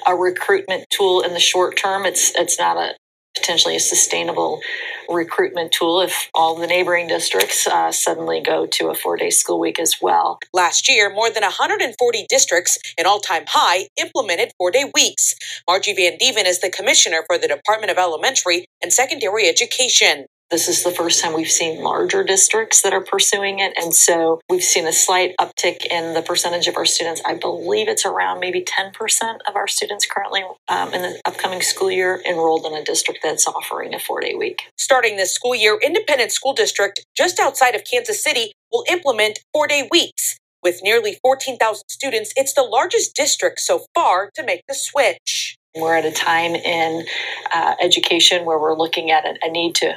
a 0.08 0.16
recruitment 0.16 0.90
tool 0.90 1.22
in 1.22 1.34
the 1.34 1.40
short 1.40 1.76
term, 1.76 2.06
it's 2.06 2.32
it's 2.36 2.58
not 2.58 2.78
a 2.78 2.96
potentially 3.40 3.76
a 3.76 3.80
sustainable 3.80 4.60
recruitment 5.10 5.72
tool 5.72 6.02
if 6.02 6.30
all 6.34 6.56
the 6.56 6.68
neighboring 6.68 7.08
districts 7.08 7.66
uh, 7.68 7.92
suddenly 7.92 8.42
go 8.42 8.66
to 8.66 8.90
a 8.90 8.96
four 8.96 9.18
day 9.18 9.30
school 9.30 9.60
week 9.60 9.80
as 9.80 9.96
well. 10.02 10.40
Last 10.54 10.88
year, 10.88 11.10
more 11.12 11.30
than 11.30 11.44
140 11.44 12.26
districts, 12.30 12.78
an 12.98 13.06
all 13.06 13.20
time 13.20 13.44
high, 13.48 13.88
implemented 14.00 14.52
four 14.58 14.72
day 14.72 14.92
weeks. 14.94 15.36
Margie 15.68 15.96
Vandeven 15.96 16.46
is 16.46 16.60
the 16.60 16.70
commissioner 16.70 17.24
for 17.28 17.38
the 17.38 17.48
Department 17.48 17.92
of 17.92 17.98
Elementary 17.98 18.66
and 18.82 18.94
Secondary 18.94 19.48
Education. 19.48 20.26
This 20.52 20.68
is 20.68 20.84
the 20.84 20.90
first 20.90 21.22
time 21.22 21.36
we've 21.36 21.48
seen 21.48 21.84
larger 21.84 22.24
districts 22.24 22.82
that 22.82 22.92
are 22.92 23.04
pursuing 23.04 23.60
it. 23.60 23.72
And 23.78 23.94
so 23.94 24.42
we've 24.50 24.64
seen 24.64 24.88
a 24.88 24.92
slight 24.92 25.36
uptick 25.40 25.86
in 25.86 26.16
the 26.16 26.24
percentage 26.24 26.66
of 26.66 26.76
our 26.76 26.86
students. 26.86 27.22
I 27.24 27.36
believe 27.36 27.88
it's 27.88 28.04
around 28.04 28.40
maybe 28.40 28.64
10% 28.64 28.92
of 29.48 29.56
our 29.56 29.68
students 29.68 30.08
currently 30.08 30.42
um, 30.68 30.92
in 30.92 31.04
the 31.04 31.22
upcoming 31.26 31.62
school 31.62 31.92
year 31.92 32.24
enrolled 32.28 32.66
in 32.66 32.74
a 32.74 32.84
district 32.84 33.20
that's 33.22 33.46
offering 33.46 33.94
a 33.94 34.00
four 34.00 34.22
day 34.22 34.34
week. 34.34 34.64
Starting 34.76 35.18
this 35.18 35.36
school 35.36 35.54
year, 35.54 35.78
Independence 35.84 36.34
School 36.34 36.54
District 36.54 37.06
just 37.16 37.40
outside 37.40 37.76
of 37.76 37.84
Kansas 37.84 38.24
City 38.24 38.54
will 38.72 38.86
implement 38.90 39.38
four 39.54 39.68
day 39.68 39.88
weeks. 39.92 40.38
With 40.64 40.80
nearly 40.82 41.20
14,000 41.22 41.84
students, 41.90 42.34
it's 42.36 42.54
the 42.54 42.64
largest 42.64 43.16
district 43.16 43.60
so 43.60 43.86
far 43.94 44.32
to 44.34 44.44
make 44.44 44.64
the 44.68 44.74
switch. 44.74 45.58
We're 45.76 45.96
at 45.96 46.06
a 46.06 46.12
time 46.12 46.56
in 46.56 47.06
uh, 47.54 47.76
education 47.80 48.46
where 48.46 48.58
we're 48.58 48.76
looking 48.76 49.12
at 49.12 49.26
a, 49.26 49.38
a 49.44 49.52
need 49.52 49.76
to 49.76 49.94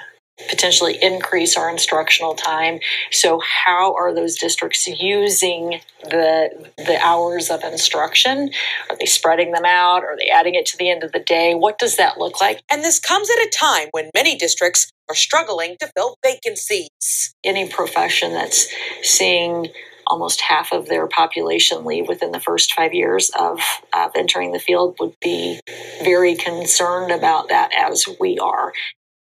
potentially 0.49 0.99
increase 1.03 1.57
our 1.57 1.71
instructional 1.71 2.35
time. 2.35 2.81
So 3.11 3.41
how 3.41 3.95
are 3.95 4.15
those 4.15 4.37
districts 4.37 4.87
using 4.87 5.81
the 6.05 6.71
the 6.77 6.99
hours 7.03 7.51
of 7.51 7.63
instruction? 7.63 8.51
Are 8.91 8.97
they 8.97 9.07
spreading 9.07 9.53
them 9.53 9.65
out? 9.65 10.05
Are 10.05 10.17
they 10.17 10.29
adding 10.29 10.55
it 10.55 10.67
to 10.67 10.77
the 10.77 10.91
end 10.91 11.03
of 11.05 11.13
the 11.13 11.21
day? 11.21 11.55
What 11.55 11.79
does 11.79 11.97
that 11.97 12.19
look 12.19 12.41
like? 12.41 12.63
And 12.71 12.83
this 12.83 12.99
comes 12.99 13.29
at 13.31 13.47
a 13.47 13.51
time 13.51 13.89
when 13.93 14.11
many 14.15 14.37
districts 14.37 14.91
are 15.09 15.15
struggling 15.15 15.77
to 15.81 15.91
fill 15.95 16.17
vacancies. 16.25 17.35
Any 17.45 17.69
profession 17.69 18.33
that's 18.33 18.69
seeing 19.03 19.69
almost 20.07 20.41
half 20.41 20.73
of 20.73 20.89
their 20.89 21.07
population 21.07 21.85
leave 21.85 22.09
within 22.09 22.33
the 22.33 22.41
first 22.41 22.75
five 22.75 22.93
years 22.93 23.31
of, 23.39 23.61
of 23.95 24.11
entering 24.15 24.53
the 24.53 24.59
field 24.59 24.97
would 25.01 25.15
be 25.21 25.61
very 26.03 26.35
concerned 26.35 27.11
about 27.11 27.49
that 27.49 27.71
as 27.75 28.07
we 28.21 28.39
are. 28.39 28.73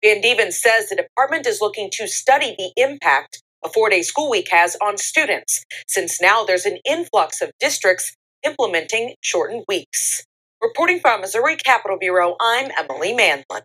Vandeven 0.03 0.53
says 0.53 0.89
the 0.89 0.95
department 0.95 1.47
is 1.47 1.61
looking 1.61 1.89
to 1.93 2.07
study 2.07 2.55
the 2.57 2.71
impact 2.77 3.41
a 3.65 3.69
four 3.69 3.89
day 3.89 4.03
school 4.03 4.29
week 4.29 4.49
has 4.51 4.77
on 4.81 4.97
students, 4.97 5.65
since 5.87 6.21
now 6.21 6.43
there's 6.43 6.65
an 6.65 6.77
influx 6.85 7.41
of 7.41 7.51
districts 7.59 8.15
implementing 8.45 9.15
shortened 9.21 9.65
weeks. 9.67 10.23
Reporting 10.61 10.99
from 10.99 11.21
Missouri 11.21 11.55
Capitol 11.55 11.97
Bureau, 11.99 12.35
I'm 12.39 12.71
Emily 12.77 13.13
Manley. 13.13 13.61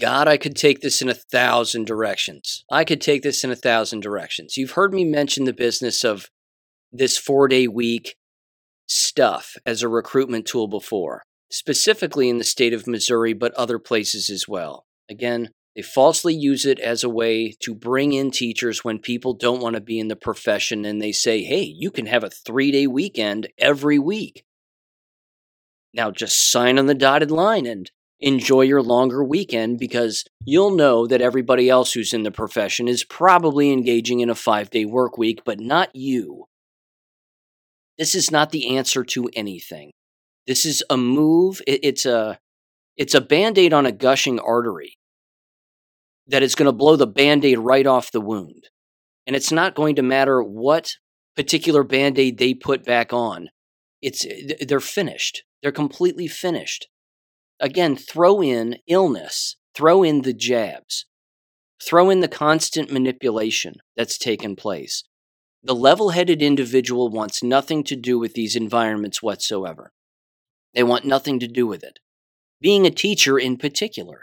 God, 0.00 0.26
I 0.26 0.36
could 0.36 0.56
take 0.56 0.80
this 0.80 1.00
in 1.00 1.08
a 1.08 1.14
thousand 1.14 1.86
directions. 1.86 2.64
I 2.70 2.84
could 2.84 3.00
take 3.00 3.22
this 3.22 3.44
in 3.44 3.50
a 3.50 3.56
thousand 3.56 4.00
directions. 4.00 4.56
You've 4.56 4.72
heard 4.72 4.92
me 4.92 5.04
mention 5.04 5.44
the 5.44 5.52
business 5.52 6.04
of 6.04 6.28
this 6.92 7.16
four 7.16 7.46
day 7.46 7.68
week 7.68 8.16
stuff 8.86 9.54
as 9.64 9.82
a 9.82 9.88
recruitment 9.88 10.46
tool 10.46 10.66
before, 10.66 11.22
specifically 11.50 12.28
in 12.28 12.38
the 12.38 12.44
state 12.44 12.72
of 12.72 12.88
Missouri, 12.88 13.32
but 13.32 13.54
other 13.54 13.78
places 13.78 14.28
as 14.28 14.48
well. 14.48 14.84
Again, 15.10 15.50
they 15.76 15.82
falsely 15.82 16.34
use 16.34 16.66
it 16.66 16.78
as 16.78 17.02
a 17.02 17.08
way 17.08 17.52
to 17.60 17.74
bring 17.74 18.12
in 18.12 18.30
teachers 18.30 18.84
when 18.84 18.98
people 19.00 19.34
don't 19.34 19.60
want 19.60 19.74
to 19.74 19.80
be 19.80 19.98
in 19.98 20.08
the 20.08 20.16
profession 20.16 20.84
and 20.84 21.02
they 21.02 21.12
say, 21.12 21.42
hey, 21.42 21.62
you 21.62 21.90
can 21.90 22.06
have 22.06 22.22
a 22.22 22.30
three 22.30 22.70
day 22.70 22.86
weekend 22.86 23.48
every 23.58 23.98
week. 23.98 24.44
Now 25.92 26.10
just 26.10 26.50
sign 26.50 26.78
on 26.78 26.86
the 26.86 26.94
dotted 26.94 27.30
line 27.30 27.66
and 27.66 27.90
enjoy 28.20 28.62
your 28.62 28.82
longer 28.82 29.22
weekend 29.22 29.78
because 29.78 30.24
you'll 30.44 30.74
know 30.74 31.06
that 31.06 31.20
everybody 31.20 31.68
else 31.68 31.92
who's 31.92 32.14
in 32.14 32.22
the 32.22 32.30
profession 32.30 32.88
is 32.88 33.04
probably 33.04 33.72
engaging 33.72 34.20
in 34.20 34.30
a 34.30 34.34
five 34.34 34.70
day 34.70 34.84
work 34.84 35.18
week, 35.18 35.42
but 35.44 35.60
not 35.60 35.94
you. 35.94 36.46
This 37.98 38.14
is 38.14 38.30
not 38.30 38.50
the 38.50 38.76
answer 38.76 39.04
to 39.04 39.28
anything. 39.34 39.92
This 40.46 40.64
is 40.64 40.82
a 40.90 40.96
move. 40.96 41.62
It's 41.66 42.06
a 42.06 42.38
It's 42.96 43.14
a 43.14 43.20
band 43.20 43.58
aid 43.58 43.72
on 43.72 43.86
a 43.86 43.92
gushing 43.92 44.38
artery 44.38 44.98
that 46.26 46.42
is 46.42 46.54
going 46.54 46.66
to 46.66 46.72
blow 46.72 46.96
the 46.96 47.06
band 47.06 47.44
aid 47.44 47.58
right 47.58 47.86
off 47.86 48.12
the 48.12 48.20
wound. 48.20 48.68
And 49.26 49.34
it's 49.34 49.52
not 49.52 49.74
going 49.74 49.96
to 49.96 50.02
matter 50.02 50.42
what 50.42 50.96
particular 51.36 51.82
band 51.82 52.18
aid 52.18 52.38
they 52.38 52.54
put 52.54 52.84
back 52.84 53.12
on. 53.12 53.48
It's, 54.00 54.24
eh, 54.24 54.64
they're 54.66 54.80
finished. 54.80 55.42
They're 55.62 55.72
completely 55.72 56.28
finished. 56.28 56.88
Again, 57.58 57.96
throw 57.96 58.42
in 58.42 58.76
illness, 58.86 59.56
throw 59.74 60.02
in 60.02 60.22
the 60.22 60.34
jabs, 60.34 61.06
throw 61.82 62.10
in 62.10 62.20
the 62.20 62.28
constant 62.28 62.92
manipulation 62.92 63.74
that's 63.96 64.18
taken 64.18 64.56
place. 64.56 65.04
The 65.62 65.74
level 65.74 66.10
headed 66.10 66.42
individual 66.42 67.08
wants 67.08 67.42
nothing 67.42 67.84
to 67.84 67.96
do 67.96 68.18
with 68.18 68.34
these 68.34 68.54
environments 68.54 69.22
whatsoever. 69.22 69.92
They 70.74 70.82
want 70.82 71.06
nothing 71.06 71.40
to 71.40 71.48
do 71.48 71.66
with 71.66 71.82
it. 71.82 72.00
Being 72.64 72.86
a 72.86 72.90
teacher 72.90 73.38
in 73.38 73.58
particular. 73.58 74.22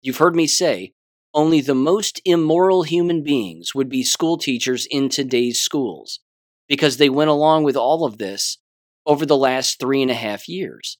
You've 0.00 0.16
heard 0.16 0.34
me 0.34 0.46
say, 0.46 0.94
only 1.34 1.60
the 1.60 1.74
most 1.74 2.18
immoral 2.24 2.84
human 2.84 3.22
beings 3.22 3.74
would 3.74 3.90
be 3.90 4.02
school 4.02 4.38
teachers 4.38 4.86
in 4.90 5.10
today's 5.10 5.60
schools 5.60 6.20
because 6.66 6.96
they 6.96 7.10
went 7.10 7.28
along 7.28 7.64
with 7.64 7.76
all 7.76 8.06
of 8.06 8.16
this 8.16 8.56
over 9.04 9.26
the 9.26 9.36
last 9.36 9.78
three 9.78 10.00
and 10.00 10.10
a 10.10 10.14
half 10.14 10.48
years. 10.48 10.96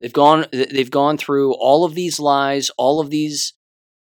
They've 0.00 0.12
gone, 0.12 0.46
they've 0.52 0.88
gone 0.88 1.18
through 1.18 1.54
all 1.54 1.84
of 1.84 1.96
these 1.96 2.20
lies, 2.20 2.70
all 2.78 3.00
of 3.00 3.10
these 3.10 3.54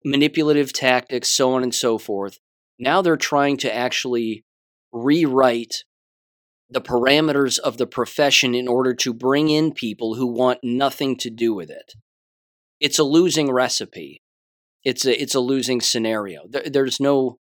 manipulative 0.05 0.73
tactics, 0.73 1.29
so 1.29 1.55
on 1.55 1.65
and 1.65 1.75
so 1.75 1.99
forth. 1.99 2.39
Now 2.79 3.03
they're 3.03 3.17
trying 3.17 3.57
to 3.59 3.75
actually 3.75 4.45
rewrite 4.93 5.83
the 6.73 6.81
parameters 6.81 7.59
of 7.59 7.77
the 7.77 7.87
profession 7.87 8.55
in 8.55 8.69
order 8.69 8.95
to 8.95 9.13
bring 9.13 9.51
in 9.51 9.73
people 9.73 10.15
who 10.15 10.27
want 10.27 10.59
nothing 10.63 11.17
to 11.19 11.31
do 11.31 11.55
with 11.55 11.71
it. 11.71 11.93
It's 12.81 12.99
a 12.99 13.05
losing 13.05 13.51
recipe. 13.51 14.23
It's 14.85 15.07
a 15.07 15.21
it's 15.21 15.35
a 15.35 15.41
losing 15.41 15.81
scenario. 15.81 16.43
There, 16.49 16.65
there's 16.65 16.99
no. 16.99 17.39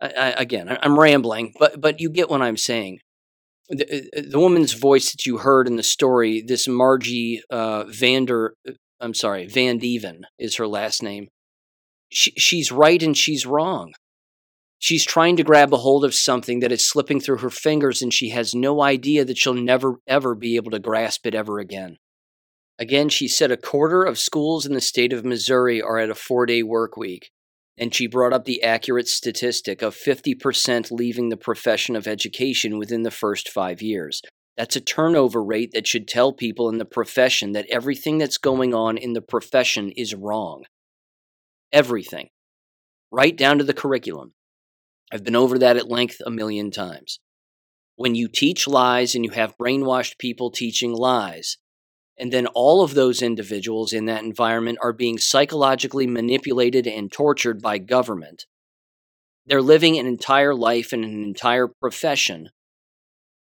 I, 0.00 0.08
I, 0.08 0.28
again, 0.30 0.76
I'm 0.80 0.98
rambling, 0.98 1.52
but 1.58 1.80
but 1.80 2.00
you 2.00 2.10
get 2.10 2.30
what 2.30 2.42
I'm 2.42 2.56
saying. 2.56 3.00
The, 3.68 4.08
uh, 4.16 4.22
the 4.30 4.38
woman's 4.38 4.74
voice 4.74 5.12
that 5.12 5.24
you 5.24 5.38
heard 5.38 5.66
in 5.66 5.76
the 5.76 5.82
story, 5.82 6.42
this 6.46 6.68
Margie 6.68 7.42
uh, 7.50 7.84
Vander, 7.88 8.54
uh, 8.68 8.72
I'm 9.00 9.14
sorry, 9.14 9.46
Vandeven 9.46 10.22
is 10.38 10.56
her 10.56 10.66
last 10.66 11.02
name. 11.02 11.28
She, 12.10 12.32
she's 12.32 12.70
right 12.70 13.02
and 13.02 13.16
she's 13.16 13.46
wrong. 13.46 13.92
She's 14.82 15.04
trying 15.04 15.36
to 15.36 15.44
grab 15.44 15.72
a 15.72 15.76
hold 15.76 16.04
of 16.04 16.12
something 16.12 16.58
that 16.58 16.72
is 16.72 16.88
slipping 16.88 17.20
through 17.20 17.38
her 17.38 17.50
fingers, 17.50 18.02
and 18.02 18.12
she 18.12 18.30
has 18.30 18.52
no 18.52 18.82
idea 18.82 19.24
that 19.24 19.38
she'll 19.38 19.54
never, 19.54 20.00
ever 20.08 20.34
be 20.34 20.56
able 20.56 20.72
to 20.72 20.80
grasp 20.80 21.24
it 21.24 21.36
ever 21.36 21.60
again. 21.60 21.98
Again, 22.80 23.08
she 23.08 23.28
said 23.28 23.52
a 23.52 23.56
quarter 23.56 24.02
of 24.02 24.18
schools 24.18 24.66
in 24.66 24.74
the 24.74 24.80
state 24.80 25.12
of 25.12 25.24
Missouri 25.24 25.80
are 25.80 25.98
at 25.98 26.10
a 26.10 26.16
four 26.16 26.46
day 26.46 26.64
work 26.64 26.96
week. 26.96 27.30
And 27.78 27.94
she 27.94 28.08
brought 28.08 28.32
up 28.32 28.44
the 28.44 28.64
accurate 28.64 29.06
statistic 29.06 29.82
of 29.82 29.94
50% 29.94 30.90
leaving 30.90 31.28
the 31.28 31.36
profession 31.36 31.94
of 31.94 32.08
education 32.08 32.76
within 32.76 33.04
the 33.04 33.12
first 33.12 33.48
five 33.48 33.82
years. 33.82 34.20
That's 34.56 34.74
a 34.74 34.80
turnover 34.80 35.44
rate 35.44 35.70
that 35.74 35.86
should 35.86 36.08
tell 36.08 36.32
people 36.32 36.68
in 36.68 36.78
the 36.78 36.84
profession 36.84 37.52
that 37.52 37.66
everything 37.70 38.18
that's 38.18 38.36
going 38.36 38.74
on 38.74 38.98
in 38.98 39.12
the 39.12 39.22
profession 39.22 39.92
is 39.92 40.12
wrong. 40.12 40.64
Everything. 41.72 42.30
Right 43.12 43.36
down 43.36 43.58
to 43.58 43.64
the 43.64 43.74
curriculum. 43.74 44.32
I've 45.12 45.24
been 45.24 45.36
over 45.36 45.58
that 45.58 45.76
at 45.76 45.90
length 45.90 46.22
a 46.24 46.30
million 46.30 46.70
times. 46.70 47.20
When 47.96 48.14
you 48.14 48.28
teach 48.28 48.66
lies 48.66 49.14
and 49.14 49.24
you 49.26 49.32
have 49.32 49.58
brainwashed 49.58 50.16
people 50.16 50.50
teaching 50.50 50.94
lies, 50.94 51.58
and 52.18 52.32
then 52.32 52.46
all 52.46 52.82
of 52.82 52.94
those 52.94 53.20
individuals 53.20 53.92
in 53.92 54.06
that 54.06 54.24
environment 54.24 54.78
are 54.82 54.94
being 54.94 55.18
psychologically 55.18 56.06
manipulated 56.06 56.86
and 56.86 57.12
tortured 57.12 57.60
by 57.60 57.76
government, 57.76 58.46
they're 59.44 59.60
living 59.60 59.98
an 59.98 60.06
entire 60.06 60.54
life 60.54 60.94
and 60.94 61.04
an 61.04 61.22
entire 61.22 61.68
profession 61.68 62.48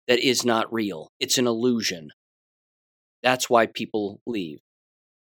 that 0.09 0.19
is 0.19 0.45
not 0.45 0.73
real. 0.73 1.13
It's 1.21 1.39
an 1.39 1.47
illusion. 1.47 2.11
That's 3.23 3.49
why 3.49 3.67
people 3.67 4.21
leave 4.27 4.59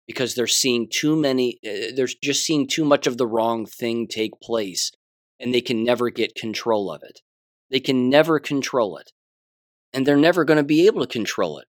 because 0.05 0.35
they're 0.35 0.47
seeing 0.47 0.89
too 0.89 1.15
many, 1.15 1.59
uh, 1.65 1.95
they're 1.95 2.09
just 2.21 2.43
seeing 2.43 2.67
too 2.67 2.83
much 2.83 3.07
of 3.07 3.17
the 3.17 3.27
wrong 3.27 3.65
thing 3.65 4.05
take 4.05 4.33
place 4.41 4.91
and 5.43 5.53
they 5.53 5.61
can 5.61 5.83
never 5.83 6.09
get 6.09 6.35
control 6.35 6.89
of 6.89 7.03
it. 7.03 7.19
They 7.69 7.81
can 7.81 8.09
never 8.09 8.39
control 8.39 8.97
it. 8.97 9.11
And 9.91 10.07
they're 10.07 10.15
never 10.15 10.45
going 10.45 10.57
to 10.57 10.63
be 10.63 10.87
able 10.87 11.01
to 11.01 11.07
control 11.07 11.59
it. 11.59 11.67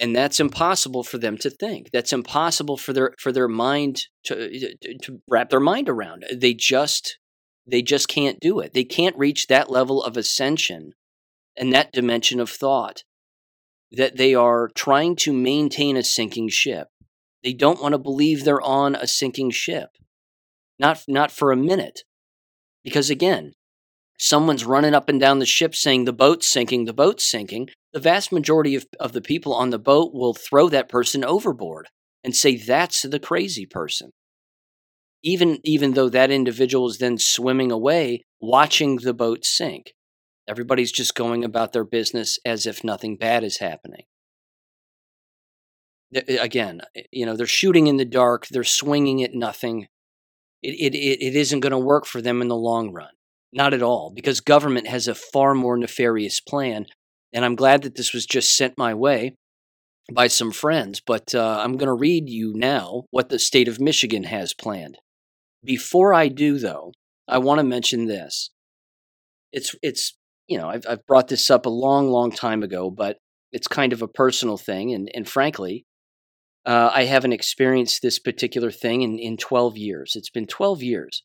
And 0.00 0.16
that's 0.16 0.40
impossible 0.40 1.04
for 1.04 1.18
them 1.18 1.36
to 1.38 1.50
think. 1.50 1.90
That's 1.92 2.14
impossible 2.14 2.78
for 2.78 2.94
their 2.94 3.14
for 3.18 3.30
their 3.30 3.46
mind 3.46 4.06
to, 4.24 4.46
uh, 4.46 4.48
to, 4.80 4.98
to 5.02 5.20
wrap 5.28 5.50
their 5.50 5.60
mind 5.60 5.90
around. 5.90 6.24
Uh, 6.24 6.34
they 6.38 6.54
just 6.54 7.18
they 7.66 7.82
just 7.82 8.08
can't 8.08 8.40
do 8.40 8.58
it. 8.60 8.72
They 8.72 8.84
can't 8.84 9.18
reach 9.18 9.46
that 9.46 9.70
level 9.70 10.02
of 10.02 10.16
ascension 10.16 10.92
and 11.54 11.70
that 11.74 11.92
dimension 11.92 12.40
of 12.40 12.48
thought 12.48 13.04
that 13.92 14.16
they 14.16 14.34
are 14.34 14.70
trying 14.74 15.16
to 15.16 15.34
maintain 15.34 15.98
a 15.98 16.02
sinking 16.02 16.48
ship. 16.48 16.88
They 17.44 17.52
don't 17.52 17.82
want 17.82 17.92
to 17.92 17.98
believe 17.98 18.44
they're 18.44 18.62
on 18.62 18.94
a 18.94 19.06
sinking 19.06 19.50
ship. 19.50 19.90
Not 20.78 21.04
not 21.06 21.30
for 21.30 21.52
a 21.52 21.56
minute. 21.56 22.04
Because 22.84 23.10
again, 23.10 23.52
someone's 24.18 24.64
running 24.64 24.94
up 24.94 25.08
and 25.08 25.20
down 25.20 25.38
the 25.38 25.46
ship 25.46 25.74
saying 25.74 26.04
the 26.04 26.12
boat's 26.12 26.48
sinking, 26.48 26.84
the 26.84 26.92
boat's 26.92 27.28
sinking, 27.28 27.68
the 27.92 28.00
vast 28.00 28.32
majority 28.32 28.74
of, 28.74 28.86
of 28.98 29.12
the 29.12 29.20
people 29.20 29.54
on 29.54 29.70
the 29.70 29.78
boat 29.78 30.12
will 30.12 30.34
throw 30.34 30.68
that 30.68 30.88
person 30.88 31.24
overboard 31.24 31.88
and 32.22 32.36
say 32.36 32.56
that's 32.56 33.02
the 33.02 33.18
crazy 33.18 33.66
person. 33.66 34.10
Even, 35.22 35.58
even 35.64 35.92
though 35.92 36.08
that 36.08 36.30
individual 36.30 36.88
is 36.88 36.98
then 36.98 37.18
swimming 37.18 37.70
away, 37.70 38.22
watching 38.40 38.96
the 38.96 39.14
boat 39.14 39.44
sink. 39.44 39.92
Everybody's 40.48 40.92
just 40.92 41.14
going 41.14 41.44
about 41.44 41.72
their 41.72 41.84
business 41.84 42.38
as 42.44 42.66
if 42.66 42.82
nothing 42.82 43.16
bad 43.16 43.44
is 43.44 43.58
happening. 43.58 44.04
Again, 46.28 46.80
you 47.12 47.24
know, 47.24 47.36
they're 47.36 47.46
shooting 47.46 47.86
in 47.86 47.98
the 47.98 48.04
dark, 48.04 48.48
they're 48.48 48.64
swinging 48.64 49.22
at 49.22 49.34
nothing, 49.34 49.86
it, 50.62 50.94
it, 50.94 51.24
it 51.24 51.36
isn't 51.36 51.60
going 51.60 51.72
to 51.72 51.78
work 51.78 52.06
for 52.06 52.20
them 52.20 52.42
in 52.42 52.48
the 52.48 52.56
long 52.56 52.92
run. 52.92 53.10
Not 53.52 53.74
at 53.74 53.82
all, 53.82 54.12
because 54.14 54.40
government 54.40 54.86
has 54.86 55.08
a 55.08 55.14
far 55.14 55.54
more 55.54 55.76
nefarious 55.76 56.40
plan. 56.40 56.86
And 57.32 57.44
I'm 57.44 57.56
glad 57.56 57.82
that 57.82 57.96
this 57.96 58.12
was 58.12 58.26
just 58.26 58.56
sent 58.56 58.78
my 58.78 58.94
way 58.94 59.34
by 60.12 60.28
some 60.28 60.52
friends. 60.52 61.00
But 61.04 61.34
uh, 61.34 61.60
I'm 61.62 61.76
going 61.76 61.88
to 61.88 61.94
read 61.94 62.28
you 62.28 62.52
now 62.54 63.04
what 63.10 63.28
the 63.28 63.38
state 63.38 63.66
of 63.66 63.80
Michigan 63.80 64.24
has 64.24 64.54
planned. 64.54 64.98
Before 65.64 66.14
I 66.14 66.28
do, 66.28 66.58
though, 66.58 66.92
I 67.26 67.38
want 67.38 67.58
to 67.58 67.64
mention 67.64 68.06
this. 68.06 68.50
It's, 69.52 69.74
it's 69.82 70.16
you 70.46 70.58
know, 70.58 70.68
I've, 70.68 70.84
I've 70.88 71.06
brought 71.06 71.28
this 71.28 71.50
up 71.50 71.66
a 71.66 71.70
long, 71.70 72.08
long 72.08 72.30
time 72.30 72.62
ago, 72.62 72.90
but 72.90 73.18
it's 73.52 73.66
kind 73.66 73.92
of 73.92 74.02
a 74.02 74.08
personal 74.08 74.56
thing. 74.56 74.92
And, 74.94 75.10
and 75.14 75.28
frankly, 75.28 75.84
uh, 76.66 76.90
I 76.92 77.04
haven't 77.04 77.32
experienced 77.32 78.02
this 78.02 78.18
particular 78.18 78.70
thing 78.70 79.02
in, 79.02 79.18
in 79.18 79.36
12 79.36 79.76
years. 79.76 80.12
It's 80.14 80.30
been 80.30 80.46
12 80.46 80.82
years. 80.82 81.22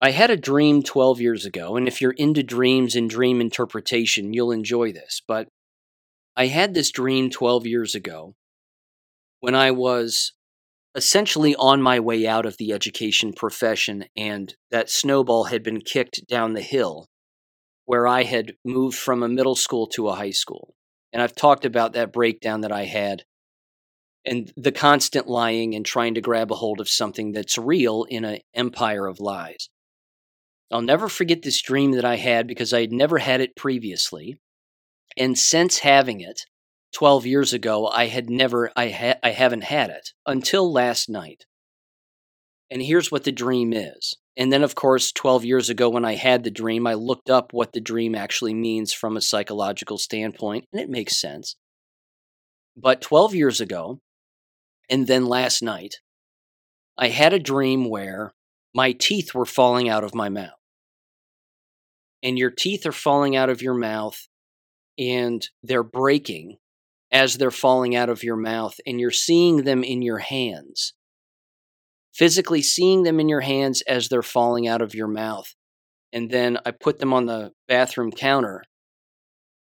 I 0.00 0.10
had 0.10 0.30
a 0.30 0.36
dream 0.36 0.82
12 0.82 1.20
years 1.20 1.46
ago, 1.46 1.76
and 1.76 1.88
if 1.88 2.00
you're 2.00 2.12
into 2.12 2.42
dreams 2.42 2.94
and 2.94 3.08
dream 3.08 3.40
interpretation, 3.40 4.34
you'll 4.34 4.52
enjoy 4.52 4.92
this. 4.92 5.22
But 5.26 5.48
I 6.36 6.48
had 6.48 6.74
this 6.74 6.90
dream 6.90 7.30
12 7.30 7.66
years 7.66 7.94
ago 7.94 8.34
when 9.40 9.54
I 9.54 9.70
was 9.70 10.32
essentially 10.94 11.54
on 11.56 11.80
my 11.80 11.98
way 11.98 12.26
out 12.26 12.44
of 12.44 12.58
the 12.58 12.72
education 12.72 13.32
profession, 13.32 14.04
and 14.16 14.54
that 14.70 14.90
snowball 14.90 15.44
had 15.44 15.62
been 15.62 15.80
kicked 15.80 16.26
down 16.28 16.52
the 16.52 16.60
hill 16.60 17.06
where 17.86 18.06
I 18.06 18.24
had 18.24 18.52
moved 18.64 18.98
from 18.98 19.22
a 19.22 19.28
middle 19.28 19.54
school 19.54 19.86
to 19.88 20.08
a 20.08 20.14
high 20.14 20.30
school. 20.30 20.74
And 21.12 21.22
I've 21.22 21.34
talked 21.34 21.64
about 21.64 21.94
that 21.94 22.12
breakdown 22.12 22.62
that 22.62 22.72
I 22.72 22.84
had 22.84 23.22
and 24.26 24.52
the 24.56 24.72
constant 24.72 25.28
lying 25.28 25.74
and 25.74 25.86
trying 25.86 26.14
to 26.14 26.20
grab 26.20 26.50
a 26.50 26.56
hold 26.56 26.80
of 26.80 26.88
something 26.88 27.32
that's 27.32 27.56
real 27.56 28.04
in 28.04 28.24
an 28.24 28.40
empire 28.54 29.06
of 29.06 29.20
lies. 29.20 29.68
I'll 30.70 30.82
never 30.82 31.08
forget 31.08 31.42
this 31.42 31.62
dream 31.62 31.92
that 31.92 32.04
I 32.04 32.16
had 32.16 32.48
because 32.48 32.72
I 32.72 32.80
had 32.80 32.92
never 32.92 33.18
had 33.18 33.40
it 33.40 33.54
previously. 33.54 34.40
And 35.16 35.38
since 35.38 35.78
having 35.78 36.20
it 36.20 36.42
12 36.92 37.24
years 37.24 37.52
ago, 37.52 37.86
I 37.86 38.06
had 38.06 38.28
never, 38.28 38.72
I, 38.76 38.88
ha- 38.88 39.18
I 39.22 39.30
haven't 39.30 39.64
had 39.64 39.90
it 39.90 40.10
until 40.26 40.72
last 40.72 41.08
night. 41.08 41.46
And 42.68 42.82
here's 42.82 43.12
what 43.12 43.22
the 43.22 43.32
dream 43.32 43.72
is. 43.72 44.16
And 44.36 44.52
then, 44.52 44.64
of 44.64 44.74
course, 44.74 45.12
12 45.12 45.44
years 45.44 45.70
ago, 45.70 45.88
when 45.88 46.04
I 46.04 46.14
had 46.14 46.42
the 46.42 46.50
dream, 46.50 46.86
I 46.86 46.94
looked 46.94 47.30
up 47.30 47.52
what 47.52 47.72
the 47.72 47.80
dream 47.80 48.14
actually 48.14 48.54
means 48.54 48.92
from 48.92 49.16
a 49.16 49.22
psychological 49.22 49.98
standpoint, 49.98 50.66
and 50.72 50.82
it 50.82 50.90
makes 50.90 51.18
sense. 51.18 51.56
But 52.76 53.00
12 53.00 53.34
years 53.34 53.60
ago, 53.60 54.00
and 54.88 55.06
then 55.06 55.26
last 55.26 55.62
night, 55.62 55.96
I 56.98 57.08
had 57.08 57.32
a 57.32 57.38
dream 57.38 57.88
where 57.88 58.34
my 58.74 58.92
teeth 58.92 59.34
were 59.34 59.46
falling 59.46 59.88
out 59.88 60.04
of 60.04 60.14
my 60.14 60.28
mouth. 60.28 60.50
And 62.22 62.38
your 62.38 62.50
teeth 62.50 62.86
are 62.86 62.92
falling 62.92 63.36
out 63.36 63.50
of 63.50 63.62
your 63.62 63.74
mouth 63.74 64.28
and 64.98 65.46
they're 65.62 65.82
breaking 65.82 66.56
as 67.12 67.36
they're 67.36 67.50
falling 67.50 67.94
out 67.94 68.08
of 68.08 68.22
your 68.22 68.36
mouth 68.36 68.74
and 68.86 68.98
you're 68.98 69.10
seeing 69.10 69.64
them 69.64 69.84
in 69.84 70.02
your 70.02 70.18
hands. 70.18 70.94
Physically 72.14 72.62
seeing 72.62 73.02
them 73.02 73.20
in 73.20 73.28
your 73.28 73.42
hands 73.42 73.82
as 73.82 74.08
they're 74.08 74.22
falling 74.22 74.66
out 74.66 74.80
of 74.80 74.94
your 74.94 75.08
mouth. 75.08 75.54
And 76.12 76.30
then 76.30 76.58
I 76.64 76.70
put 76.70 76.98
them 76.98 77.12
on 77.12 77.26
the 77.26 77.52
bathroom 77.68 78.10
counter 78.10 78.62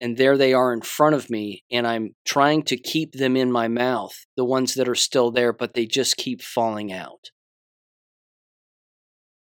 and 0.01 0.17
there 0.17 0.37
they 0.37 0.53
are 0.53 0.73
in 0.73 0.81
front 0.81 1.15
of 1.15 1.29
me 1.29 1.63
and 1.71 1.87
i'm 1.87 2.13
trying 2.25 2.61
to 2.63 2.77
keep 2.77 3.13
them 3.13 3.35
in 3.35 3.51
my 3.51 3.67
mouth 3.67 4.25
the 4.35 4.45
ones 4.45 4.73
that 4.73 4.89
are 4.89 4.95
still 4.95 5.31
there 5.31 5.53
but 5.53 5.73
they 5.73 5.85
just 5.85 6.17
keep 6.17 6.41
falling 6.41 6.91
out. 6.91 7.31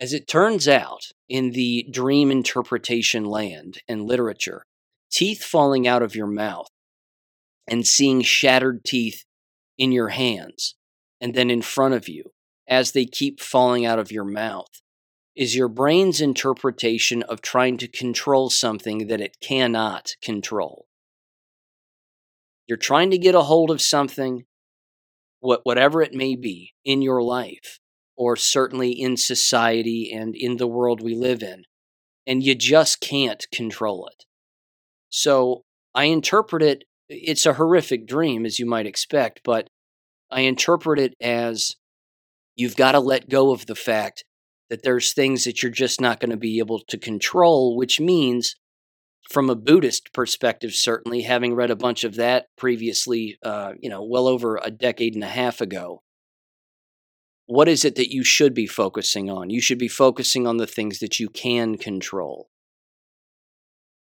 As 0.01 0.13
it 0.13 0.27
turns 0.27 0.67
out 0.67 1.01
in 1.27 1.51
the 1.51 1.85
dream 1.91 2.31
interpretation 2.31 3.25
land 3.25 3.79
and 3.87 4.05
literature 4.05 4.63
teeth 5.11 5.43
falling 5.43 5.87
out 5.87 6.01
of 6.01 6.15
your 6.15 6.27
mouth 6.27 6.69
and 7.67 7.85
seeing 7.85 8.21
shattered 8.21 8.85
teeth 8.85 9.25
in 9.77 9.91
your 9.91 10.09
hands 10.09 10.75
and 11.19 11.33
then 11.33 11.49
in 11.49 11.61
front 11.61 11.93
of 11.93 12.07
you 12.07 12.23
as 12.67 12.91
they 12.91 13.05
keep 13.05 13.41
falling 13.41 13.85
out 13.85 13.99
of 13.99 14.11
your 14.11 14.23
mouth 14.23 14.81
is 15.39 15.55
your 15.55 15.69
brain's 15.69 16.19
interpretation 16.19 17.23
of 17.23 17.41
trying 17.41 17.77
to 17.77 17.87
control 17.87 18.49
something 18.49 19.07
that 19.07 19.21
it 19.21 19.37
cannot 19.39 20.11
control. 20.21 20.85
You're 22.67 22.77
trying 22.77 23.09
to 23.11 23.17
get 23.17 23.35
a 23.35 23.43
hold 23.43 23.71
of 23.71 23.81
something, 23.81 24.43
whatever 25.39 26.01
it 26.01 26.13
may 26.13 26.35
be, 26.35 26.73
in 26.83 27.01
your 27.01 27.23
life, 27.23 27.79
or 28.17 28.35
certainly 28.35 28.91
in 28.91 29.15
society 29.15 30.11
and 30.13 30.35
in 30.35 30.57
the 30.57 30.67
world 30.67 31.01
we 31.01 31.15
live 31.15 31.41
in, 31.41 31.63
and 32.27 32.43
you 32.43 32.53
just 32.53 32.99
can't 32.99 33.47
control 33.49 34.07
it. 34.07 34.25
So 35.09 35.63
I 35.95 36.03
interpret 36.03 36.61
it, 36.61 36.83
it's 37.07 37.45
a 37.45 37.53
horrific 37.53 38.05
dream, 38.05 38.45
as 38.45 38.59
you 38.59 38.65
might 38.65 38.85
expect, 38.85 39.39
but 39.45 39.69
I 40.29 40.41
interpret 40.41 40.99
it 40.99 41.13
as 41.21 41.77
you've 42.57 42.75
got 42.75 42.91
to 42.91 42.99
let 42.99 43.29
go 43.29 43.53
of 43.53 43.67
the 43.67 43.75
fact 43.75 44.25
that 44.69 44.83
there's 44.83 45.13
things 45.13 45.43
that 45.43 45.61
you're 45.61 45.71
just 45.71 45.99
not 45.99 46.19
going 46.19 46.31
to 46.31 46.37
be 46.37 46.59
able 46.59 46.79
to 46.87 46.97
control, 46.97 47.75
which 47.75 47.99
means, 47.99 48.55
from 49.29 49.49
a 49.49 49.55
Buddhist 49.55 50.13
perspective, 50.13 50.73
certainly, 50.73 51.21
having 51.21 51.55
read 51.55 51.71
a 51.71 51.75
bunch 51.75 52.03
of 52.03 52.15
that 52.15 52.47
previously, 52.57 53.37
uh, 53.43 53.73
you 53.81 53.89
know, 53.89 54.03
well 54.03 54.27
over 54.27 54.59
a 54.61 54.71
decade 54.71 55.15
and 55.15 55.23
a 55.23 55.27
half 55.27 55.61
ago, 55.61 56.01
what 57.45 57.67
is 57.67 57.83
it 57.83 57.95
that 57.95 58.13
you 58.13 58.23
should 58.23 58.53
be 58.53 58.67
focusing 58.67 59.29
on? 59.29 59.49
You 59.49 59.59
should 59.59 59.79
be 59.79 59.87
focusing 59.87 60.45
on 60.45 60.57
the 60.57 60.67
things 60.67 60.99
that 60.99 61.19
you 61.19 61.29
can 61.29 61.77
control. 61.77 62.47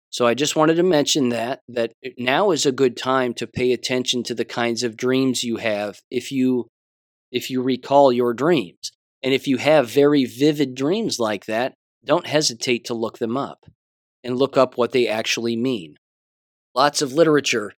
So 0.09 0.27
I 0.27 0.35
just 0.35 0.55
wanted 0.55 0.75
to 0.75 0.83
mention 0.83 1.29
that 1.29 1.61
that 1.67 1.91
now 2.17 2.51
is 2.51 2.65
a 2.65 2.71
good 2.71 2.95
time 2.95 3.33
to 3.33 3.47
pay 3.47 3.73
attention 3.73 4.23
to 4.23 4.35
the 4.35 4.45
kinds 4.45 4.83
of 4.83 4.95
dreams 4.95 5.43
you 5.43 5.57
have 5.57 5.99
if 6.09 6.31
you 6.31 6.67
if 7.31 7.49
you 7.49 7.61
recall 7.61 8.13
your 8.13 8.33
dreams. 8.33 8.91
And 9.23 9.33
if 9.33 9.47
you 9.47 9.57
have 9.57 9.89
very 9.89 10.25
vivid 10.25 10.75
dreams 10.75 11.19
like 11.19 11.45
that, 11.45 11.73
don't 12.05 12.27
hesitate 12.27 12.85
to 12.85 12.93
look 12.93 13.19
them 13.19 13.37
up 13.37 13.65
and 14.23 14.37
look 14.37 14.57
up 14.57 14.77
what 14.77 14.91
they 14.91 15.07
actually 15.07 15.55
mean. 15.55 15.95
Lots 16.75 17.01
of 17.01 17.13
literature 17.13 17.73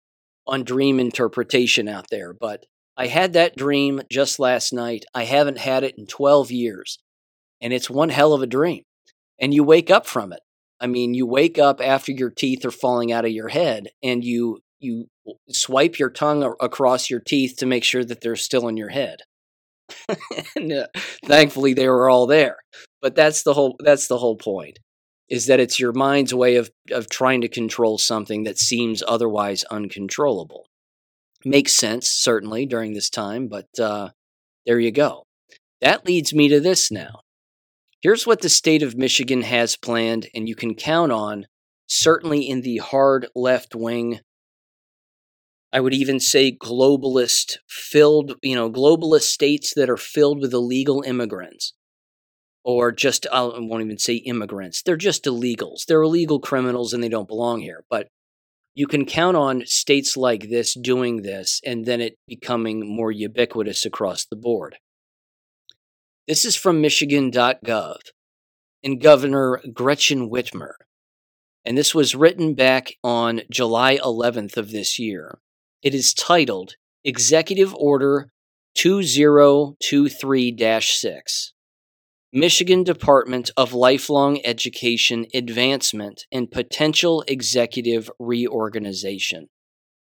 on 0.47 0.63
dream 0.63 0.99
interpretation 0.99 1.87
out 1.87 2.07
there, 2.09 2.33
but 2.33 2.65
I 2.97 3.07
had 3.07 3.33
that 3.33 3.55
dream 3.55 4.01
just 4.11 4.39
last 4.39 4.73
night. 4.73 5.05
I 5.13 5.25
haven't 5.25 5.57
had 5.57 5.83
it 5.83 5.95
in 5.97 6.07
12 6.07 6.51
years, 6.51 6.97
and 7.61 7.73
it's 7.73 7.89
one 7.89 8.09
hell 8.09 8.33
of 8.33 8.41
a 8.41 8.47
dream. 8.47 8.83
And 9.39 9.53
you 9.53 9.63
wake 9.63 9.91
up 9.91 10.05
from 10.05 10.31
it. 10.31 10.39
I 10.79 10.87
mean, 10.87 11.13
you 11.13 11.25
wake 11.25 11.57
up 11.59 11.81
after 11.81 12.11
your 12.11 12.29
teeth 12.29 12.65
are 12.65 12.71
falling 12.71 13.11
out 13.11 13.25
of 13.25 13.31
your 13.31 13.49
head 13.49 13.87
and 14.03 14.23
you 14.23 14.59
you 14.79 15.07
swipe 15.49 15.97
your 15.97 16.09
tongue 16.09 16.43
across 16.59 17.09
your 17.09 17.19
teeth 17.19 17.55
to 17.57 17.65
make 17.65 17.83
sure 17.83 18.03
that 18.03 18.21
they're 18.21 18.35
still 18.35 18.67
in 18.67 18.77
your 18.77 18.89
head. 18.89 19.21
and, 20.55 20.71
uh, 20.71 20.87
thankfully 21.25 21.73
they 21.73 21.87
were 21.87 22.09
all 22.09 22.27
there. 22.27 22.57
But 23.01 23.15
that's 23.15 23.43
the 23.43 23.53
whole 23.53 23.75
that's 23.79 24.07
the 24.07 24.17
whole 24.17 24.35
point 24.35 24.79
is 25.29 25.47
that 25.47 25.59
it's 25.59 25.79
your 25.79 25.93
mind's 25.93 26.33
way 26.33 26.55
of 26.55 26.69
of 26.91 27.09
trying 27.09 27.41
to 27.41 27.47
control 27.47 27.97
something 27.97 28.43
that 28.43 28.57
seems 28.57 29.03
otherwise 29.07 29.63
uncontrollable. 29.65 30.65
Makes 31.43 31.73
sense 31.73 32.09
certainly 32.09 32.65
during 32.65 32.93
this 32.93 33.09
time 33.09 33.47
but 33.47 33.67
uh, 33.79 34.09
there 34.65 34.79
you 34.79 34.91
go. 34.91 35.23
That 35.81 36.05
leads 36.05 36.33
me 36.33 36.47
to 36.49 36.59
this 36.59 36.91
now. 36.91 37.21
Here's 38.01 38.25
what 38.25 38.41
the 38.41 38.49
state 38.49 38.81
of 38.83 38.97
michigan 38.97 39.43
has 39.43 39.75
planned 39.77 40.27
and 40.33 40.49
you 40.49 40.55
can 40.55 40.75
count 40.75 41.11
on 41.11 41.45
certainly 41.87 42.49
in 42.49 42.61
the 42.61 42.77
hard 42.77 43.27
left 43.35 43.75
wing 43.75 44.19
I 45.75 45.81
would 45.81 45.93
even 45.93 46.21
say 46.21 46.55
globalist 46.55 47.57
filled, 47.67 48.35
you 48.41 48.55
know, 48.55 48.71
globalist 48.71 49.23
states 49.23 49.73
that 49.75 49.89
are 49.89 49.97
filled 49.97 50.39
with 50.39 50.53
illegal 50.53 51.03
immigrants. 51.05 51.73
Or 52.63 52.93
just, 52.93 53.27
I 53.29 53.41
won't 53.41 53.83
even 53.83 53.97
say 53.97 54.15
immigrants. 54.15 54.81
They're 54.81 54.95
just 54.95 55.25
illegals. 55.25 55.85
They're 55.85 56.01
illegal 56.01 56.39
criminals 56.39 56.93
and 56.93 57.03
they 57.03 57.09
don't 57.09 57.27
belong 57.27 57.59
here. 57.59 57.83
But 57.89 58.07
you 58.73 58.87
can 58.87 59.05
count 59.05 59.35
on 59.35 59.65
states 59.65 60.15
like 60.15 60.49
this 60.49 60.75
doing 60.75 61.23
this 61.23 61.59
and 61.65 61.85
then 61.85 61.99
it 61.99 62.15
becoming 62.25 62.87
more 62.87 63.11
ubiquitous 63.11 63.85
across 63.85 64.23
the 64.23 64.37
board. 64.37 64.77
This 66.25 66.45
is 66.45 66.55
from 66.55 66.79
Michigan.gov 66.79 67.97
and 68.81 69.01
Governor 69.01 69.61
Gretchen 69.73 70.29
Whitmer. 70.29 70.75
And 71.65 71.77
this 71.77 71.93
was 71.93 72.15
written 72.15 72.53
back 72.53 72.93
on 73.03 73.41
July 73.51 73.97
11th 73.97 74.55
of 74.55 74.71
this 74.71 74.97
year. 74.97 75.39
It 75.85 75.93
is 75.93 76.13
titled 76.15 76.73
Executive 77.03 77.75
Order 77.75 78.31
2023 78.73 80.81
6. 80.81 81.53
Michigan 82.33 82.83
Department 82.83 83.51
of 83.55 83.71
Lifelong 83.71 84.43
Education 84.43 85.27
Advancement 85.31 86.25
and 86.31 86.49
Potential 86.49 87.23
Executive 87.27 88.09
Reorganization. 88.17 89.49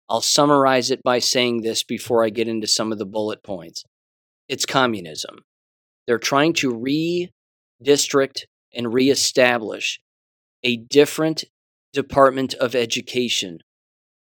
I'll 0.09 0.23
summarize 0.23 0.91
it 0.91 1.03
by 1.03 1.19
saying 1.19 1.61
this 1.61 1.85
before 1.85 2.25
I 2.25 2.31
get 2.31 2.49
into 2.49 2.67
some 2.67 2.91
of 2.91 2.97
the 2.97 3.05
bullet 3.05 3.43
points. 3.43 3.85
It's 4.49 4.65
communism. 4.65 5.41
They're 6.07 6.17
trying 6.17 6.55
to 6.55 7.29
redistrict 7.83 8.45
and 8.73 8.95
reestablish 8.95 10.01
a 10.63 10.79
different 10.79 11.45
Department 11.93 12.55
of 12.55 12.75
Education 12.75 13.59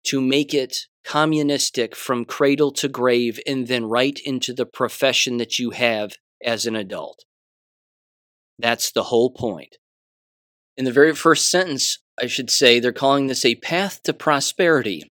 to 0.03 0.21
make 0.21 0.53
it 0.53 0.85
communistic 1.07 1.95
from 1.95 2.25
cradle 2.25 2.69
to 2.69 2.89
grave 2.89 3.39
and 3.47 3.67
then 3.67 3.85
right 3.85 4.19
into 4.25 4.53
the 4.53 4.65
profession 4.65 5.37
that 5.37 5.57
you 5.57 5.69
have 5.71 6.11
as 6.43 6.65
an 6.65 6.75
adult. 6.75 7.23
That's 8.59 8.91
the 8.91 9.03
whole 9.03 9.29
point. 9.29 9.77
In 10.75 10.83
the 10.83 10.91
very 10.91 11.15
first 11.15 11.49
sentence, 11.49 11.99
I 12.21 12.27
should 12.27 12.49
say, 12.49 12.79
they're 12.79 12.91
calling 12.91 13.27
this 13.27 13.45
a 13.45 13.55
path 13.55 14.03
to 14.03 14.13
prosperity. 14.13 15.09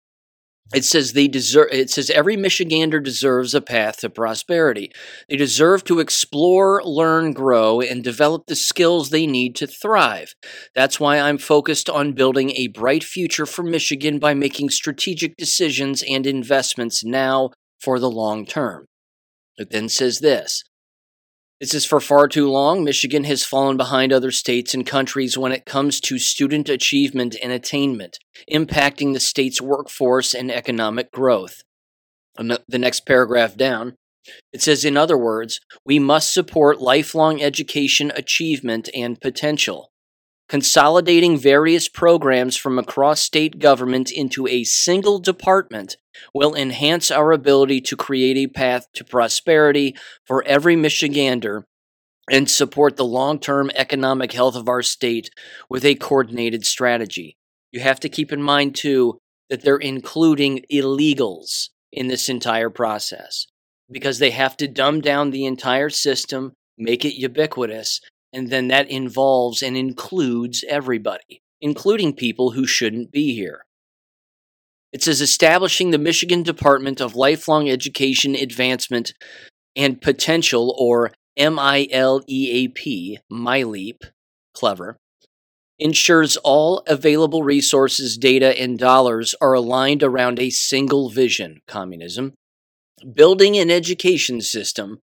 It 0.74 0.84
says 0.84 1.12
they 1.12 1.28
deserve 1.28 1.68
it 1.70 1.90
says 1.90 2.10
every 2.10 2.36
Michigander 2.36 3.02
deserves 3.02 3.54
a 3.54 3.60
path 3.60 3.98
to 3.98 4.10
prosperity. 4.10 4.90
They 5.28 5.36
deserve 5.36 5.84
to 5.84 6.00
explore, 6.00 6.82
learn, 6.84 7.32
grow 7.32 7.80
and 7.80 8.02
develop 8.02 8.46
the 8.46 8.56
skills 8.56 9.10
they 9.10 9.26
need 9.26 9.54
to 9.56 9.68
thrive. 9.68 10.34
That's 10.74 10.98
why 10.98 11.20
I'm 11.20 11.38
focused 11.38 11.88
on 11.88 12.14
building 12.14 12.50
a 12.50 12.66
bright 12.68 13.04
future 13.04 13.46
for 13.46 13.62
Michigan 13.62 14.18
by 14.18 14.34
making 14.34 14.70
strategic 14.70 15.36
decisions 15.36 16.02
and 16.02 16.26
investments 16.26 17.04
now 17.04 17.50
for 17.80 18.00
the 18.00 18.10
long 18.10 18.44
term. 18.44 18.86
It 19.56 19.70
then 19.70 19.88
says 19.88 20.18
this 20.18 20.64
this 21.60 21.72
is 21.72 21.86
for 21.86 22.00
far 22.00 22.28
too 22.28 22.50
long. 22.50 22.84
Michigan 22.84 23.24
has 23.24 23.44
fallen 23.44 23.76
behind 23.76 24.12
other 24.12 24.30
states 24.30 24.74
and 24.74 24.86
countries 24.86 25.38
when 25.38 25.52
it 25.52 25.64
comes 25.64 26.00
to 26.00 26.18
student 26.18 26.68
achievement 26.68 27.34
and 27.42 27.50
attainment, 27.50 28.18
impacting 28.52 29.12
the 29.12 29.20
state's 29.20 29.60
workforce 29.60 30.34
and 30.34 30.50
economic 30.50 31.10
growth. 31.10 31.62
The 32.36 32.78
next 32.78 33.06
paragraph 33.06 33.56
down, 33.56 33.96
it 34.52 34.60
says, 34.60 34.84
in 34.84 34.96
other 34.96 35.16
words, 35.16 35.60
we 35.84 35.98
must 35.98 36.34
support 36.34 36.80
lifelong 36.80 37.40
education 37.40 38.12
achievement 38.14 38.90
and 38.94 39.18
potential. 39.18 39.90
Consolidating 40.48 41.36
various 41.36 41.88
programs 41.88 42.56
from 42.56 42.78
across 42.78 43.20
state 43.20 43.58
government 43.58 44.12
into 44.12 44.46
a 44.46 44.62
single 44.62 45.18
department 45.18 45.96
will 46.32 46.54
enhance 46.54 47.10
our 47.10 47.32
ability 47.32 47.80
to 47.80 47.96
create 47.96 48.36
a 48.36 48.46
path 48.46 48.86
to 48.94 49.04
prosperity 49.04 49.96
for 50.24 50.44
every 50.44 50.76
Michigander 50.76 51.64
and 52.30 52.48
support 52.48 52.96
the 52.96 53.04
long 53.04 53.40
term 53.40 53.70
economic 53.74 54.32
health 54.32 54.54
of 54.54 54.68
our 54.68 54.82
state 54.82 55.30
with 55.68 55.84
a 55.84 55.96
coordinated 55.96 56.64
strategy. 56.64 57.36
You 57.72 57.80
have 57.80 57.98
to 58.00 58.08
keep 58.08 58.32
in 58.32 58.42
mind, 58.42 58.76
too, 58.76 59.18
that 59.50 59.62
they're 59.62 59.76
including 59.76 60.64
illegals 60.72 61.70
in 61.92 62.06
this 62.06 62.28
entire 62.28 62.70
process 62.70 63.46
because 63.90 64.18
they 64.18 64.30
have 64.30 64.56
to 64.58 64.68
dumb 64.68 65.00
down 65.00 65.30
the 65.30 65.44
entire 65.44 65.90
system, 65.90 66.52
make 66.78 67.04
it 67.04 67.18
ubiquitous, 67.18 68.00
and 68.32 68.50
then 68.50 68.68
that 68.68 68.90
involves 68.90 69.62
and 69.62 69.76
includes 69.76 70.64
everybody, 70.68 71.42
including 71.60 72.12
people 72.14 72.52
who 72.52 72.66
shouldn't 72.66 73.10
be 73.10 73.34
here. 73.34 73.64
It 74.92 75.02
says 75.02 75.20
establishing 75.20 75.90
the 75.90 75.98
Michigan 75.98 76.42
Department 76.42 77.00
of 77.00 77.16
Lifelong 77.16 77.68
Education 77.68 78.34
Advancement 78.34 79.12
and 79.74 80.00
Potential, 80.00 80.74
or 80.78 81.12
MILEAP, 81.38 83.18
MILEAP, 83.30 84.04
clever, 84.54 84.96
ensures 85.78 86.36
all 86.38 86.82
available 86.86 87.42
resources, 87.42 88.16
data, 88.16 88.58
and 88.58 88.78
dollars 88.78 89.34
are 89.40 89.52
aligned 89.52 90.02
around 90.02 90.40
a 90.40 90.48
single 90.48 91.10
vision 91.10 91.60
communism, 91.68 92.32
building 93.14 93.58
an 93.58 93.70
education 93.70 94.40
system 94.40 95.00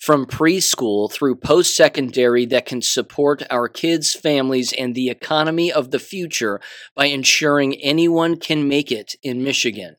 from 0.00 0.26
preschool 0.26 1.10
through 1.10 1.36
post 1.36 1.76
secondary 1.76 2.44
that 2.46 2.66
can 2.66 2.82
support 2.82 3.42
our 3.50 3.68
kids, 3.68 4.12
families, 4.12 4.72
and 4.72 4.94
the 4.94 5.08
economy 5.08 5.72
of 5.72 5.90
the 5.90 5.98
future 5.98 6.60
by 6.94 7.06
ensuring 7.06 7.74
anyone 7.76 8.36
can 8.36 8.68
make 8.68 8.92
it 8.92 9.14
in 9.22 9.42
Michigan. 9.42 9.96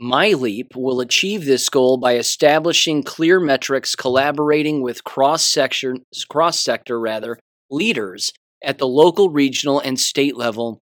MiLEAP 0.00 0.74
will 0.74 1.00
achieve 1.00 1.44
this 1.44 1.68
goal 1.68 1.98
by 1.98 2.16
establishing 2.16 3.02
clear 3.02 3.38
metrics, 3.38 3.94
collaborating 3.94 4.82
with 4.82 5.04
cross 5.04 5.44
sector 5.44 7.00
rather 7.00 7.38
leaders 7.70 8.32
at 8.62 8.78
the 8.78 8.88
local, 8.88 9.30
regional, 9.30 9.78
and 9.78 10.00
state 10.00 10.36
level, 10.36 10.80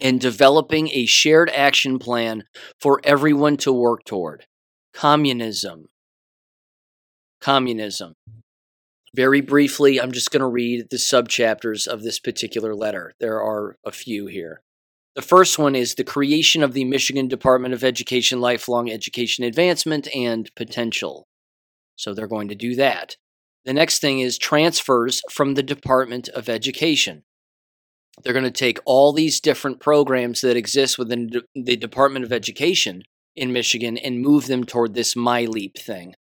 and 0.00 0.20
developing 0.20 0.88
a 0.92 1.06
shared 1.06 1.50
action 1.50 1.98
plan 1.98 2.44
for 2.80 3.00
everyone 3.04 3.56
to 3.58 3.72
work 3.72 4.04
toward. 4.04 4.46
Communism. 4.92 5.86
Communism. 7.40 8.14
Very 9.14 9.40
briefly, 9.40 10.00
I'm 10.00 10.12
just 10.12 10.30
going 10.30 10.40
to 10.40 10.46
read 10.46 10.90
the 10.90 10.96
subchapters 10.96 11.86
of 11.86 12.02
this 12.02 12.18
particular 12.18 12.74
letter. 12.74 13.14
There 13.20 13.42
are 13.42 13.76
a 13.84 13.90
few 13.90 14.26
here. 14.26 14.62
The 15.14 15.22
first 15.22 15.58
one 15.58 15.74
is 15.74 15.94
the 15.94 16.04
creation 16.04 16.62
of 16.62 16.74
the 16.74 16.84
Michigan 16.84 17.26
Department 17.26 17.74
of 17.74 17.82
Education 17.82 18.40
Lifelong 18.40 18.90
Education 18.90 19.44
Advancement 19.44 20.06
and 20.14 20.54
Potential. 20.54 21.26
So 21.96 22.14
they're 22.14 22.28
going 22.28 22.48
to 22.48 22.54
do 22.54 22.76
that. 22.76 23.16
The 23.64 23.72
next 23.72 24.00
thing 24.00 24.20
is 24.20 24.38
transfers 24.38 25.20
from 25.30 25.54
the 25.54 25.62
Department 25.62 26.28
of 26.28 26.48
Education. 26.48 27.24
They're 28.22 28.32
going 28.32 28.44
to 28.44 28.50
take 28.50 28.78
all 28.84 29.12
these 29.12 29.40
different 29.40 29.80
programs 29.80 30.40
that 30.42 30.56
exist 30.56 30.98
within 30.98 31.30
the 31.54 31.76
Department 31.76 32.24
of 32.24 32.32
Education 32.32 33.02
in 33.34 33.52
Michigan 33.52 33.96
and 33.98 34.20
move 34.20 34.46
them 34.46 34.64
toward 34.64 34.94
this 34.94 35.14
MiLEAP 35.14 35.78
thing. 35.78 36.14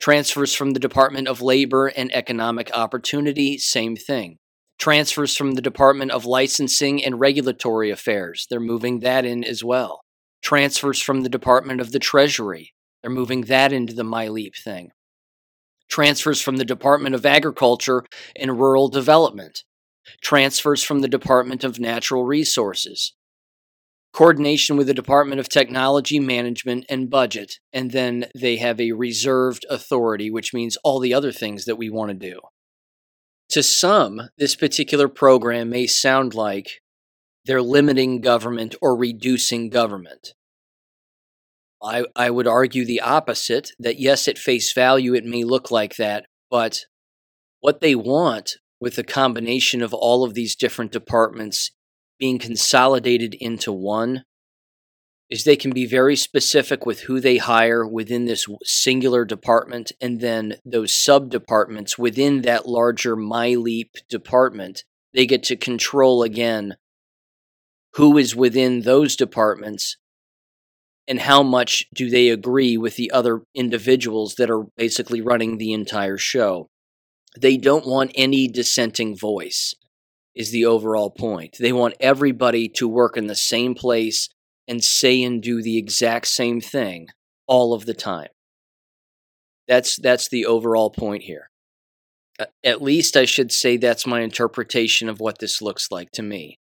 Transfers 0.00 0.54
from 0.54 0.70
the 0.70 0.80
Department 0.80 1.28
of 1.28 1.42
Labor 1.42 1.88
and 1.88 2.14
Economic 2.14 2.70
Opportunity, 2.72 3.58
same 3.58 3.96
thing 3.96 4.38
transfers 4.78 5.36
from 5.36 5.52
the 5.52 5.62
Department 5.62 6.12
of 6.12 6.24
Licensing 6.24 7.04
and 7.04 7.20
Regulatory 7.20 7.90
Affairs. 7.90 8.46
They're 8.48 8.60
moving 8.60 9.00
that 9.00 9.24
in 9.24 9.44
as 9.44 9.64
well. 9.64 10.02
Transfers 10.40 11.00
from 11.00 11.22
the 11.22 11.28
Department 11.28 11.80
of 11.80 11.92
the 11.92 11.98
Treasury. 11.98 12.74
They're 13.02 13.10
moving 13.10 13.42
that 13.42 13.72
into 13.72 13.92
the 13.92 14.04
MiLEAP 14.04 14.56
thing. 14.56 14.92
Transfers 15.88 16.40
from 16.40 16.58
the 16.58 16.64
Department 16.64 17.14
of 17.14 17.26
Agriculture 17.26 18.04
and 18.36 18.58
Rural 18.58 18.88
Development. 18.88 19.64
Transfers 20.22 20.82
from 20.82 21.00
the 21.00 21.08
Department 21.08 21.64
of 21.64 21.80
Natural 21.80 22.24
Resources. 22.24 23.14
Coordination 24.18 24.76
with 24.76 24.88
the 24.88 24.94
Department 24.94 25.38
of 25.38 25.48
Technology, 25.48 26.18
Management, 26.18 26.84
and 26.88 27.08
Budget. 27.08 27.60
And 27.72 27.92
then 27.92 28.26
they 28.34 28.56
have 28.56 28.80
a 28.80 28.90
reserved 28.90 29.64
authority, 29.70 30.28
which 30.28 30.52
means 30.52 30.76
all 30.82 30.98
the 30.98 31.14
other 31.14 31.30
things 31.30 31.66
that 31.66 31.76
we 31.76 31.88
want 31.88 32.10
to 32.10 32.30
do. 32.30 32.40
To 33.50 33.62
some, 33.62 34.22
this 34.36 34.56
particular 34.56 35.06
program 35.06 35.70
may 35.70 35.86
sound 35.86 36.34
like 36.34 36.80
they're 37.44 37.62
limiting 37.62 38.20
government 38.20 38.74
or 38.82 38.96
reducing 38.96 39.70
government. 39.70 40.34
I, 41.80 42.04
I 42.16 42.30
would 42.30 42.48
argue 42.48 42.84
the 42.84 43.00
opposite 43.00 43.70
that 43.78 44.00
yes, 44.00 44.26
at 44.26 44.36
face 44.36 44.72
value, 44.72 45.14
it 45.14 45.24
may 45.24 45.44
look 45.44 45.70
like 45.70 45.94
that, 45.94 46.26
but 46.50 46.86
what 47.60 47.80
they 47.80 47.94
want 47.94 48.56
with 48.80 48.96
the 48.96 49.04
combination 49.04 49.80
of 49.80 49.94
all 49.94 50.24
of 50.24 50.34
these 50.34 50.56
different 50.56 50.90
departments 50.90 51.70
being 52.18 52.38
consolidated 52.38 53.34
into 53.34 53.72
one 53.72 54.24
is 55.30 55.44
they 55.44 55.56
can 55.56 55.72
be 55.72 55.86
very 55.86 56.16
specific 56.16 56.86
with 56.86 57.00
who 57.00 57.20
they 57.20 57.36
hire 57.36 57.86
within 57.86 58.24
this 58.24 58.46
singular 58.64 59.24
department 59.24 59.92
and 60.00 60.20
then 60.20 60.54
those 60.64 60.98
sub 60.98 61.30
departments 61.30 61.98
within 61.98 62.42
that 62.42 62.66
larger 62.66 63.14
MiLEAP 63.14 63.90
department. 64.08 64.84
They 65.12 65.26
get 65.26 65.42
to 65.44 65.56
control 65.56 66.22
again 66.22 66.76
who 67.94 68.16
is 68.16 68.34
within 68.34 68.82
those 68.82 69.16
departments 69.16 69.96
and 71.06 71.20
how 71.20 71.42
much 71.42 71.86
do 71.94 72.10
they 72.10 72.28
agree 72.28 72.76
with 72.76 72.96
the 72.96 73.10
other 73.10 73.40
individuals 73.54 74.34
that 74.36 74.50
are 74.50 74.64
basically 74.76 75.20
running 75.20 75.56
the 75.56 75.72
entire 75.72 76.18
show. 76.18 76.68
They 77.38 77.56
don't 77.56 77.86
want 77.86 78.12
any 78.14 78.46
dissenting 78.46 79.16
voice, 79.16 79.74
is 80.38 80.52
the 80.52 80.64
overall 80.64 81.10
point. 81.10 81.56
They 81.58 81.72
want 81.72 81.96
everybody 81.98 82.68
to 82.76 82.88
work 82.88 83.16
in 83.16 83.26
the 83.26 83.34
same 83.34 83.74
place 83.74 84.28
and 84.68 84.82
say 84.82 85.20
and 85.22 85.42
do 85.42 85.60
the 85.60 85.76
exact 85.76 86.28
same 86.28 86.60
thing 86.60 87.08
all 87.48 87.74
of 87.74 87.86
the 87.86 87.94
time. 87.94 88.28
That's 89.66 89.96
that's 89.96 90.28
the 90.28 90.46
overall 90.46 90.90
point 90.90 91.24
here. 91.24 91.50
At 92.62 92.80
least 92.80 93.16
I 93.16 93.24
should 93.24 93.50
say 93.50 93.76
that's 93.76 94.06
my 94.06 94.20
interpretation 94.20 95.08
of 95.08 95.18
what 95.18 95.40
this 95.40 95.60
looks 95.60 95.90
like 95.90 96.12
to 96.12 96.22
me. 96.22 96.60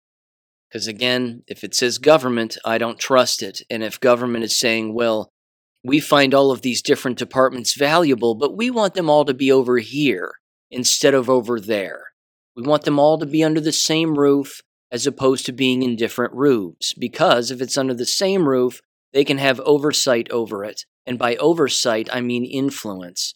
Because 0.69 0.87
again, 0.87 1.43
if 1.47 1.63
it 1.63 1.75
says 1.75 1.99
government, 1.99 2.57
I 2.65 2.79
don't 2.79 2.99
trust 2.99 3.43
it. 3.43 3.61
And 3.69 3.85
if 3.85 4.01
government 4.01 4.43
is 4.43 4.59
saying, 4.59 4.95
well, 4.95 5.29
we 5.85 6.01
find 6.01 6.33
all 6.33 6.51
of 6.51 6.63
these 6.63 6.81
different 6.81 7.19
departments 7.19 7.75
valuable, 7.75 8.35
but 8.35 8.57
we 8.57 8.71
want 8.71 8.95
them 8.95 9.11
all 9.11 9.27
to 9.27 9.35
be 9.35 9.53
over 9.53 9.79
here 9.79 10.33
instead 10.71 11.15
of 11.15 11.29
over 11.29 11.61
there. 11.61 12.07
We 12.57 12.63
want 12.63 12.85
them 12.85 12.99
all 12.99 13.19
to 13.19 13.27
be 13.27 13.45
under 13.45 13.61
the 13.61 13.73
same 13.73 14.19
roof 14.19 14.63
as 14.91 15.07
opposed 15.07 15.45
to 15.47 15.53
being 15.53 15.83
in 15.83 15.95
different 15.95 16.33
roofs. 16.33 16.95
Because 16.95 17.51
if 17.51 17.61
it's 17.61 17.77
under 17.77 17.95
the 17.95 18.07
same 18.07 18.49
roof, 18.49 18.81
they 19.13 19.25
can 19.25 19.39
have 19.39 19.61
oversight 19.61 20.31
over 20.31 20.65
it. 20.65 20.85
And 21.05 21.19
by 21.19 21.37
oversight, 21.37 22.09
I 22.13 22.21
mean 22.21 22.45
influence. 22.45 23.35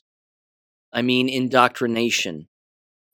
I 0.93 1.03
mean 1.03 1.29
indoctrination. 1.29 2.49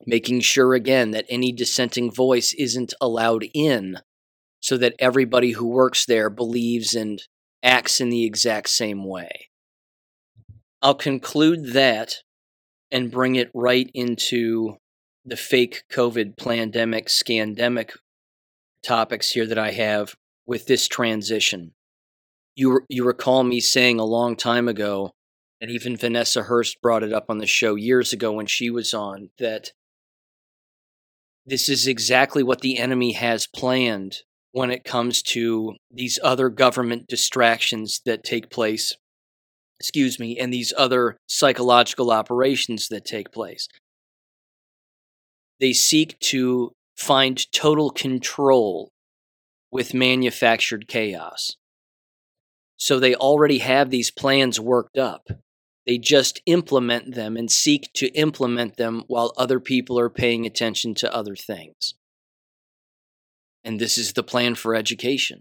Making 0.07 0.41
sure 0.41 0.75
again 0.75 1.11
that 1.11 1.27
any 1.29 1.53
dissenting 1.53 2.13
voice 2.13 2.55
isn't 2.55 2.95
allowed 3.01 3.47
in 3.53 3.99
so 4.61 4.77
that 4.79 4.95
everybody 4.99 5.53
who 5.53 5.67
works 5.67 6.07
there 6.07 6.31
believes 6.31 6.95
and 6.95 7.23
acts 7.63 8.01
in 8.01 8.11
the 8.11 8.25
exact 8.25 8.69
same 8.69 9.05
way. 9.05 9.49
I'll 10.83 10.95
conclude 10.95 11.73
that 11.73 12.17
and 12.91 13.11
bring 13.11 13.35
it 13.35 13.51
right 13.55 13.91
into 13.95 14.77
the 15.27 15.37
fake 15.37 15.83
COVID 15.93 16.37
pandemic, 16.39 17.09
scandemic 17.09 17.91
topics 18.83 19.33
here 19.33 19.47
that 19.47 19.59
I 19.59 19.73
have 19.73 20.15
with 20.47 20.67
this 20.67 20.87
transition. 20.87 21.73
You 22.55 22.81
you 22.89 23.05
recall 23.05 23.43
me 23.43 23.61
saying 23.61 23.99
a 23.99 24.05
long 24.05 24.37
time 24.37 24.69
ago, 24.69 25.11
and 25.61 25.71
even 25.71 25.97
Vanessa 25.97 26.45
Hurst 26.45 26.81
brought 26.81 27.03
it 27.03 27.13
up 27.13 27.27
on 27.29 27.39
the 27.39 27.47
show 27.47 27.75
years 27.75 28.13
ago 28.13 28.33
when 28.33 28.47
she 28.47 28.71
was 28.71 28.95
on 28.95 29.31
that 29.39 29.73
this 31.45 31.69
is 31.69 31.87
exactly 31.87 32.43
what 32.43 32.61
the 32.61 32.79
enemy 32.79 33.13
has 33.13 33.47
planned 33.47 34.19
when 34.53 34.71
it 34.71 34.85
comes 34.85 35.23
to 35.23 35.75
these 35.91 36.19
other 36.23 36.49
government 36.49 37.07
distractions 37.09 38.01
that 38.07 38.25
take 38.25 38.49
place 38.49 38.95
excuse 39.79 40.19
me 40.19 40.39
and 40.39 40.53
these 40.53 40.73
other 40.79 41.19
psychological 41.27 42.11
operations 42.11 42.89
that 42.89 43.05
take 43.05 43.31
place 43.31 43.69
they 45.61 45.73
seek 45.73 46.19
to 46.21 46.73
find 46.97 47.51
total 47.53 47.91
control 47.91 48.91
with 49.71 49.95
manufactured 49.95 50.89
chaos. 50.89 51.57
So 52.77 52.99
they 52.99 53.15
already 53.15 53.59
have 53.59 53.91
these 53.91 54.11
plans 54.11 54.61
worked 54.61 54.99
up. 54.99 55.29
They 55.87 55.99
just 55.99 56.43
implement 56.47 57.15
them 57.15 57.37
and 57.37 57.51
seek 57.51 57.91
to 57.95 58.09
implement 58.09 58.77
them 58.77 59.05
while 59.07 59.33
other 59.37 59.61
people 59.61 59.99
are 59.99 60.11
paying 60.11 60.45
attention 60.45 60.95
to 60.97 61.15
other 61.15 61.37
things. 61.37 61.95
And 63.65 63.81
this 63.81 63.97
is 63.97 64.13
the 64.13 64.23
plan 64.23 64.57
for 64.57 64.75
education. 64.75 65.41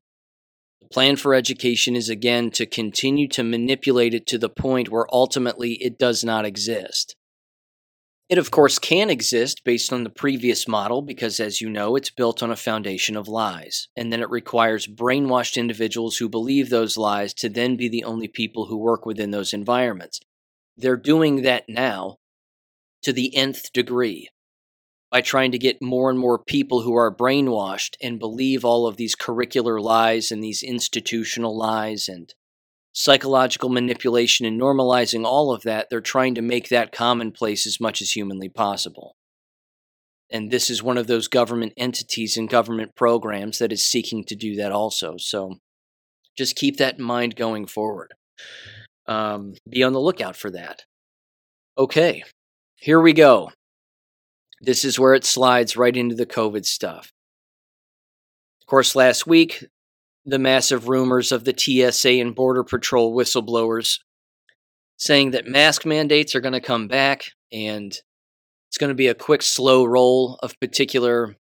The 0.81 0.87
plan 0.87 1.15
for 1.15 1.33
education 1.33 1.95
is 1.95 2.09
again 2.09 2.51
to 2.51 2.65
continue 2.65 3.27
to 3.29 3.43
manipulate 3.43 4.13
it 4.13 4.27
to 4.27 4.37
the 4.37 4.49
point 4.49 4.89
where 4.89 5.07
ultimately 5.11 5.73
it 5.81 5.97
does 5.97 6.23
not 6.23 6.45
exist. 6.45 7.15
It, 8.27 8.39
of 8.39 8.49
course, 8.49 8.80
can 8.80 9.11
exist 9.11 9.64
based 9.64 9.93
on 9.93 10.03
the 10.03 10.10
previous 10.10 10.68
model 10.68 11.03
because, 11.03 11.39
as 11.39 11.61
you 11.61 11.69
know, 11.69 11.95
it's 11.95 12.10
built 12.10 12.41
on 12.41 12.49
a 12.49 12.56
foundation 12.56 13.15
of 13.15 13.27
lies. 13.27 13.88
And 13.95 14.11
then 14.11 14.22
it 14.22 14.30
requires 14.31 14.88
brainwashed 14.88 15.57
individuals 15.57 16.18
who 16.18 16.27
believe 16.27 16.69
those 16.69 16.97
lies 16.97 17.35
to 17.35 17.49
then 17.49 17.76
be 17.76 17.88
the 17.88 18.03
only 18.03 18.27
people 18.27 18.65
who 18.65 18.77
work 18.77 19.06
within 19.06 19.30
those 19.30 19.53
environments. 19.53 20.19
They're 20.76 20.97
doing 20.97 21.43
that 21.43 21.65
now 21.69 22.18
to 23.03 23.14
the 23.14 23.35
nth 23.35 23.72
degree 23.73 24.30
by 25.11 25.22
trying 25.22 25.52
to 25.52 25.60
get 25.60 25.81
more 25.81 26.10
and 26.10 26.18
more 26.18 26.39
people 26.39 26.81
who 26.81 26.95
are 26.95 27.15
brainwashed 27.15 27.95
and 28.02 28.18
believe 28.18 28.65
all 28.65 28.88
of 28.88 28.97
these 28.97 29.15
curricular 29.15 29.80
lies 29.80 30.31
and 30.31 30.43
these 30.43 30.64
institutional 30.64 31.56
lies 31.56 32.10
and 32.10 32.34
psychological 32.95 33.67
manipulation 33.67 34.45
and 34.45 34.59
normalizing 34.59 35.26
all 35.26 35.53
of 35.53 35.63
that, 35.63 35.89
they're 35.89 35.99
trying 35.99 36.34
to 36.34 36.41
make 36.41 36.69
that 36.69 36.93
commonplace 36.93 37.67
as 37.67 37.80
much 37.80 38.01
as 38.01 38.11
humanly 38.11 38.47
possible. 38.47 39.15
And 40.31 40.49
this 40.49 40.69
is 40.69 40.81
one 40.81 40.97
of 40.97 41.05
those 41.05 41.27
government 41.27 41.73
entities 41.76 42.38
and 42.38 42.49
government 42.49 42.95
programs 42.95 43.59
that 43.59 43.73
is 43.73 43.85
seeking 43.85 44.23
to 44.23 44.35
do 44.35 44.55
that 44.55 44.72
also. 44.72 45.15
So 45.17 45.57
just 46.38 46.55
keep 46.55 46.77
that 46.77 46.97
in 46.97 47.03
mind 47.03 47.35
going 47.35 47.67
forward. 47.67 48.13
Um, 49.07 49.53
be 49.69 49.84
on 49.84 49.93
the 49.93 49.99
lookout 49.99 50.38
for 50.38 50.49
that. 50.51 50.85
Okay, 51.77 52.23
here 52.77 53.01
we 53.01 53.11
go. 53.11 53.51
This 54.61 54.85
is 54.85 54.97
where 54.97 55.13
it 55.13 55.26
slides 55.26 55.76
right 55.76 55.95
into 55.95 56.15
the 56.15 56.26
COVID 56.26 56.65
stuff. 56.65 57.11
Of 58.61 58.67
course, 58.67 58.95
last 58.95 59.27
week, 59.27 59.65
the 60.26 60.39
massive 60.39 60.88
rumors 60.88 61.31
of 61.31 61.43
the 61.43 61.53
TSA 61.56 62.14
and 62.14 62.35
Border 62.35 62.64
Patrol 62.64 63.15
whistleblowers 63.15 63.99
saying 64.97 65.31
that 65.31 65.45
mask 65.45 65.85
mandates 65.85 66.35
are 66.35 66.41
going 66.41 66.53
to 66.53 66.61
come 66.61 66.88
back 66.88 67.26
and 67.52 67.97
it's 68.76 68.77
going 68.77 68.89
to 68.89 68.95
be 68.95 69.07
a 69.07 69.14
quick, 69.14 69.41
slow 69.41 69.85
roll 69.85 70.39
of 70.41 70.60
particular 70.60 71.35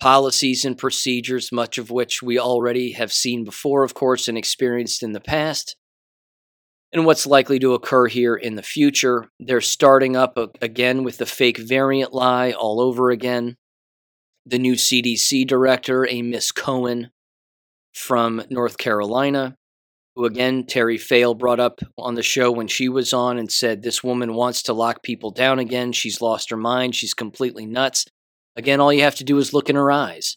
policies 0.00 0.64
and 0.64 0.78
procedures, 0.78 1.52
much 1.52 1.78
of 1.78 1.90
which 1.90 2.22
we 2.22 2.38
already 2.38 2.92
have 2.92 3.12
seen 3.12 3.44
before, 3.44 3.82
of 3.82 3.94
course, 3.94 4.28
and 4.28 4.38
experienced 4.38 5.02
in 5.02 5.12
the 5.12 5.20
past, 5.20 5.76
and 6.92 7.04
what's 7.04 7.26
likely 7.26 7.58
to 7.58 7.74
occur 7.74 8.06
here 8.06 8.36
in 8.36 8.54
the 8.54 8.62
future. 8.62 9.28
They're 9.40 9.60
starting 9.60 10.16
up 10.16 10.38
again 10.62 11.02
with 11.02 11.18
the 11.18 11.26
fake 11.26 11.58
variant 11.58 12.12
lie 12.12 12.52
all 12.52 12.80
over 12.80 13.10
again. 13.10 13.56
The 14.44 14.58
new 14.58 14.74
CDC 14.74 15.46
director, 15.46 16.06
a 16.08 16.22
Miss 16.22 16.52
Cohen 16.52 17.10
from 17.96 18.42
North 18.50 18.76
Carolina, 18.76 19.56
who 20.14 20.26
again 20.26 20.66
Terry 20.66 20.98
Fail 20.98 21.34
brought 21.34 21.58
up 21.58 21.80
on 21.96 22.14
the 22.14 22.22
show 22.22 22.52
when 22.52 22.68
she 22.68 22.88
was 22.88 23.12
on 23.12 23.38
and 23.38 23.50
said 23.50 23.82
this 23.82 24.04
woman 24.04 24.34
wants 24.34 24.62
to 24.62 24.74
lock 24.74 25.02
people 25.02 25.30
down 25.30 25.58
again. 25.58 25.92
She's 25.92 26.20
lost 26.20 26.50
her 26.50 26.56
mind. 26.56 26.94
She's 26.94 27.14
completely 27.14 27.64
nuts. 27.64 28.04
Again, 28.54 28.80
all 28.80 28.92
you 28.92 29.02
have 29.02 29.14
to 29.16 29.24
do 29.24 29.38
is 29.38 29.54
look 29.54 29.70
in 29.70 29.76
her 29.76 29.90
eyes. 29.90 30.36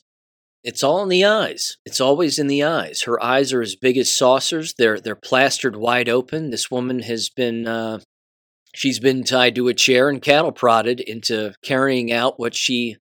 It's 0.64 0.84
all 0.84 1.04
in 1.04 1.10
the 1.10 1.26
eyes. 1.26 1.78
It's 1.86 2.02
always 2.02 2.40
in 2.40 2.48
the 2.48 2.64
eyes. 2.64 3.04
Her 3.04 3.22
eyes 3.22 3.54
are 3.54 3.62
as 3.62 3.76
big 3.76 3.98
as 3.98 4.14
saucers. 4.14 4.74
They're 4.78 5.00
they're 5.00 5.16
plastered 5.16 5.76
wide 5.76 6.10
open. 6.10 6.50
This 6.50 6.72
woman 6.72 7.00
has 7.00 7.30
been 7.30 7.68
uh, 7.68 8.00
she's 8.74 9.00
been 9.00 9.24
tied 9.24 9.56
to 9.56 9.68
a 9.68 9.74
chair 9.74 10.10
and 10.10 10.22
cattle 10.22 10.52
prodded 10.52 11.02
into 11.02 11.54
carrying 11.62 12.12
out 12.12 12.40
what 12.40 12.56
she 12.56 12.98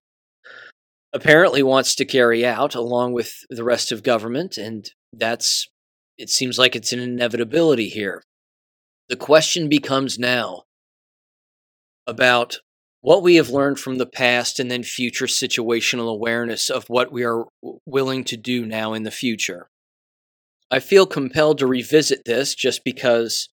apparently 1.13 1.63
wants 1.63 1.95
to 1.95 2.05
carry 2.05 2.45
out 2.45 2.75
along 2.75 3.13
with 3.13 3.33
the 3.49 3.63
rest 3.63 3.91
of 3.91 4.03
government 4.03 4.57
and 4.57 4.91
that's 5.11 5.67
it 6.17 6.29
seems 6.29 6.59
like 6.59 6.75
it's 6.75 6.91
an 6.91 6.99
inevitability 6.99 7.87
here. 7.87 8.21
The 9.07 9.15
question 9.15 9.69
becomes 9.69 10.19
now 10.19 10.63
about 12.05 12.59
what 13.01 13.23
we 13.23 13.35
have 13.35 13.49
learned 13.49 13.79
from 13.79 13.97
the 13.97 14.05
past 14.05 14.59
and 14.59 14.69
then 14.69 14.83
future 14.83 15.25
situational 15.25 16.11
awareness 16.11 16.69
of 16.69 16.89
what 16.89 17.11
we 17.11 17.23
are 17.23 17.45
willing 17.85 18.25
to 18.25 18.35
do 18.35 18.65
now 18.65 18.93
in 18.93 19.03
the 19.03 19.11
future. 19.11 19.69
I 20.69 20.79
feel 20.79 21.07
compelled 21.07 21.57
to 21.59 21.67
revisit 21.67 22.25
this 22.25 22.53
just 22.53 22.83
because 22.83 23.49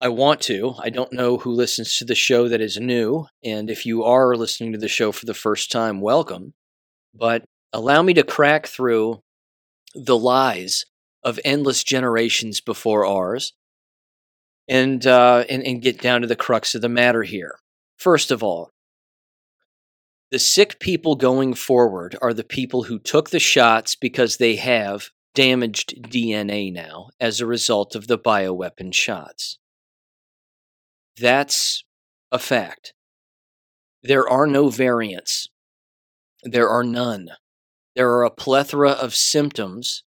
I 0.00 0.08
want 0.08 0.42
to. 0.42 0.74
I 0.78 0.90
don't 0.90 1.12
know 1.12 1.38
who 1.38 1.50
listens 1.50 1.96
to 1.96 2.04
the 2.04 2.14
show 2.14 2.48
that 2.48 2.60
is 2.60 2.76
new, 2.76 3.26
and 3.42 3.70
if 3.70 3.86
you 3.86 4.04
are 4.04 4.36
listening 4.36 4.72
to 4.72 4.78
the 4.78 4.86
show 4.86 5.10
for 5.10 5.24
the 5.24 5.34
first 5.34 5.72
time, 5.72 6.00
welcome. 6.02 6.52
But 7.14 7.44
allow 7.72 8.02
me 8.02 8.14
to 8.14 8.22
crack 8.22 8.66
through 8.66 9.22
the 9.94 10.18
lies 10.18 10.84
of 11.22 11.40
endless 11.44 11.84
generations 11.84 12.60
before 12.60 13.06
ours 13.06 13.52
and, 14.68 15.06
uh, 15.06 15.44
and, 15.48 15.62
and 15.62 15.82
get 15.82 16.00
down 16.00 16.22
to 16.22 16.26
the 16.26 16.36
crux 16.36 16.74
of 16.74 16.82
the 16.82 16.88
matter 16.88 17.22
here. 17.22 17.56
First 17.96 18.30
of 18.30 18.42
all, 18.42 18.70
the 20.30 20.38
sick 20.38 20.80
people 20.80 21.14
going 21.14 21.54
forward 21.54 22.16
are 22.20 22.34
the 22.34 22.44
people 22.44 22.84
who 22.84 22.98
took 22.98 23.30
the 23.30 23.38
shots 23.38 23.94
because 23.94 24.36
they 24.36 24.56
have 24.56 25.10
damaged 25.34 25.94
DNA 26.02 26.72
now 26.72 27.10
as 27.20 27.40
a 27.40 27.46
result 27.46 27.94
of 27.94 28.06
the 28.06 28.18
bioweapon 28.18 28.92
shots. 28.92 29.58
That's 31.20 31.84
a 32.32 32.38
fact. 32.38 32.94
There 34.02 34.28
are 34.28 34.46
no 34.46 34.68
variants. 34.68 35.48
There 36.44 36.68
are 36.68 36.84
none. 36.84 37.30
There 37.96 38.12
are 38.12 38.24
a 38.24 38.30
plethora 38.30 38.90
of 38.90 39.14
symptoms 39.14 40.04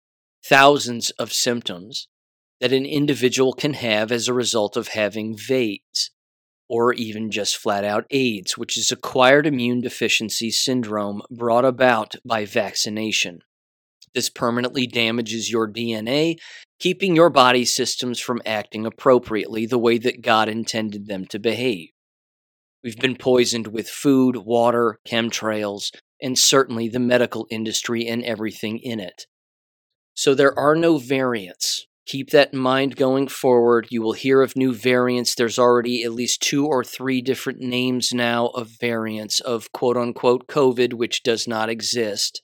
thousands 0.47 1.09
of 1.11 1.33
symptoms 1.33 2.07
that 2.61 2.71
an 2.71 2.85
individual 2.85 3.53
can 3.53 3.73
have 3.73 4.11
as 4.11 4.27
a 4.27 4.33
result 4.33 4.77
of 4.77 4.89
having 4.89 5.37
VAIDS, 5.37 6.11
or 6.69 6.93
even 6.93 7.29
just 7.29 7.57
flat 7.57 7.83
out 7.83 8.05
AIDS, 8.09 8.57
which 8.57 8.77
is 8.77 8.91
acquired 8.91 9.45
immune 9.45 9.81
deficiency 9.81 10.49
syndrome 10.49 11.21
brought 11.29 11.65
about 11.65 12.15
by 12.25 12.45
vaccination. 12.45 13.39
This 14.15 14.29
permanently 14.29 14.87
damages 14.87 15.51
your 15.51 15.69
DNA, 15.69 16.37
keeping 16.79 17.15
your 17.15 17.29
body 17.29 17.65
systems 17.65 18.19
from 18.19 18.41
acting 18.45 18.85
appropriately 18.85 19.65
the 19.65 19.77
way 19.77 19.97
that 19.97 20.21
God 20.21 20.49
intended 20.49 21.07
them 21.07 21.25
to 21.27 21.39
behave. 21.39 21.89
We've 22.83 22.97
been 22.97 23.17
poisoned 23.17 23.67
with 23.67 23.89
food, 23.89 24.37
water, 24.37 24.97
chemtrails, 25.05 25.91
and 26.21 26.37
certainly 26.37 26.87
the 26.87 26.99
medical 26.99 27.47
industry 27.49 28.07
and 28.07 28.23
everything 28.23 28.79
in 28.79 28.99
it. 28.99 29.27
So 30.13 30.33
there 30.33 30.57
are 30.57 30.75
no 30.75 30.97
variants. 30.97 31.87
Keep 32.07 32.29
that 32.29 32.53
in 32.53 32.59
mind 32.59 32.95
going 32.95 33.27
forward. 33.27 33.87
You 33.91 34.01
will 34.01 34.13
hear 34.13 34.41
of 34.41 34.55
new 34.55 34.73
variants. 34.73 35.35
There's 35.35 35.59
already 35.59 36.03
at 36.03 36.13
least 36.13 36.41
two 36.41 36.65
or 36.65 36.83
three 36.83 37.21
different 37.21 37.59
names 37.59 38.13
now 38.13 38.47
of 38.47 38.79
variants 38.79 39.41
of 39.41 39.71
quote 39.73 39.97
unquote 39.97 40.47
COVID, 40.47 40.93
which 40.93 41.21
does 41.21 41.47
not 41.47 41.69
exist. 41.69 42.41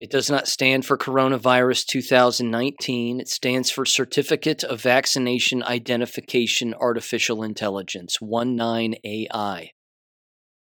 It 0.00 0.10
does 0.10 0.30
not 0.30 0.46
stand 0.46 0.86
for 0.86 0.96
Coronavirus 0.96 1.86
2019. 1.86 3.20
It 3.20 3.28
stands 3.28 3.70
for 3.70 3.84
Certificate 3.84 4.62
of 4.62 4.82
Vaccination 4.82 5.62
Identification 5.62 6.74
Artificial 6.74 7.42
Intelligence, 7.42 8.18
19AI. 8.22 9.70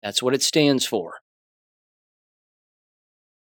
That's 0.03 0.23
what 0.23 0.35
it 0.35 0.43
stands 0.43 0.87
for. 0.87 1.21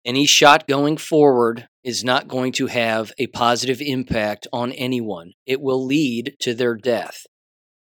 Any 0.05 0.27
shot 0.27 0.67
going 0.69 0.97
forward 0.97 1.69
is 1.85 2.05
not 2.05 2.29
going 2.29 2.53
to 2.53 2.67
have 2.67 3.13
a 3.19 3.27
positive 3.29 3.81
impact 3.81 4.47
on 4.53 4.73
anyone. 4.73 5.33
It 5.47 5.61
will 5.61 5.85
lead 5.85 6.37
to 6.41 6.55
their 6.55 6.77
death, 6.77 7.27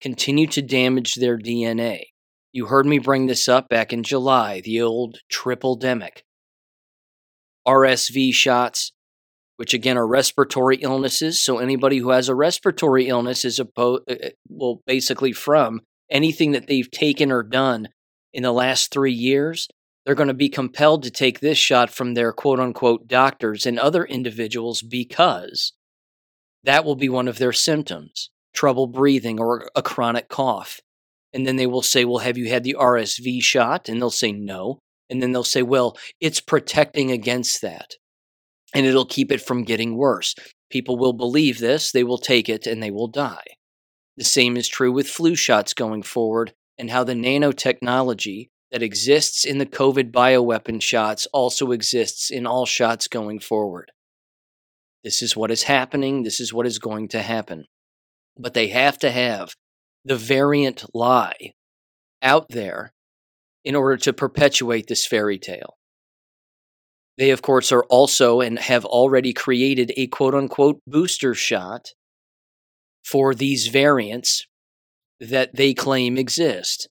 continue 0.02 0.48
to 0.48 0.62
damage 0.62 1.16
their 1.16 1.38
DNA. 1.38 2.06
You 2.52 2.66
heard 2.66 2.86
me 2.86 2.98
bring 2.98 3.28
this 3.28 3.48
up 3.48 3.70
back 3.70 3.94
in 3.94 4.04
July, 4.04 4.62
the 4.62 4.82
old 4.82 5.20
triple 5.30 5.78
demic. 5.78 6.24
RSV 7.68 8.34
shots, 8.34 8.92
which 9.58 9.74
again 9.74 9.98
are 9.98 10.08
respiratory 10.08 10.78
illnesses. 10.78 11.44
So 11.44 11.60
anybody 11.60 11.98
who 11.98 12.10
has 12.10 12.28
a 12.28 12.36
respiratory 12.36 13.08
illness 13.08 13.46
is 13.46 13.60
opposed, 13.60 14.10
uh, 14.10 14.16
uh, 14.16 14.30
well, 14.48 14.82
basically 14.88 15.32
from 15.32 15.82
anything 16.10 16.54
that 16.54 16.68
they've 16.68 16.90
taken 16.90 17.32
or 17.32 17.44
done 17.44 17.90
in 18.34 18.44
the 18.44 18.52
last 18.52 18.92
three 18.92 19.14
years 19.14 19.68
they're 20.06 20.16
going 20.16 20.28
to 20.28 20.34
be 20.34 20.50
compelled 20.50 21.04
to 21.04 21.12
take 21.12 21.40
this 21.40 21.58
shot 21.58 21.90
from 21.90 22.14
their 22.14 22.32
quote 22.32 22.60
unquote 22.60 23.08
doctors 23.08 23.66
and 23.66 23.78
other 23.78 24.04
individuals 24.04 24.82
because 24.82 25.74
that 26.64 26.86
will 26.86 26.96
be 26.96 27.10
one 27.10 27.28
of 27.28 27.38
their 27.38 27.54
symptoms 27.54 28.30
trouble 28.54 28.88
breathing 28.88 29.40
or 29.40 29.70
a 29.76 29.82
chronic 29.82 30.28
cough. 30.28 30.82
And 31.34 31.46
then 31.46 31.56
they 31.56 31.68
will 31.68 31.84
say, 31.84 32.06
Well, 32.06 32.20
have 32.20 32.38
you 32.38 32.50
had 32.50 32.64
the 32.64 32.76
RSV 32.80 33.42
shot? 33.44 33.88
And 33.88 34.02
they'll 34.02 34.10
say, 34.10 34.32
No. 34.32 34.80
And 35.10 35.22
then 35.22 35.32
they'll 35.32 35.44
say, 35.44 35.62
Well, 35.62 35.98
it's 36.20 36.40
protecting 36.40 37.12
against 37.12 37.62
that. 37.62 37.96
And 38.74 38.86
it'll 38.86 39.06
keep 39.06 39.32
it 39.32 39.42
from 39.42 39.64
getting 39.64 39.96
worse. 39.96 40.36
People 40.70 40.98
will 40.98 41.14
believe 41.14 41.60
this, 41.60 41.92
they 41.92 42.04
will 42.04 42.18
take 42.18 42.50
it, 42.50 42.68
and 42.68 42.82
they 42.82 42.92
will 42.92 43.08
die. 43.08 43.46
The 44.18 44.24
same 44.24 44.58
is 44.58 44.68
true 44.68 44.92
with 44.92 45.08
flu 45.08 45.36
shots 45.36 45.74
going 45.74 46.04
forward 46.04 46.54
and 46.78 46.90
how 46.90 47.04
the 47.04 47.14
nanotechnology 47.14 48.50
that 48.72 48.84
exists 48.84 49.46
in 49.46 49.58
the 49.58 49.66
COVID 49.66 50.12
bioweapon 50.12 50.82
shots 50.82 51.28
also 51.34 51.72
exists 51.72 52.30
in 52.30 52.46
all 52.46 52.66
shots 52.66 53.08
going 53.08 53.40
forward. 53.40 53.92
This 55.04 55.22
is 55.22 55.36
what 55.36 55.52
is 55.52 55.64
happening. 55.64 56.24
This 56.24 56.40
is 56.40 56.54
what 56.54 56.68
is 56.68 56.78
going 56.78 57.08
to 57.10 57.22
happen. 57.22 57.66
But 58.38 58.54
they 58.54 58.68
have 58.68 58.98
to 59.00 59.12
have 59.12 59.56
the 60.06 60.16
variant 60.16 60.86
lie 60.94 61.54
out 62.22 62.50
there 62.50 62.94
in 63.64 63.76
order 63.76 63.98
to 63.98 64.14
perpetuate 64.14 64.88
this 64.88 65.06
fairy 65.06 65.38
tale. 65.38 65.78
They, 67.18 67.32
of 67.32 67.42
course, 67.42 67.72
are 67.72 67.84
also 67.86 68.40
and 68.40 68.58
have 68.58 68.86
already 68.86 69.34
created 69.34 69.92
a 69.98 70.08
quote 70.08 70.34
unquote 70.34 70.80
booster 70.88 71.34
shot 71.34 71.90
for 73.04 73.34
these 73.34 73.68
variants 73.68 74.46
that 75.20 75.56
they 75.56 75.74
claim 75.74 76.18
exist. 76.18 76.88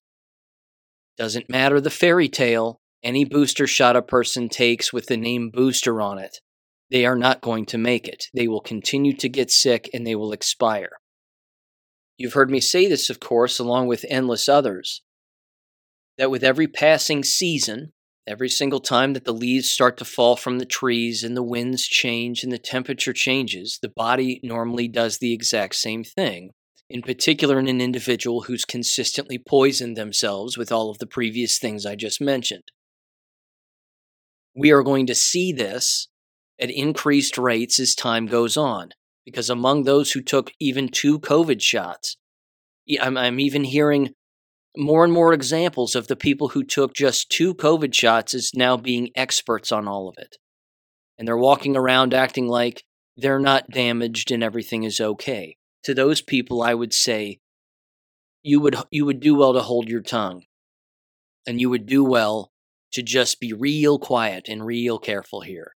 Doesn't 1.18 1.50
matter 1.50 1.80
the 1.80 1.90
fairy 1.90 2.28
tale, 2.28 2.80
any 3.02 3.24
booster 3.24 3.66
shot 3.66 3.96
a 3.96 4.02
person 4.02 4.48
takes 4.48 4.92
with 4.92 5.06
the 5.06 5.16
name 5.16 5.50
booster 5.52 6.00
on 6.00 6.18
it, 6.18 6.38
they 6.90 7.04
are 7.04 7.16
not 7.16 7.40
going 7.40 7.66
to 7.66 7.78
make 7.78 8.08
it. 8.08 8.26
They 8.34 8.48
will 8.48 8.60
continue 8.60 9.14
to 9.16 9.28
get 9.28 9.50
sick 9.50 9.90
and 9.92 10.06
they 10.06 10.14
will 10.14 10.32
expire. 10.32 10.90
You've 12.16 12.32
heard 12.32 12.50
me 12.50 12.60
say 12.60 12.88
this, 12.88 13.10
of 13.10 13.20
course, 13.20 13.58
along 13.58 13.88
with 13.88 14.04
endless 14.08 14.48
others, 14.48 15.02
that 16.16 16.30
with 16.30 16.42
every 16.42 16.66
passing 16.66 17.22
season, 17.22 17.92
every 18.26 18.48
single 18.48 18.80
time 18.80 19.12
that 19.12 19.24
the 19.24 19.32
leaves 19.32 19.70
start 19.70 19.96
to 19.98 20.04
fall 20.04 20.34
from 20.34 20.58
the 20.58 20.66
trees 20.66 21.22
and 21.22 21.36
the 21.36 21.42
winds 21.42 21.86
change 21.86 22.42
and 22.42 22.52
the 22.52 22.58
temperature 22.58 23.12
changes, 23.12 23.78
the 23.80 23.88
body 23.88 24.40
normally 24.42 24.88
does 24.88 25.18
the 25.18 25.32
exact 25.32 25.74
same 25.74 26.02
thing. 26.02 26.50
In 26.90 27.02
particular, 27.02 27.58
in 27.58 27.68
an 27.68 27.80
individual 27.80 28.42
who's 28.42 28.64
consistently 28.64 29.38
poisoned 29.38 29.96
themselves 29.96 30.56
with 30.56 30.72
all 30.72 30.90
of 30.90 30.98
the 30.98 31.06
previous 31.06 31.58
things 31.58 31.84
I 31.84 31.96
just 31.96 32.20
mentioned. 32.20 32.72
We 34.56 34.70
are 34.70 34.82
going 34.82 35.06
to 35.06 35.14
see 35.14 35.52
this 35.52 36.08
at 36.58 36.70
increased 36.70 37.36
rates 37.36 37.78
as 37.78 37.94
time 37.94 38.26
goes 38.26 38.56
on 38.56 38.90
because 39.24 39.50
among 39.50 39.82
those 39.82 40.12
who 40.12 40.22
took 40.22 40.52
even 40.58 40.88
two 40.88 41.20
COVID 41.20 41.60
shots, 41.60 42.16
I'm, 43.00 43.18
I'm 43.18 43.38
even 43.38 43.64
hearing 43.64 44.14
more 44.76 45.04
and 45.04 45.12
more 45.12 45.34
examples 45.34 45.94
of 45.94 46.06
the 46.06 46.16
people 46.16 46.48
who 46.48 46.64
took 46.64 46.94
just 46.94 47.30
two 47.30 47.54
COVID 47.54 47.92
shots 47.92 48.32
as 48.32 48.52
now 48.54 48.76
being 48.76 49.10
experts 49.14 49.70
on 49.70 49.86
all 49.86 50.08
of 50.08 50.14
it. 50.18 50.36
And 51.18 51.28
they're 51.28 51.36
walking 51.36 51.76
around 51.76 52.14
acting 52.14 52.46
like 52.46 52.84
they're 53.16 53.40
not 53.40 53.70
damaged 53.70 54.30
and 54.30 54.42
everything 54.42 54.84
is 54.84 55.00
okay. 55.00 55.56
To 55.84 55.94
those 55.94 56.20
people, 56.20 56.62
I 56.62 56.74
would 56.74 56.92
say 56.92 57.40
you 58.42 58.60
would 58.60 58.76
you 58.90 59.04
would 59.06 59.20
do 59.20 59.34
well 59.34 59.52
to 59.52 59.60
hold 59.60 59.88
your 59.88 60.02
tongue, 60.02 60.44
and 61.46 61.60
you 61.60 61.70
would 61.70 61.86
do 61.86 62.04
well 62.04 62.52
to 62.92 63.02
just 63.02 63.40
be 63.40 63.52
real 63.52 63.98
quiet 63.98 64.48
and 64.48 64.64
real 64.64 64.98
careful 64.98 65.42
here 65.42 65.74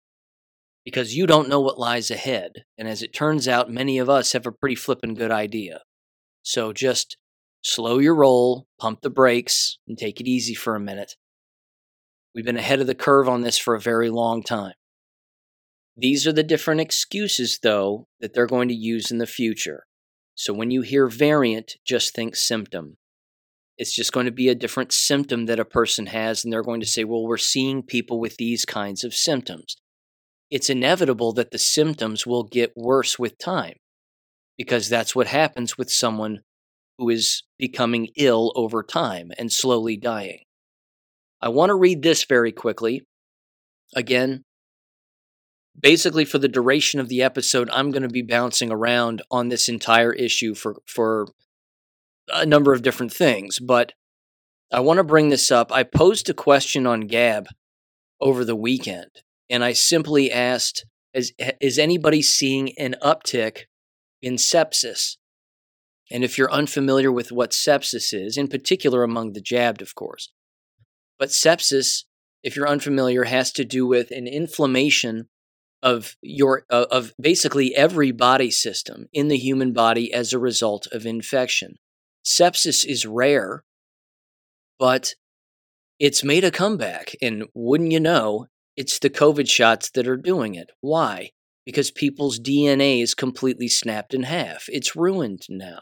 because 0.84 1.16
you 1.16 1.28
don't 1.28 1.50
know 1.50 1.60
what 1.60 1.80
lies 1.80 2.10
ahead. 2.10 2.64
And 2.78 2.88
as 2.88 3.02
it 3.02 3.14
turns 3.14 3.48
out, 3.48 3.70
many 3.70 3.98
of 3.98 4.10
us 4.10 4.34
have 4.34 4.46
a 4.46 4.52
pretty 4.52 4.76
flippin' 4.76 5.14
good 5.14 5.32
idea. 5.32 5.82
So 6.44 6.74
just 6.74 7.18
slow 7.62 8.00
your 8.00 8.16
roll, 8.16 8.68
pump 8.80 9.02
the 9.02 9.10
brakes, 9.10 9.78
and 9.88 9.98
take 9.98 10.20
it 10.20 10.28
easy 10.28 10.56
for 10.56 10.76
a 10.76 10.80
minute. 10.80 11.16
We've 12.34 12.46
been 12.46 12.58
ahead 12.58 12.80
of 12.80 12.88
the 12.88 12.96
curve 12.96 13.30
on 13.30 13.42
this 13.42 13.58
for 13.58 13.76
a 13.76 13.80
very 13.80 14.10
long 14.10 14.42
time. 14.42 14.74
These 15.98 16.26
are 16.26 16.34
the 16.34 16.44
different 16.44 16.82
excuses, 16.82 17.60
though, 17.62 18.08
that 18.22 18.34
they're 18.34 18.48
going 18.48 18.70
to 18.70 18.74
use 18.74 19.12
in 19.12 19.18
the 19.18 19.28
future. 19.28 19.86
So 20.42 20.54
when 20.54 20.72
you 20.72 20.82
hear 20.82 21.08
variant, 21.08 21.76
just 21.86 22.16
think 22.16 22.36
symptom. 22.36 22.98
It's 23.78 23.94
just 23.94 24.12
going 24.12 24.26
to 24.26 24.32
be 24.32 24.50
a 24.50 24.56
different 24.56 24.92
symptom 24.92 25.46
that 25.46 25.60
a 25.60 25.66
person 25.66 26.08
has, 26.08 26.44
and 26.44 26.52
they're 26.52 26.64
going 26.64 26.82
to 26.82 26.88
say, 26.88 27.04
well, 27.04 27.26
we're 27.26 27.38
seeing 27.38 27.84
people 27.84 28.20
with 28.20 28.38
these 28.38 28.66
kinds 28.66 29.04
of 29.04 29.14
symptoms 29.14 29.76
it's 30.52 30.70
inevitable 30.70 31.32
that 31.32 31.52
the 31.52 31.58
symptoms 31.58 32.28
will 32.28 32.44
get 32.44 32.74
worse 32.76 33.18
with 33.18 33.38
time 33.38 33.78
because 34.58 34.90
that's 34.90 35.16
what 35.16 35.28
happens 35.28 35.78
with 35.78 35.90
someone 35.90 36.42
who 36.98 37.10
is 37.10 37.44
becoming 37.58 38.10
ill 38.18 38.52
over 38.56 38.84
time 38.84 39.32
and 39.40 39.52
slowly 39.52 39.96
dying. 39.96 40.44
I 41.42 41.50
want 41.50 41.70
to 41.70 41.76
read 41.76 42.04
this 42.04 42.26
very 42.26 42.52
quickly. 42.52 43.02
Again, 43.96 44.44
basically 45.80 46.26
for 46.26 46.38
the 46.38 46.48
duration 46.48 47.00
of 47.00 47.10
the 47.10 47.22
episode, 47.22 47.70
I'm 47.72 47.92
going 47.92 48.04
to 48.04 48.10
be 48.10 48.22
bouncing 48.22 48.72
around 48.72 49.22
on 49.32 49.50
this 49.50 49.70
entire 49.70 50.14
issue 50.14 50.56
for 50.56 50.82
for 50.86 51.28
a 52.34 52.46
number 52.46 52.74
of 52.74 52.82
different 52.82 53.14
things, 53.14 53.60
but 53.60 53.94
I 54.72 54.80
want 54.80 54.98
to 54.98 55.04
bring 55.04 55.30
this 55.30 55.52
up. 55.52 55.72
I 55.72 55.84
posed 55.84 56.30
a 56.30 56.34
question 56.34 56.88
on 56.88 57.02
Gab 57.02 57.48
over 58.22 58.46
the 58.46 58.56
weekend 58.56 59.10
and 59.50 59.66
I 59.66 59.74
simply 59.74 60.32
asked, 60.32 60.86
is, 61.14 61.34
is 61.60 61.78
anybody 61.78 62.22
seeing 62.22 62.72
an 62.78 62.96
uptick 63.04 63.64
in 64.22 64.36
sepsis? 64.36 65.18
And 66.10 66.24
if 66.24 66.38
you're 66.38 66.52
unfamiliar 66.52 67.12
with 67.12 67.32
what 67.32 67.52
sepsis 67.52 68.14
is, 68.14 68.38
in 68.38 68.48
particular 68.48 69.04
among 69.04 69.34
the 69.34 69.42
jabbed, 69.42 69.82
of 69.82 69.94
course, 69.94 70.32
but 71.20 71.30
sepsis, 71.30 72.06
if 72.44 72.56
you're 72.56 72.68
unfamiliar, 72.68 73.26
has 73.26 73.52
to 73.54 73.66
do 73.66 73.86
with 73.86 74.10
an 74.12 74.26
inflammation 74.26 75.28
of 75.84 76.16
your 76.22 76.66
uh, 76.70 76.86
of 76.92 77.14
basically 77.20 77.76
every 77.76 78.12
body 78.12 78.52
system 78.52 79.08
in 79.14 79.28
the 79.28 79.38
human 79.38 79.74
body 79.74 80.14
as 80.14 80.34
a 80.34 80.40
result 80.40 80.88
of 80.92 81.06
infection. 81.06 81.76
Sepsis 82.26 82.86
is 82.86 83.06
rare, 83.06 83.64
but 84.78 85.16
it's 86.00 86.24
made 86.24 86.44
a 86.44 86.52
comeback, 86.52 87.16
and 87.22 87.46
wouldn't 87.54 87.92
you 87.92 88.00
know, 88.00 88.48
it's 88.76 89.00
the 89.00 89.10
COVID 89.10 89.50
shots 89.50 89.90
that 89.92 90.08
are 90.08 90.18
doing 90.18 90.56
it. 90.56 90.72
Why? 90.82 91.32
Because 91.66 91.92
people's 91.92 92.40
DNA 92.40 93.02
is 93.02 93.14
completely 93.14 93.68
snapped 93.68 94.14
in 94.14 94.24
half. 94.24 94.66
It's 94.68 94.96
ruined 94.96 95.44
now. 95.50 95.82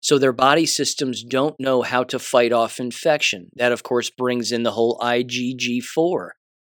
So 0.00 0.18
their 0.18 0.32
body 0.32 0.66
systems 0.66 1.22
don't 1.22 1.58
know 1.58 1.80
how 1.82 2.04
to 2.04 2.18
fight 2.18 2.52
off 2.52 2.78
infection. 2.78 3.48
That, 3.56 3.72
of 3.72 3.82
course, 3.82 4.10
brings 4.10 4.52
in 4.52 4.62
the 4.62 4.72
whole 4.72 4.98
IgG4 4.98 6.30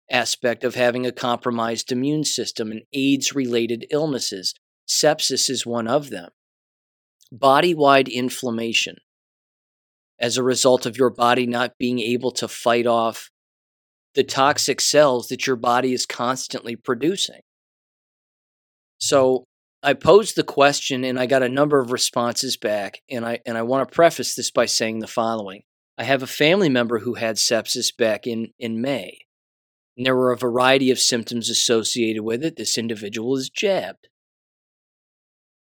aspect 0.09 0.63
of 0.63 0.75
having 0.75 1.05
a 1.05 1.11
compromised 1.11 1.91
immune 1.91 2.23
system 2.23 2.71
and 2.71 2.81
AIDS 2.93 3.33
related 3.33 3.85
illnesses. 3.91 4.53
Sepsis 4.87 5.49
is 5.49 5.65
one 5.65 5.87
of 5.87 6.09
them. 6.09 6.29
Body 7.31 7.73
wide 7.73 8.07
inflammation 8.07 8.97
as 10.19 10.37
a 10.37 10.43
result 10.43 10.85
of 10.85 10.97
your 10.97 11.09
body 11.09 11.45
not 11.45 11.77
being 11.77 11.99
able 11.99 12.31
to 12.31 12.47
fight 12.47 12.85
off 12.85 13.29
the 14.13 14.23
toxic 14.23 14.79
cells 14.79 15.27
that 15.27 15.45
your 15.45 15.57
body 15.57 15.93
is 15.93 16.05
constantly 16.05 16.75
producing. 16.75 17.41
So 18.97 19.43
I 19.83 19.93
posed 19.93 20.35
the 20.35 20.43
question 20.43 21.03
and 21.03 21.19
I 21.19 21.25
got 21.25 21.43
a 21.43 21.49
number 21.49 21.79
of 21.79 21.91
responses 21.91 22.57
back 22.57 23.01
and 23.09 23.25
I 23.25 23.39
and 23.45 23.57
I 23.57 23.63
want 23.63 23.87
to 23.87 23.93
preface 23.93 24.35
this 24.35 24.51
by 24.51 24.65
saying 24.65 24.99
the 24.99 25.07
following. 25.07 25.63
I 25.97 26.03
have 26.03 26.23
a 26.23 26.27
family 26.27 26.69
member 26.69 26.99
who 26.99 27.15
had 27.15 27.35
sepsis 27.35 27.95
back 27.95 28.25
in 28.25 28.51
in 28.57 28.81
May. 28.81 29.19
And 29.97 30.05
there 30.05 30.15
were 30.15 30.31
a 30.31 30.37
variety 30.37 30.91
of 30.91 30.99
symptoms 30.99 31.49
associated 31.49 32.23
with 32.23 32.43
it. 32.43 32.57
This 32.57 32.77
individual 32.77 33.37
is 33.37 33.49
jabbed. 33.49 34.07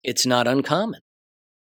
It's 0.03 0.25
not 0.25 0.47
uncommon. 0.47 1.01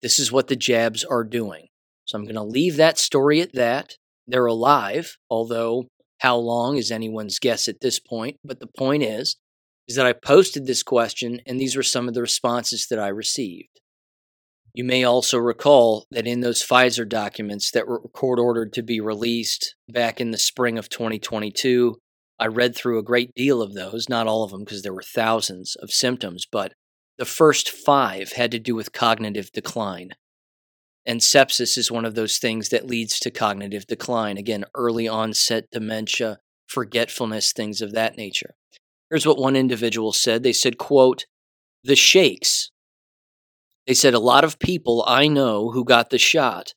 This 0.02 0.20
is 0.20 0.32
what 0.32 0.48
the 0.48 0.56
jabs 0.56 1.04
are 1.04 1.24
doing. 1.24 1.68
So 2.06 2.18
I'm 2.18 2.26
going 2.26 2.36
to 2.36 2.44
leave 2.44 2.78
that 2.78 2.98
story 2.98 3.42
at 3.42 3.54
that. 3.54 3.96
They're 4.28 4.46
alive, 4.46 5.18
although 5.30 5.86
how 6.20 6.38
long 6.38 6.78
is 6.78 6.92
anyone's 6.92 7.40
guess 7.40 7.68
at 7.68 7.82
this 7.82 8.00
point, 8.00 8.38
but 8.44 8.60
the 8.60 8.68
point 8.68 9.04
is 9.04 9.38
is 9.88 9.96
that 9.96 10.06
I 10.06 10.14
posted 10.14 10.66
this 10.66 10.82
question 10.82 11.42
and 11.46 11.60
these 11.60 11.76
were 11.76 11.84
some 11.84 12.08
of 12.08 12.16
the 12.16 12.22
responses 12.22 12.88
that 12.88 13.00
I 13.00 13.08
received. 13.08 13.82
You 14.74 14.84
may 14.84 15.04
also 15.04 15.38
recall 15.38 16.06
that 16.12 16.28
in 16.28 16.42
those 16.42 16.66
Pfizer 16.66 17.08
documents 17.08 17.72
that 17.72 17.88
were 17.88 18.00
court 18.00 18.40
ordered 18.40 18.74
to 18.74 18.82
be 18.82 19.00
released 19.00 19.76
back 19.88 20.20
in 20.20 20.32
the 20.32 20.38
spring 20.38 20.78
of 20.78 20.90
2022, 20.90 21.98
I 22.40 22.48
read 22.48 22.76
through 22.76 23.00
a 23.00 23.04
great 23.04 23.34
deal 23.34 23.62
of 23.62 23.74
those, 23.74 24.10
not 24.10 24.28
all 24.28 24.44
of 24.44 24.52
them 24.52 24.64
because 24.64 24.82
there 24.82 24.94
were 24.94 25.02
thousands 25.02 25.76
of 25.76 25.92
symptoms, 25.92 26.46
but 26.50 26.74
the 27.18 27.26
first 27.26 27.70
five 27.70 28.34
had 28.34 28.52
to 28.52 28.60
do 28.60 28.76
with 28.76 28.92
cognitive 28.92 29.52
decline. 29.52 30.12
And 31.06 31.22
sepsis 31.22 31.78
is 31.78 31.92
one 31.92 32.04
of 32.04 32.16
those 32.16 32.38
things 32.38 32.70
that 32.70 32.88
leads 32.88 33.20
to 33.20 33.32
cognitive 33.32 33.86
decline. 33.88 34.38
Again, 34.38 34.66
early 34.74 35.08
onset 35.08 35.66
dementia, 35.72 36.40
forgetfulness, 36.68 37.54
things 37.54 37.82
of 37.82 37.94
that 37.94 38.18
nature. 38.18 38.56
Here's 39.10 39.26
what 39.26 39.38
one 39.38 39.56
individual 39.56 40.12
said. 40.12 40.44
They 40.44 40.54
said, 40.54 40.78
quote, 40.78 41.26
the 41.84 41.96
shakes. 41.96 42.72
They 43.86 43.94
said 43.94 44.16
a 44.16 44.20
lot 44.20 44.44
of 44.44 44.58
people 44.58 45.06
I 45.08 45.28
know 45.28 45.70
who 45.72 45.86
got 45.86 46.10
the 46.10 46.18
shot 46.18 46.74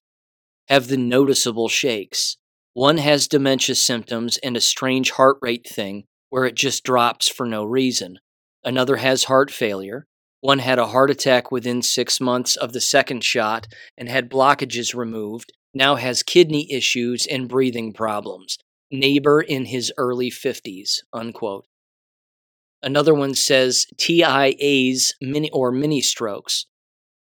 have 0.68 0.89
the 0.89 0.98
noticeable 0.98 1.68
shakes. 1.68 2.36
One 2.79 2.99
has 2.99 3.27
dementia 3.27 3.75
symptoms 3.75 4.39
and 4.39 4.57
a 4.57 4.61
strange 4.61 5.11
heart 5.11 5.39
rate 5.43 5.67
thing 5.69 6.05
where 6.31 6.45
it 6.45 6.55
just 6.55 6.85
drops 6.85 7.27
for 7.27 7.45
no 7.45 7.65
reason. 7.65 8.21
Another 8.63 8.99
has 8.99 9.25
heart 9.25 9.51
failure. 9.51 10.07
One 10.43 10.61
had 10.61 10.79
a 10.79 10.87
heart 10.87 11.11
attack 11.11 11.51
within 11.51 11.83
six 11.83 12.21
months 12.21 12.55
of 12.55 12.73
the 12.73 12.81
second 12.81 13.25
shot 13.25 13.67
and 13.97 14.09
had 14.09 14.31
blockages 14.31 14.95
removed, 14.95 15.53
now 15.75 15.97
has 15.97 16.23
kidney 16.23 16.71
issues 16.71 17.27
and 17.27 17.49
breathing 17.49 17.93
problems. 17.93 18.59
Neighbor 18.93 19.41
in 19.41 19.65
his 19.65 19.93
early 19.99 20.31
50s, 20.31 21.01
unquote. 21.13 21.67
Another 22.81 23.13
one 23.13 23.35
says 23.35 23.87
TIAs 23.97 25.15
mini 25.21 25.51
or 25.51 25.73
mini 25.73 26.01
strokes. 26.01 26.67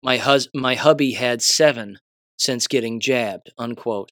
My, 0.03 0.17
hus- 0.17 0.49
my 0.53 0.75
hubby 0.75 1.13
had 1.13 1.41
seven 1.41 1.97
since 2.37 2.67
getting 2.67 2.99
jabbed, 2.99 3.51
unquote. 3.57 4.11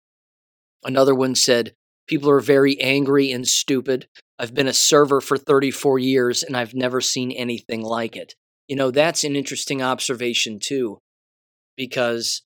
Another 0.88 1.14
one 1.14 1.36
said, 1.36 1.74
People 2.08 2.30
are 2.30 2.40
very 2.40 2.80
angry 2.80 3.30
and 3.32 3.46
stupid. 3.46 4.08
I've 4.40 4.54
been 4.54 4.70
a 4.70 4.74
server 4.74 5.20
for 5.20 5.38
34 5.38 6.00
years 6.00 6.42
and 6.42 6.56
I've 6.56 6.74
never 6.74 7.02
seen 7.02 7.32
anything 7.34 7.82
like 7.82 8.16
it. 8.16 8.36
You 8.70 8.78
know, 8.78 8.92
that's 8.92 9.26
an 9.26 9.36
interesting 9.36 9.82
observation 9.82 10.60
too, 10.60 11.00
because 11.76 12.44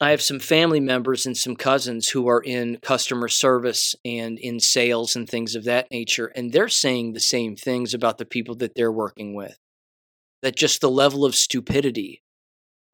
I 0.00 0.10
have 0.10 0.22
some 0.22 0.40
family 0.40 0.80
members 0.80 1.26
and 1.26 1.36
some 1.36 1.56
cousins 1.56 2.08
who 2.08 2.26
are 2.28 2.42
in 2.42 2.78
customer 2.78 3.28
service 3.28 3.94
and 4.04 4.38
in 4.38 4.58
sales 4.58 5.14
and 5.14 5.28
things 5.28 5.54
of 5.54 5.64
that 5.64 5.90
nature, 5.90 6.32
and 6.34 6.52
they're 6.52 6.68
saying 6.68 7.12
the 7.12 7.20
same 7.20 7.56
things 7.56 7.92
about 7.92 8.16
the 8.16 8.26
people 8.26 8.54
that 8.56 8.74
they're 8.74 8.92
working 8.92 9.34
with. 9.34 9.58
That 10.42 10.56
just 10.56 10.80
the 10.80 10.90
level 10.90 11.24
of 11.24 11.34
stupidity 11.34 12.22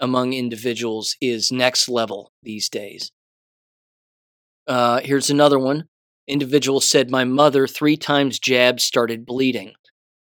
among 0.00 0.32
individuals 0.32 1.16
is 1.20 1.52
next 1.52 1.88
level 1.88 2.32
these 2.42 2.68
days. 2.68 3.12
Uh, 4.66 5.00
here's 5.02 5.30
another 5.30 5.58
one. 5.58 5.84
Individual 6.28 6.80
said, 6.80 7.10
My 7.10 7.24
mother, 7.24 7.66
three 7.66 7.96
times 7.96 8.38
jabbed, 8.38 8.80
started 8.80 9.26
bleeding. 9.26 9.72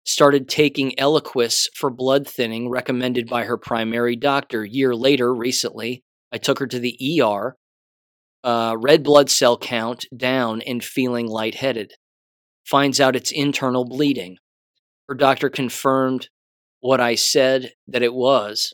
Started 0.06 0.50
taking 0.50 0.92
Eliquis 0.98 1.68
for 1.76 1.90
blood 1.90 2.28
thinning 2.28 2.70
recommended 2.70 3.28
by 3.28 3.44
her 3.44 3.58
primary 3.58 4.16
doctor. 4.16 4.66
Year 4.66 4.96
later, 4.96 5.34
recently, 5.34 6.04
I 6.32 6.38
took 6.38 6.60
her 6.60 6.68
to 6.68 6.80
the 6.80 7.22
ER, 7.22 7.56
uh, 8.44 8.76
red 8.80 9.04
blood 9.04 9.30
cell 9.30 9.58
count 9.58 10.06
down 10.16 10.62
and 10.62 10.84
feeling 10.84 11.28
lightheaded. 11.28 11.94
Finds 12.66 13.00
out 13.00 13.16
it's 13.16 13.32
internal 13.32 13.86
bleeding. 13.86 14.38
Her 15.08 15.16
doctor 15.16 15.50
confirmed 15.50 16.30
what 16.80 17.00
I 17.00 17.16
said 17.16 17.72
that 17.88 18.04
it 18.04 18.14
was 18.14 18.74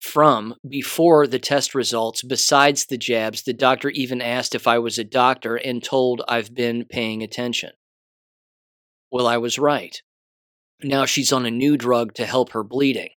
from 0.00 0.54
before 0.68 1.26
the 1.26 1.38
test 1.38 1.74
results. 1.74 2.22
Besides 2.22 2.86
the 2.86 2.98
jabs, 2.98 3.42
the 3.42 3.52
doctor 3.52 3.90
even 3.90 4.22
asked 4.22 4.54
if 4.54 4.66
I 4.66 4.78
was 4.78 4.98
a 4.98 5.04
doctor 5.04 5.56
and 5.56 5.82
told 5.82 6.22
I've 6.26 6.54
been 6.54 6.84
paying 6.84 7.22
attention. 7.22 7.70
Well, 9.10 9.26
I 9.26 9.36
was 9.38 9.58
right. 9.58 10.00
Now 10.82 11.04
she's 11.04 11.32
on 11.32 11.46
a 11.46 11.50
new 11.50 11.76
drug 11.76 12.14
to 12.14 12.26
help 12.26 12.52
her 12.52 12.64
bleeding. 12.64 13.10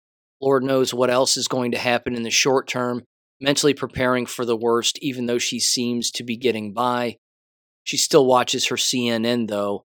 Lord 0.41 0.63
knows 0.63 0.93
what 0.93 1.11
else 1.11 1.37
is 1.37 1.47
going 1.47 1.71
to 1.71 1.77
happen 1.77 2.15
in 2.15 2.23
the 2.23 2.31
short 2.31 2.67
term 2.67 3.03
mentally 3.41 3.73
preparing 3.73 4.25
for 4.25 4.45
the 4.45 4.55
worst, 4.55 4.99
even 5.01 5.25
though 5.25 5.39
she 5.39 5.59
seems 5.59 6.11
to 6.11 6.23
be 6.23 6.37
getting 6.37 6.73
by. 6.73 7.17
She 7.83 7.97
still 7.97 8.25
watches 8.25 8.67
her 8.67 8.75
CNN, 8.75 9.47
though. 9.47 9.85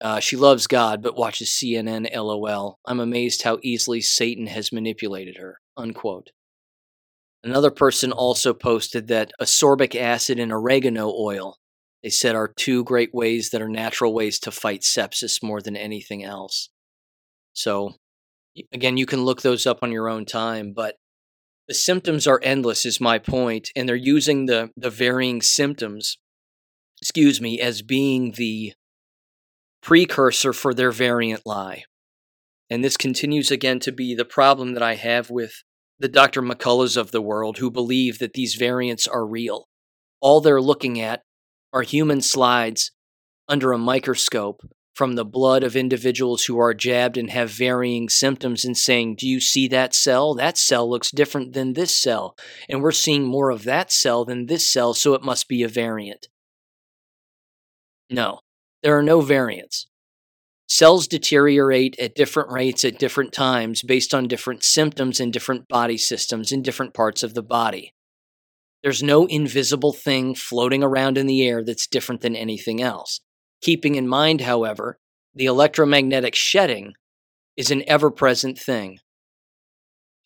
Uh, 0.00 0.18
she 0.18 0.36
loves 0.36 0.66
God, 0.66 1.00
but 1.00 1.16
watches 1.16 1.48
CNN 1.48 2.12
lol. 2.12 2.78
I'm 2.84 2.98
amazed 2.98 3.42
how 3.42 3.60
easily 3.62 4.00
Satan 4.00 4.48
has 4.48 4.72
manipulated 4.72 5.36
her. 5.36 5.61
Unquote. 5.76 6.30
Another 7.44 7.70
person 7.70 8.12
also 8.12 8.54
posted 8.54 9.08
that 9.08 9.32
ascorbic 9.40 9.96
acid 9.96 10.38
and 10.38 10.52
oregano 10.52 11.12
oil, 11.12 11.58
they 12.02 12.10
said, 12.10 12.36
are 12.36 12.52
two 12.56 12.84
great 12.84 13.12
ways 13.12 13.50
that 13.50 13.62
are 13.62 13.68
natural 13.68 14.14
ways 14.14 14.38
to 14.40 14.50
fight 14.50 14.82
sepsis 14.82 15.42
more 15.42 15.60
than 15.60 15.76
anything 15.76 16.22
else. 16.22 16.70
So, 17.52 17.94
again, 18.72 18.96
you 18.96 19.06
can 19.06 19.24
look 19.24 19.42
those 19.42 19.66
up 19.66 19.80
on 19.82 19.90
your 19.90 20.08
own 20.08 20.24
time, 20.24 20.72
but 20.72 20.96
the 21.68 21.74
symptoms 21.74 22.26
are 22.26 22.40
endless 22.42 22.84
is 22.84 23.00
my 23.00 23.18
point 23.18 23.70
and 23.74 23.88
they're 23.88 23.96
using 23.96 24.46
the 24.46 24.70
the 24.76 24.90
varying 24.90 25.40
symptoms 25.40 26.18
excuse 27.00 27.40
me 27.40 27.60
as 27.60 27.82
being 27.82 28.32
the 28.32 28.72
precursor 29.80 30.52
for 30.52 30.74
their 30.74 30.90
variant 30.90 31.42
lie 31.46 31.84
and 32.72 32.82
this 32.82 32.96
continues 32.96 33.50
again 33.50 33.78
to 33.80 33.92
be 33.92 34.14
the 34.14 34.24
problem 34.24 34.72
that 34.72 34.82
i 34.82 34.94
have 34.94 35.30
with 35.30 35.62
the 35.98 36.08
dr 36.08 36.40
mcculloughs 36.40 36.96
of 36.96 37.10
the 37.10 37.22
world 37.22 37.58
who 37.58 37.70
believe 37.70 38.18
that 38.18 38.32
these 38.32 38.54
variants 38.54 39.06
are 39.06 39.26
real 39.26 39.68
all 40.20 40.40
they're 40.40 40.60
looking 40.60 41.00
at 41.00 41.22
are 41.72 41.82
human 41.82 42.20
slides 42.20 42.90
under 43.48 43.72
a 43.72 43.78
microscope 43.78 44.62
from 44.94 45.14
the 45.14 45.24
blood 45.24 45.62
of 45.64 45.74
individuals 45.74 46.44
who 46.44 46.58
are 46.58 46.74
jabbed 46.74 47.16
and 47.16 47.30
have 47.30 47.50
varying 47.50 48.08
symptoms 48.08 48.64
and 48.64 48.76
saying, 48.76 49.16
Do 49.16 49.26
you 49.26 49.40
see 49.40 49.66
that 49.68 49.94
cell? 49.94 50.34
That 50.34 50.58
cell 50.58 50.88
looks 50.88 51.10
different 51.10 51.54
than 51.54 51.72
this 51.72 51.96
cell. 51.96 52.36
And 52.68 52.82
we're 52.82 52.92
seeing 52.92 53.24
more 53.24 53.50
of 53.50 53.64
that 53.64 53.90
cell 53.90 54.24
than 54.24 54.46
this 54.46 54.68
cell, 54.68 54.92
so 54.92 55.14
it 55.14 55.22
must 55.22 55.48
be 55.48 55.62
a 55.62 55.68
variant. 55.68 56.28
No, 58.10 58.40
there 58.82 58.96
are 58.98 59.02
no 59.02 59.22
variants. 59.22 59.86
Cells 60.74 61.06
deteriorate 61.06 61.98
at 61.98 62.14
different 62.14 62.50
rates 62.50 62.84
at 62.84 62.98
different 62.98 63.32
times 63.32 63.82
based 63.82 64.14
on 64.14 64.26
different 64.26 64.64
symptoms 64.64 65.20
in 65.20 65.30
different 65.30 65.68
body 65.68 65.98
systems 65.98 66.50
in 66.50 66.62
different 66.62 66.94
parts 66.94 67.22
of 67.22 67.34
the 67.34 67.42
body. 67.42 67.92
There's 68.82 69.02
no 69.02 69.26
invisible 69.26 69.92
thing 69.92 70.34
floating 70.34 70.82
around 70.82 71.18
in 71.18 71.26
the 71.26 71.46
air 71.46 71.62
that's 71.62 71.86
different 71.86 72.22
than 72.22 72.34
anything 72.34 72.80
else 72.80 73.20
keeping 73.62 73.94
in 73.94 74.06
mind, 74.06 74.42
however, 74.42 74.98
the 75.34 75.46
electromagnetic 75.46 76.34
shedding 76.34 76.92
is 77.56 77.70
an 77.70 77.82
ever 77.86 78.10
present 78.10 78.58
thing. 78.58 78.98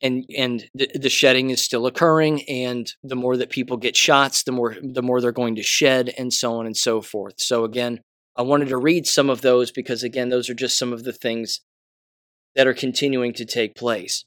And 0.02 0.24
and 0.36 0.68
the, 0.74 0.90
the 0.94 1.08
shedding 1.08 1.50
is 1.50 1.62
still 1.62 1.86
occurring, 1.86 2.42
and 2.48 2.92
the 3.02 3.16
more 3.16 3.36
that 3.36 3.48
people 3.48 3.78
get 3.78 3.96
shots, 3.96 4.42
the 4.42 4.52
more 4.52 4.76
the 4.82 5.02
more 5.02 5.20
they're 5.20 5.32
going 5.32 5.54
to 5.56 5.62
shed, 5.62 6.12
and 6.18 6.32
so 6.32 6.54
on 6.54 6.66
and 6.66 6.76
so 6.76 7.00
forth. 7.00 7.34
So 7.38 7.64
again, 7.64 8.00
I 8.36 8.42
wanted 8.42 8.68
to 8.68 8.76
read 8.76 9.06
some 9.06 9.30
of 9.30 9.40
those 9.40 9.70
because 9.70 10.02
again, 10.02 10.28
those 10.28 10.50
are 10.50 10.54
just 10.54 10.78
some 10.78 10.92
of 10.92 11.04
the 11.04 11.12
things 11.12 11.60
that 12.54 12.66
are 12.66 12.74
continuing 12.74 13.32
to 13.34 13.44
take 13.44 13.74
place. 13.74 14.24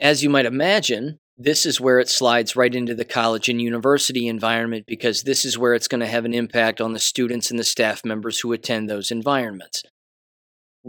As 0.00 0.22
you 0.22 0.30
might 0.30 0.46
imagine, 0.46 1.18
this 1.36 1.64
is 1.64 1.80
where 1.80 1.98
it 1.98 2.08
slides 2.08 2.54
right 2.54 2.74
into 2.74 2.94
the 2.94 3.04
college 3.04 3.48
and 3.48 3.60
university 3.60 4.28
environment 4.28 4.84
because 4.86 5.22
this 5.22 5.44
is 5.44 5.58
where 5.58 5.74
it's 5.74 5.88
going 5.88 6.00
to 6.00 6.06
have 6.06 6.24
an 6.24 6.34
impact 6.34 6.80
on 6.80 6.92
the 6.92 6.98
students 6.98 7.50
and 7.50 7.58
the 7.58 7.64
staff 7.64 8.04
members 8.04 8.40
who 8.40 8.52
attend 8.52 8.88
those 8.88 9.10
environments. 9.10 9.82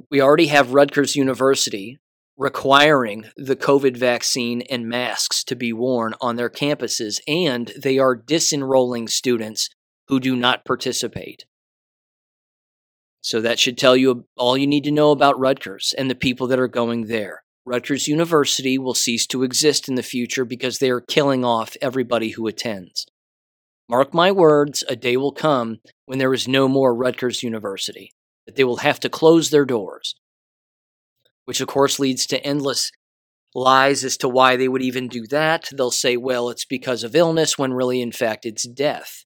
We 0.09 0.21
already 0.21 0.47
have 0.47 0.73
Rutgers 0.73 1.15
University 1.15 1.99
requiring 2.37 3.25
the 3.37 3.55
COVID 3.55 3.95
vaccine 3.95 4.61
and 4.63 4.87
masks 4.87 5.43
to 5.45 5.55
be 5.55 5.71
worn 5.71 6.15
on 6.21 6.37
their 6.37 6.49
campuses, 6.49 7.19
and 7.27 7.71
they 7.77 7.99
are 7.99 8.17
disenrolling 8.17 9.09
students 9.09 9.69
who 10.07 10.19
do 10.19 10.35
not 10.35 10.65
participate. 10.65 11.45
So 13.21 13.39
that 13.41 13.59
should 13.59 13.77
tell 13.77 13.95
you 13.95 14.25
all 14.35 14.57
you 14.57 14.65
need 14.65 14.83
to 14.85 14.91
know 14.91 15.11
about 15.11 15.39
Rutgers 15.39 15.93
and 15.95 16.09
the 16.09 16.15
people 16.15 16.47
that 16.47 16.59
are 16.59 16.67
going 16.67 17.05
there. 17.05 17.43
Rutgers 17.65 18.07
University 18.07 18.79
will 18.79 18.95
cease 18.95 19.27
to 19.27 19.43
exist 19.43 19.87
in 19.87 19.93
the 19.93 20.01
future 20.01 20.43
because 20.43 20.79
they 20.79 20.89
are 20.89 20.99
killing 20.99 21.45
off 21.45 21.77
everybody 21.79 22.29
who 22.29 22.47
attends. 22.47 23.05
Mark 23.87 24.13
my 24.13 24.31
words, 24.31 24.83
a 24.89 24.95
day 24.95 25.17
will 25.17 25.31
come 25.31 25.79
when 26.05 26.17
there 26.17 26.33
is 26.33 26.47
no 26.47 26.67
more 26.67 26.95
Rutgers 26.95 27.43
University, 27.43 28.11
that 28.47 28.55
they 28.55 28.63
will 28.63 28.77
have 28.77 28.99
to 29.01 29.09
close 29.09 29.51
their 29.51 29.65
doors. 29.65 30.15
Which, 31.45 31.61
of 31.61 31.67
course, 31.67 31.99
leads 31.99 32.25
to 32.27 32.43
endless 32.43 32.91
lies 33.53 34.03
as 34.03 34.17
to 34.17 34.29
why 34.29 34.55
they 34.55 34.67
would 34.67 34.81
even 34.81 35.07
do 35.07 35.27
that. 35.27 35.69
They'll 35.75 35.91
say, 35.91 36.17
well, 36.17 36.49
it's 36.49 36.65
because 36.65 37.03
of 37.03 37.15
illness, 37.15 37.57
when 37.57 37.73
really, 37.73 38.01
in 38.01 38.11
fact, 38.11 38.45
it's 38.45 38.67
death 38.67 39.25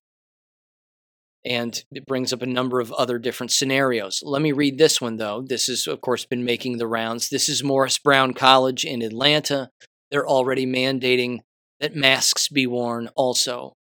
and 1.46 1.84
it 1.92 2.06
brings 2.06 2.32
up 2.32 2.42
a 2.42 2.46
number 2.46 2.80
of 2.80 2.92
other 2.92 3.18
different 3.18 3.52
scenarios. 3.52 4.20
Let 4.24 4.42
me 4.42 4.52
read 4.52 4.78
this 4.78 5.00
one, 5.00 5.16
though. 5.16 5.44
This 5.46 5.66
has, 5.66 5.86
of 5.86 6.00
course, 6.00 6.26
been 6.26 6.44
making 6.44 6.78
the 6.78 6.88
rounds. 6.88 7.28
This 7.28 7.48
is 7.48 7.62
Morris 7.62 7.98
Brown 7.98 8.34
College 8.34 8.84
in 8.84 9.00
Atlanta. 9.00 9.70
They're 10.10 10.26
already 10.26 10.66
mandating 10.66 11.38
that 11.80 11.94
masks 11.94 12.48
be 12.48 12.66
worn 12.66 13.08
also. 13.14 13.74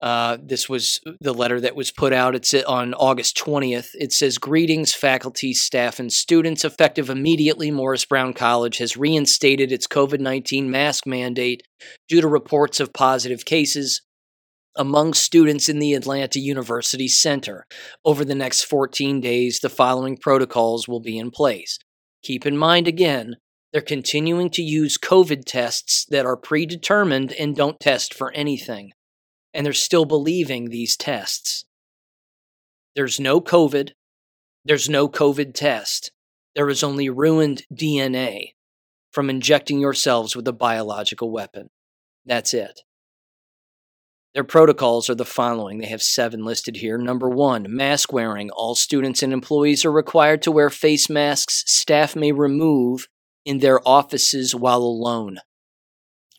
Uh, 0.00 0.36
this 0.42 0.68
was 0.68 1.00
the 1.20 1.32
letter 1.32 1.60
that 1.60 1.76
was 1.76 1.90
put 1.90 2.12
out. 2.12 2.34
It's 2.34 2.52
on 2.52 2.94
August 2.94 3.36
20th. 3.38 3.88
It 3.94 4.12
says, 4.12 4.38
Greetings, 4.38 4.92
faculty, 4.92 5.52
staff, 5.54 5.98
and 5.98 6.12
students. 6.12 6.64
Effective 6.64 7.08
immediately, 7.08 7.70
Morris 7.70 8.04
Brown 8.04 8.34
College 8.34 8.78
has 8.78 8.96
reinstated 8.96 9.72
its 9.72 9.86
COVID 9.86 10.20
19 10.20 10.70
mask 10.70 11.06
mandate 11.06 11.62
due 12.08 12.20
to 12.20 12.28
reports 12.28 12.80
of 12.80 12.92
positive 12.92 13.44
cases 13.44 14.02
among 14.76 15.14
students 15.14 15.68
in 15.68 15.78
the 15.78 15.94
Atlanta 15.94 16.40
University 16.40 17.08
Center. 17.08 17.66
Over 18.04 18.24
the 18.24 18.34
next 18.34 18.64
14 18.64 19.20
days, 19.20 19.60
the 19.60 19.68
following 19.68 20.16
protocols 20.16 20.88
will 20.88 21.00
be 21.00 21.18
in 21.18 21.30
place. 21.30 21.78
Keep 22.22 22.46
in 22.46 22.56
mind 22.56 22.88
again, 22.88 23.36
they're 23.72 23.82
continuing 23.82 24.50
to 24.50 24.62
use 24.62 24.98
COVID 24.98 25.44
tests 25.44 26.06
that 26.06 26.24
are 26.24 26.36
predetermined 26.36 27.32
and 27.32 27.56
don't 27.56 27.80
test 27.80 28.14
for 28.14 28.30
anything. 28.32 28.92
And 29.52 29.66
they're 29.66 29.72
still 29.72 30.04
believing 30.04 30.70
these 30.70 30.96
tests. 30.96 31.64
There's 32.94 33.18
no 33.18 33.40
COVID. 33.40 33.90
There's 34.64 34.88
no 34.88 35.08
COVID 35.08 35.54
test. 35.54 36.12
There 36.54 36.68
is 36.68 36.84
only 36.84 37.10
ruined 37.10 37.64
DNA 37.72 38.52
from 39.10 39.28
injecting 39.28 39.80
yourselves 39.80 40.36
with 40.36 40.46
a 40.48 40.52
biological 40.52 41.30
weapon. 41.30 41.70
That's 42.24 42.54
it. 42.54 42.80
Their 44.34 44.44
protocols 44.44 45.08
are 45.08 45.14
the 45.14 45.24
following. 45.24 45.78
They 45.78 45.86
have 45.86 46.02
seven 46.02 46.44
listed 46.44 46.76
here. 46.76 46.98
Number 46.98 47.28
one, 47.28 47.66
mask 47.68 48.12
wearing. 48.12 48.50
All 48.50 48.74
students 48.74 49.22
and 49.22 49.32
employees 49.32 49.84
are 49.84 49.92
required 49.92 50.42
to 50.42 50.50
wear 50.50 50.70
face 50.70 51.08
masks 51.08 51.62
staff 51.66 52.16
may 52.16 52.32
remove 52.32 53.06
in 53.44 53.58
their 53.58 53.86
offices 53.86 54.52
while 54.52 54.82
alone. 54.82 55.38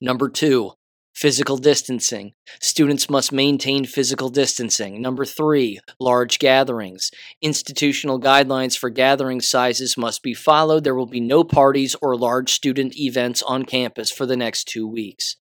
Number 0.01 0.27
two, 0.27 0.73
physical 1.13 1.55
distancing. 1.55 2.33
Students 2.59 3.09
must 3.09 3.31
maintain 3.31 3.85
physical 3.85 4.27
distancing. 4.27 5.01
Number 5.01 5.23
three, 5.23 5.79
large 5.97 6.37
gatherings. 6.37 7.11
Institutional 7.41 8.19
guidelines 8.19 8.77
for 8.77 8.89
gathering 8.89 9.39
sizes 9.39 9.95
must 9.95 10.21
be 10.21 10.33
followed. 10.33 10.83
There 10.83 10.95
will 10.95 11.05
be 11.05 11.21
no 11.21 11.45
parties 11.45 11.95
or 12.01 12.17
large 12.17 12.51
student 12.51 12.97
events 12.97 13.41
on 13.41 13.63
campus 13.63 14.11
for 14.11 14.25
the 14.25 14.35
next 14.35 14.65
two 14.65 14.85
weeks. 14.85 15.37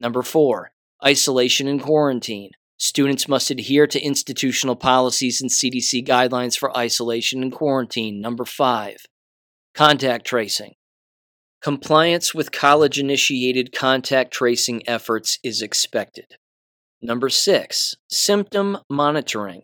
Number 0.00 0.22
four, 0.22 0.72
isolation 1.04 1.68
and 1.68 1.82
quarantine. 1.82 2.50
Students 2.76 3.28
must 3.28 3.50
adhere 3.50 3.86
to 3.86 4.00
institutional 4.00 4.76
policies 4.76 5.40
and 5.40 5.50
CDC 5.50 6.06
guidelines 6.06 6.58
for 6.58 6.76
isolation 6.76 7.42
and 7.42 7.52
quarantine. 7.52 8.20
Number 8.20 8.44
five, 8.44 8.96
contact 9.74 10.26
tracing. 10.26 10.74
Compliance 11.62 12.34
with 12.34 12.52
college 12.52 12.98
initiated 12.98 13.72
contact 13.74 14.32
tracing 14.32 14.86
efforts 14.88 15.38
is 15.42 15.62
expected. 15.62 16.36
Number 17.00 17.28
six, 17.28 17.94
symptom 18.10 18.78
monitoring. 18.90 19.62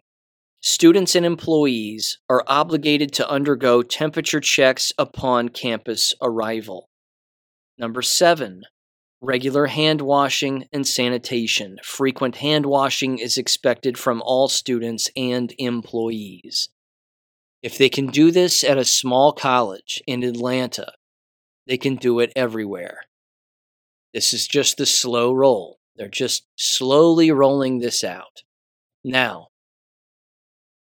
Students 0.62 1.14
and 1.14 1.24
employees 1.24 2.18
are 2.28 2.44
obligated 2.46 3.12
to 3.14 3.28
undergo 3.28 3.82
temperature 3.82 4.40
checks 4.40 4.92
upon 4.98 5.48
campus 5.48 6.14
arrival. 6.22 6.88
Number 7.78 8.02
seven, 8.02 8.64
regular 9.20 9.66
hand 9.66 10.00
washing 10.00 10.66
and 10.72 10.86
sanitation. 10.86 11.78
Frequent 11.84 12.36
hand 12.36 12.66
washing 12.66 13.18
is 13.18 13.36
expected 13.36 13.98
from 13.98 14.22
all 14.22 14.48
students 14.48 15.10
and 15.16 15.54
employees. 15.58 16.70
If 17.62 17.76
they 17.76 17.90
can 17.90 18.06
do 18.06 18.30
this 18.30 18.64
at 18.64 18.78
a 18.78 18.84
small 18.84 19.32
college 19.32 20.02
in 20.06 20.22
Atlanta, 20.22 20.92
they 21.66 21.76
can 21.76 21.96
do 21.96 22.20
it 22.20 22.32
everywhere. 22.34 23.00
This 24.14 24.32
is 24.32 24.48
just 24.48 24.78
the 24.78 24.86
slow 24.86 25.32
roll. 25.32 25.78
They're 25.96 26.08
just 26.08 26.46
slowly 26.56 27.30
rolling 27.30 27.78
this 27.78 28.02
out. 28.02 28.42
Now, 29.04 29.48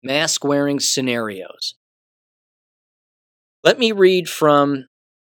mask 0.03 0.43
wearing 0.43 0.79
scenarios. 0.79 1.75
Let 3.63 3.79
me 3.79 3.91
read 3.91 4.29
from 4.29 4.85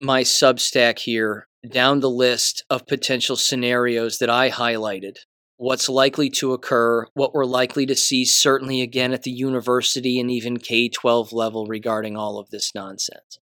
my 0.01 0.21
Substack 0.21 0.99
here 0.99 1.47
down 1.69 1.99
the 1.99 2.10
list 2.10 2.64
of 2.69 2.88
potential 2.88 3.35
scenarios 3.35 4.18
that 4.19 4.30
I 4.30 4.49
highlighted. 4.49 5.18
What's 5.57 5.88
likely 5.88 6.30
to 6.31 6.53
occur, 6.53 7.07
what 7.14 7.34
we're 7.34 7.45
likely 7.45 7.85
to 7.85 7.95
see, 7.95 8.26
certainly 8.26 8.81
again 8.81 9.14
at 9.14 9.23
the 9.23 9.31
university 9.31 10.19
and 10.19 10.30
even 10.30 10.57
K 10.57 10.90
12 10.90 11.31
level 11.31 11.68
regarding 11.68 12.18
all 12.18 12.38
of 12.38 12.49
this 12.49 12.73
nonsense. 12.76 13.40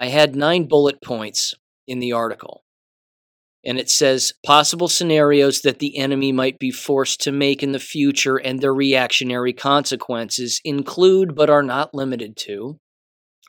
I 0.00 0.06
had 0.06 0.36
nine 0.36 0.68
bullet 0.68 1.02
points 1.02 1.54
in 1.86 1.98
the 1.98 2.12
article. 2.12 2.64
And 3.64 3.78
it 3.78 3.90
says 3.90 4.32
possible 4.46 4.88
scenarios 4.88 5.62
that 5.62 5.80
the 5.80 5.98
enemy 5.98 6.30
might 6.30 6.58
be 6.58 6.70
forced 6.70 7.20
to 7.22 7.32
make 7.32 7.62
in 7.62 7.72
the 7.72 7.80
future 7.80 8.36
and 8.36 8.60
their 8.60 8.72
reactionary 8.72 9.52
consequences 9.52 10.60
include, 10.64 11.34
but 11.34 11.50
are 11.50 11.64
not 11.64 11.92
limited 11.92 12.36
to, 12.38 12.78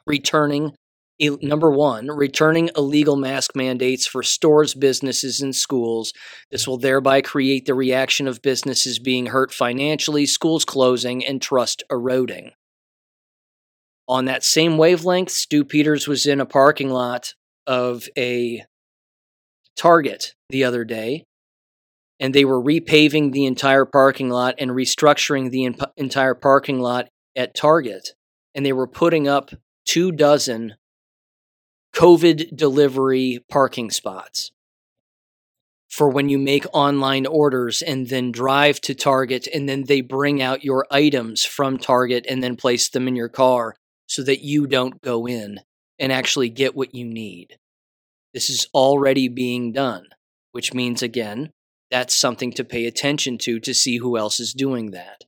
returning 0.08 0.74
number 1.20 1.70
one, 1.70 2.08
returning 2.08 2.70
illegal 2.78 3.16
mask 3.16 3.56
mandates 3.56 4.08
for 4.08 4.24
stores, 4.24 4.74
businesses, 4.74 5.41
and 5.41 5.56
schools. 5.56 6.14
This 6.52 6.68
will 6.68 6.78
thereby 6.78 7.22
create 7.22 7.66
the 7.66 7.74
reaction 7.74 8.28
of 8.28 8.41
businesses 8.41 9.00
being 9.00 9.28
hurt 9.28 9.52
financially, 9.52 10.26
schools 10.26 10.66
closing, 10.66 11.26
and 11.26 11.41
trust 11.41 11.84
eroding. 11.91 12.52
On 14.08 14.26
that 14.26 14.44
same 14.44 14.78
wavelength, 14.78 15.30
Stu 15.30 15.64
Peters 15.64 16.08
was 16.08 16.26
in 16.26 16.40
a 16.40 16.46
parking 16.46 16.90
lot 16.90 17.34
of 17.68 18.08
a 18.18 18.64
Target 19.78 20.34
the 20.50 20.64
other 20.64 20.84
day, 20.84 21.24
and 22.20 22.34
they 22.34 22.44
were 22.44 22.62
repaving 22.62 23.32
the 23.32 23.46
entire 23.46 23.86
parking 23.86 24.30
lot 24.30 24.56
and 24.58 24.72
restructuring 24.72 25.52
the 25.52 25.74
entire 25.96 26.34
parking 26.34 26.80
lot 26.80 27.08
at 27.36 27.56
Target, 27.56 28.10
and 28.56 28.66
they 28.66 28.74
were 28.74 28.88
putting 28.88 29.28
up 29.28 29.52
two 29.86 30.12
dozen 30.12 30.76
COVID 32.00 32.56
delivery 32.56 33.44
parking 33.50 33.92
spots 33.92 34.54
for 35.90 36.08
when 36.08 36.30
you 36.30 36.38
make 36.38 36.66
online 36.72 37.26
orders 37.26 37.82
and 37.82 38.08
then 38.08 38.32
drive 38.32 38.80
to 38.80 38.96
Target 38.96 39.50
and 39.54 39.68
then 39.68 39.84
they 39.84 40.00
bring 40.00 40.42
out 40.42 40.64
your 40.64 40.88
items 40.90 41.44
from 41.44 41.78
Target 41.78 42.26
and 42.30 42.42
then 42.42 42.56
place 42.56 42.88
them 42.88 43.10
in 43.10 43.18
your 43.18 43.28
car 43.28 43.76
so 44.08 44.24
that 44.24 44.40
you 44.40 44.66
don't 44.66 45.02
go 45.02 45.28
in 45.28 45.60
and 46.00 46.14
actually 46.14 46.48
get 46.48 46.74
what 46.74 46.96
you 46.96 47.04
need. 47.04 47.58
This 48.34 48.50
is 48.50 48.70
already 48.74 49.28
being 49.28 49.74
done, 49.74 50.06
which 50.54 50.74
means, 50.74 51.02
again, 51.02 51.52
that's 51.92 52.16
something 52.16 52.54
to 52.54 52.64
pay 52.64 52.86
attention 52.86 53.38
to 53.40 53.60
to 53.60 53.74
see 53.74 53.98
who 53.98 54.16
else 54.16 54.40
is 54.40 54.54
doing 54.54 54.92
that. 54.92 55.26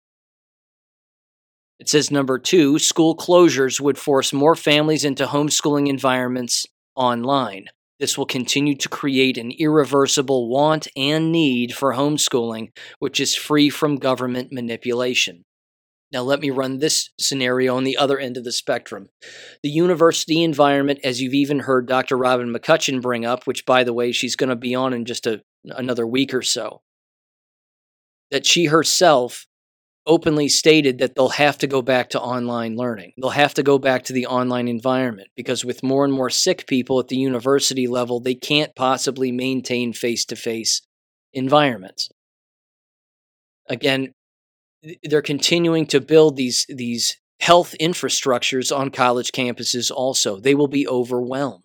It 1.81 1.89
says 1.89 2.11
number 2.11 2.37
two, 2.37 2.77
school 2.77 3.17
closures 3.17 3.81
would 3.81 3.97
force 3.97 4.31
more 4.31 4.55
families 4.55 5.03
into 5.03 5.25
homeschooling 5.25 5.89
environments 5.89 6.67
online. 6.95 7.65
This 7.99 8.19
will 8.19 8.27
continue 8.27 8.75
to 8.75 8.87
create 8.87 9.35
an 9.39 9.49
irreversible 9.49 10.47
want 10.47 10.87
and 10.95 11.31
need 11.31 11.73
for 11.73 11.95
homeschooling, 11.95 12.69
which 12.99 13.19
is 13.19 13.33
free 13.33 13.71
from 13.71 13.95
government 13.95 14.51
manipulation. 14.51 15.43
Now, 16.13 16.21
let 16.21 16.39
me 16.39 16.51
run 16.51 16.77
this 16.77 17.09
scenario 17.19 17.75
on 17.75 17.83
the 17.83 17.97
other 17.97 18.19
end 18.19 18.37
of 18.37 18.43
the 18.43 18.51
spectrum. 18.51 19.09
The 19.63 19.69
university 19.69 20.43
environment, 20.43 20.99
as 21.03 21.19
you've 21.19 21.33
even 21.33 21.61
heard 21.61 21.87
Dr. 21.87 22.15
Robin 22.15 22.53
McCutcheon 22.53 23.01
bring 23.01 23.25
up, 23.25 23.47
which, 23.47 23.65
by 23.65 23.83
the 23.83 23.93
way, 23.93 24.11
she's 24.11 24.35
going 24.35 24.51
to 24.51 24.55
be 24.55 24.75
on 24.75 24.93
in 24.93 25.03
just 25.03 25.25
a, 25.25 25.41
another 25.65 26.05
week 26.05 26.31
or 26.31 26.43
so, 26.43 26.83
that 28.29 28.45
she 28.45 28.65
herself 28.65 29.47
openly 30.05 30.49
stated 30.49 30.97
that 30.97 31.15
they'll 31.15 31.29
have 31.29 31.57
to 31.59 31.67
go 31.67 31.81
back 31.81 32.09
to 32.09 32.21
online 32.21 32.75
learning. 32.75 33.13
They'll 33.19 33.29
have 33.29 33.53
to 33.55 33.63
go 33.63 33.77
back 33.77 34.03
to 34.03 34.13
the 34.13 34.25
online 34.25 34.67
environment 34.67 35.29
because 35.35 35.63
with 35.63 35.83
more 35.83 36.03
and 36.03 36.13
more 36.13 36.29
sick 36.29 36.65
people 36.67 36.99
at 36.99 37.07
the 37.07 37.17
university 37.17 37.87
level, 37.87 38.19
they 38.19 38.35
can't 38.35 38.75
possibly 38.75 39.31
maintain 39.31 39.93
face 39.93 40.25
to 40.25 40.35
face 40.35 40.81
environments. 41.33 42.09
Again, 43.69 44.13
they're 45.03 45.21
continuing 45.21 45.85
to 45.87 46.01
build 46.01 46.35
these 46.35 46.65
these 46.67 47.17
health 47.39 47.75
infrastructures 47.79 48.75
on 48.75 48.89
college 48.89 49.31
campuses 49.31 49.91
also. 49.91 50.39
They 50.39 50.55
will 50.55 50.67
be 50.67 50.87
overwhelmed. 50.87 51.63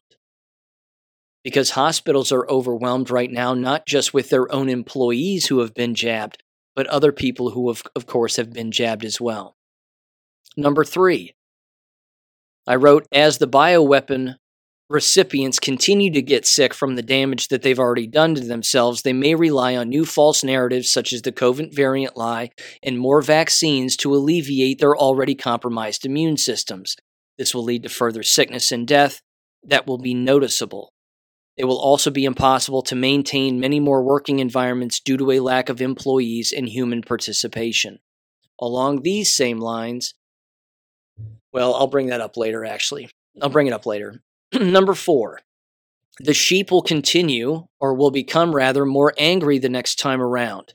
Because 1.45 1.71
hospitals 1.71 2.33
are 2.33 2.49
overwhelmed 2.49 3.09
right 3.09 3.31
now, 3.31 3.55
not 3.55 3.87
just 3.87 4.13
with 4.13 4.31
their 4.31 4.53
own 4.53 4.69
employees 4.69 5.47
who 5.47 5.61
have 5.61 5.75
been 5.75 5.95
jabbed, 5.95 6.43
but 6.77 6.87
other 6.87 7.11
people 7.11 7.51
who, 7.51 7.69
have, 7.69 7.83
of 7.97 8.07
course, 8.07 8.37
have 8.37 8.53
been 8.53 8.71
jabbed 8.71 9.05
as 9.05 9.21
well. 9.21 9.57
Number 10.57 10.85
three, 10.85 11.35
I 12.67 12.77
wrote, 12.77 13.07
as 13.11 13.39
the 13.39 13.49
bioweapon 13.49 14.37
recipients 14.89 15.59
continue 15.59 16.13
to 16.13 16.23
get 16.23 16.47
sick 16.47 16.73
from 16.73 16.95
the 16.95 17.03
damage 17.03 17.49
that 17.49 17.63
they've 17.63 17.79
already 17.79 18.07
done 18.07 18.35
to 18.37 18.41
themselves, 18.43 19.03
they 19.03 19.13
may 19.13 19.35
rely 19.35 19.75
on 19.75 19.89
new 19.89 20.05
false 20.05 20.45
narratives 20.45 20.91
such 20.91 21.13
as 21.13 21.23
the 21.23 21.33
COVID 21.33 21.75
variant 21.75 22.17
lie 22.17 22.51
and 22.83 22.99
more 22.99 23.21
vaccines 23.21 23.97
to 23.97 24.15
alleviate 24.15 24.79
their 24.79 24.97
already 24.97 25.35
compromised 25.35 26.07
immune 26.07 26.37
systems. 26.37 26.95
This 27.39 27.55
will 27.55 27.65
lead 27.65 27.83
to 27.83 27.89
further 27.89 28.23
sickness 28.23 28.71
and 28.71 28.87
death 28.87 29.23
that 29.65 29.87
will 29.87 29.99
be 29.99 30.15
noticeable. 30.15 30.93
It 31.57 31.65
will 31.65 31.79
also 31.79 32.11
be 32.11 32.25
impossible 32.25 32.83
to 32.83 32.95
maintain 32.95 33.59
many 33.59 33.81
more 33.81 34.03
working 34.03 34.41
environments 34.41 35.01
due 35.01 35.17
to 35.17 35.31
a 35.33 35.41
lack 35.41 35.69
of 35.69 35.81
employees 35.81 36.53
and 36.53 36.69
human 36.69 37.03
participation. 37.03 37.99
Along 38.61 39.03
these 39.03 39.35
same 39.35 39.59
lines, 39.59 40.15
well, 41.53 41.75
I'll 41.75 41.87
bring 41.87 42.09
that 42.09 42.21
up 42.21 42.37
later, 42.37 42.65
actually. 42.65 43.09
I'll 43.41 43.49
bring 43.49 43.67
it 43.67 43.73
up 43.73 43.87
later. 43.87 44.23
Number 44.53 44.95
four, 44.95 45.41
the 46.19 46.35
sheep 46.35 46.71
will 46.71 46.83
continue, 46.83 47.67
or 47.81 47.95
will 47.95 48.11
become 48.11 48.55
rather, 48.55 48.85
more 48.85 49.15
angry 49.17 49.59
the 49.59 49.71
next 49.71 49.99
time 49.99 50.21
around. 50.21 50.75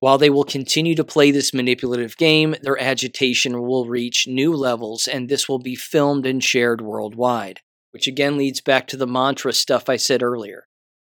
While 0.00 0.18
they 0.18 0.30
will 0.30 0.44
continue 0.44 0.94
to 0.96 1.04
play 1.04 1.30
this 1.30 1.54
manipulative 1.54 2.16
game, 2.16 2.56
their 2.60 2.80
agitation 2.80 3.62
will 3.62 3.86
reach 3.86 4.26
new 4.26 4.52
levels, 4.52 5.06
and 5.06 5.28
this 5.28 5.48
will 5.48 5.58
be 5.58 5.74
filmed 5.76 6.26
and 6.26 6.42
shared 6.42 6.80
worldwide 6.80 7.60
which 7.96 8.06
again 8.06 8.36
leads 8.36 8.60
back 8.60 8.86
to 8.86 8.96
the 8.98 9.06
mantra 9.06 9.54
stuff 9.54 9.88
I 9.88 9.96
said 9.96 10.22
earlier. 10.22 10.66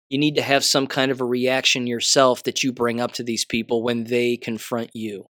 You 0.08 0.18
need 0.18 0.36
to 0.36 0.42
have 0.42 0.64
some 0.64 0.88
kind 0.88 1.12
of 1.12 1.20
a 1.20 1.26
reaction 1.26 1.86
yourself 1.86 2.44
that 2.44 2.64
you 2.64 2.72
bring 2.72 3.02
up 3.02 3.12
to 3.16 3.24
these 3.24 3.44
people 3.44 3.84
when 3.84 4.06
they 4.06 4.38
confront 4.38 4.92
you. 4.94 5.26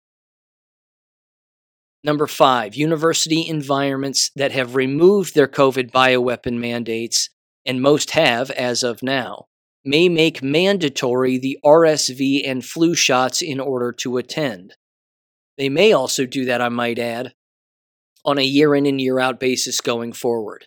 Number 2.03 2.27
five, 2.27 2.75
university 2.75 3.47
environments 3.47 4.33
that 4.35 4.51
have 4.51 4.75
removed 4.75 5.37
their 5.37 5.47
COVID 5.47 5.93
bioweapon 5.93 6.55
mandates, 6.59 7.31
and 7.65 7.81
most 7.81 8.11
have 8.11 8.51
as 8.51 8.83
of 8.83 9.01
now, 9.01 9.45
may 9.85 10.09
make 10.09 10.43
mandatory 10.43 11.39
the 11.39 11.61
RSV 11.65 12.43
and 12.45 12.65
flu 12.65 12.97
shots 12.97 13.43
in 13.43 13.61
order 13.61 13.93
to 13.93 14.17
attend. 14.17 14.75
They 15.57 15.69
may 15.69 15.93
also 15.93 16.27
do 16.27 16.47
that, 16.47 16.61
I 16.61 16.69
might 16.69 16.99
add, 16.99 17.33
on 18.25 18.39
a 18.39 18.43
year 18.43 18.75
in 18.75 18.87
and 18.87 19.01
year 19.01 19.21
out 19.21 19.39
basis 19.39 19.81
going 19.81 20.13
forward 20.13 20.67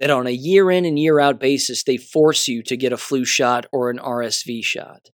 that 0.00 0.10
on 0.10 0.26
a 0.26 0.30
year 0.30 0.70
in 0.70 0.84
and 0.84 0.98
year 0.98 1.20
out 1.20 1.40
basis, 1.40 1.82
they 1.82 1.96
force 1.96 2.48
you 2.48 2.62
to 2.64 2.76
get 2.76 2.92
a 2.92 2.96
flu 2.96 3.24
shot 3.24 3.66
or 3.72 3.90
an 3.90 3.98
RSV 3.98 4.64
shot. 4.64 5.10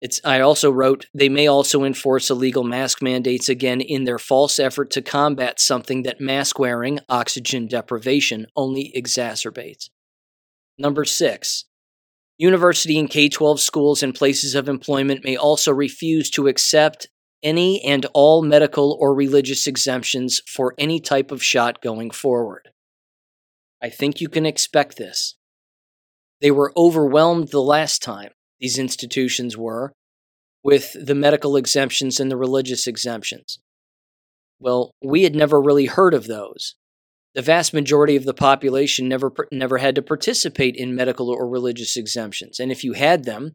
It's, 0.00 0.20
I 0.24 0.40
also 0.40 0.70
wrote, 0.70 1.06
they 1.12 1.28
may 1.28 1.46
also 1.46 1.84
enforce 1.84 2.30
illegal 2.30 2.64
mask 2.64 3.02
mandates 3.02 3.50
again 3.50 3.82
in 3.82 4.04
their 4.04 4.18
false 4.18 4.58
effort 4.58 4.90
to 4.92 5.02
combat 5.02 5.60
something 5.60 6.04
that 6.04 6.20
mask 6.20 6.58
wearing, 6.58 7.00
oxygen 7.08 7.66
deprivation, 7.66 8.46
only 8.56 8.92
exacerbates. 8.96 9.90
Number 10.78 11.04
six, 11.04 11.66
University 12.38 12.98
and 12.98 13.10
K 13.10 13.28
12 13.28 13.60
schools 13.60 14.02
and 14.02 14.14
places 14.14 14.54
of 14.54 14.70
employment 14.70 15.22
may 15.22 15.36
also 15.36 15.70
refuse 15.70 16.30
to 16.30 16.48
accept 16.48 17.08
any 17.42 17.82
and 17.84 18.06
all 18.14 18.40
medical 18.40 18.96
or 18.98 19.14
religious 19.14 19.66
exemptions 19.66 20.40
for 20.46 20.74
any 20.78 21.00
type 21.00 21.30
of 21.30 21.42
shot 21.42 21.82
going 21.82 22.10
forward. 22.10 22.70
I 23.82 23.88
think 23.88 24.20
you 24.20 24.28
can 24.28 24.46
expect 24.46 24.96
this. 24.96 25.36
They 26.40 26.50
were 26.50 26.72
overwhelmed 26.76 27.48
the 27.48 27.62
last 27.62 28.02
time, 28.02 28.30
these 28.60 28.78
institutions 28.78 29.56
were, 29.56 29.92
with 30.62 30.96
the 30.98 31.14
medical 31.14 31.56
exemptions 31.56 32.20
and 32.20 32.30
the 32.30 32.36
religious 32.36 32.86
exemptions. 32.86 33.58
Well, 34.58 34.92
we 35.02 35.22
had 35.22 35.34
never 35.34 35.60
really 35.60 35.86
heard 35.86 36.14
of 36.14 36.26
those. 36.26 36.74
The 37.34 37.42
vast 37.42 37.72
majority 37.72 38.16
of 38.16 38.24
the 38.24 38.34
population 38.34 39.08
never 39.08 39.32
never 39.52 39.78
had 39.78 39.94
to 39.94 40.02
participate 40.02 40.76
in 40.76 40.94
medical 40.94 41.30
or 41.30 41.48
religious 41.48 41.96
exemptions, 41.96 42.58
and 42.58 42.72
if 42.72 42.82
you 42.82 42.92
had 42.92 43.24
them, 43.24 43.54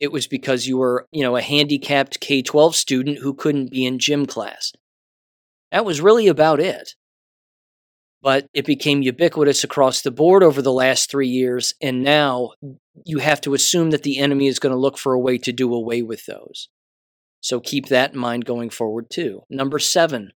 it 0.00 0.12
was 0.12 0.28
because 0.28 0.68
you 0.68 0.78
were, 0.78 1.06
you 1.10 1.22
know, 1.22 1.36
a 1.36 1.42
handicapped 1.42 2.20
K-12 2.20 2.74
student 2.74 3.18
who 3.18 3.34
couldn't 3.34 3.72
be 3.72 3.84
in 3.84 3.98
gym 3.98 4.26
class. 4.26 4.72
That 5.72 5.84
was 5.84 6.00
really 6.00 6.28
about 6.28 6.60
it. 6.60 6.94
But 8.20 8.48
it 8.52 8.66
became 8.66 9.02
ubiquitous 9.02 9.62
across 9.62 10.02
the 10.02 10.10
board 10.10 10.42
over 10.42 10.60
the 10.60 10.72
last 10.72 11.10
3 11.10 11.28
years, 11.28 11.74
and 11.80 12.02
now 12.02 12.50
you 13.04 13.18
have 13.18 13.40
to 13.42 13.54
assume 13.54 13.90
that 13.90 14.02
the 14.02 14.18
enemy 14.18 14.48
is 14.48 14.58
going 14.58 14.72
to 14.74 14.80
look 14.80 14.98
for 14.98 15.12
a 15.12 15.20
way 15.20 15.38
to 15.38 15.52
do 15.52 15.72
away 15.72 16.02
with 16.02 16.26
those. 16.26 16.68
So 17.40 17.60
keep 17.60 17.86
that 17.86 18.14
in 18.14 18.18
mind 18.18 18.44
going 18.44 18.70
forward 18.70 19.06
too. 19.08 19.42
Number 19.48 19.78
7, 19.78 20.32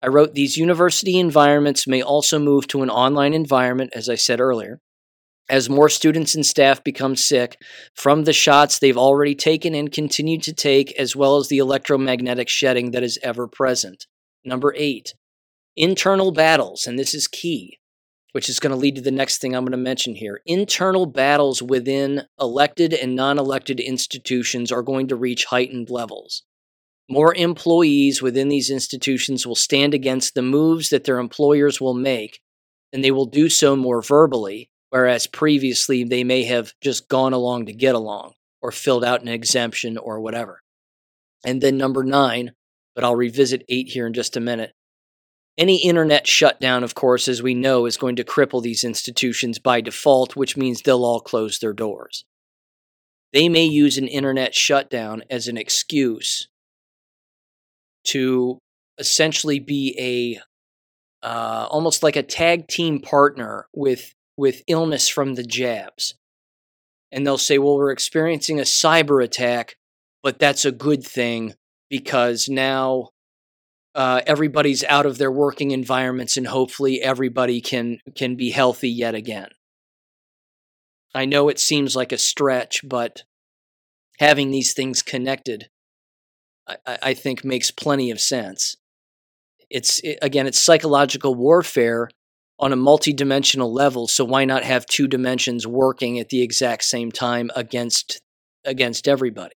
I 0.00 0.06
wrote 0.06 0.34
these 0.34 0.56
university 0.56 1.18
environments 1.18 1.88
may 1.88 2.00
also 2.00 2.38
move 2.38 2.68
to 2.68 2.82
an 2.82 2.90
online 2.90 3.34
environment, 3.34 3.90
as 3.96 4.08
I 4.08 4.14
said 4.14 4.40
earlier, 4.40 4.80
as 5.48 5.68
more 5.68 5.88
students 5.88 6.36
and 6.36 6.46
staff 6.46 6.84
become 6.84 7.16
sick 7.16 7.56
from 7.96 8.22
the 8.22 8.32
shots 8.32 8.78
they've 8.78 8.96
already 8.96 9.34
taken 9.34 9.74
and 9.74 9.90
continue 9.90 10.38
to 10.38 10.52
take, 10.52 10.92
as 10.92 11.16
well 11.16 11.36
as 11.36 11.48
the 11.48 11.58
electromagnetic 11.58 12.48
shedding 12.48 12.92
that 12.92 13.02
is 13.02 13.18
ever 13.24 13.48
present. 13.48 14.06
Number 14.44 14.72
eight, 14.76 15.14
internal 15.78 16.32
battles, 16.32 16.86
and 16.86 16.98
this 16.98 17.14
is 17.14 17.28
key, 17.28 17.78
which 18.32 18.48
is 18.48 18.60
going 18.60 18.72
to 18.72 18.76
lead 18.76 18.96
to 18.96 19.00
the 19.00 19.10
next 19.10 19.38
thing 19.38 19.54
I'm 19.54 19.64
going 19.64 19.72
to 19.72 19.78
mention 19.78 20.14
here. 20.14 20.42
Internal 20.44 21.06
battles 21.06 21.62
within 21.62 22.24
elected 22.38 22.92
and 22.92 23.14
non 23.14 23.38
elected 23.38 23.80
institutions 23.80 24.70
are 24.70 24.82
going 24.82 25.08
to 25.08 25.16
reach 25.16 25.46
heightened 25.46 25.88
levels. 25.88 26.42
More 27.08 27.34
employees 27.34 28.20
within 28.20 28.48
these 28.48 28.68
institutions 28.68 29.46
will 29.46 29.54
stand 29.54 29.94
against 29.94 30.34
the 30.34 30.42
moves 30.42 30.90
that 30.90 31.04
their 31.04 31.18
employers 31.18 31.80
will 31.80 31.94
make, 31.94 32.40
and 32.92 33.02
they 33.02 33.10
will 33.10 33.24
do 33.24 33.48
so 33.48 33.74
more 33.76 34.02
verbally, 34.02 34.68
whereas 34.90 35.26
previously 35.26 36.04
they 36.04 36.24
may 36.24 36.42
have 36.44 36.74
just 36.82 37.08
gone 37.08 37.32
along 37.32 37.66
to 37.66 37.72
get 37.72 37.94
along 37.94 38.34
or 38.60 38.72
filled 38.72 39.04
out 39.04 39.22
an 39.22 39.28
exemption 39.28 39.96
or 39.96 40.20
whatever. 40.20 40.60
And 41.44 41.62
then 41.62 41.78
number 41.78 42.02
nine, 42.02 42.52
but 42.94 43.04
I'll 43.04 43.16
revisit 43.16 43.64
eight 43.68 43.88
here 43.88 44.06
in 44.06 44.12
just 44.12 44.36
a 44.36 44.40
minute. 44.40 44.74
Any 45.58 45.82
internet 45.82 46.28
shutdown, 46.28 46.84
of 46.84 46.94
course, 46.94 47.26
as 47.26 47.42
we 47.42 47.52
know, 47.52 47.84
is 47.84 47.96
going 47.96 48.14
to 48.16 48.24
cripple 48.24 48.62
these 48.62 48.84
institutions 48.84 49.58
by 49.58 49.80
default, 49.80 50.36
which 50.36 50.56
means 50.56 50.82
they'll 50.82 51.04
all 51.04 51.20
close 51.20 51.58
their 51.58 51.72
doors. 51.72 52.24
They 53.32 53.48
may 53.48 53.64
use 53.64 53.98
an 53.98 54.06
internet 54.06 54.54
shutdown 54.54 55.24
as 55.28 55.48
an 55.48 55.56
excuse 55.58 56.48
to 58.04 58.58
essentially 58.98 59.58
be 59.58 59.96
a 59.98 61.26
uh, 61.26 61.66
almost 61.68 62.04
like 62.04 62.14
a 62.14 62.22
tag 62.22 62.68
team 62.68 63.00
partner 63.00 63.66
with 63.74 64.14
with 64.36 64.62
illness 64.68 65.08
from 65.08 65.34
the 65.34 65.42
jabs. 65.42 66.14
And 67.10 67.26
they'll 67.26 67.36
say, 67.36 67.58
well, 67.58 67.76
we're 67.76 67.90
experiencing 67.90 68.60
a 68.60 68.62
cyber 68.62 69.22
attack, 69.24 69.74
but 70.22 70.38
that's 70.38 70.64
a 70.64 70.70
good 70.70 71.02
thing 71.02 71.54
because 71.90 72.48
now 72.48 73.08
uh, 73.98 74.22
everybody's 74.26 74.84
out 74.84 75.04
of 75.04 75.18
their 75.18 75.30
working 75.30 75.72
environments 75.72 76.36
and 76.36 76.46
hopefully 76.46 77.02
everybody 77.02 77.60
can 77.60 77.98
can 78.14 78.36
be 78.36 78.50
healthy 78.50 78.88
yet 78.88 79.14
again. 79.14 79.48
I 81.14 81.24
know 81.24 81.48
it 81.48 81.58
seems 81.58 81.96
like 81.96 82.12
a 82.12 82.18
stretch, 82.18 82.80
but 82.88 83.24
having 84.18 84.50
these 84.50 84.72
things 84.72 85.02
connected 85.02 85.68
I, 86.68 86.98
I 87.02 87.14
think 87.14 87.44
makes 87.44 87.70
plenty 87.70 88.10
of 88.10 88.20
sense. 88.20 88.76
It's 89.70 90.00
it, 90.00 90.18
again, 90.22 90.46
it's 90.46 90.60
psychological 90.60 91.34
warfare 91.34 92.08
on 92.58 92.72
a 92.72 92.76
multi-dimensional 92.76 93.72
level. 93.72 94.08
So 94.08 94.24
why 94.24 94.44
not 94.44 94.64
have 94.64 94.86
two 94.86 95.06
dimensions 95.06 95.66
working 95.66 96.18
at 96.18 96.28
the 96.28 96.42
exact 96.42 96.84
same 96.84 97.12
time 97.12 97.50
against 97.54 98.20
against 98.64 99.08
everybody? 99.08 99.54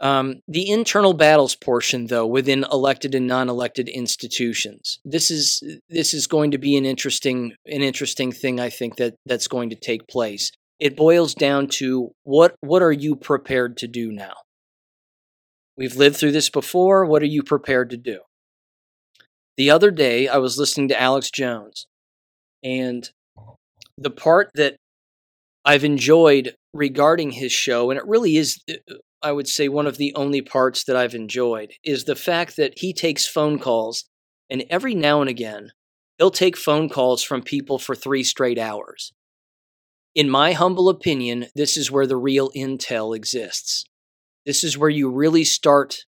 Um, 0.00 0.40
the 0.48 0.70
internal 0.70 1.14
battles 1.14 1.54
portion, 1.54 2.08
though, 2.08 2.26
within 2.26 2.64
elected 2.70 3.14
and 3.14 3.26
non-elected 3.26 3.88
institutions, 3.88 4.98
this 5.04 5.30
is 5.30 5.62
this 5.88 6.12
is 6.12 6.26
going 6.26 6.50
to 6.50 6.58
be 6.58 6.76
an 6.76 6.84
interesting 6.84 7.54
an 7.66 7.82
interesting 7.82 8.32
thing. 8.32 8.60
I 8.60 8.70
think 8.70 8.96
that 8.96 9.14
that's 9.24 9.48
going 9.48 9.70
to 9.70 9.76
take 9.76 10.08
place. 10.08 10.50
It 10.80 10.96
boils 10.96 11.34
down 11.34 11.68
to 11.78 12.10
what 12.24 12.56
what 12.60 12.82
are 12.82 12.92
you 12.92 13.14
prepared 13.14 13.76
to 13.78 13.88
do 13.88 14.10
now? 14.10 14.34
We've 15.76 15.96
lived 15.96 16.16
through 16.16 16.32
this 16.32 16.50
before. 16.50 17.06
What 17.06 17.22
are 17.22 17.26
you 17.26 17.42
prepared 17.42 17.90
to 17.90 17.96
do? 17.96 18.20
The 19.56 19.70
other 19.70 19.90
day, 19.90 20.26
I 20.26 20.38
was 20.38 20.58
listening 20.58 20.88
to 20.88 21.00
Alex 21.00 21.30
Jones, 21.30 21.86
and 22.62 23.08
the 23.96 24.10
part 24.10 24.50
that 24.54 24.76
I've 25.64 25.84
enjoyed 25.84 26.56
regarding 26.72 27.30
his 27.30 27.52
show, 27.52 27.90
and 27.90 27.98
it 27.98 28.06
really 28.06 28.36
is, 28.36 28.60
uh, 28.68 28.94
I 29.24 29.32
would 29.32 29.48
say, 29.48 29.68
one 29.68 29.86
of 29.86 29.96
the 29.96 30.14
only 30.14 30.42
parts 30.42 30.84
that 30.84 30.96
I've 30.96 31.14
enjoyed, 31.14 31.72
is 31.82 32.04
the 32.04 32.14
fact 32.14 32.56
that 32.56 32.74
he 32.76 32.92
takes 32.92 33.26
phone 33.26 33.58
calls, 33.58 34.04
and 34.50 34.64
every 34.68 34.94
now 34.94 35.22
and 35.22 35.30
again, 35.30 35.72
he'll 36.18 36.30
take 36.30 36.58
phone 36.58 36.90
calls 36.90 37.22
from 37.22 37.42
people 37.42 37.78
for 37.78 37.94
three 37.94 38.22
straight 38.22 38.58
hours. 38.58 39.14
In 40.14 40.28
my 40.28 40.52
humble 40.52 40.90
opinion, 40.90 41.46
this 41.54 41.78
is 41.78 41.90
where 41.90 42.06
the 42.06 42.18
real 42.18 42.50
intel 42.50 43.16
exists. 43.16 43.84
This 44.44 44.62
is 44.62 44.76
where 44.76 44.90
you 44.90 45.10
really 45.10 45.44
start 45.44 46.04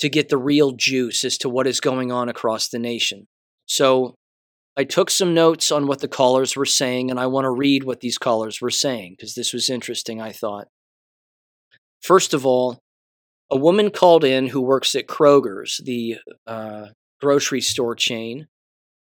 to 0.00 0.08
get 0.08 0.30
the 0.30 0.36
real 0.36 0.72
juice 0.72 1.24
as 1.24 1.38
to 1.38 1.48
what 1.48 1.68
is 1.68 1.80
going 1.80 2.10
on 2.10 2.28
across 2.28 2.68
the 2.68 2.78
nation. 2.80 3.28
So 3.66 4.16
I 4.76 4.82
took 4.82 5.10
some 5.10 5.32
notes 5.32 5.70
on 5.70 5.86
what 5.86 6.00
the 6.00 6.08
callers 6.08 6.56
were 6.56 6.66
saying, 6.66 7.08
and 7.08 7.20
I 7.20 7.28
want 7.28 7.44
to 7.44 7.50
read 7.50 7.84
what 7.84 8.00
these 8.00 8.18
callers 8.18 8.60
were 8.60 8.70
saying 8.70 9.14
because 9.16 9.34
this 9.34 9.52
was 9.52 9.70
interesting, 9.70 10.20
I 10.20 10.32
thought. 10.32 10.66
First 12.00 12.34
of 12.34 12.46
all, 12.46 12.78
a 13.50 13.56
woman 13.56 13.90
called 13.90 14.24
in 14.24 14.48
who 14.48 14.60
works 14.60 14.94
at 14.94 15.06
Kroger's, 15.06 15.80
the 15.84 16.18
uh, 16.46 16.86
grocery 17.20 17.60
store 17.60 17.94
chain, 17.94 18.46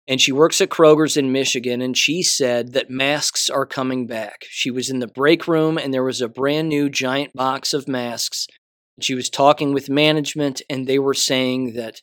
and 0.07 0.21
she 0.21 0.31
works 0.31 0.61
at 0.61 0.69
Kroger's 0.69 1.17
in 1.17 1.31
Michigan, 1.31 1.81
and 1.81 1.97
she 1.97 2.21
said 2.21 2.73
that 2.73 2.89
masks 2.89 3.49
are 3.49 3.65
coming 3.65 4.05
back. 4.05 4.45
She 4.49 4.69
was 4.69 4.89
in 4.89 4.99
the 4.99 5.07
break 5.07 5.47
room, 5.47 5.77
and 5.77 5.93
there 5.93 6.03
was 6.03 6.21
a 6.21 6.29
brand 6.29 6.69
new 6.69 6.89
giant 6.89 7.33
box 7.33 7.73
of 7.73 7.87
masks. 7.87 8.45
She 9.01 9.15
was 9.15 9.29
talking 9.29 9.73
with 9.73 9.89
management, 9.89 10.61
and 10.69 10.85
they 10.85 10.99
were 10.99 11.15
saying 11.15 11.73
that 11.73 12.01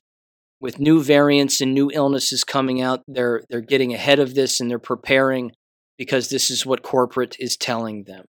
with 0.61 0.79
new 0.79 1.03
variants 1.03 1.61
and 1.61 1.75
new 1.75 1.91
illnesses 1.93 2.45
coming 2.45 2.81
out, 2.81 3.03
they're 3.07 3.43
they're 3.51 3.61
getting 3.61 3.93
ahead 3.95 4.19
of 4.19 4.35
this 4.35 4.61
and 4.61 4.71
they're 4.71 4.79
preparing 4.79 5.53
because 5.99 6.29
this 6.29 6.51
is 6.51 6.67
what 6.67 6.83
corporate 6.83 7.37
is 7.39 7.57
telling 7.57 8.05
them. 8.05 8.25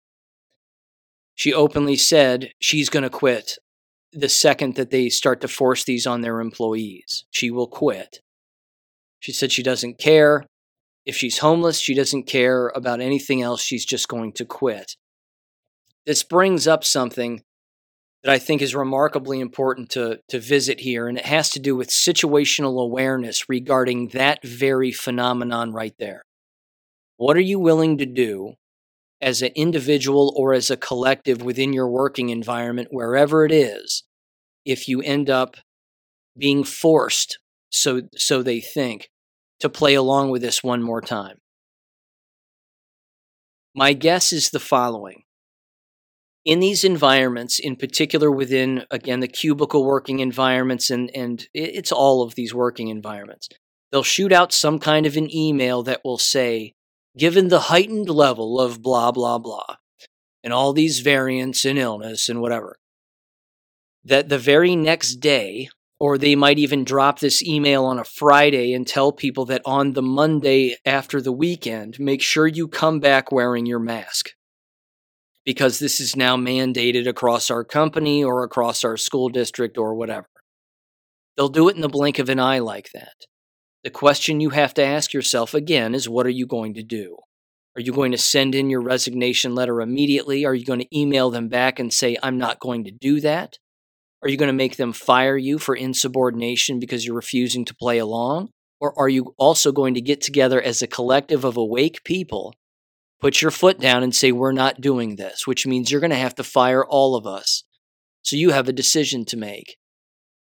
She 1.39 1.53
openly 1.53 1.95
said 1.95 2.51
she's 2.59 2.89
going 2.89 3.03
to 3.03 3.09
quit 3.09 3.59
the 4.11 4.27
second 4.27 4.75
that 4.75 4.89
they 4.89 5.07
start 5.07 5.39
to 5.39 5.47
force 5.47 5.85
these 5.85 6.05
on 6.05 6.19
their 6.19 6.41
employees. 6.41 7.23
She 7.31 7.49
will 7.49 7.65
quit. 7.65 8.19
She 9.21 9.31
said 9.31 9.49
she 9.49 9.63
doesn't 9.63 9.99
care. 9.99 10.45
If 11.05 11.15
she's 11.15 11.37
homeless, 11.37 11.79
she 11.79 11.93
doesn't 11.93 12.23
care 12.23 12.73
about 12.75 12.99
anything 12.99 13.41
else. 13.41 13.61
She's 13.61 13.85
just 13.85 14.09
going 14.09 14.33
to 14.33 14.43
quit. 14.43 14.97
This 16.05 16.23
brings 16.23 16.67
up 16.67 16.83
something 16.83 17.41
that 18.21 18.33
I 18.33 18.37
think 18.37 18.61
is 18.61 18.75
remarkably 18.75 19.39
important 19.39 19.91
to, 19.91 20.19
to 20.27 20.41
visit 20.41 20.81
here, 20.81 21.07
and 21.07 21.17
it 21.17 21.25
has 21.25 21.51
to 21.51 21.59
do 21.61 21.73
with 21.73 21.87
situational 21.87 22.83
awareness 22.83 23.47
regarding 23.47 24.09
that 24.09 24.43
very 24.43 24.91
phenomenon 24.91 25.71
right 25.71 25.95
there. 25.99 26.23
What 27.15 27.37
are 27.37 27.39
you 27.39 27.59
willing 27.59 27.97
to 27.99 28.05
do 28.05 28.55
as 29.21 29.41
an 29.41 29.51
individual 29.55 30.33
or 30.35 30.53
as 30.53 30.69
a 30.69 30.77
collective 30.77 31.41
within 31.41 31.73
your 31.73 31.89
working 31.89 32.29
environment, 32.29 32.89
wherever 32.91 33.45
it 33.45 33.51
is, 33.51 34.03
if 34.65 34.87
you 34.87 35.01
end 35.01 35.29
up 35.29 35.57
being 36.37 36.63
forced 36.63 37.39
so 37.69 38.01
so 38.15 38.41
they 38.41 38.59
think 38.59 39.09
to 39.59 39.69
play 39.69 39.93
along 39.93 40.29
with 40.29 40.41
this 40.41 40.63
one 40.63 40.81
more 40.81 41.01
time. 41.01 41.37
My 43.75 43.93
guess 43.93 44.33
is 44.33 44.49
the 44.49 44.59
following. 44.59 45.23
In 46.45 46.59
these 46.59 46.83
environments, 46.83 47.59
in 47.59 47.75
particular 47.75 48.31
within, 48.31 48.85
again, 48.89 49.19
the 49.19 49.27
cubicle 49.27 49.85
working 49.85 50.19
environments, 50.19 50.89
and, 50.89 51.11
and 51.13 51.47
it's 51.53 51.91
all 51.91 52.23
of 52.23 52.35
these 52.35 52.53
working 52.53 52.87
environments, 52.87 53.49
they'll 53.91 54.03
shoot 54.03 54.31
out 54.31 54.53
some 54.53 54.79
kind 54.79 55.05
of 55.05 55.17
an 55.17 55.33
email 55.33 55.83
that 55.83 56.01
will 56.03 56.17
say, 56.17 56.73
given 57.17 57.47
the 57.47 57.59
heightened 57.59 58.09
level 58.09 58.59
of 58.59 58.81
blah, 58.81 59.11
blah, 59.11 59.37
blah, 59.37 59.75
and 60.43 60.53
all 60.53 60.73
these 60.73 60.99
variants 60.99 61.65
and 61.65 61.77
illness 61.77 62.29
and 62.29 62.41
whatever, 62.41 62.77
that 64.03 64.29
the 64.29 64.37
very 64.37 64.75
next 64.75 65.15
day, 65.15 65.69
or 65.99 66.17
they 66.17 66.35
might 66.35 66.57
even 66.57 66.85
drop 66.85 67.19
this 67.19 67.43
email 67.43 67.83
on 67.83 67.99
a 67.99 68.05
Friday 68.05 68.73
and 68.73 68.87
tell 68.87 69.11
people 69.11 69.45
that 69.45 69.61
on 69.65 69.93
the 69.93 70.01
Monday 70.01 70.77
after 70.85 71.21
the 71.21 71.33
weekend, 71.33 71.99
make 71.99 72.21
sure 72.21 72.47
you 72.47 72.67
come 72.67 72.99
back 72.99 73.31
wearing 73.31 73.65
your 73.65 73.79
mask. 73.79 74.29
Because 75.45 75.79
this 75.79 75.99
is 75.99 76.15
now 76.15 76.37
mandated 76.37 77.07
across 77.07 77.49
our 77.49 77.65
company 77.65 78.23
or 78.23 78.43
across 78.43 78.83
our 78.83 78.97
school 78.97 79.29
district 79.29 79.77
or 79.77 79.95
whatever. 79.95 80.29
They'll 81.35 81.49
do 81.49 81.69
it 81.69 81.75
in 81.75 81.81
the 81.81 81.89
blink 81.89 82.19
of 82.19 82.29
an 82.29 82.39
eye 82.39 82.59
like 82.59 82.89
that. 82.93 83.13
The 83.83 83.89
question 83.89 84.41
you 84.41 84.49
have 84.49 84.73
to 84.73 84.83
ask 84.83 85.13
yourself 85.13 85.53
again 85.53 85.95
is 85.95 86.09
what 86.09 86.25
are 86.25 86.31
you 86.31 86.45
going 86.45 86.73
to 86.73 86.83
do? 86.83 87.17
Are 87.77 87.81
you 87.81 87.93
going 87.93 88.11
to 88.11 88.17
send 88.17 88.53
in 88.53 88.69
your 88.69 88.81
resignation 88.81 89.55
letter 89.55 89.79
immediately? 89.79 90.45
Are 90.45 90.53
you 90.53 90.65
going 90.65 90.81
to 90.81 90.97
email 90.97 91.29
them 91.29 91.47
back 91.47 91.79
and 91.79 91.93
say, 91.93 92.17
I'm 92.21 92.37
not 92.37 92.59
going 92.59 92.83
to 92.83 92.91
do 92.91 93.21
that? 93.21 93.57
Are 94.21 94.27
you 94.27 94.35
going 94.35 94.47
to 94.47 94.53
make 94.53 94.75
them 94.75 94.91
fire 94.91 95.37
you 95.37 95.57
for 95.59 95.75
insubordination 95.75 96.79
because 96.79 97.05
you're 97.05 97.15
refusing 97.15 97.63
to 97.65 97.75
play 97.75 97.99
along? 97.99 98.49
Or 98.81 98.97
are 98.99 99.07
you 99.07 99.33
also 99.37 99.71
going 99.71 99.93
to 99.93 100.01
get 100.01 100.19
together 100.19 100.61
as 100.61 100.81
a 100.81 100.87
collective 100.87 101.45
of 101.45 101.55
awake 101.55 102.03
people, 102.03 102.53
put 103.21 103.41
your 103.41 103.51
foot 103.51 103.79
down 103.79 104.03
and 104.03 104.13
say, 104.13 104.33
We're 104.33 104.51
not 104.51 104.81
doing 104.81 105.15
this, 105.15 105.47
which 105.47 105.65
means 105.65 105.89
you're 105.89 106.01
going 106.01 106.09
to 106.09 106.17
have 106.17 106.35
to 106.35 106.43
fire 106.43 106.85
all 106.85 107.15
of 107.15 107.25
us. 107.25 107.63
So 108.23 108.35
you 108.35 108.51
have 108.51 108.67
a 108.67 108.73
decision 108.73 109.23
to 109.25 109.37
make. 109.37 109.77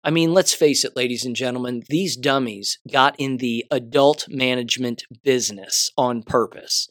I 0.03 0.11
mean, 0.11 0.33
let's 0.33 0.53
face 0.53 0.85
it, 0.85 0.95
ladies 0.95 1.25
and 1.25 1.35
gentlemen, 1.35 1.83
these 1.89 2.15
dummies 2.15 2.79
got 2.89 3.15
in 3.17 3.37
the 3.37 3.65
adult 3.69 4.25
management 4.29 5.03
business 5.23 5.91
on 5.97 6.23
purpose. 6.23 6.87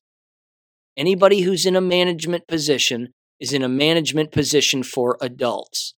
Anybody 0.96 1.40
who's 1.40 1.64
in 1.64 1.74
a 1.74 1.80
management 1.80 2.46
position 2.46 3.14
is 3.40 3.52
in 3.52 3.62
a 3.62 3.68
management 3.68 4.30
position 4.30 4.82
for 4.82 5.16
adults, 5.22 5.94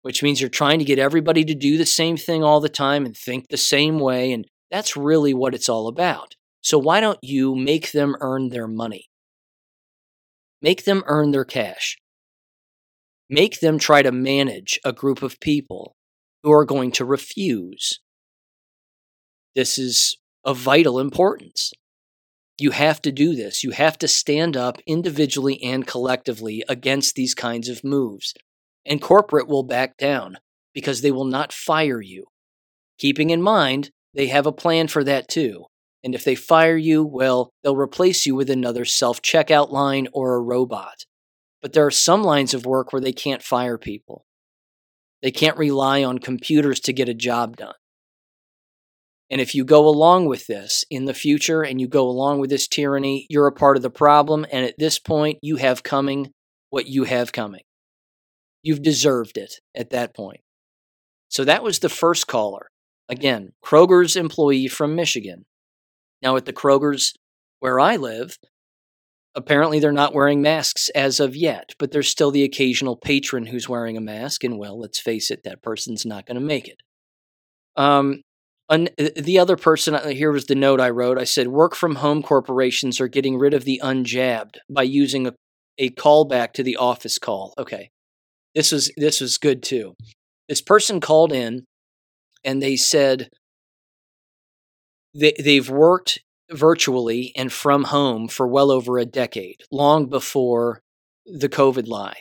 which 0.00 0.22
means 0.22 0.40
you're 0.40 0.48
trying 0.48 0.78
to 0.78 0.86
get 0.86 0.98
everybody 0.98 1.44
to 1.44 1.54
do 1.54 1.76
the 1.76 1.84
same 1.84 2.16
thing 2.16 2.42
all 2.42 2.60
the 2.60 2.68
time 2.70 3.04
and 3.04 3.16
think 3.16 3.48
the 3.48 3.56
same 3.58 3.98
way. 3.98 4.32
And 4.32 4.46
that's 4.70 4.96
really 4.96 5.34
what 5.34 5.54
it's 5.54 5.68
all 5.68 5.86
about. 5.86 6.34
So 6.62 6.78
why 6.78 7.00
don't 7.00 7.18
you 7.20 7.54
make 7.54 7.92
them 7.92 8.16
earn 8.20 8.48
their 8.48 8.68
money? 8.68 9.10
Make 10.62 10.84
them 10.84 11.02
earn 11.06 11.32
their 11.32 11.44
cash 11.44 11.98
make 13.32 13.60
them 13.60 13.78
try 13.78 14.02
to 14.02 14.12
manage 14.12 14.78
a 14.84 14.92
group 14.92 15.22
of 15.22 15.40
people 15.40 15.96
who 16.42 16.52
are 16.52 16.66
going 16.66 16.92
to 16.92 17.04
refuse. 17.04 17.98
This 19.54 19.78
is 19.78 20.18
of 20.44 20.58
vital 20.58 21.00
importance. 21.00 21.72
You 22.58 22.72
have 22.72 23.00
to 23.02 23.10
do 23.10 23.34
this. 23.34 23.64
You 23.64 23.70
have 23.70 23.96
to 23.98 24.08
stand 24.08 24.54
up 24.54 24.78
individually 24.86 25.62
and 25.62 25.86
collectively 25.86 26.62
against 26.68 27.14
these 27.14 27.34
kinds 27.34 27.70
of 27.70 27.82
moves. 27.82 28.34
And 28.84 29.00
corporate 29.00 29.48
will 29.48 29.62
back 29.62 29.96
down 29.96 30.36
because 30.74 31.00
they 31.00 31.10
will 31.10 31.24
not 31.24 31.54
fire 31.54 32.02
you. 32.02 32.26
Keeping 32.98 33.30
in 33.30 33.40
mind, 33.40 33.90
they 34.12 34.26
have 34.26 34.46
a 34.46 34.52
plan 34.52 34.88
for 34.88 35.02
that 35.04 35.28
too. 35.28 35.64
And 36.04 36.14
if 36.14 36.22
they 36.22 36.34
fire 36.34 36.76
you, 36.76 37.02
well, 37.02 37.50
they'll 37.62 37.76
replace 37.76 38.26
you 38.26 38.34
with 38.34 38.50
another 38.50 38.84
self 38.84 39.22
checkout 39.22 39.70
line 39.70 40.08
or 40.12 40.34
a 40.34 40.40
robot. 40.40 41.06
But 41.62 41.72
there 41.72 41.86
are 41.86 41.92
some 41.92 42.22
lines 42.22 42.52
of 42.52 42.66
work 42.66 42.92
where 42.92 43.00
they 43.00 43.12
can't 43.12 43.42
fire 43.42 43.78
people. 43.78 44.26
They 45.22 45.30
can't 45.30 45.56
rely 45.56 46.02
on 46.02 46.18
computers 46.18 46.80
to 46.80 46.92
get 46.92 47.08
a 47.08 47.14
job 47.14 47.56
done. 47.56 47.74
And 49.30 49.40
if 49.40 49.54
you 49.54 49.64
go 49.64 49.88
along 49.88 50.26
with 50.26 50.46
this 50.46 50.84
in 50.90 51.06
the 51.06 51.14
future 51.14 51.62
and 51.62 51.80
you 51.80 51.88
go 51.88 52.06
along 52.06 52.40
with 52.40 52.50
this 52.50 52.68
tyranny, 52.68 53.26
you're 53.30 53.46
a 53.46 53.52
part 53.52 53.76
of 53.76 53.82
the 53.82 53.88
problem. 53.88 54.44
And 54.52 54.66
at 54.66 54.74
this 54.78 54.98
point, 54.98 55.38
you 55.40 55.56
have 55.56 55.82
coming 55.82 56.32
what 56.68 56.86
you 56.86 57.04
have 57.04 57.32
coming. 57.32 57.62
You've 58.62 58.82
deserved 58.82 59.38
it 59.38 59.54
at 59.74 59.90
that 59.90 60.14
point. 60.14 60.40
So 61.28 61.44
that 61.44 61.62
was 61.62 61.78
the 61.78 61.88
first 61.88 62.26
caller. 62.26 62.68
Again, 63.08 63.52
Kroger's 63.64 64.16
employee 64.16 64.68
from 64.68 64.94
Michigan. 64.94 65.44
Now, 66.20 66.36
at 66.36 66.44
the 66.44 66.52
Kroger's 66.52 67.14
where 67.60 67.80
I 67.80 67.96
live, 67.96 68.36
Apparently, 69.34 69.78
they're 69.78 69.92
not 69.92 70.14
wearing 70.14 70.42
masks 70.42 70.90
as 70.90 71.18
of 71.18 71.34
yet, 71.34 71.74
but 71.78 71.90
there's 71.90 72.08
still 72.08 72.30
the 72.30 72.44
occasional 72.44 72.96
patron 72.96 73.46
who's 73.46 73.68
wearing 73.68 73.96
a 73.96 74.00
mask, 74.00 74.44
and 74.44 74.58
well, 74.58 74.78
let's 74.78 75.00
face 75.00 75.30
it, 75.30 75.42
that 75.44 75.62
person's 75.62 76.04
not 76.04 76.26
going 76.26 76.34
to 76.34 76.40
make 76.40 76.68
it. 76.68 76.82
Um, 77.76 78.20
uh, 78.68 78.86
the 79.16 79.38
other 79.38 79.56
person 79.56 79.94
uh, 79.94 80.08
here 80.08 80.32
was 80.32 80.46
the 80.46 80.54
note 80.54 80.80
I 80.80 80.90
wrote. 80.90 81.18
I 81.18 81.24
said, 81.24 81.48
"Work 81.48 81.74
from 81.74 81.96
home 81.96 82.22
corporations 82.22 83.00
are 83.00 83.08
getting 83.08 83.38
rid 83.38 83.54
of 83.54 83.64
the 83.64 83.80
unjabbed 83.82 84.58
by 84.70 84.82
using 84.82 85.26
a, 85.26 85.32
a 85.78 85.90
callback 85.90 86.52
to 86.54 86.62
the 86.62 86.76
office 86.76 87.18
call." 87.18 87.54
Okay, 87.58 87.90
this 88.54 88.72
was 88.72 88.90
this 88.96 89.20
was 89.20 89.38
good 89.38 89.62
too. 89.62 89.94
This 90.48 90.62
person 90.62 91.00
called 91.00 91.32
in, 91.32 91.64
and 92.44 92.62
they 92.62 92.76
said 92.76 93.28
they 95.14 95.34
they've 95.38 95.68
worked 95.68 96.20
virtually 96.52 97.32
and 97.36 97.52
from 97.52 97.84
home 97.84 98.28
for 98.28 98.46
well 98.46 98.70
over 98.70 98.98
a 98.98 99.04
decade, 99.04 99.62
long 99.70 100.06
before 100.06 100.82
the 101.26 101.48
COVID 101.48 101.86
lie. 101.86 102.18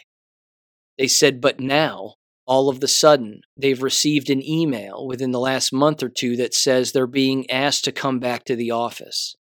They 0.98 1.08
said, 1.08 1.42
but 1.42 1.60
now, 1.60 2.16
all 2.46 2.70
of 2.70 2.80
the 2.80 2.88
sudden, 2.88 3.42
they've 3.58 3.82
received 3.82 4.30
an 4.30 4.44
email 4.44 5.08
within 5.08 5.32
the 5.32 5.40
last 5.40 5.72
month 5.72 6.04
or 6.04 6.10
two 6.10 6.36
that 6.38 6.54
says 6.54 6.92
they're 6.92 7.08
being 7.08 7.50
asked 7.50 7.86
to 7.86 7.92
come 7.92 8.20
back 8.20 8.44
to 8.46 8.56
the 8.56 8.72
office. 8.72 9.36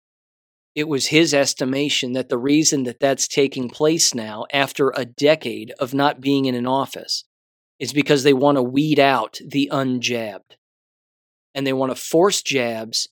It 0.73 0.87
was 0.87 1.07
his 1.07 1.33
estimation 1.33 2.13
that 2.13 2.29
the 2.29 2.37
reason 2.37 2.83
that 2.83 2.99
that's 2.99 3.27
taking 3.27 3.69
place 3.69 4.13
now, 4.13 4.45
after 4.53 4.93
a 4.95 5.03
decade 5.03 5.73
of 5.79 5.93
not 5.93 6.21
being 6.21 6.45
in 6.45 6.55
an 6.55 6.65
office, 6.65 7.25
is 7.79 7.91
because 7.91 8.23
they 8.23 8.33
want 8.33 8.55
to 8.55 8.63
weed 8.63 8.99
out 8.99 9.39
the 9.45 9.69
unjabbed. 9.71 10.55
And 11.53 11.67
they 11.67 11.73
want 11.73 11.91
to 11.93 12.01
force 12.01 12.41
jabs 12.41 13.09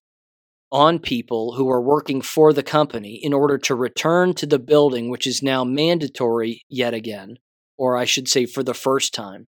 on 0.71 0.99
people 0.99 1.53
who 1.53 1.69
are 1.69 1.81
working 1.81 2.21
for 2.21 2.53
the 2.53 2.63
company 2.63 3.15
in 3.15 3.33
order 3.33 3.57
to 3.57 3.75
return 3.75 4.33
to 4.35 4.45
the 4.45 4.59
building, 4.59 5.09
which 5.09 5.25
is 5.25 5.41
now 5.41 5.63
mandatory 5.63 6.63
yet 6.69 6.93
again, 6.93 7.37
or 7.77 7.97
I 7.97 8.05
should 8.05 8.27
say 8.27 8.45
for 8.45 8.61
the 8.61 8.73
first 8.73 9.13
time, 9.13 9.47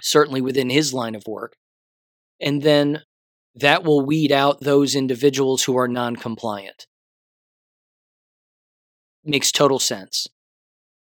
certainly 0.00 0.40
within 0.40 0.70
his 0.70 0.92
line 0.92 1.14
of 1.14 1.26
work. 1.26 1.54
And 2.40 2.62
then 2.62 3.02
that 3.54 3.84
will 3.84 4.04
weed 4.04 4.32
out 4.32 4.60
those 4.60 4.96
individuals 4.96 5.64
who 5.64 5.76
are 5.76 5.88
non 5.88 6.16
compliant. 6.16 6.86
Makes 9.24 9.52
total 9.52 9.78
sense. 9.78 10.26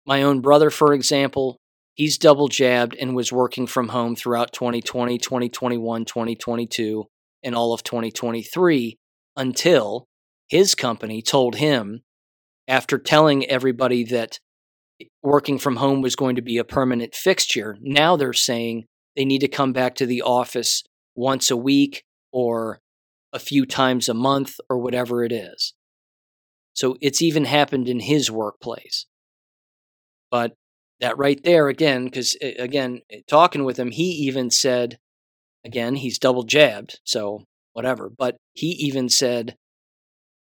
My 0.06 0.22
own 0.22 0.42
brother, 0.42 0.70
for 0.70 0.94
example, 0.94 1.62
he's 1.94 2.18
double 2.18 2.50
jabbed 2.50 2.96
and 3.00 3.16
was 3.16 3.32
working 3.32 3.68
from 3.68 3.90
home 3.90 4.18
throughout 4.18 4.52
2020, 4.52 5.18
2021, 5.18 6.04
2022, 6.04 7.06
and 7.42 7.56
all 7.56 7.74
of 7.74 7.84
2023 7.84 8.98
until 9.36 10.08
his 10.48 10.76
company 10.76 11.22
told 11.22 11.56
him, 11.56 12.02
after 12.68 12.98
telling 12.98 13.46
everybody 13.46 14.04
that 14.06 14.40
working 15.22 15.58
from 15.58 15.78
home 15.78 16.02
was 16.02 16.16
going 16.16 16.36
to 16.36 16.42
be 16.42 16.58
a 16.58 16.64
permanent 16.64 17.14
fixture, 17.14 17.78
now 17.82 18.16
they're 18.16 18.34
saying 18.34 18.86
they 19.16 19.26
need 19.26 19.40
to 19.40 19.48
come 19.48 19.74
back 19.74 19.96
to 19.96 20.06
the 20.06 20.22
office 20.22 20.84
once 21.16 21.52
a 21.52 21.58
week 21.58 22.04
or 22.32 22.80
a 23.34 23.40
few 23.40 23.66
times 23.66 24.08
a 24.08 24.14
month 24.14 24.60
or 24.70 24.78
whatever 24.78 25.24
it 25.24 25.32
is. 25.32 25.74
So 26.74 26.98
it's 27.02 27.22
even 27.22 27.46
happened 27.46 27.88
in 27.88 28.00
his 28.00 28.32
workplace. 28.32 29.06
But 30.32 30.54
that 31.00 31.18
right 31.18 31.42
there, 31.44 31.68
again, 31.68 32.06
because 32.06 32.36
again, 32.42 33.02
talking 33.28 33.64
with 33.64 33.78
him, 33.78 33.92
he 33.92 34.06
even 34.28 34.50
said, 34.50 34.98
again, 35.66 35.96
he's 35.96 36.18
double 36.18 36.44
jabbed. 36.44 37.00
So 37.04 37.46
whatever. 37.74 38.10
But 38.10 38.38
he 38.54 38.68
even 38.68 39.10
said 39.10 39.56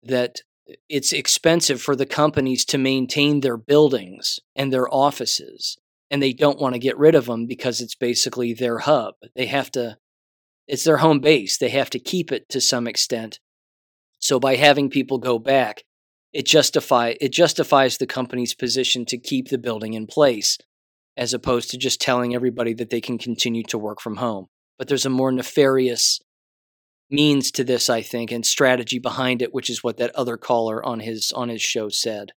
that 0.04 0.42
it's 0.90 1.14
expensive 1.14 1.82
for 1.82 1.96
the 1.96 2.06
companies 2.06 2.66
to 2.66 2.78
maintain 2.78 3.40
their 3.40 3.58
buildings 3.58 4.40
and 4.56 4.72
their 4.72 4.94
offices 4.94 5.78
and 6.12 6.22
they 6.22 6.34
don't 6.34 6.60
want 6.60 6.76
to 6.76 6.80
get 6.80 6.98
rid 6.98 7.16
of 7.16 7.26
them 7.26 7.48
because 7.48 7.80
it's 7.80 7.96
basically 7.96 8.54
their 8.54 8.80
hub. 8.80 9.16
They 9.34 9.46
have 9.46 9.72
to 9.72 9.98
it's 10.68 10.84
their 10.84 10.98
home 10.98 11.20
base. 11.20 11.58
They 11.58 11.70
have 11.70 11.90
to 11.90 12.00
keep 12.00 12.32
it 12.32 12.48
to 12.50 12.62
some 12.62 12.86
extent. 12.88 13.40
So 14.20 14.40
by 14.40 14.56
having 14.56 14.90
people 14.90 15.18
go 15.18 15.40
back, 15.40 15.84
it 16.34 16.46
justify 16.46 17.16
it 17.20 17.32
justifies 17.32 17.98
the 17.98 18.08
company's 18.08 18.54
position 18.54 19.06
to 19.06 19.18
keep 19.18 19.48
the 19.48 19.58
building 19.58 19.94
in 19.94 20.06
place 20.06 20.58
as 21.18 21.34
opposed 21.34 21.72
to 21.72 21.78
just 21.78 22.02
telling 22.02 22.36
everybody 22.36 22.74
that 22.74 22.90
they 22.90 23.02
can 23.02 23.18
continue 23.18 23.64
to 23.64 23.78
work 23.78 24.02
from 24.02 24.18
home. 24.18 24.48
But 24.78 24.88
there's 24.88 25.06
a 25.06 25.10
more 25.10 25.32
nefarious 25.32 26.20
means 27.12 27.52
to 27.52 27.64
this, 27.64 27.90
I 27.90 28.02
think, 28.02 28.32
and 28.32 28.46
strategy 28.46 29.00
behind 29.00 29.42
it, 29.42 29.54
which 29.54 29.70
is 29.70 29.84
what 29.84 29.98
that 29.98 30.16
other 30.16 30.38
caller 30.38 30.84
on 30.86 31.00
his 31.02 31.32
on 31.32 31.50
his 31.50 31.62
show 31.62 31.90
said. 31.90 32.32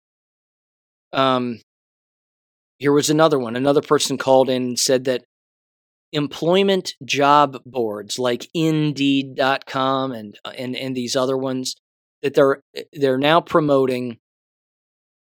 Um, 1.12 1.60
here 2.78 2.92
was 2.92 3.10
another 3.10 3.38
one. 3.38 3.56
Another 3.56 3.82
person 3.82 4.18
called 4.18 4.48
in 4.48 4.62
and 4.62 4.78
said 4.78 5.04
that 5.04 5.24
employment 6.12 6.94
job 7.04 7.58
boards 7.66 8.18
like 8.18 8.48
Indeed.com 8.54 10.12
and 10.12 10.38
and 10.56 10.76
and 10.76 10.96
these 10.96 11.16
other 11.16 11.36
ones 11.36 11.76
that 12.22 12.34
they're 12.34 12.60
they're 12.92 13.18
now 13.18 13.40
promoting 13.40 14.18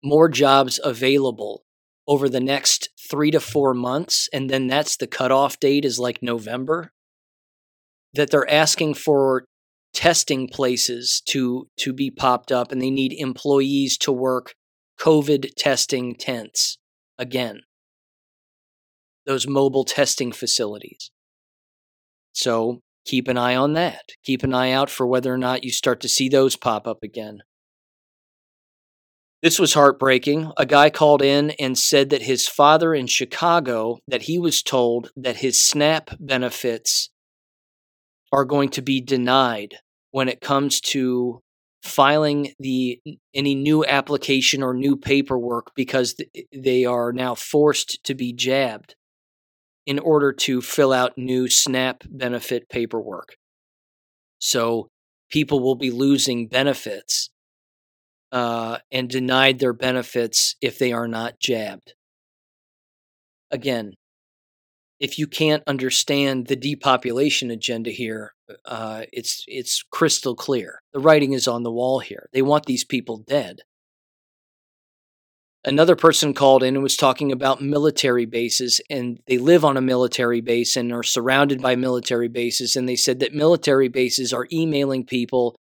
more 0.03 0.27
jobs 0.29 0.79
available 0.83 1.63
over 2.07 2.27
the 2.27 2.39
next 2.39 2.89
three 3.09 3.31
to 3.31 3.39
four 3.39 3.73
months, 3.73 4.27
and 4.33 4.49
then 4.49 4.67
that's 4.67 4.97
the 4.97 5.07
cutoff 5.07 5.59
date 5.59 5.85
is 5.85 5.99
like 5.99 6.21
November. 6.21 6.91
That 8.13 8.29
they're 8.29 8.49
asking 8.49 8.95
for 8.95 9.45
testing 9.93 10.47
places 10.47 11.21
to 11.27 11.67
to 11.77 11.93
be 11.93 12.11
popped 12.11 12.51
up, 12.51 12.71
and 12.71 12.81
they 12.81 12.91
need 12.91 13.13
employees 13.13 13.97
to 13.99 14.11
work 14.11 14.53
COVID 14.99 15.55
testing 15.55 16.15
tents 16.15 16.77
again. 17.17 17.61
Those 19.25 19.47
mobile 19.47 19.85
testing 19.85 20.31
facilities. 20.31 21.11
So 22.33 22.81
keep 23.05 23.27
an 23.27 23.37
eye 23.37 23.55
on 23.55 23.73
that. 23.73 24.01
Keep 24.23 24.43
an 24.43 24.53
eye 24.53 24.71
out 24.71 24.89
for 24.89 25.05
whether 25.05 25.33
or 25.33 25.37
not 25.37 25.63
you 25.63 25.71
start 25.71 26.01
to 26.01 26.09
see 26.09 26.29
those 26.29 26.55
pop 26.55 26.87
up 26.87 27.03
again. 27.03 27.39
This 29.41 29.57
was 29.57 29.73
heartbreaking. 29.73 30.51
A 30.57 30.67
guy 30.67 30.91
called 30.91 31.23
in 31.23 31.51
and 31.51 31.77
said 31.77 32.11
that 32.11 32.21
his 32.21 32.47
father 32.47 32.93
in 32.93 33.07
Chicago 33.07 33.97
that 34.07 34.23
he 34.23 34.37
was 34.37 34.61
told 34.61 35.09
that 35.15 35.37
his 35.37 35.59
SNAP 35.59 36.11
benefits 36.19 37.09
are 38.31 38.45
going 38.45 38.69
to 38.69 38.81
be 38.81 39.01
denied 39.01 39.75
when 40.11 40.29
it 40.29 40.41
comes 40.41 40.79
to 40.79 41.41
filing 41.83 42.53
the 42.59 43.01
any 43.33 43.55
new 43.55 43.83
application 43.85 44.61
or 44.61 44.73
new 44.73 44.95
paperwork 44.95 45.71
because 45.75 46.15
they 46.53 46.85
are 46.85 47.11
now 47.11 47.33
forced 47.33 48.03
to 48.03 48.13
be 48.13 48.31
jabbed 48.31 48.95
in 49.85 49.97
order 49.97 50.31
to 50.31 50.61
fill 50.61 50.93
out 50.93 51.17
new 51.17 51.47
SNAP 51.47 52.03
benefit 52.09 52.69
paperwork. 52.69 53.35
So 54.37 54.89
people 55.29 55.59
will 55.59 55.75
be 55.75 55.91
losing 55.91 56.47
benefits 56.47 57.29
uh, 58.31 58.77
and 58.91 59.09
denied 59.09 59.59
their 59.59 59.73
benefits 59.73 60.55
if 60.61 60.77
they 60.77 60.91
are 60.91 61.07
not 61.07 61.39
jabbed. 61.39 61.93
Again, 63.49 63.93
if 65.01 65.17
you 65.17 65.25
can't 65.25 65.63
understand 65.65 66.45
the 66.45 66.55
depopulation 66.55 67.49
agenda 67.49 67.89
here, 67.89 68.35
uh, 68.65 69.01
it's 69.11 69.43
it's 69.47 69.83
crystal 69.91 70.35
clear. 70.35 70.83
The 70.93 70.99
writing 70.99 71.33
is 71.33 71.47
on 71.47 71.63
the 71.63 71.71
wall 71.71 71.99
here. 71.99 72.29
They 72.33 72.43
want 72.43 72.67
these 72.67 72.85
people 72.85 73.17
dead. 73.17 73.61
Another 75.65 75.95
person 75.95 76.35
called 76.35 76.61
in 76.61 76.75
and 76.75 76.83
was 76.83 76.95
talking 76.95 77.31
about 77.31 77.63
military 77.63 78.27
bases, 78.27 78.79
and 78.91 79.19
they 79.25 79.39
live 79.39 79.65
on 79.65 79.75
a 79.75 79.81
military 79.81 80.39
base 80.39 80.75
and 80.75 80.93
are 80.93 81.03
surrounded 81.03 81.63
by 81.63 81.75
military 81.75 82.27
bases. 82.27 82.75
And 82.75 82.87
they 82.87 82.95
said 82.95 83.19
that 83.19 83.33
military 83.33 83.87
bases 83.87 84.31
are 84.31 84.47
emailing 84.51 85.03
people 85.05 85.55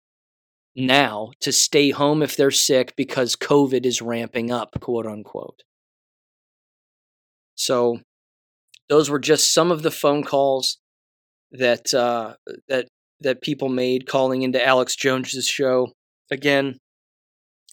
now 0.77 1.31
to 1.41 1.51
stay 1.51 1.91
home 1.91 2.23
if 2.23 2.37
they're 2.37 2.51
sick 2.51 2.93
because 2.95 3.37
COVID 3.37 3.87
is 3.87 4.03
ramping 4.03 4.51
up, 4.51 4.79
quote 4.81 5.07
unquote. 5.07 5.62
So, 7.55 8.01
those 8.91 9.09
were 9.09 9.21
just 9.21 9.55
some 9.55 9.71
of 9.71 9.83
the 9.83 9.91
phone 9.91 10.23
calls 10.25 10.79
that 11.53 11.95
uh, 11.95 12.35
that 12.69 12.89
that 13.21 13.41
people 13.41 13.69
made 13.69 14.07
calling 14.07 14.43
into 14.43 14.62
Alex 14.62 14.97
Jones's 14.97 15.47
show. 15.47 15.93
Again, 16.31 16.79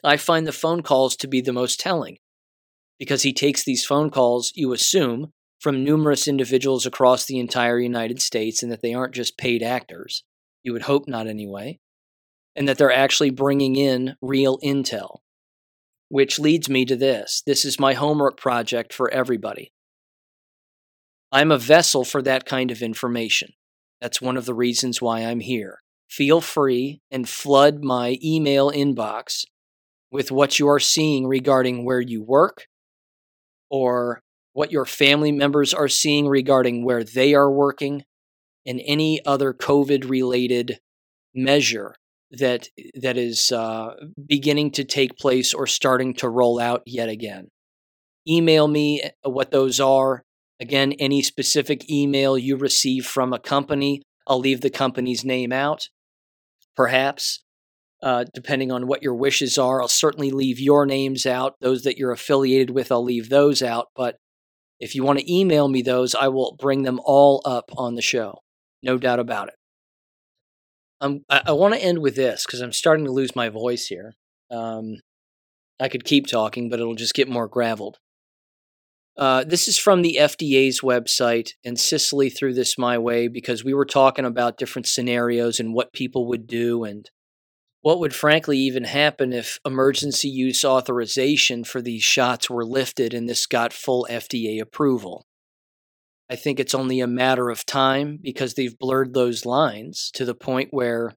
I 0.04 0.16
find 0.18 0.46
the 0.46 0.52
phone 0.52 0.84
calls 0.84 1.16
to 1.18 1.28
be 1.28 1.42
the 1.42 1.52
most 1.52 1.80
telling 1.80 2.18
because 3.00 3.24
he 3.24 3.34
takes 3.34 3.64
these 3.64 3.86
phone 3.86 4.10
calls, 4.10 4.52
you 4.56 4.72
assume, 4.74 5.32
from 5.60 5.84
numerous 5.84 6.28
individuals 6.28 6.86
across 6.86 7.26
the 7.26 7.40
entire 7.40 7.80
United 7.80 8.22
States 8.22 8.62
and 8.62 8.72
that 8.72 8.82
they 8.82 8.94
aren't 8.94 9.16
just 9.16 9.38
paid 9.38 9.64
actors. 9.64 10.24
You 10.64 10.74
would 10.74 10.84
hope 10.84 11.08
not, 11.08 11.28
anyway. 11.28 11.80
And 12.56 12.68
that 12.68 12.78
they're 12.78 12.92
actually 12.92 13.30
bringing 13.32 13.76
in 13.76 14.16
real 14.22 14.60
intel. 14.60 15.18
Which 16.10 16.40
leads 16.40 16.70
me 16.70 16.86
to 16.86 16.96
this 16.96 17.42
this 17.46 17.66
is 17.66 17.80
my 17.80 17.94
homework 17.94 18.40
project 18.40 18.94
for 18.94 19.12
everybody. 19.12 19.72
I'm 21.32 21.52
a 21.52 21.58
vessel 21.58 22.04
for 22.04 22.22
that 22.22 22.46
kind 22.46 22.72
of 22.72 22.82
information. 22.82 23.50
That's 24.02 24.22
one 24.22 24.38
of 24.38 24.46
the 24.46 24.54
reasons 24.54 25.02
why 25.02 25.22
I'm 25.22 25.40
here. 25.40 25.82
Feel 26.10 26.40
free 26.40 27.02
and 27.12 27.28
flood 27.28 27.84
my 27.84 28.18
email 28.24 28.72
inbox 28.72 29.44
with 30.12 30.32
what 30.32 30.58
you 30.58 30.68
are 30.70 30.80
seeing 30.80 31.28
regarding 31.28 31.84
where 31.84 32.00
you 32.00 32.24
work 32.24 32.68
or 33.70 34.22
what 34.54 34.72
your 34.72 34.86
family 34.86 35.32
members 35.32 35.74
are 35.74 35.90
seeing 35.90 36.28
regarding 36.28 36.86
where 36.86 37.04
they 37.04 37.34
are 37.34 37.52
working 37.52 38.04
and 38.66 38.82
any 38.86 39.24
other 39.26 39.54
COVID 39.54 40.10
related 40.10 40.80
measure 41.36 41.96
that 42.32 42.70
that 42.96 43.18
is 43.18 43.52
uh, 43.52 43.96
beginning 44.26 44.72
to 44.72 44.84
take 44.84 45.18
place 45.18 45.54
or 45.54 45.68
starting 45.68 46.14
to 46.16 46.30
roll 46.30 46.60
out 46.60 46.84
yet 46.86 47.10
again. 47.10 47.50
Email 48.28 48.68
me 48.68 49.02
uh, 49.04 49.30
what 49.30 49.52
those 49.52 49.80
are. 49.80 50.24
Again, 50.60 50.94
any 50.94 51.22
specific 51.22 51.90
email 51.90 52.38
you 52.38 52.58
receive 52.58 53.06
from 53.06 53.32
a 53.32 53.40
company, 53.40 54.02
I'll 54.26 54.40
leave 54.40 54.62
the 54.62 54.70
company's 54.70 55.24
name 55.24 55.52
out. 55.52 55.90
Perhaps 56.76 57.44
uh, 58.04 58.26
depending 58.34 58.72
on 58.72 58.88
what 58.88 59.02
your 59.02 59.16
wishes 59.16 59.58
are. 59.58 59.82
I'll 59.82 59.88
certainly 59.88 60.32
leave 60.32 60.60
your 60.60 60.86
names 60.86 61.26
out. 61.26 61.56
Those 61.62 61.84
that 61.84 61.98
you're 61.98 62.12
affiliated 62.12 62.70
with, 62.70 62.92
I'll 62.92 63.04
leave 63.04 63.30
those 63.30 63.62
out. 63.62 63.88
But 63.96 64.18
if 64.80 64.94
you 64.94 65.04
want 65.04 65.20
to 65.20 65.34
email 65.34 65.68
me 65.68 65.82
those, 65.82 66.14
I 66.14 66.28
will 66.28 66.56
bring 66.60 66.84
them 66.84 67.00
all 67.04 67.42
up 67.46 67.72
on 67.76 67.96
the 67.96 68.02
show. 68.02 68.40
No 68.84 68.98
doubt 68.98 69.20
about 69.20 69.48
it. 69.48 69.56
Um, 71.02 71.22
I, 71.30 71.42
I 71.48 71.52
want 71.54 71.74
to 71.74 71.84
end 71.84 72.00
with 72.00 72.16
this 72.16 72.46
because 72.46 72.62
I'm 72.62 72.74
starting 72.74 73.06
to 73.06 73.12
lose 73.12 73.36
my 73.36 73.50
voice 73.50 73.88
here. 73.88 74.14
Um, 74.52 74.98
I 75.80 75.90
could 75.90 76.04
keep 76.06 76.28
talking, 76.28 76.70
but 76.70 76.80
it'll 76.80 76.96
just 76.96 77.14
get 77.14 77.30
more 77.30 77.48
graveled. 77.48 77.98
Uh, 79.18 79.44
this 79.44 79.68
is 79.68 79.80
from 79.80 80.04
the 80.04 80.18
FDA's 80.20 80.82
website, 80.82 81.54
and 81.66 81.80
Cicely 81.80 82.30
threw 82.30 82.54
this 82.54 82.78
my 82.78 83.00
way 83.00 83.28
because 83.28 83.64
we 83.64 83.74
were 83.74 83.86
talking 83.86 84.26
about 84.26 84.58
different 84.58 84.86
scenarios 84.86 85.60
and 85.60 85.74
what 85.74 85.92
people 85.92 86.28
would 86.28 86.46
do, 86.46 86.84
and 86.84 87.10
what 87.82 88.00
would 88.00 88.14
frankly 88.14 88.60
even 88.60 88.84
happen 88.84 89.34
if 89.34 89.60
emergency 89.66 90.28
use 90.28 90.64
authorization 90.64 91.64
for 91.64 91.82
these 91.82 92.04
shots 92.04 92.50
were 92.50 92.66
lifted 92.66 93.14
and 93.14 93.28
this 93.28 93.48
got 93.48 93.74
full 93.74 94.06
FDA 94.10 94.62
approval? 94.62 95.26
I 96.30 96.36
think 96.36 96.60
it's 96.60 96.76
only 96.76 97.00
a 97.00 97.08
matter 97.08 97.50
of 97.50 97.66
time 97.66 98.20
because 98.22 98.54
they've 98.54 98.78
blurred 98.78 99.14
those 99.14 99.46
lines 99.46 100.12
to 100.14 100.26
the 100.26 100.36
point 100.36 100.70
where 100.72 101.14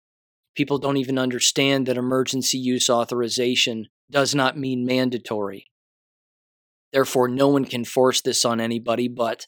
people 0.55 0.79
don't 0.79 0.97
even 0.97 1.19
understand 1.19 1.87
that 1.87 1.99
emergency 1.99 2.59
use 2.59 2.89
authorization 2.89 3.89
does 4.11 4.35
not 4.35 4.57
mean 4.57 4.87
mandatory. 4.87 5.67
Therefore, 6.93 7.29
no 7.29 7.49
one 7.49 7.65
can 7.65 7.85
force 7.85 8.21
this 8.21 8.45
on 8.45 8.61
anybody, 8.61 9.09
but 9.09 9.47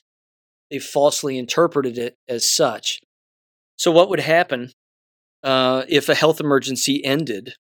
they've 0.70 0.82
falsely 0.82 1.38
interpreted 1.38 1.98
it 1.98 2.16
as 2.28 2.50
such. 2.50 3.00
So, 3.76 3.90
what 3.90 4.08
would 4.08 4.20
happen 4.20 4.72
uh, 5.42 5.84
if 5.88 6.08
a 6.08 6.14
health 6.14 6.40
emergency 6.40 7.04
ended, 7.04 7.54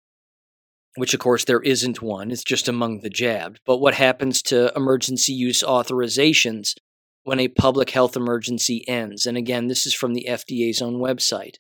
which 0.95 1.13
of 1.13 1.19
course 1.19 1.45
there 1.45 1.61
isn't 1.61 2.01
one, 2.01 2.31
it's 2.31 2.43
just 2.43 2.67
among 2.67 3.01
the 3.01 3.09
jabbed, 3.09 3.59
but 3.65 3.77
what 3.77 3.93
happens 3.93 4.41
to 4.43 4.71
emergency 4.75 5.33
use 5.33 5.63
authorizations 5.63 6.73
when 7.23 7.39
a 7.39 7.47
public 7.47 7.91
health 7.91 8.17
emergency 8.17 8.87
ends? 8.87 9.25
And 9.25 9.37
again, 9.37 9.67
this 9.67 9.85
is 9.85 9.93
from 9.93 10.13
the 10.13 10.27
FDA's 10.29 10.81
own 10.81 10.95
website. 10.95 11.55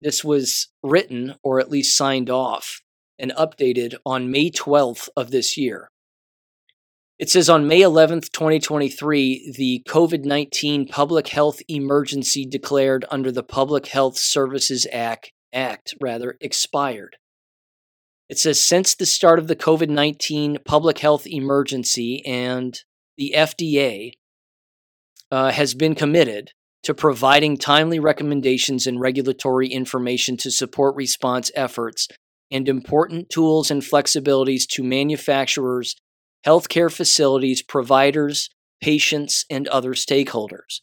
This 0.00 0.24
was 0.24 0.68
written, 0.82 1.34
or 1.42 1.60
at 1.60 1.70
least 1.70 1.96
signed 1.96 2.30
off, 2.30 2.80
and 3.18 3.32
updated 3.32 3.94
on 4.04 4.30
May 4.30 4.50
12th 4.50 5.08
of 5.16 5.30
this 5.30 5.56
year. 5.56 5.90
It 7.16 7.30
says 7.30 7.48
on 7.48 7.68
May 7.68 7.80
11th, 7.80 8.32
2023, 8.32 9.54
the 9.56 9.82
COVID 9.88 10.24
19 10.24 10.88
public 10.88 11.28
health 11.28 11.60
emergency 11.68 12.44
declared 12.44 13.04
under 13.08 13.30
the 13.30 13.44
Public 13.44 13.86
Health 13.86 14.18
Services 14.18 14.84
Act, 14.92 15.30
Act 15.52 15.94
rather, 16.00 16.36
expired. 16.40 17.16
It 18.28 18.38
says 18.38 18.60
since 18.60 18.96
the 18.96 19.06
start 19.06 19.38
of 19.38 19.46
the 19.46 19.54
COVID 19.54 19.88
19 19.88 20.58
public 20.64 20.98
health 20.98 21.24
emergency 21.26 22.24
and 22.26 22.76
the 23.16 23.32
FDA 23.36 24.14
uh, 25.30 25.52
has 25.52 25.74
been 25.74 25.94
committed 25.94 26.50
to 26.82 26.94
providing 26.94 27.56
timely 27.56 28.00
recommendations 28.00 28.88
and 28.88 28.98
regulatory 28.98 29.68
information 29.68 30.36
to 30.38 30.50
support 30.50 30.96
response 30.96 31.52
efforts 31.54 32.08
and 32.50 32.68
important 32.68 33.30
tools 33.30 33.70
and 33.70 33.82
flexibilities 33.82 34.66
to 34.66 34.82
manufacturers 34.82 35.94
healthcare 36.46 36.92
facilities, 36.92 37.62
providers, 37.62 38.50
patients, 38.80 39.44
and 39.50 39.66
other 39.68 39.94
stakeholders. 39.94 40.80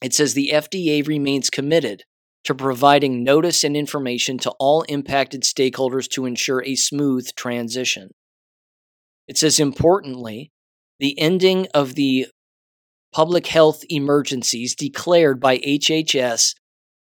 It 0.00 0.14
says 0.14 0.34
the 0.34 0.50
FDA 0.52 1.06
remains 1.06 1.50
committed 1.50 2.04
to 2.44 2.54
providing 2.54 3.24
notice 3.24 3.64
and 3.64 3.76
information 3.76 4.38
to 4.38 4.50
all 4.60 4.82
impacted 4.82 5.42
stakeholders 5.42 6.08
to 6.10 6.24
ensure 6.24 6.62
a 6.64 6.76
smooth 6.76 7.28
transition. 7.34 8.10
It 9.26 9.36
says, 9.36 9.58
importantly, 9.58 10.52
the 11.00 11.18
ending 11.18 11.66
of 11.74 11.94
the 11.94 12.28
public 13.12 13.48
health 13.48 13.82
emergencies 13.88 14.74
declared 14.74 15.40
by 15.40 15.58
HHS 15.58 16.54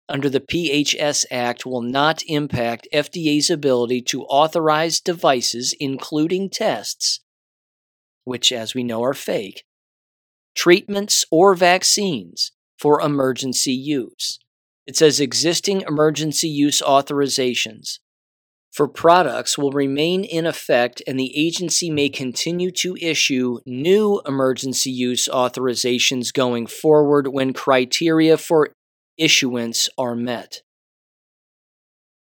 under 0.09 0.31
the 0.31 0.41
PHS 0.41 1.25
Act 1.31 1.67
will 1.67 1.83
not 1.83 2.23
impact 2.27 2.89
FDA's 2.93 3.51
ability 3.51 4.03
to 4.03 4.23
authorize 4.25 5.01
devices, 5.01 5.75
including 5.79 6.49
tests, 6.49 7.21
which, 8.27 8.53
as 8.53 8.75
we 8.75 8.85
know, 8.85 9.03
are 9.03 9.15
fake, 9.15 9.65
treatments, 10.55 11.25
or 11.31 11.55
vaccines 11.55 12.53
for 12.79 13.01
emergency 13.01 13.73
use. 13.73 14.39
It 14.87 14.97
says 14.97 15.19
existing 15.19 15.81
emergency 15.81 16.49
use 16.49 16.83
authorizations 16.83 17.99
for 18.77 18.87
products 18.87 19.57
will 19.57 19.73
remain 19.73 20.23
in 20.23 20.45
effect, 20.45 21.01
and 21.07 21.19
the 21.19 21.33
agency 21.35 21.89
may 21.89 22.11
continue 22.11 22.71
to 22.73 22.95
issue 23.01 23.59
new 23.65 24.21
emergency 24.27 24.91
use 24.91 25.31
authorizations 25.33 26.31
going 26.31 26.67
forward 26.67 27.29
when 27.29 27.55
criteria 27.55 28.37
for 28.37 28.75
issuance 29.17 29.89
are 29.97 30.15
met. 30.15 30.61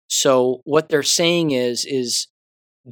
So 0.07 0.61
what 0.63 0.87
they're 0.87 1.03
saying 1.03 1.51
is 1.51 1.83
is 1.83 2.27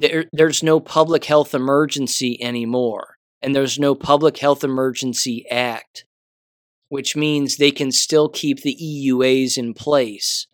there, 0.00 0.24
there's 0.32 0.62
no 0.62 0.80
public 0.80 1.24
health 1.24 1.54
emergency 1.54 2.42
anymore, 2.42 3.16
and 3.42 3.54
there's 3.54 3.78
no 3.78 3.94
public 3.94 4.38
health 4.38 4.64
emergency 4.64 5.44
act, 5.50 6.04
which 6.88 7.16
means 7.16 7.56
they 7.56 7.70
can 7.70 7.92
still 7.92 8.28
keep 8.28 8.62
the 8.62 8.76
EUAs 8.76 9.56
in 9.56 9.74
place 9.74 10.46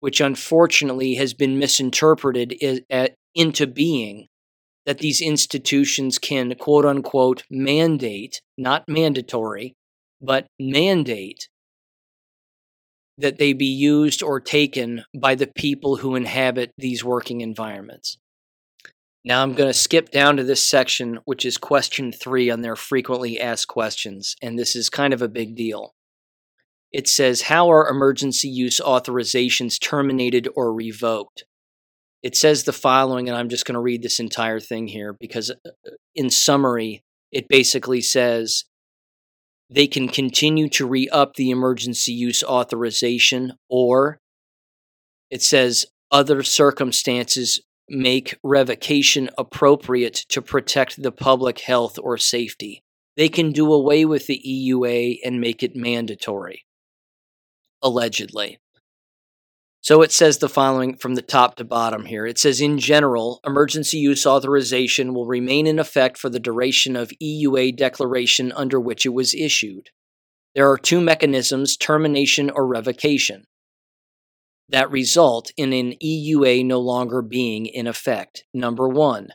which 0.00 0.20
unfortunately 0.20 1.14
has 1.14 1.34
been 1.34 1.58
misinterpreted 1.58 2.54
into 3.34 3.66
being 3.66 4.26
that 4.86 4.98
these 4.98 5.20
institutions 5.20 6.18
can 6.18 6.54
quote 6.56 6.86
unquote 6.86 7.44
mandate, 7.50 8.40
not 8.58 8.88
mandatory, 8.88 9.74
but 10.20 10.46
mandate 10.58 11.48
that 13.18 13.38
they 13.38 13.52
be 13.52 13.66
used 13.66 14.22
or 14.22 14.40
taken 14.40 15.04
by 15.14 15.34
the 15.34 15.50
people 15.54 15.96
who 15.96 16.14
inhabit 16.14 16.72
these 16.78 17.04
working 17.04 17.42
environments. 17.42 18.16
Now 19.24 19.42
I'm 19.42 19.52
going 19.52 19.68
to 19.68 19.74
skip 19.74 20.10
down 20.10 20.36
to 20.38 20.44
this 20.44 20.66
section, 20.66 21.18
which 21.24 21.44
is 21.44 21.58
question 21.58 22.10
three 22.12 22.50
on 22.50 22.62
their 22.62 22.76
frequently 22.76 23.38
asked 23.38 23.68
questions, 23.68 24.34
and 24.40 24.58
this 24.58 24.74
is 24.74 24.88
kind 24.88 25.12
of 25.12 25.20
a 25.20 25.28
big 25.28 25.54
deal 25.54 25.94
it 26.92 27.08
says, 27.08 27.42
How 27.42 27.70
are 27.70 27.88
emergency 27.88 28.48
use 28.48 28.80
authorizations 28.80 29.80
terminated 29.80 30.48
or 30.54 30.72
revoked? 30.72 31.44
It 32.22 32.36
says 32.36 32.64
the 32.64 32.72
following, 32.72 33.28
and 33.28 33.36
I'm 33.36 33.48
just 33.48 33.64
going 33.64 33.74
to 33.74 33.80
read 33.80 34.02
this 34.02 34.20
entire 34.20 34.60
thing 34.60 34.88
here 34.88 35.16
because, 35.18 35.50
uh, 35.50 35.70
in 36.14 36.28
summary, 36.30 37.02
it 37.32 37.48
basically 37.48 38.00
says 38.00 38.64
they 39.70 39.86
can 39.86 40.08
continue 40.08 40.68
to 40.70 40.86
re 40.86 41.08
up 41.08 41.34
the 41.34 41.50
emergency 41.50 42.12
use 42.12 42.42
authorization, 42.42 43.54
or 43.70 44.18
it 45.30 45.42
says 45.42 45.86
other 46.10 46.42
circumstances 46.42 47.60
make 47.90 48.38
revocation 48.42 49.28
appropriate 49.36 50.14
to 50.28 50.40
protect 50.40 51.02
the 51.02 51.12
public 51.12 51.60
health 51.60 51.98
or 52.02 52.16
safety. 52.16 52.82
They 53.16 53.28
can 53.28 53.52
do 53.52 53.72
away 53.72 54.04
with 54.04 54.26
the 54.26 54.40
EUA 54.46 55.18
and 55.24 55.40
make 55.40 55.62
it 55.62 55.76
mandatory 55.76 56.64
allegedly. 57.82 58.58
So 59.82 60.02
it 60.02 60.12
says 60.12 60.38
the 60.38 60.48
following 60.48 60.96
from 60.96 61.14
the 61.14 61.22
top 61.22 61.56
to 61.56 61.64
bottom 61.64 62.04
here. 62.04 62.26
It 62.26 62.38
says, 62.38 62.60
in 62.60 62.78
general, 62.78 63.40
emergency 63.46 63.96
use 63.96 64.26
authorization 64.26 65.14
will 65.14 65.26
remain 65.26 65.66
in 65.66 65.78
effect 65.78 66.18
for 66.18 66.28
the 66.28 66.38
duration 66.38 66.96
of 66.96 67.12
EUA 67.22 67.76
declaration 67.76 68.52
under 68.52 68.78
which 68.78 69.06
it 69.06 69.14
was 69.14 69.34
issued. 69.34 69.88
There 70.54 70.70
are 70.70 70.76
two 70.76 71.00
mechanisms, 71.00 71.78
termination 71.78 72.50
or 72.50 72.66
revocation, 72.66 73.44
that 74.70 74.90
result 74.90 75.50
in 75.56 75.72
an 75.72 75.94
EUA 76.02 76.64
no 76.64 76.80
longer 76.80 77.22
being 77.22 77.66
in 77.66 77.86
effect. 77.86 78.44
Number 78.54 78.88
one, 78.88 79.28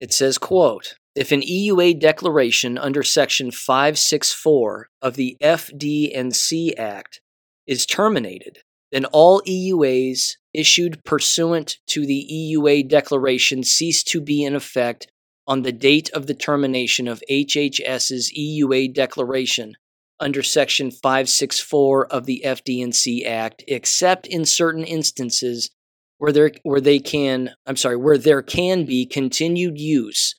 it 0.00 0.12
says, 0.12 0.38
quote, 0.38 0.94
if 1.14 1.32
an 1.32 1.42
EUA 1.42 1.98
declaration 1.98 2.78
under 2.78 3.02
Section 3.02 3.50
564 3.50 4.88
of 5.02 5.16
the 5.16 5.36
FD&C 5.42 6.74
Act 6.76 7.20
is 7.66 7.84
terminated, 7.84 8.58
then 8.92 9.04
all 9.06 9.42
EUAs 9.42 10.36
issued 10.54 11.04
pursuant 11.04 11.78
to 11.88 12.06
the 12.06 12.26
EUA 12.32 12.88
declaration 12.88 13.62
cease 13.62 14.02
to 14.04 14.20
be 14.20 14.44
in 14.44 14.54
effect 14.54 15.08
on 15.46 15.62
the 15.62 15.72
date 15.72 16.10
of 16.10 16.26
the 16.26 16.34
termination 16.34 17.08
of 17.08 17.22
HHS's 17.30 18.32
EUA 18.36 18.94
declaration 18.94 19.74
under 20.20 20.42
Section 20.42 20.90
564 20.90 22.06
of 22.06 22.26
the 22.26 22.42
FD&C 22.44 23.24
Act, 23.24 23.64
except 23.66 24.26
in 24.26 24.44
certain 24.44 24.84
instances 24.84 25.70
where 26.18 26.32
there 26.32 26.52
where 26.62 26.80
they 26.80 26.98
can 26.98 27.50
I'm 27.66 27.76
sorry 27.76 27.96
where 27.96 28.18
there 28.18 28.42
can 28.42 28.84
be 28.84 29.06
continued 29.06 29.78
use 29.78 30.34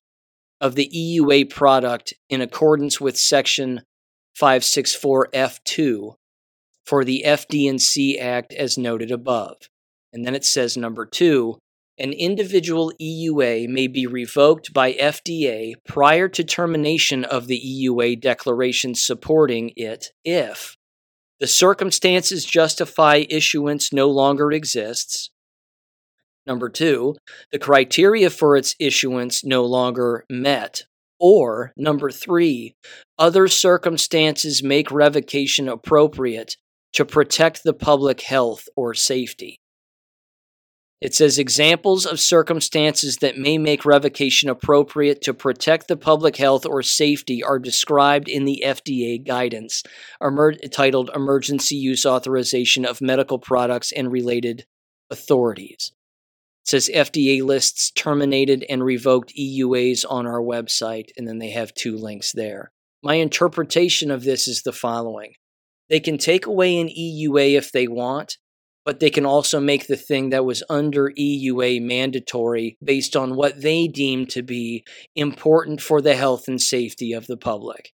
of 0.62 0.76
the 0.76 0.90
EUA 0.94 1.49
product 1.49 2.14
in 2.30 2.40
accordance 2.40 3.02
with 3.02 3.18
Section 3.18 3.82
564 4.36 5.30
F2 5.34 6.14
for 6.86 7.03
the 7.03 7.24
FD&C 7.26 8.20
Act 8.20 8.53
as 8.53 8.78
noted 8.78 9.12
above. 9.12 9.58
And 10.14 10.26
then 10.26 10.36
it 10.36 10.45
says 10.45 10.78
number 10.78 11.06
two, 11.06 11.58
an 12.02 12.14
individual 12.14 12.91
EUA 12.99 13.69
may 13.69 13.86
be 13.86 14.07
revoked 14.07 14.73
by 14.73 14.94
FDA 14.94 15.73
prior 15.88 16.28
to 16.30 16.44
termination 16.44 17.23
of 17.23 17.45
the 17.45 17.61
EUA 17.64 18.19
declaration 18.19 18.95
supporting 18.95 19.72
it 19.76 20.07
if 20.26 20.76
the 21.40 21.45
circumstances 21.45 22.44
justify 22.44 23.23
issuance 23.30 23.94
no 23.94 24.10
longer 24.10 24.52
exists. 24.52 25.30
Number 26.48 26.69
two, 26.69 27.18
the 27.52 27.60
criteria 27.60 28.32
for 28.32 28.57
its 28.57 28.76
issuance 28.80 29.45
no 29.45 29.64
longer 29.64 30.26
met. 30.28 30.84
Or, 31.19 31.72
number 31.78 32.10
three, 32.10 32.76
other 33.19 33.48
circumstances 33.48 34.64
make 34.64 34.90
revocation 34.90 35.69
appropriate 35.69 36.57
to 36.94 37.06
protect 37.06 37.64
the 37.64 37.73
public 37.76 38.22
health 38.22 38.68
or 38.76 38.95
safety. 38.95 39.60
It 41.02 41.15
says 41.15 41.40
examples 41.40 42.06
of 42.06 42.19
circumstances 42.19 43.18
that 43.18 43.36
may 43.36 43.57
make 43.57 43.86
revocation 43.86 44.49
appropriate 44.49 45.22
to 45.23 45.34
protect 45.34 45.88
the 45.88 45.98
public 45.98 46.38
health 46.38 46.64
or 46.64 46.84
safety 46.84 47.44
are 47.44 47.57
described 47.57 48.30
in 48.30 48.45
the 48.45 48.61
FDA 48.64 49.26
guidance 49.26 49.82
emer- 50.23 50.53
titled 50.72 51.10
Emergency 51.15 51.76
Use 51.76 52.06
Authorization 52.06 52.86
of 52.86 53.02
Medical 53.02 53.40
Products 53.40 53.91
and 53.91 54.11
Related 54.11 54.68
Authorities. 55.10 55.91
It 56.65 56.69
says 56.69 56.91
FDA 56.94 57.41
lists 57.41 57.90
terminated 57.90 58.64
and 58.69 58.84
revoked 58.84 59.34
EUAs 59.36 60.06
on 60.07 60.28
our 60.28 60.40
website, 60.40 61.10
and 61.18 61.28
then 61.28 61.40
they 61.40 61.49
have 61.49 61.73
two 61.73 61.98
links 61.98 62.32
there. 62.32 62.72
My 63.02 63.15
interpretation 63.15 64.11
of 64.11 64.23
this 64.23 64.48
is 64.48 64.61
the 64.61 64.72
following 64.72 65.34
they 65.90 65.99
can 65.99 66.18
take 66.18 66.45
away 66.45 66.80
an 66.80 66.88
EUA 66.88 67.57
if 67.57 67.72
they 67.72 67.86
want, 67.86 68.38
but 68.86 68.99
they 68.99 69.10
can 69.10 69.26
also 69.26 69.60
make 69.60 69.88
the 69.88 69.95
thing 69.95 70.30
that 70.30 70.45
was 70.45 70.64
under 70.70 71.12
EUA 71.12 71.82
mandatory 71.82 72.78
based 72.84 73.16
on 73.16 73.36
what 73.36 73.62
they 73.62 73.88
deem 73.88 74.26
to 74.28 74.41
be 74.41 74.84
important 75.16 75.82
for 75.82 76.02
the 76.02 76.16
health 76.16 76.48
and 76.48 76.62
safety 76.62 77.14
of 77.14 77.28
the 77.28 77.38
public. 77.38 77.94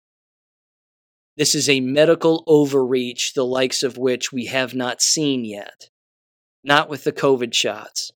This 1.35 1.53
is 1.53 1.69
a 1.69 1.81
medical 1.81 2.43
overreach, 2.47 3.33
the 3.33 3.45
likes 3.45 3.83
of 3.83 3.97
which 3.97 4.31
we 4.31 4.45
have 4.45 4.73
not 4.73 5.01
seen 5.01 5.45
yet, 5.45 5.89
not 6.63 6.89
with 6.89 7.03
the 7.03 7.11
COVID 7.11 7.53
shots. 7.53 8.11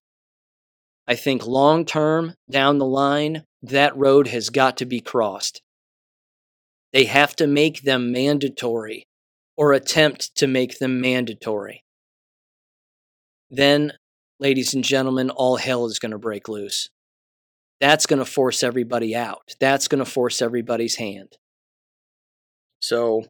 I 1.06 1.14
think 1.14 1.46
long 1.46 1.84
term, 1.84 2.34
down 2.50 2.78
the 2.78 2.86
line, 2.86 3.44
that 3.62 3.96
road 3.96 4.28
has 4.28 4.50
got 4.50 4.76
to 4.78 4.86
be 4.86 5.00
crossed. 5.00 5.62
They 6.92 7.04
have 7.04 7.36
to 7.36 7.46
make 7.46 7.82
them 7.82 8.12
mandatory 8.12 9.06
or 9.56 9.72
attempt 9.72 10.34
to 10.36 10.46
make 10.46 10.78
them 10.78 11.00
mandatory. 11.00 11.84
Then, 13.52 13.92
ladies 14.40 14.72
and 14.72 14.82
gentlemen, 14.82 15.28
all 15.28 15.56
hell 15.56 15.84
is 15.84 15.98
going 15.98 16.12
to 16.12 16.18
break 16.18 16.48
loose. 16.48 16.88
That's 17.80 18.06
going 18.06 18.18
to 18.18 18.24
force 18.24 18.62
everybody 18.62 19.14
out. 19.14 19.54
That's 19.60 19.88
going 19.88 20.02
to 20.02 20.10
force 20.10 20.40
everybody's 20.40 20.96
hand. 20.96 21.36
So, 22.80 23.24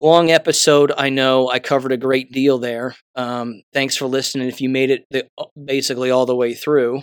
long 0.00 0.30
episode. 0.30 0.90
I 0.96 1.10
know 1.10 1.50
I 1.50 1.58
covered 1.58 1.92
a 1.92 1.98
great 1.98 2.32
deal 2.32 2.58
there. 2.58 2.96
Um, 3.14 3.62
thanks 3.74 3.94
for 3.94 4.06
listening. 4.06 4.48
If 4.48 4.62
you 4.62 4.70
made 4.70 4.90
it 4.90 5.04
the, 5.10 5.26
basically 5.62 6.10
all 6.10 6.24
the 6.24 6.34
way 6.34 6.54
through, 6.54 7.02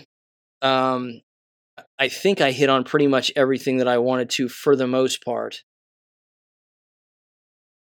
um, 0.60 1.20
I 2.00 2.08
think 2.08 2.40
I 2.40 2.50
hit 2.50 2.68
on 2.68 2.82
pretty 2.82 3.06
much 3.06 3.30
everything 3.36 3.76
that 3.76 3.88
I 3.88 3.98
wanted 3.98 4.30
to 4.30 4.48
for 4.48 4.74
the 4.74 4.88
most 4.88 5.24
part. 5.24 5.62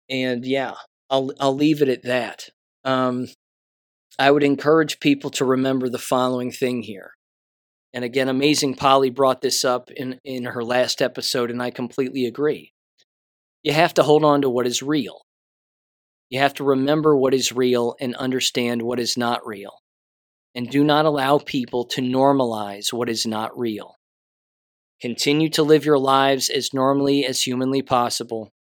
And 0.09 0.45
yeah, 0.45 0.73
I'll 1.09 1.31
I'll 1.39 1.55
leave 1.55 1.81
it 1.81 1.89
at 1.89 2.03
that. 2.03 2.49
Um, 2.83 3.27
I 4.17 4.31
would 4.31 4.43
encourage 4.43 4.99
people 4.99 5.29
to 5.31 5.45
remember 5.45 5.89
the 5.89 5.97
following 5.97 6.51
thing 6.51 6.83
here. 6.83 7.11
And 7.93 8.03
again, 8.03 8.27
Amazing 8.27 8.75
Polly 8.75 9.09
brought 9.09 9.41
this 9.41 9.63
up 9.63 9.89
in, 9.91 10.19
in 10.23 10.45
her 10.45 10.63
last 10.63 11.01
episode, 11.01 11.49
and 11.49 11.61
I 11.61 11.71
completely 11.71 12.25
agree. 12.25 12.73
You 13.63 13.73
have 13.73 13.93
to 13.95 14.03
hold 14.03 14.23
on 14.23 14.41
to 14.41 14.49
what 14.49 14.67
is 14.67 14.83
real. 14.83 15.21
You 16.29 16.39
have 16.39 16.53
to 16.55 16.63
remember 16.63 17.15
what 17.15 17.33
is 17.33 17.51
real 17.51 17.95
and 17.99 18.15
understand 18.15 18.81
what 18.81 18.99
is 18.99 19.17
not 19.17 19.45
real. 19.45 19.79
And 20.53 20.69
do 20.69 20.83
not 20.83 21.05
allow 21.05 21.37
people 21.37 21.85
to 21.85 22.01
normalize 22.01 22.91
what 22.91 23.09
is 23.09 23.25
not 23.25 23.57
real. 23.57 23.95
Continue 25.01 25.49
to 25.49 25.63
live 25.63 25.85
your 25.85 25.99
lives 25.99 26.49
as 26.49 26.73
normally 26.73 27.25
as 27.25 27.41
humanly 27.41 27.81
possible. 27.81 28.51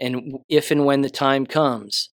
And 0.00 0.38
if 0.48 0.70
and 0.70 0.84
when 0.84 1.02
the 1.02 1.10
time 1.10 1.46
comes, 1.46 2.10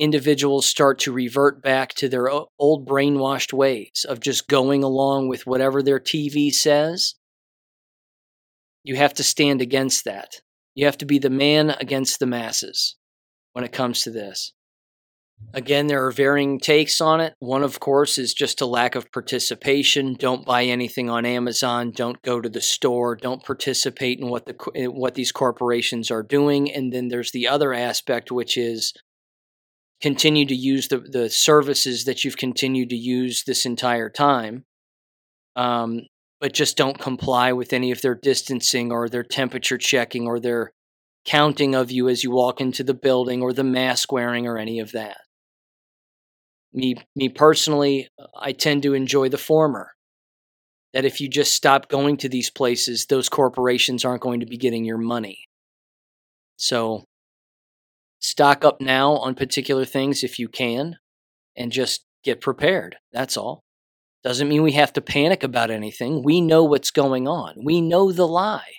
individuals 0.00 0.64
start 0.64 0.98
to 1.00 1.12
revert 1.12 1.62
back 1.62 1.94
to 1.94 2.08
their 2.08 2.28
old 2.58 2.88
brainwashed 2.88 3.52
ways 3.52 4.06
of 4.08 4.18
just 4.18 4.48
going 4.48 4.82
along 4.82 5.28
with 5.28 5.46
whatever 5.46 5.82
their 5.82 6.00
TV 6.00 6.52
says, 6.52 7.14
you 8.82 8.96
have 8.96 9.12
to 9.14 9.22
stand 9.22 9.60
against 9.60 10.06
that. 10.06 10.40
You 10.74 10.86
have 10.86 10.98
to 10.98 11.06
be 11.06 11.18
the 11.18 11.30
man 11.30 11.70
against 11.70 12.18
the 12.18 12.26
masses 12.26 12.96
when 13.52 13.64
it 13.64 13.72
comes 13.72 14.02
to 14.02 14.10
this. 14.10 14.54
Again, 15.52 15.86
there 15.86 16.04
are 16.06 16.12
varying 16.12 16.60
takes 16.60 17.00
on 17.00 17.20
it. 17.20 17.34
One, 17.38 17.62
of 17.62 17.80
course, 17.80 18.18
is 18.18 18.34
just 18.34 18.60
a 18.60 18.66
lack 18.66 18.94
of 18.94 19.10
participation. 19.10 20.14
Don't 20.14 20.46
buy 20.46 20.64
anything 20.64 21.10
on 21.10 21.26
Amazon. 21.26 21.90
Don't 21.90 22.20
go 22.22 22.40
to 22.40 22.48
the 22.48 22.60
store. 22.60 23.16
Don't 23.16 23.44
participate 23.44 24.20
in 24.20 24.28
what 24.28 24.46
the 24.46 24.90
what 24.90 25.14
these 25.14 25.32
corporations 25.32 26.10
are 26.10 26.22
doing. 26.22 26.70
And 26.70 26.92
then 26.92 27.08
there's 27.08 27.32
the 27.32 27.48
other 27.48 27.72
aspect, 27.74 28.30
which 28.30 28.56
is 28.56 28.92
continue 30.00 30.46
to 30.46 30.54
use 30.54 30.88
the, 30.88 30.98
the 30.98 31.28
services 31.28 32.04
that 32.04 32.24
you've 32.24 32.36
continued 32.36 32.90
to 32.90 32.96
use 32.96 33.44
this 33.44 33.66
entire 33.66 34.08
time, 34.08 34.64
um, 35.56 36.02
but 36.40 36.52
just 36.52 36.76
don't 36.76 36.98
comply 36.98 37.52
with 37.52 37.72
any 37.72 37.90
of 37.90 38.00
their 38.00 38.14
distancing 38.14 38.90
or 38.90 39.08
their 39.08 39.22
temperature 39.22 39.78
checking 39.78 40.26
or 40.26 40.40
their 40.40 40.72
counting 41.24 41.74
of 41.74 41.90
you 41.90 42.08
as 42.08 42.24
you 42.24 42.30
walk 42.30 42.60
into 42.60 42.82
the 42.82 42.94
building 42.94 43.42
or 43.42 43.52
the 43.52 43.64
mask 43.64 44.10
wearing 44.10 44.46
or 44.46 44.56
any 44.56 44.80
of 44.80 44.92
that. 44.92 45.18
Me, 46.72 46.94
me 47.14 47.28
personally, 47.28 48.08
I 48.38 48.52
tend 48.52 48.82
to 48.84 48.94
enjoy 48.94 49.28
the 49.28 49.38
former. 49.38 49.90
That 50.92 51.04
if 51.04 51.20
you 51.20 51.28
just 51.28 51.54
stop 51.54 51.88
going 51.88 52.16
to 52.18 52.28
these 52.28 52.50
places, 52.50 53.06
those 53.06 53.28
corporations 53.28 54.04
aren't 54.04 54.22
going 54.22 54.40
to 54.40 54.46
be 54.46 54.56
getting 54.56 54.84
your 54.84 54.98
money. 54.98 55.44
So 56.56 57.04
stock 58.20 58.64
up 58.64 58.80
now 58.80 59.12
on 59.14 59.34
particular 59.34 59.84
things 59.84 60.22
if 60.22 60.38
you 60.38 60.48
can 60.48 60.96
and 61.56 61.72
just 61.72 62.04
get 62.22 62.40
prepared. 62.40 62.96
That's 63.12 63.36
all. 63.36 63.64
Doesn't 64.22 64.48
mean 64.48 64.62
we 64.62 64.72
have 64.72 64.92
to 64.92 65.00
panic 65.00 65.42
about 65.42 65.70
anything. 65.70 66.22
We 66.22 66.40
know 66.40 66.62
what's 66.62 66.90
going 66.90 67.26
on, 67.26 67.54
we 67.64 67.80
know 67.80 68.12
the 68.12 68.28
lie. 68.28 68.74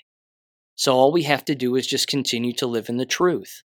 So 0.75 0.95
all 0.95 1.11
we 1.11 1.23
have 1.23 1.45
to 1.45 1.55
do 1.55 1.75
is 1.75 1.85
just 1.85 2.07
continue 2.07 2.53
to 2.53 2.65
live 2.65 2.89
in 2.89 2.97
the 2.97 3.05
truth. 3.05 3.61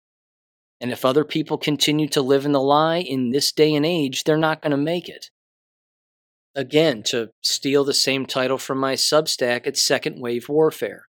And 0.81 0.91
if 0.91 1.05
other 1.05 1.23
people 1.23 1.57
continue 1.57 2.07
to 2.09 2.21
live 2.21 2.45
in 2.45 2.51
the 2.51 2.61
lie 2.61 2.97
in 2.97 3.29
this 3.29 3.51
day 3.51 3.75
and 3.75 3.85
age, 3.85 4.23
they're 4.23 4.37
not 4.37 4.61
going 4.61 4.71
to 4.71 4.77
make 4.77 5.07
it. 5.07 5.29
Again, 6.55 7.03
to 7.03 7.29
steal 7.41 7.83
the 7.83 7.93
same 7.93 8.25
title 8.25 8.57
from 8.57 8.79
my 8.79 8.93
Substack, 8.93 9.61
it's 9.65 9.81
Second 9.81 10.19
Wave 10.19 10.49
Warfare. 10.49 11.05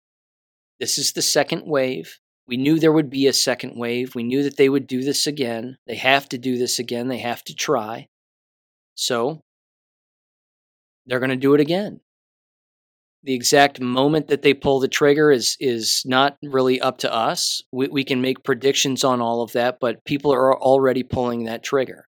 This 0.79 0.99
is 0.99 1.13
the 1.13 1.23
second 1.23 1.67
wave. 1.67 2.19
We 2.47 2.57
knew 2.57 2.79
there 2.79 2.93
would 2.93 3.11
be 3.11 3.27
a 3.27 3.33
second 3.33 3.77
wave. 3.77 4.15
We 4.15 4.23
knew 4.23 4.43
that 4.43 4.57
they 4.57 4.69
would 4.69 4.87
do 4.87 5.03
this 5.03 5.27
again. 5.27 5.79
They 5.87 5.97
have 5.97 6.29
to 6.29 6.39
do 6.39 6.59
this 6.59 6.79
again. 6.79 7.09
They 7.09 7.19
have 7.19 7.43
to 7.45 7.55
try. 7.55 8.09
So 8.95 9.43
they're 11.07 11.21
going 11.21 11.31
to 11.31 11.37
do 11.37 11.55
it 11.55 11.61
again. 11.61 12.01
The 13.23 13.35
exact 13.35 13.81
moment 13.81 14.29
that 14.29 14.43
they 14.43 14.53
pull 14.53 14.81
the 14.81 14.89
trigger 14.89 15.31
is 15.31 15.57
is 15.59 16.03
not 16.05 16.37
really 16.43 16.79
up 16.79 16.99
to 16.99 17.13
us. 17.13 17.63
We, 17.73 17.89
we 17.89 18.05
can 18.05 18.21
make 18.21 18.45
predictions 18.45 19.03
on 19.03 19.23
all 19.23 19.41
of 19.41 19.53
that, 19.53 19.81
but 19.81 20.05
people 20.05 20.31
are 20.33 20.55
already 20.55 21.03
pulling 21.03 21.45
that 21.45 21.63
trigger. 21.63 22.07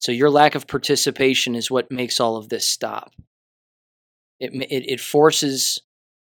So 0.00 0.10
your 0.10 0.30
lack 0.30 0.56
of 0.56 0.66
participation 0.66 1.54
is 1.54 1.70
what 1.70 1.92
makes 1.92 2.18
all 2.18 2.36
of 2.36 2.48
this 2.48 2.66
stop. 2.66 3.12
It, 4.40 4.52
it, 4.52 4.90
it 4.90 5.00
forces 5.00 5.80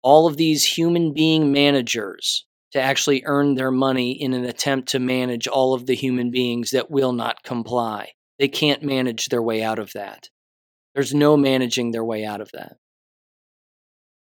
all 0.04 0.28
of 0.28 0.38
these 0.38 0.64
human 0.78 1.12
being 1.12 1.52
managers 1.52 2.46
to 2.76 2.82
actually 2.82 3.24
earn 3.26 3.56
their 3.56 3.72
money 3.72 4.12
in 4.12 4.34
an 4.34 4.44
attempt 4.44 4.90
to 4.90 5.00
manage 5.00 5.48
all 5.48 5.74
of 5.74 5.86
the 5.86 5.96
human 5.96 6.30
beings 6.30 6.72
that 6.72 6.92
will 6.92 7.14
not 7.14 7.42
comply. 7.42 8.12
They 8.38 8.50
can't 8.50 8.84
manage 8.84 9.28
their 9.28 9.42
way 9.42 9.64
out 9.64 9.80
of 9.80 9.94
that. 9.94 10.28
There's 10.94 11.14
no 11.14 11.38
managing 11.38 11.92
their 11.92 12.04
way 12.04 12.26
out 12.26 12.42
of 12.42 12.52
that. 12.52 12.76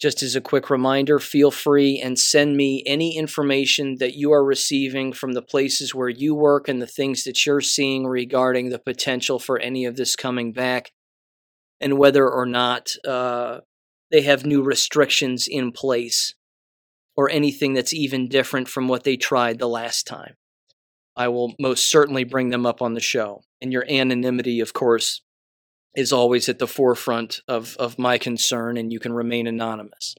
Just 0.02 0.22
as 0.22 0.36
a 0.36 0.42
quick 0.42 0.70
reminder, 0.70 1.20
feel 1.20 1.52
free 1.52 2.02
and 2.04 2.20
send 2.20 2.58
me 2.58 2.84
any 2.86 3.16
information 3.16 3.96
that 4.00 4.16
you 4.16 4.34
are 4.34 4.44
receiving 4.44 5.14
from 5.14 5.32
the 5.32 5.42
places 5.42 5.96
where 5.96 6.10
you 6.10 6.36
work 6.36 6.68
and 6.68 6.82
the 6.82 6.88
things 6.88 7.24
that 7.24 7.46
you're 7.46 7.62
seeing 7.62 8.06
regarding 8.06 8.70
the 8.70 8.80
potential 8.80 9.40
for 9.40 9.58
any 9.58 9.86
of 9.86 9.96
this 9.96 10.18
coming 10.18 10.52
back 10.52 10.92
and 11.80 11.98
whether 11.98 12.30
or 12.30 12.46
not 12.46 12.92
uh, 13.08 13.60
they 14.12 14.24
have 14.24 14.46
new 14.46 14.62
restrictions 14.62 15.48
in 15.50 15.72
place 15.72 16.36
or 17.16 17.30
anything 17.30 17.74
that's 17.74 17.94
even 17.94 18.28
different 18.28 18.68
from 18.68 18.88
what 18.88 19.04
they 19.04 19.18
tried 19.18 19.60
the 19.60 19.68
last 19.68 20.08
time. 20.08 20.36
I 21.16 21.28
will 21.28 21.54
most 21.60 21.90
certainly 21.90 22.24
bring 22.24 22.50
them 22.50 22.66
up 22.66 22.82
on 22.82 22.94
the 22.94 23.00
show. 23.00 23.44
And 23.62 23.72
your 23.72 23.86
anonymity, 23.90 24.60
of 24.60 24.74
course, 24.74 25.22
is 25.96 26.12
always 26.12 26.50
at 26.50 26.60
the 26.60 26.68
forefront 26.68 27.42
of, 27.48 27.76
of 27.78 28.00
my 28.00 28.18
concern, 28.18 28.78
and 28.78 28.92
you 28.92 29.00
can 29.00 29.14
remain 29.14 29.46
anonymous. 29.46 30.16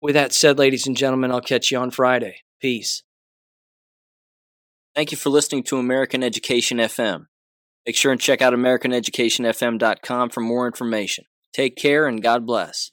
With 0.00 0.14
that 0.14 0.32
said, 0.32 0.58
ladies 0.58 0.86
and 0.86 0.96
gentlemen, 0.96 1.30
I'll 1.30 1.40
catch 1.40 1.70
you 1.70 1.78
on 1.78 1.92
Friday. 1.92 2.42
Peace. 2.60 3.04
Thank 4.94 5.12
you 5.12 5.16
for 5.16 5.30
listening 5.30 5.62
to 5.64 5.78
American 5.78 6.22
Education 6.22 6.78
FM. 6.78 7.26
Make 7.86 7.96
sure 7.96 8.12
and 8.12 8.20
check 8.20 8.42
out 8.42 8.52
AmericanEducationFM.com 8.52 10.30
for 10.30 10.40
more 10.40 10.66
information. 10.66 11.24
Take 11.52 11.76
care 11.76 12.06
and 12.06 12.22
God 12.22 12.46
bless. 12.46 12.90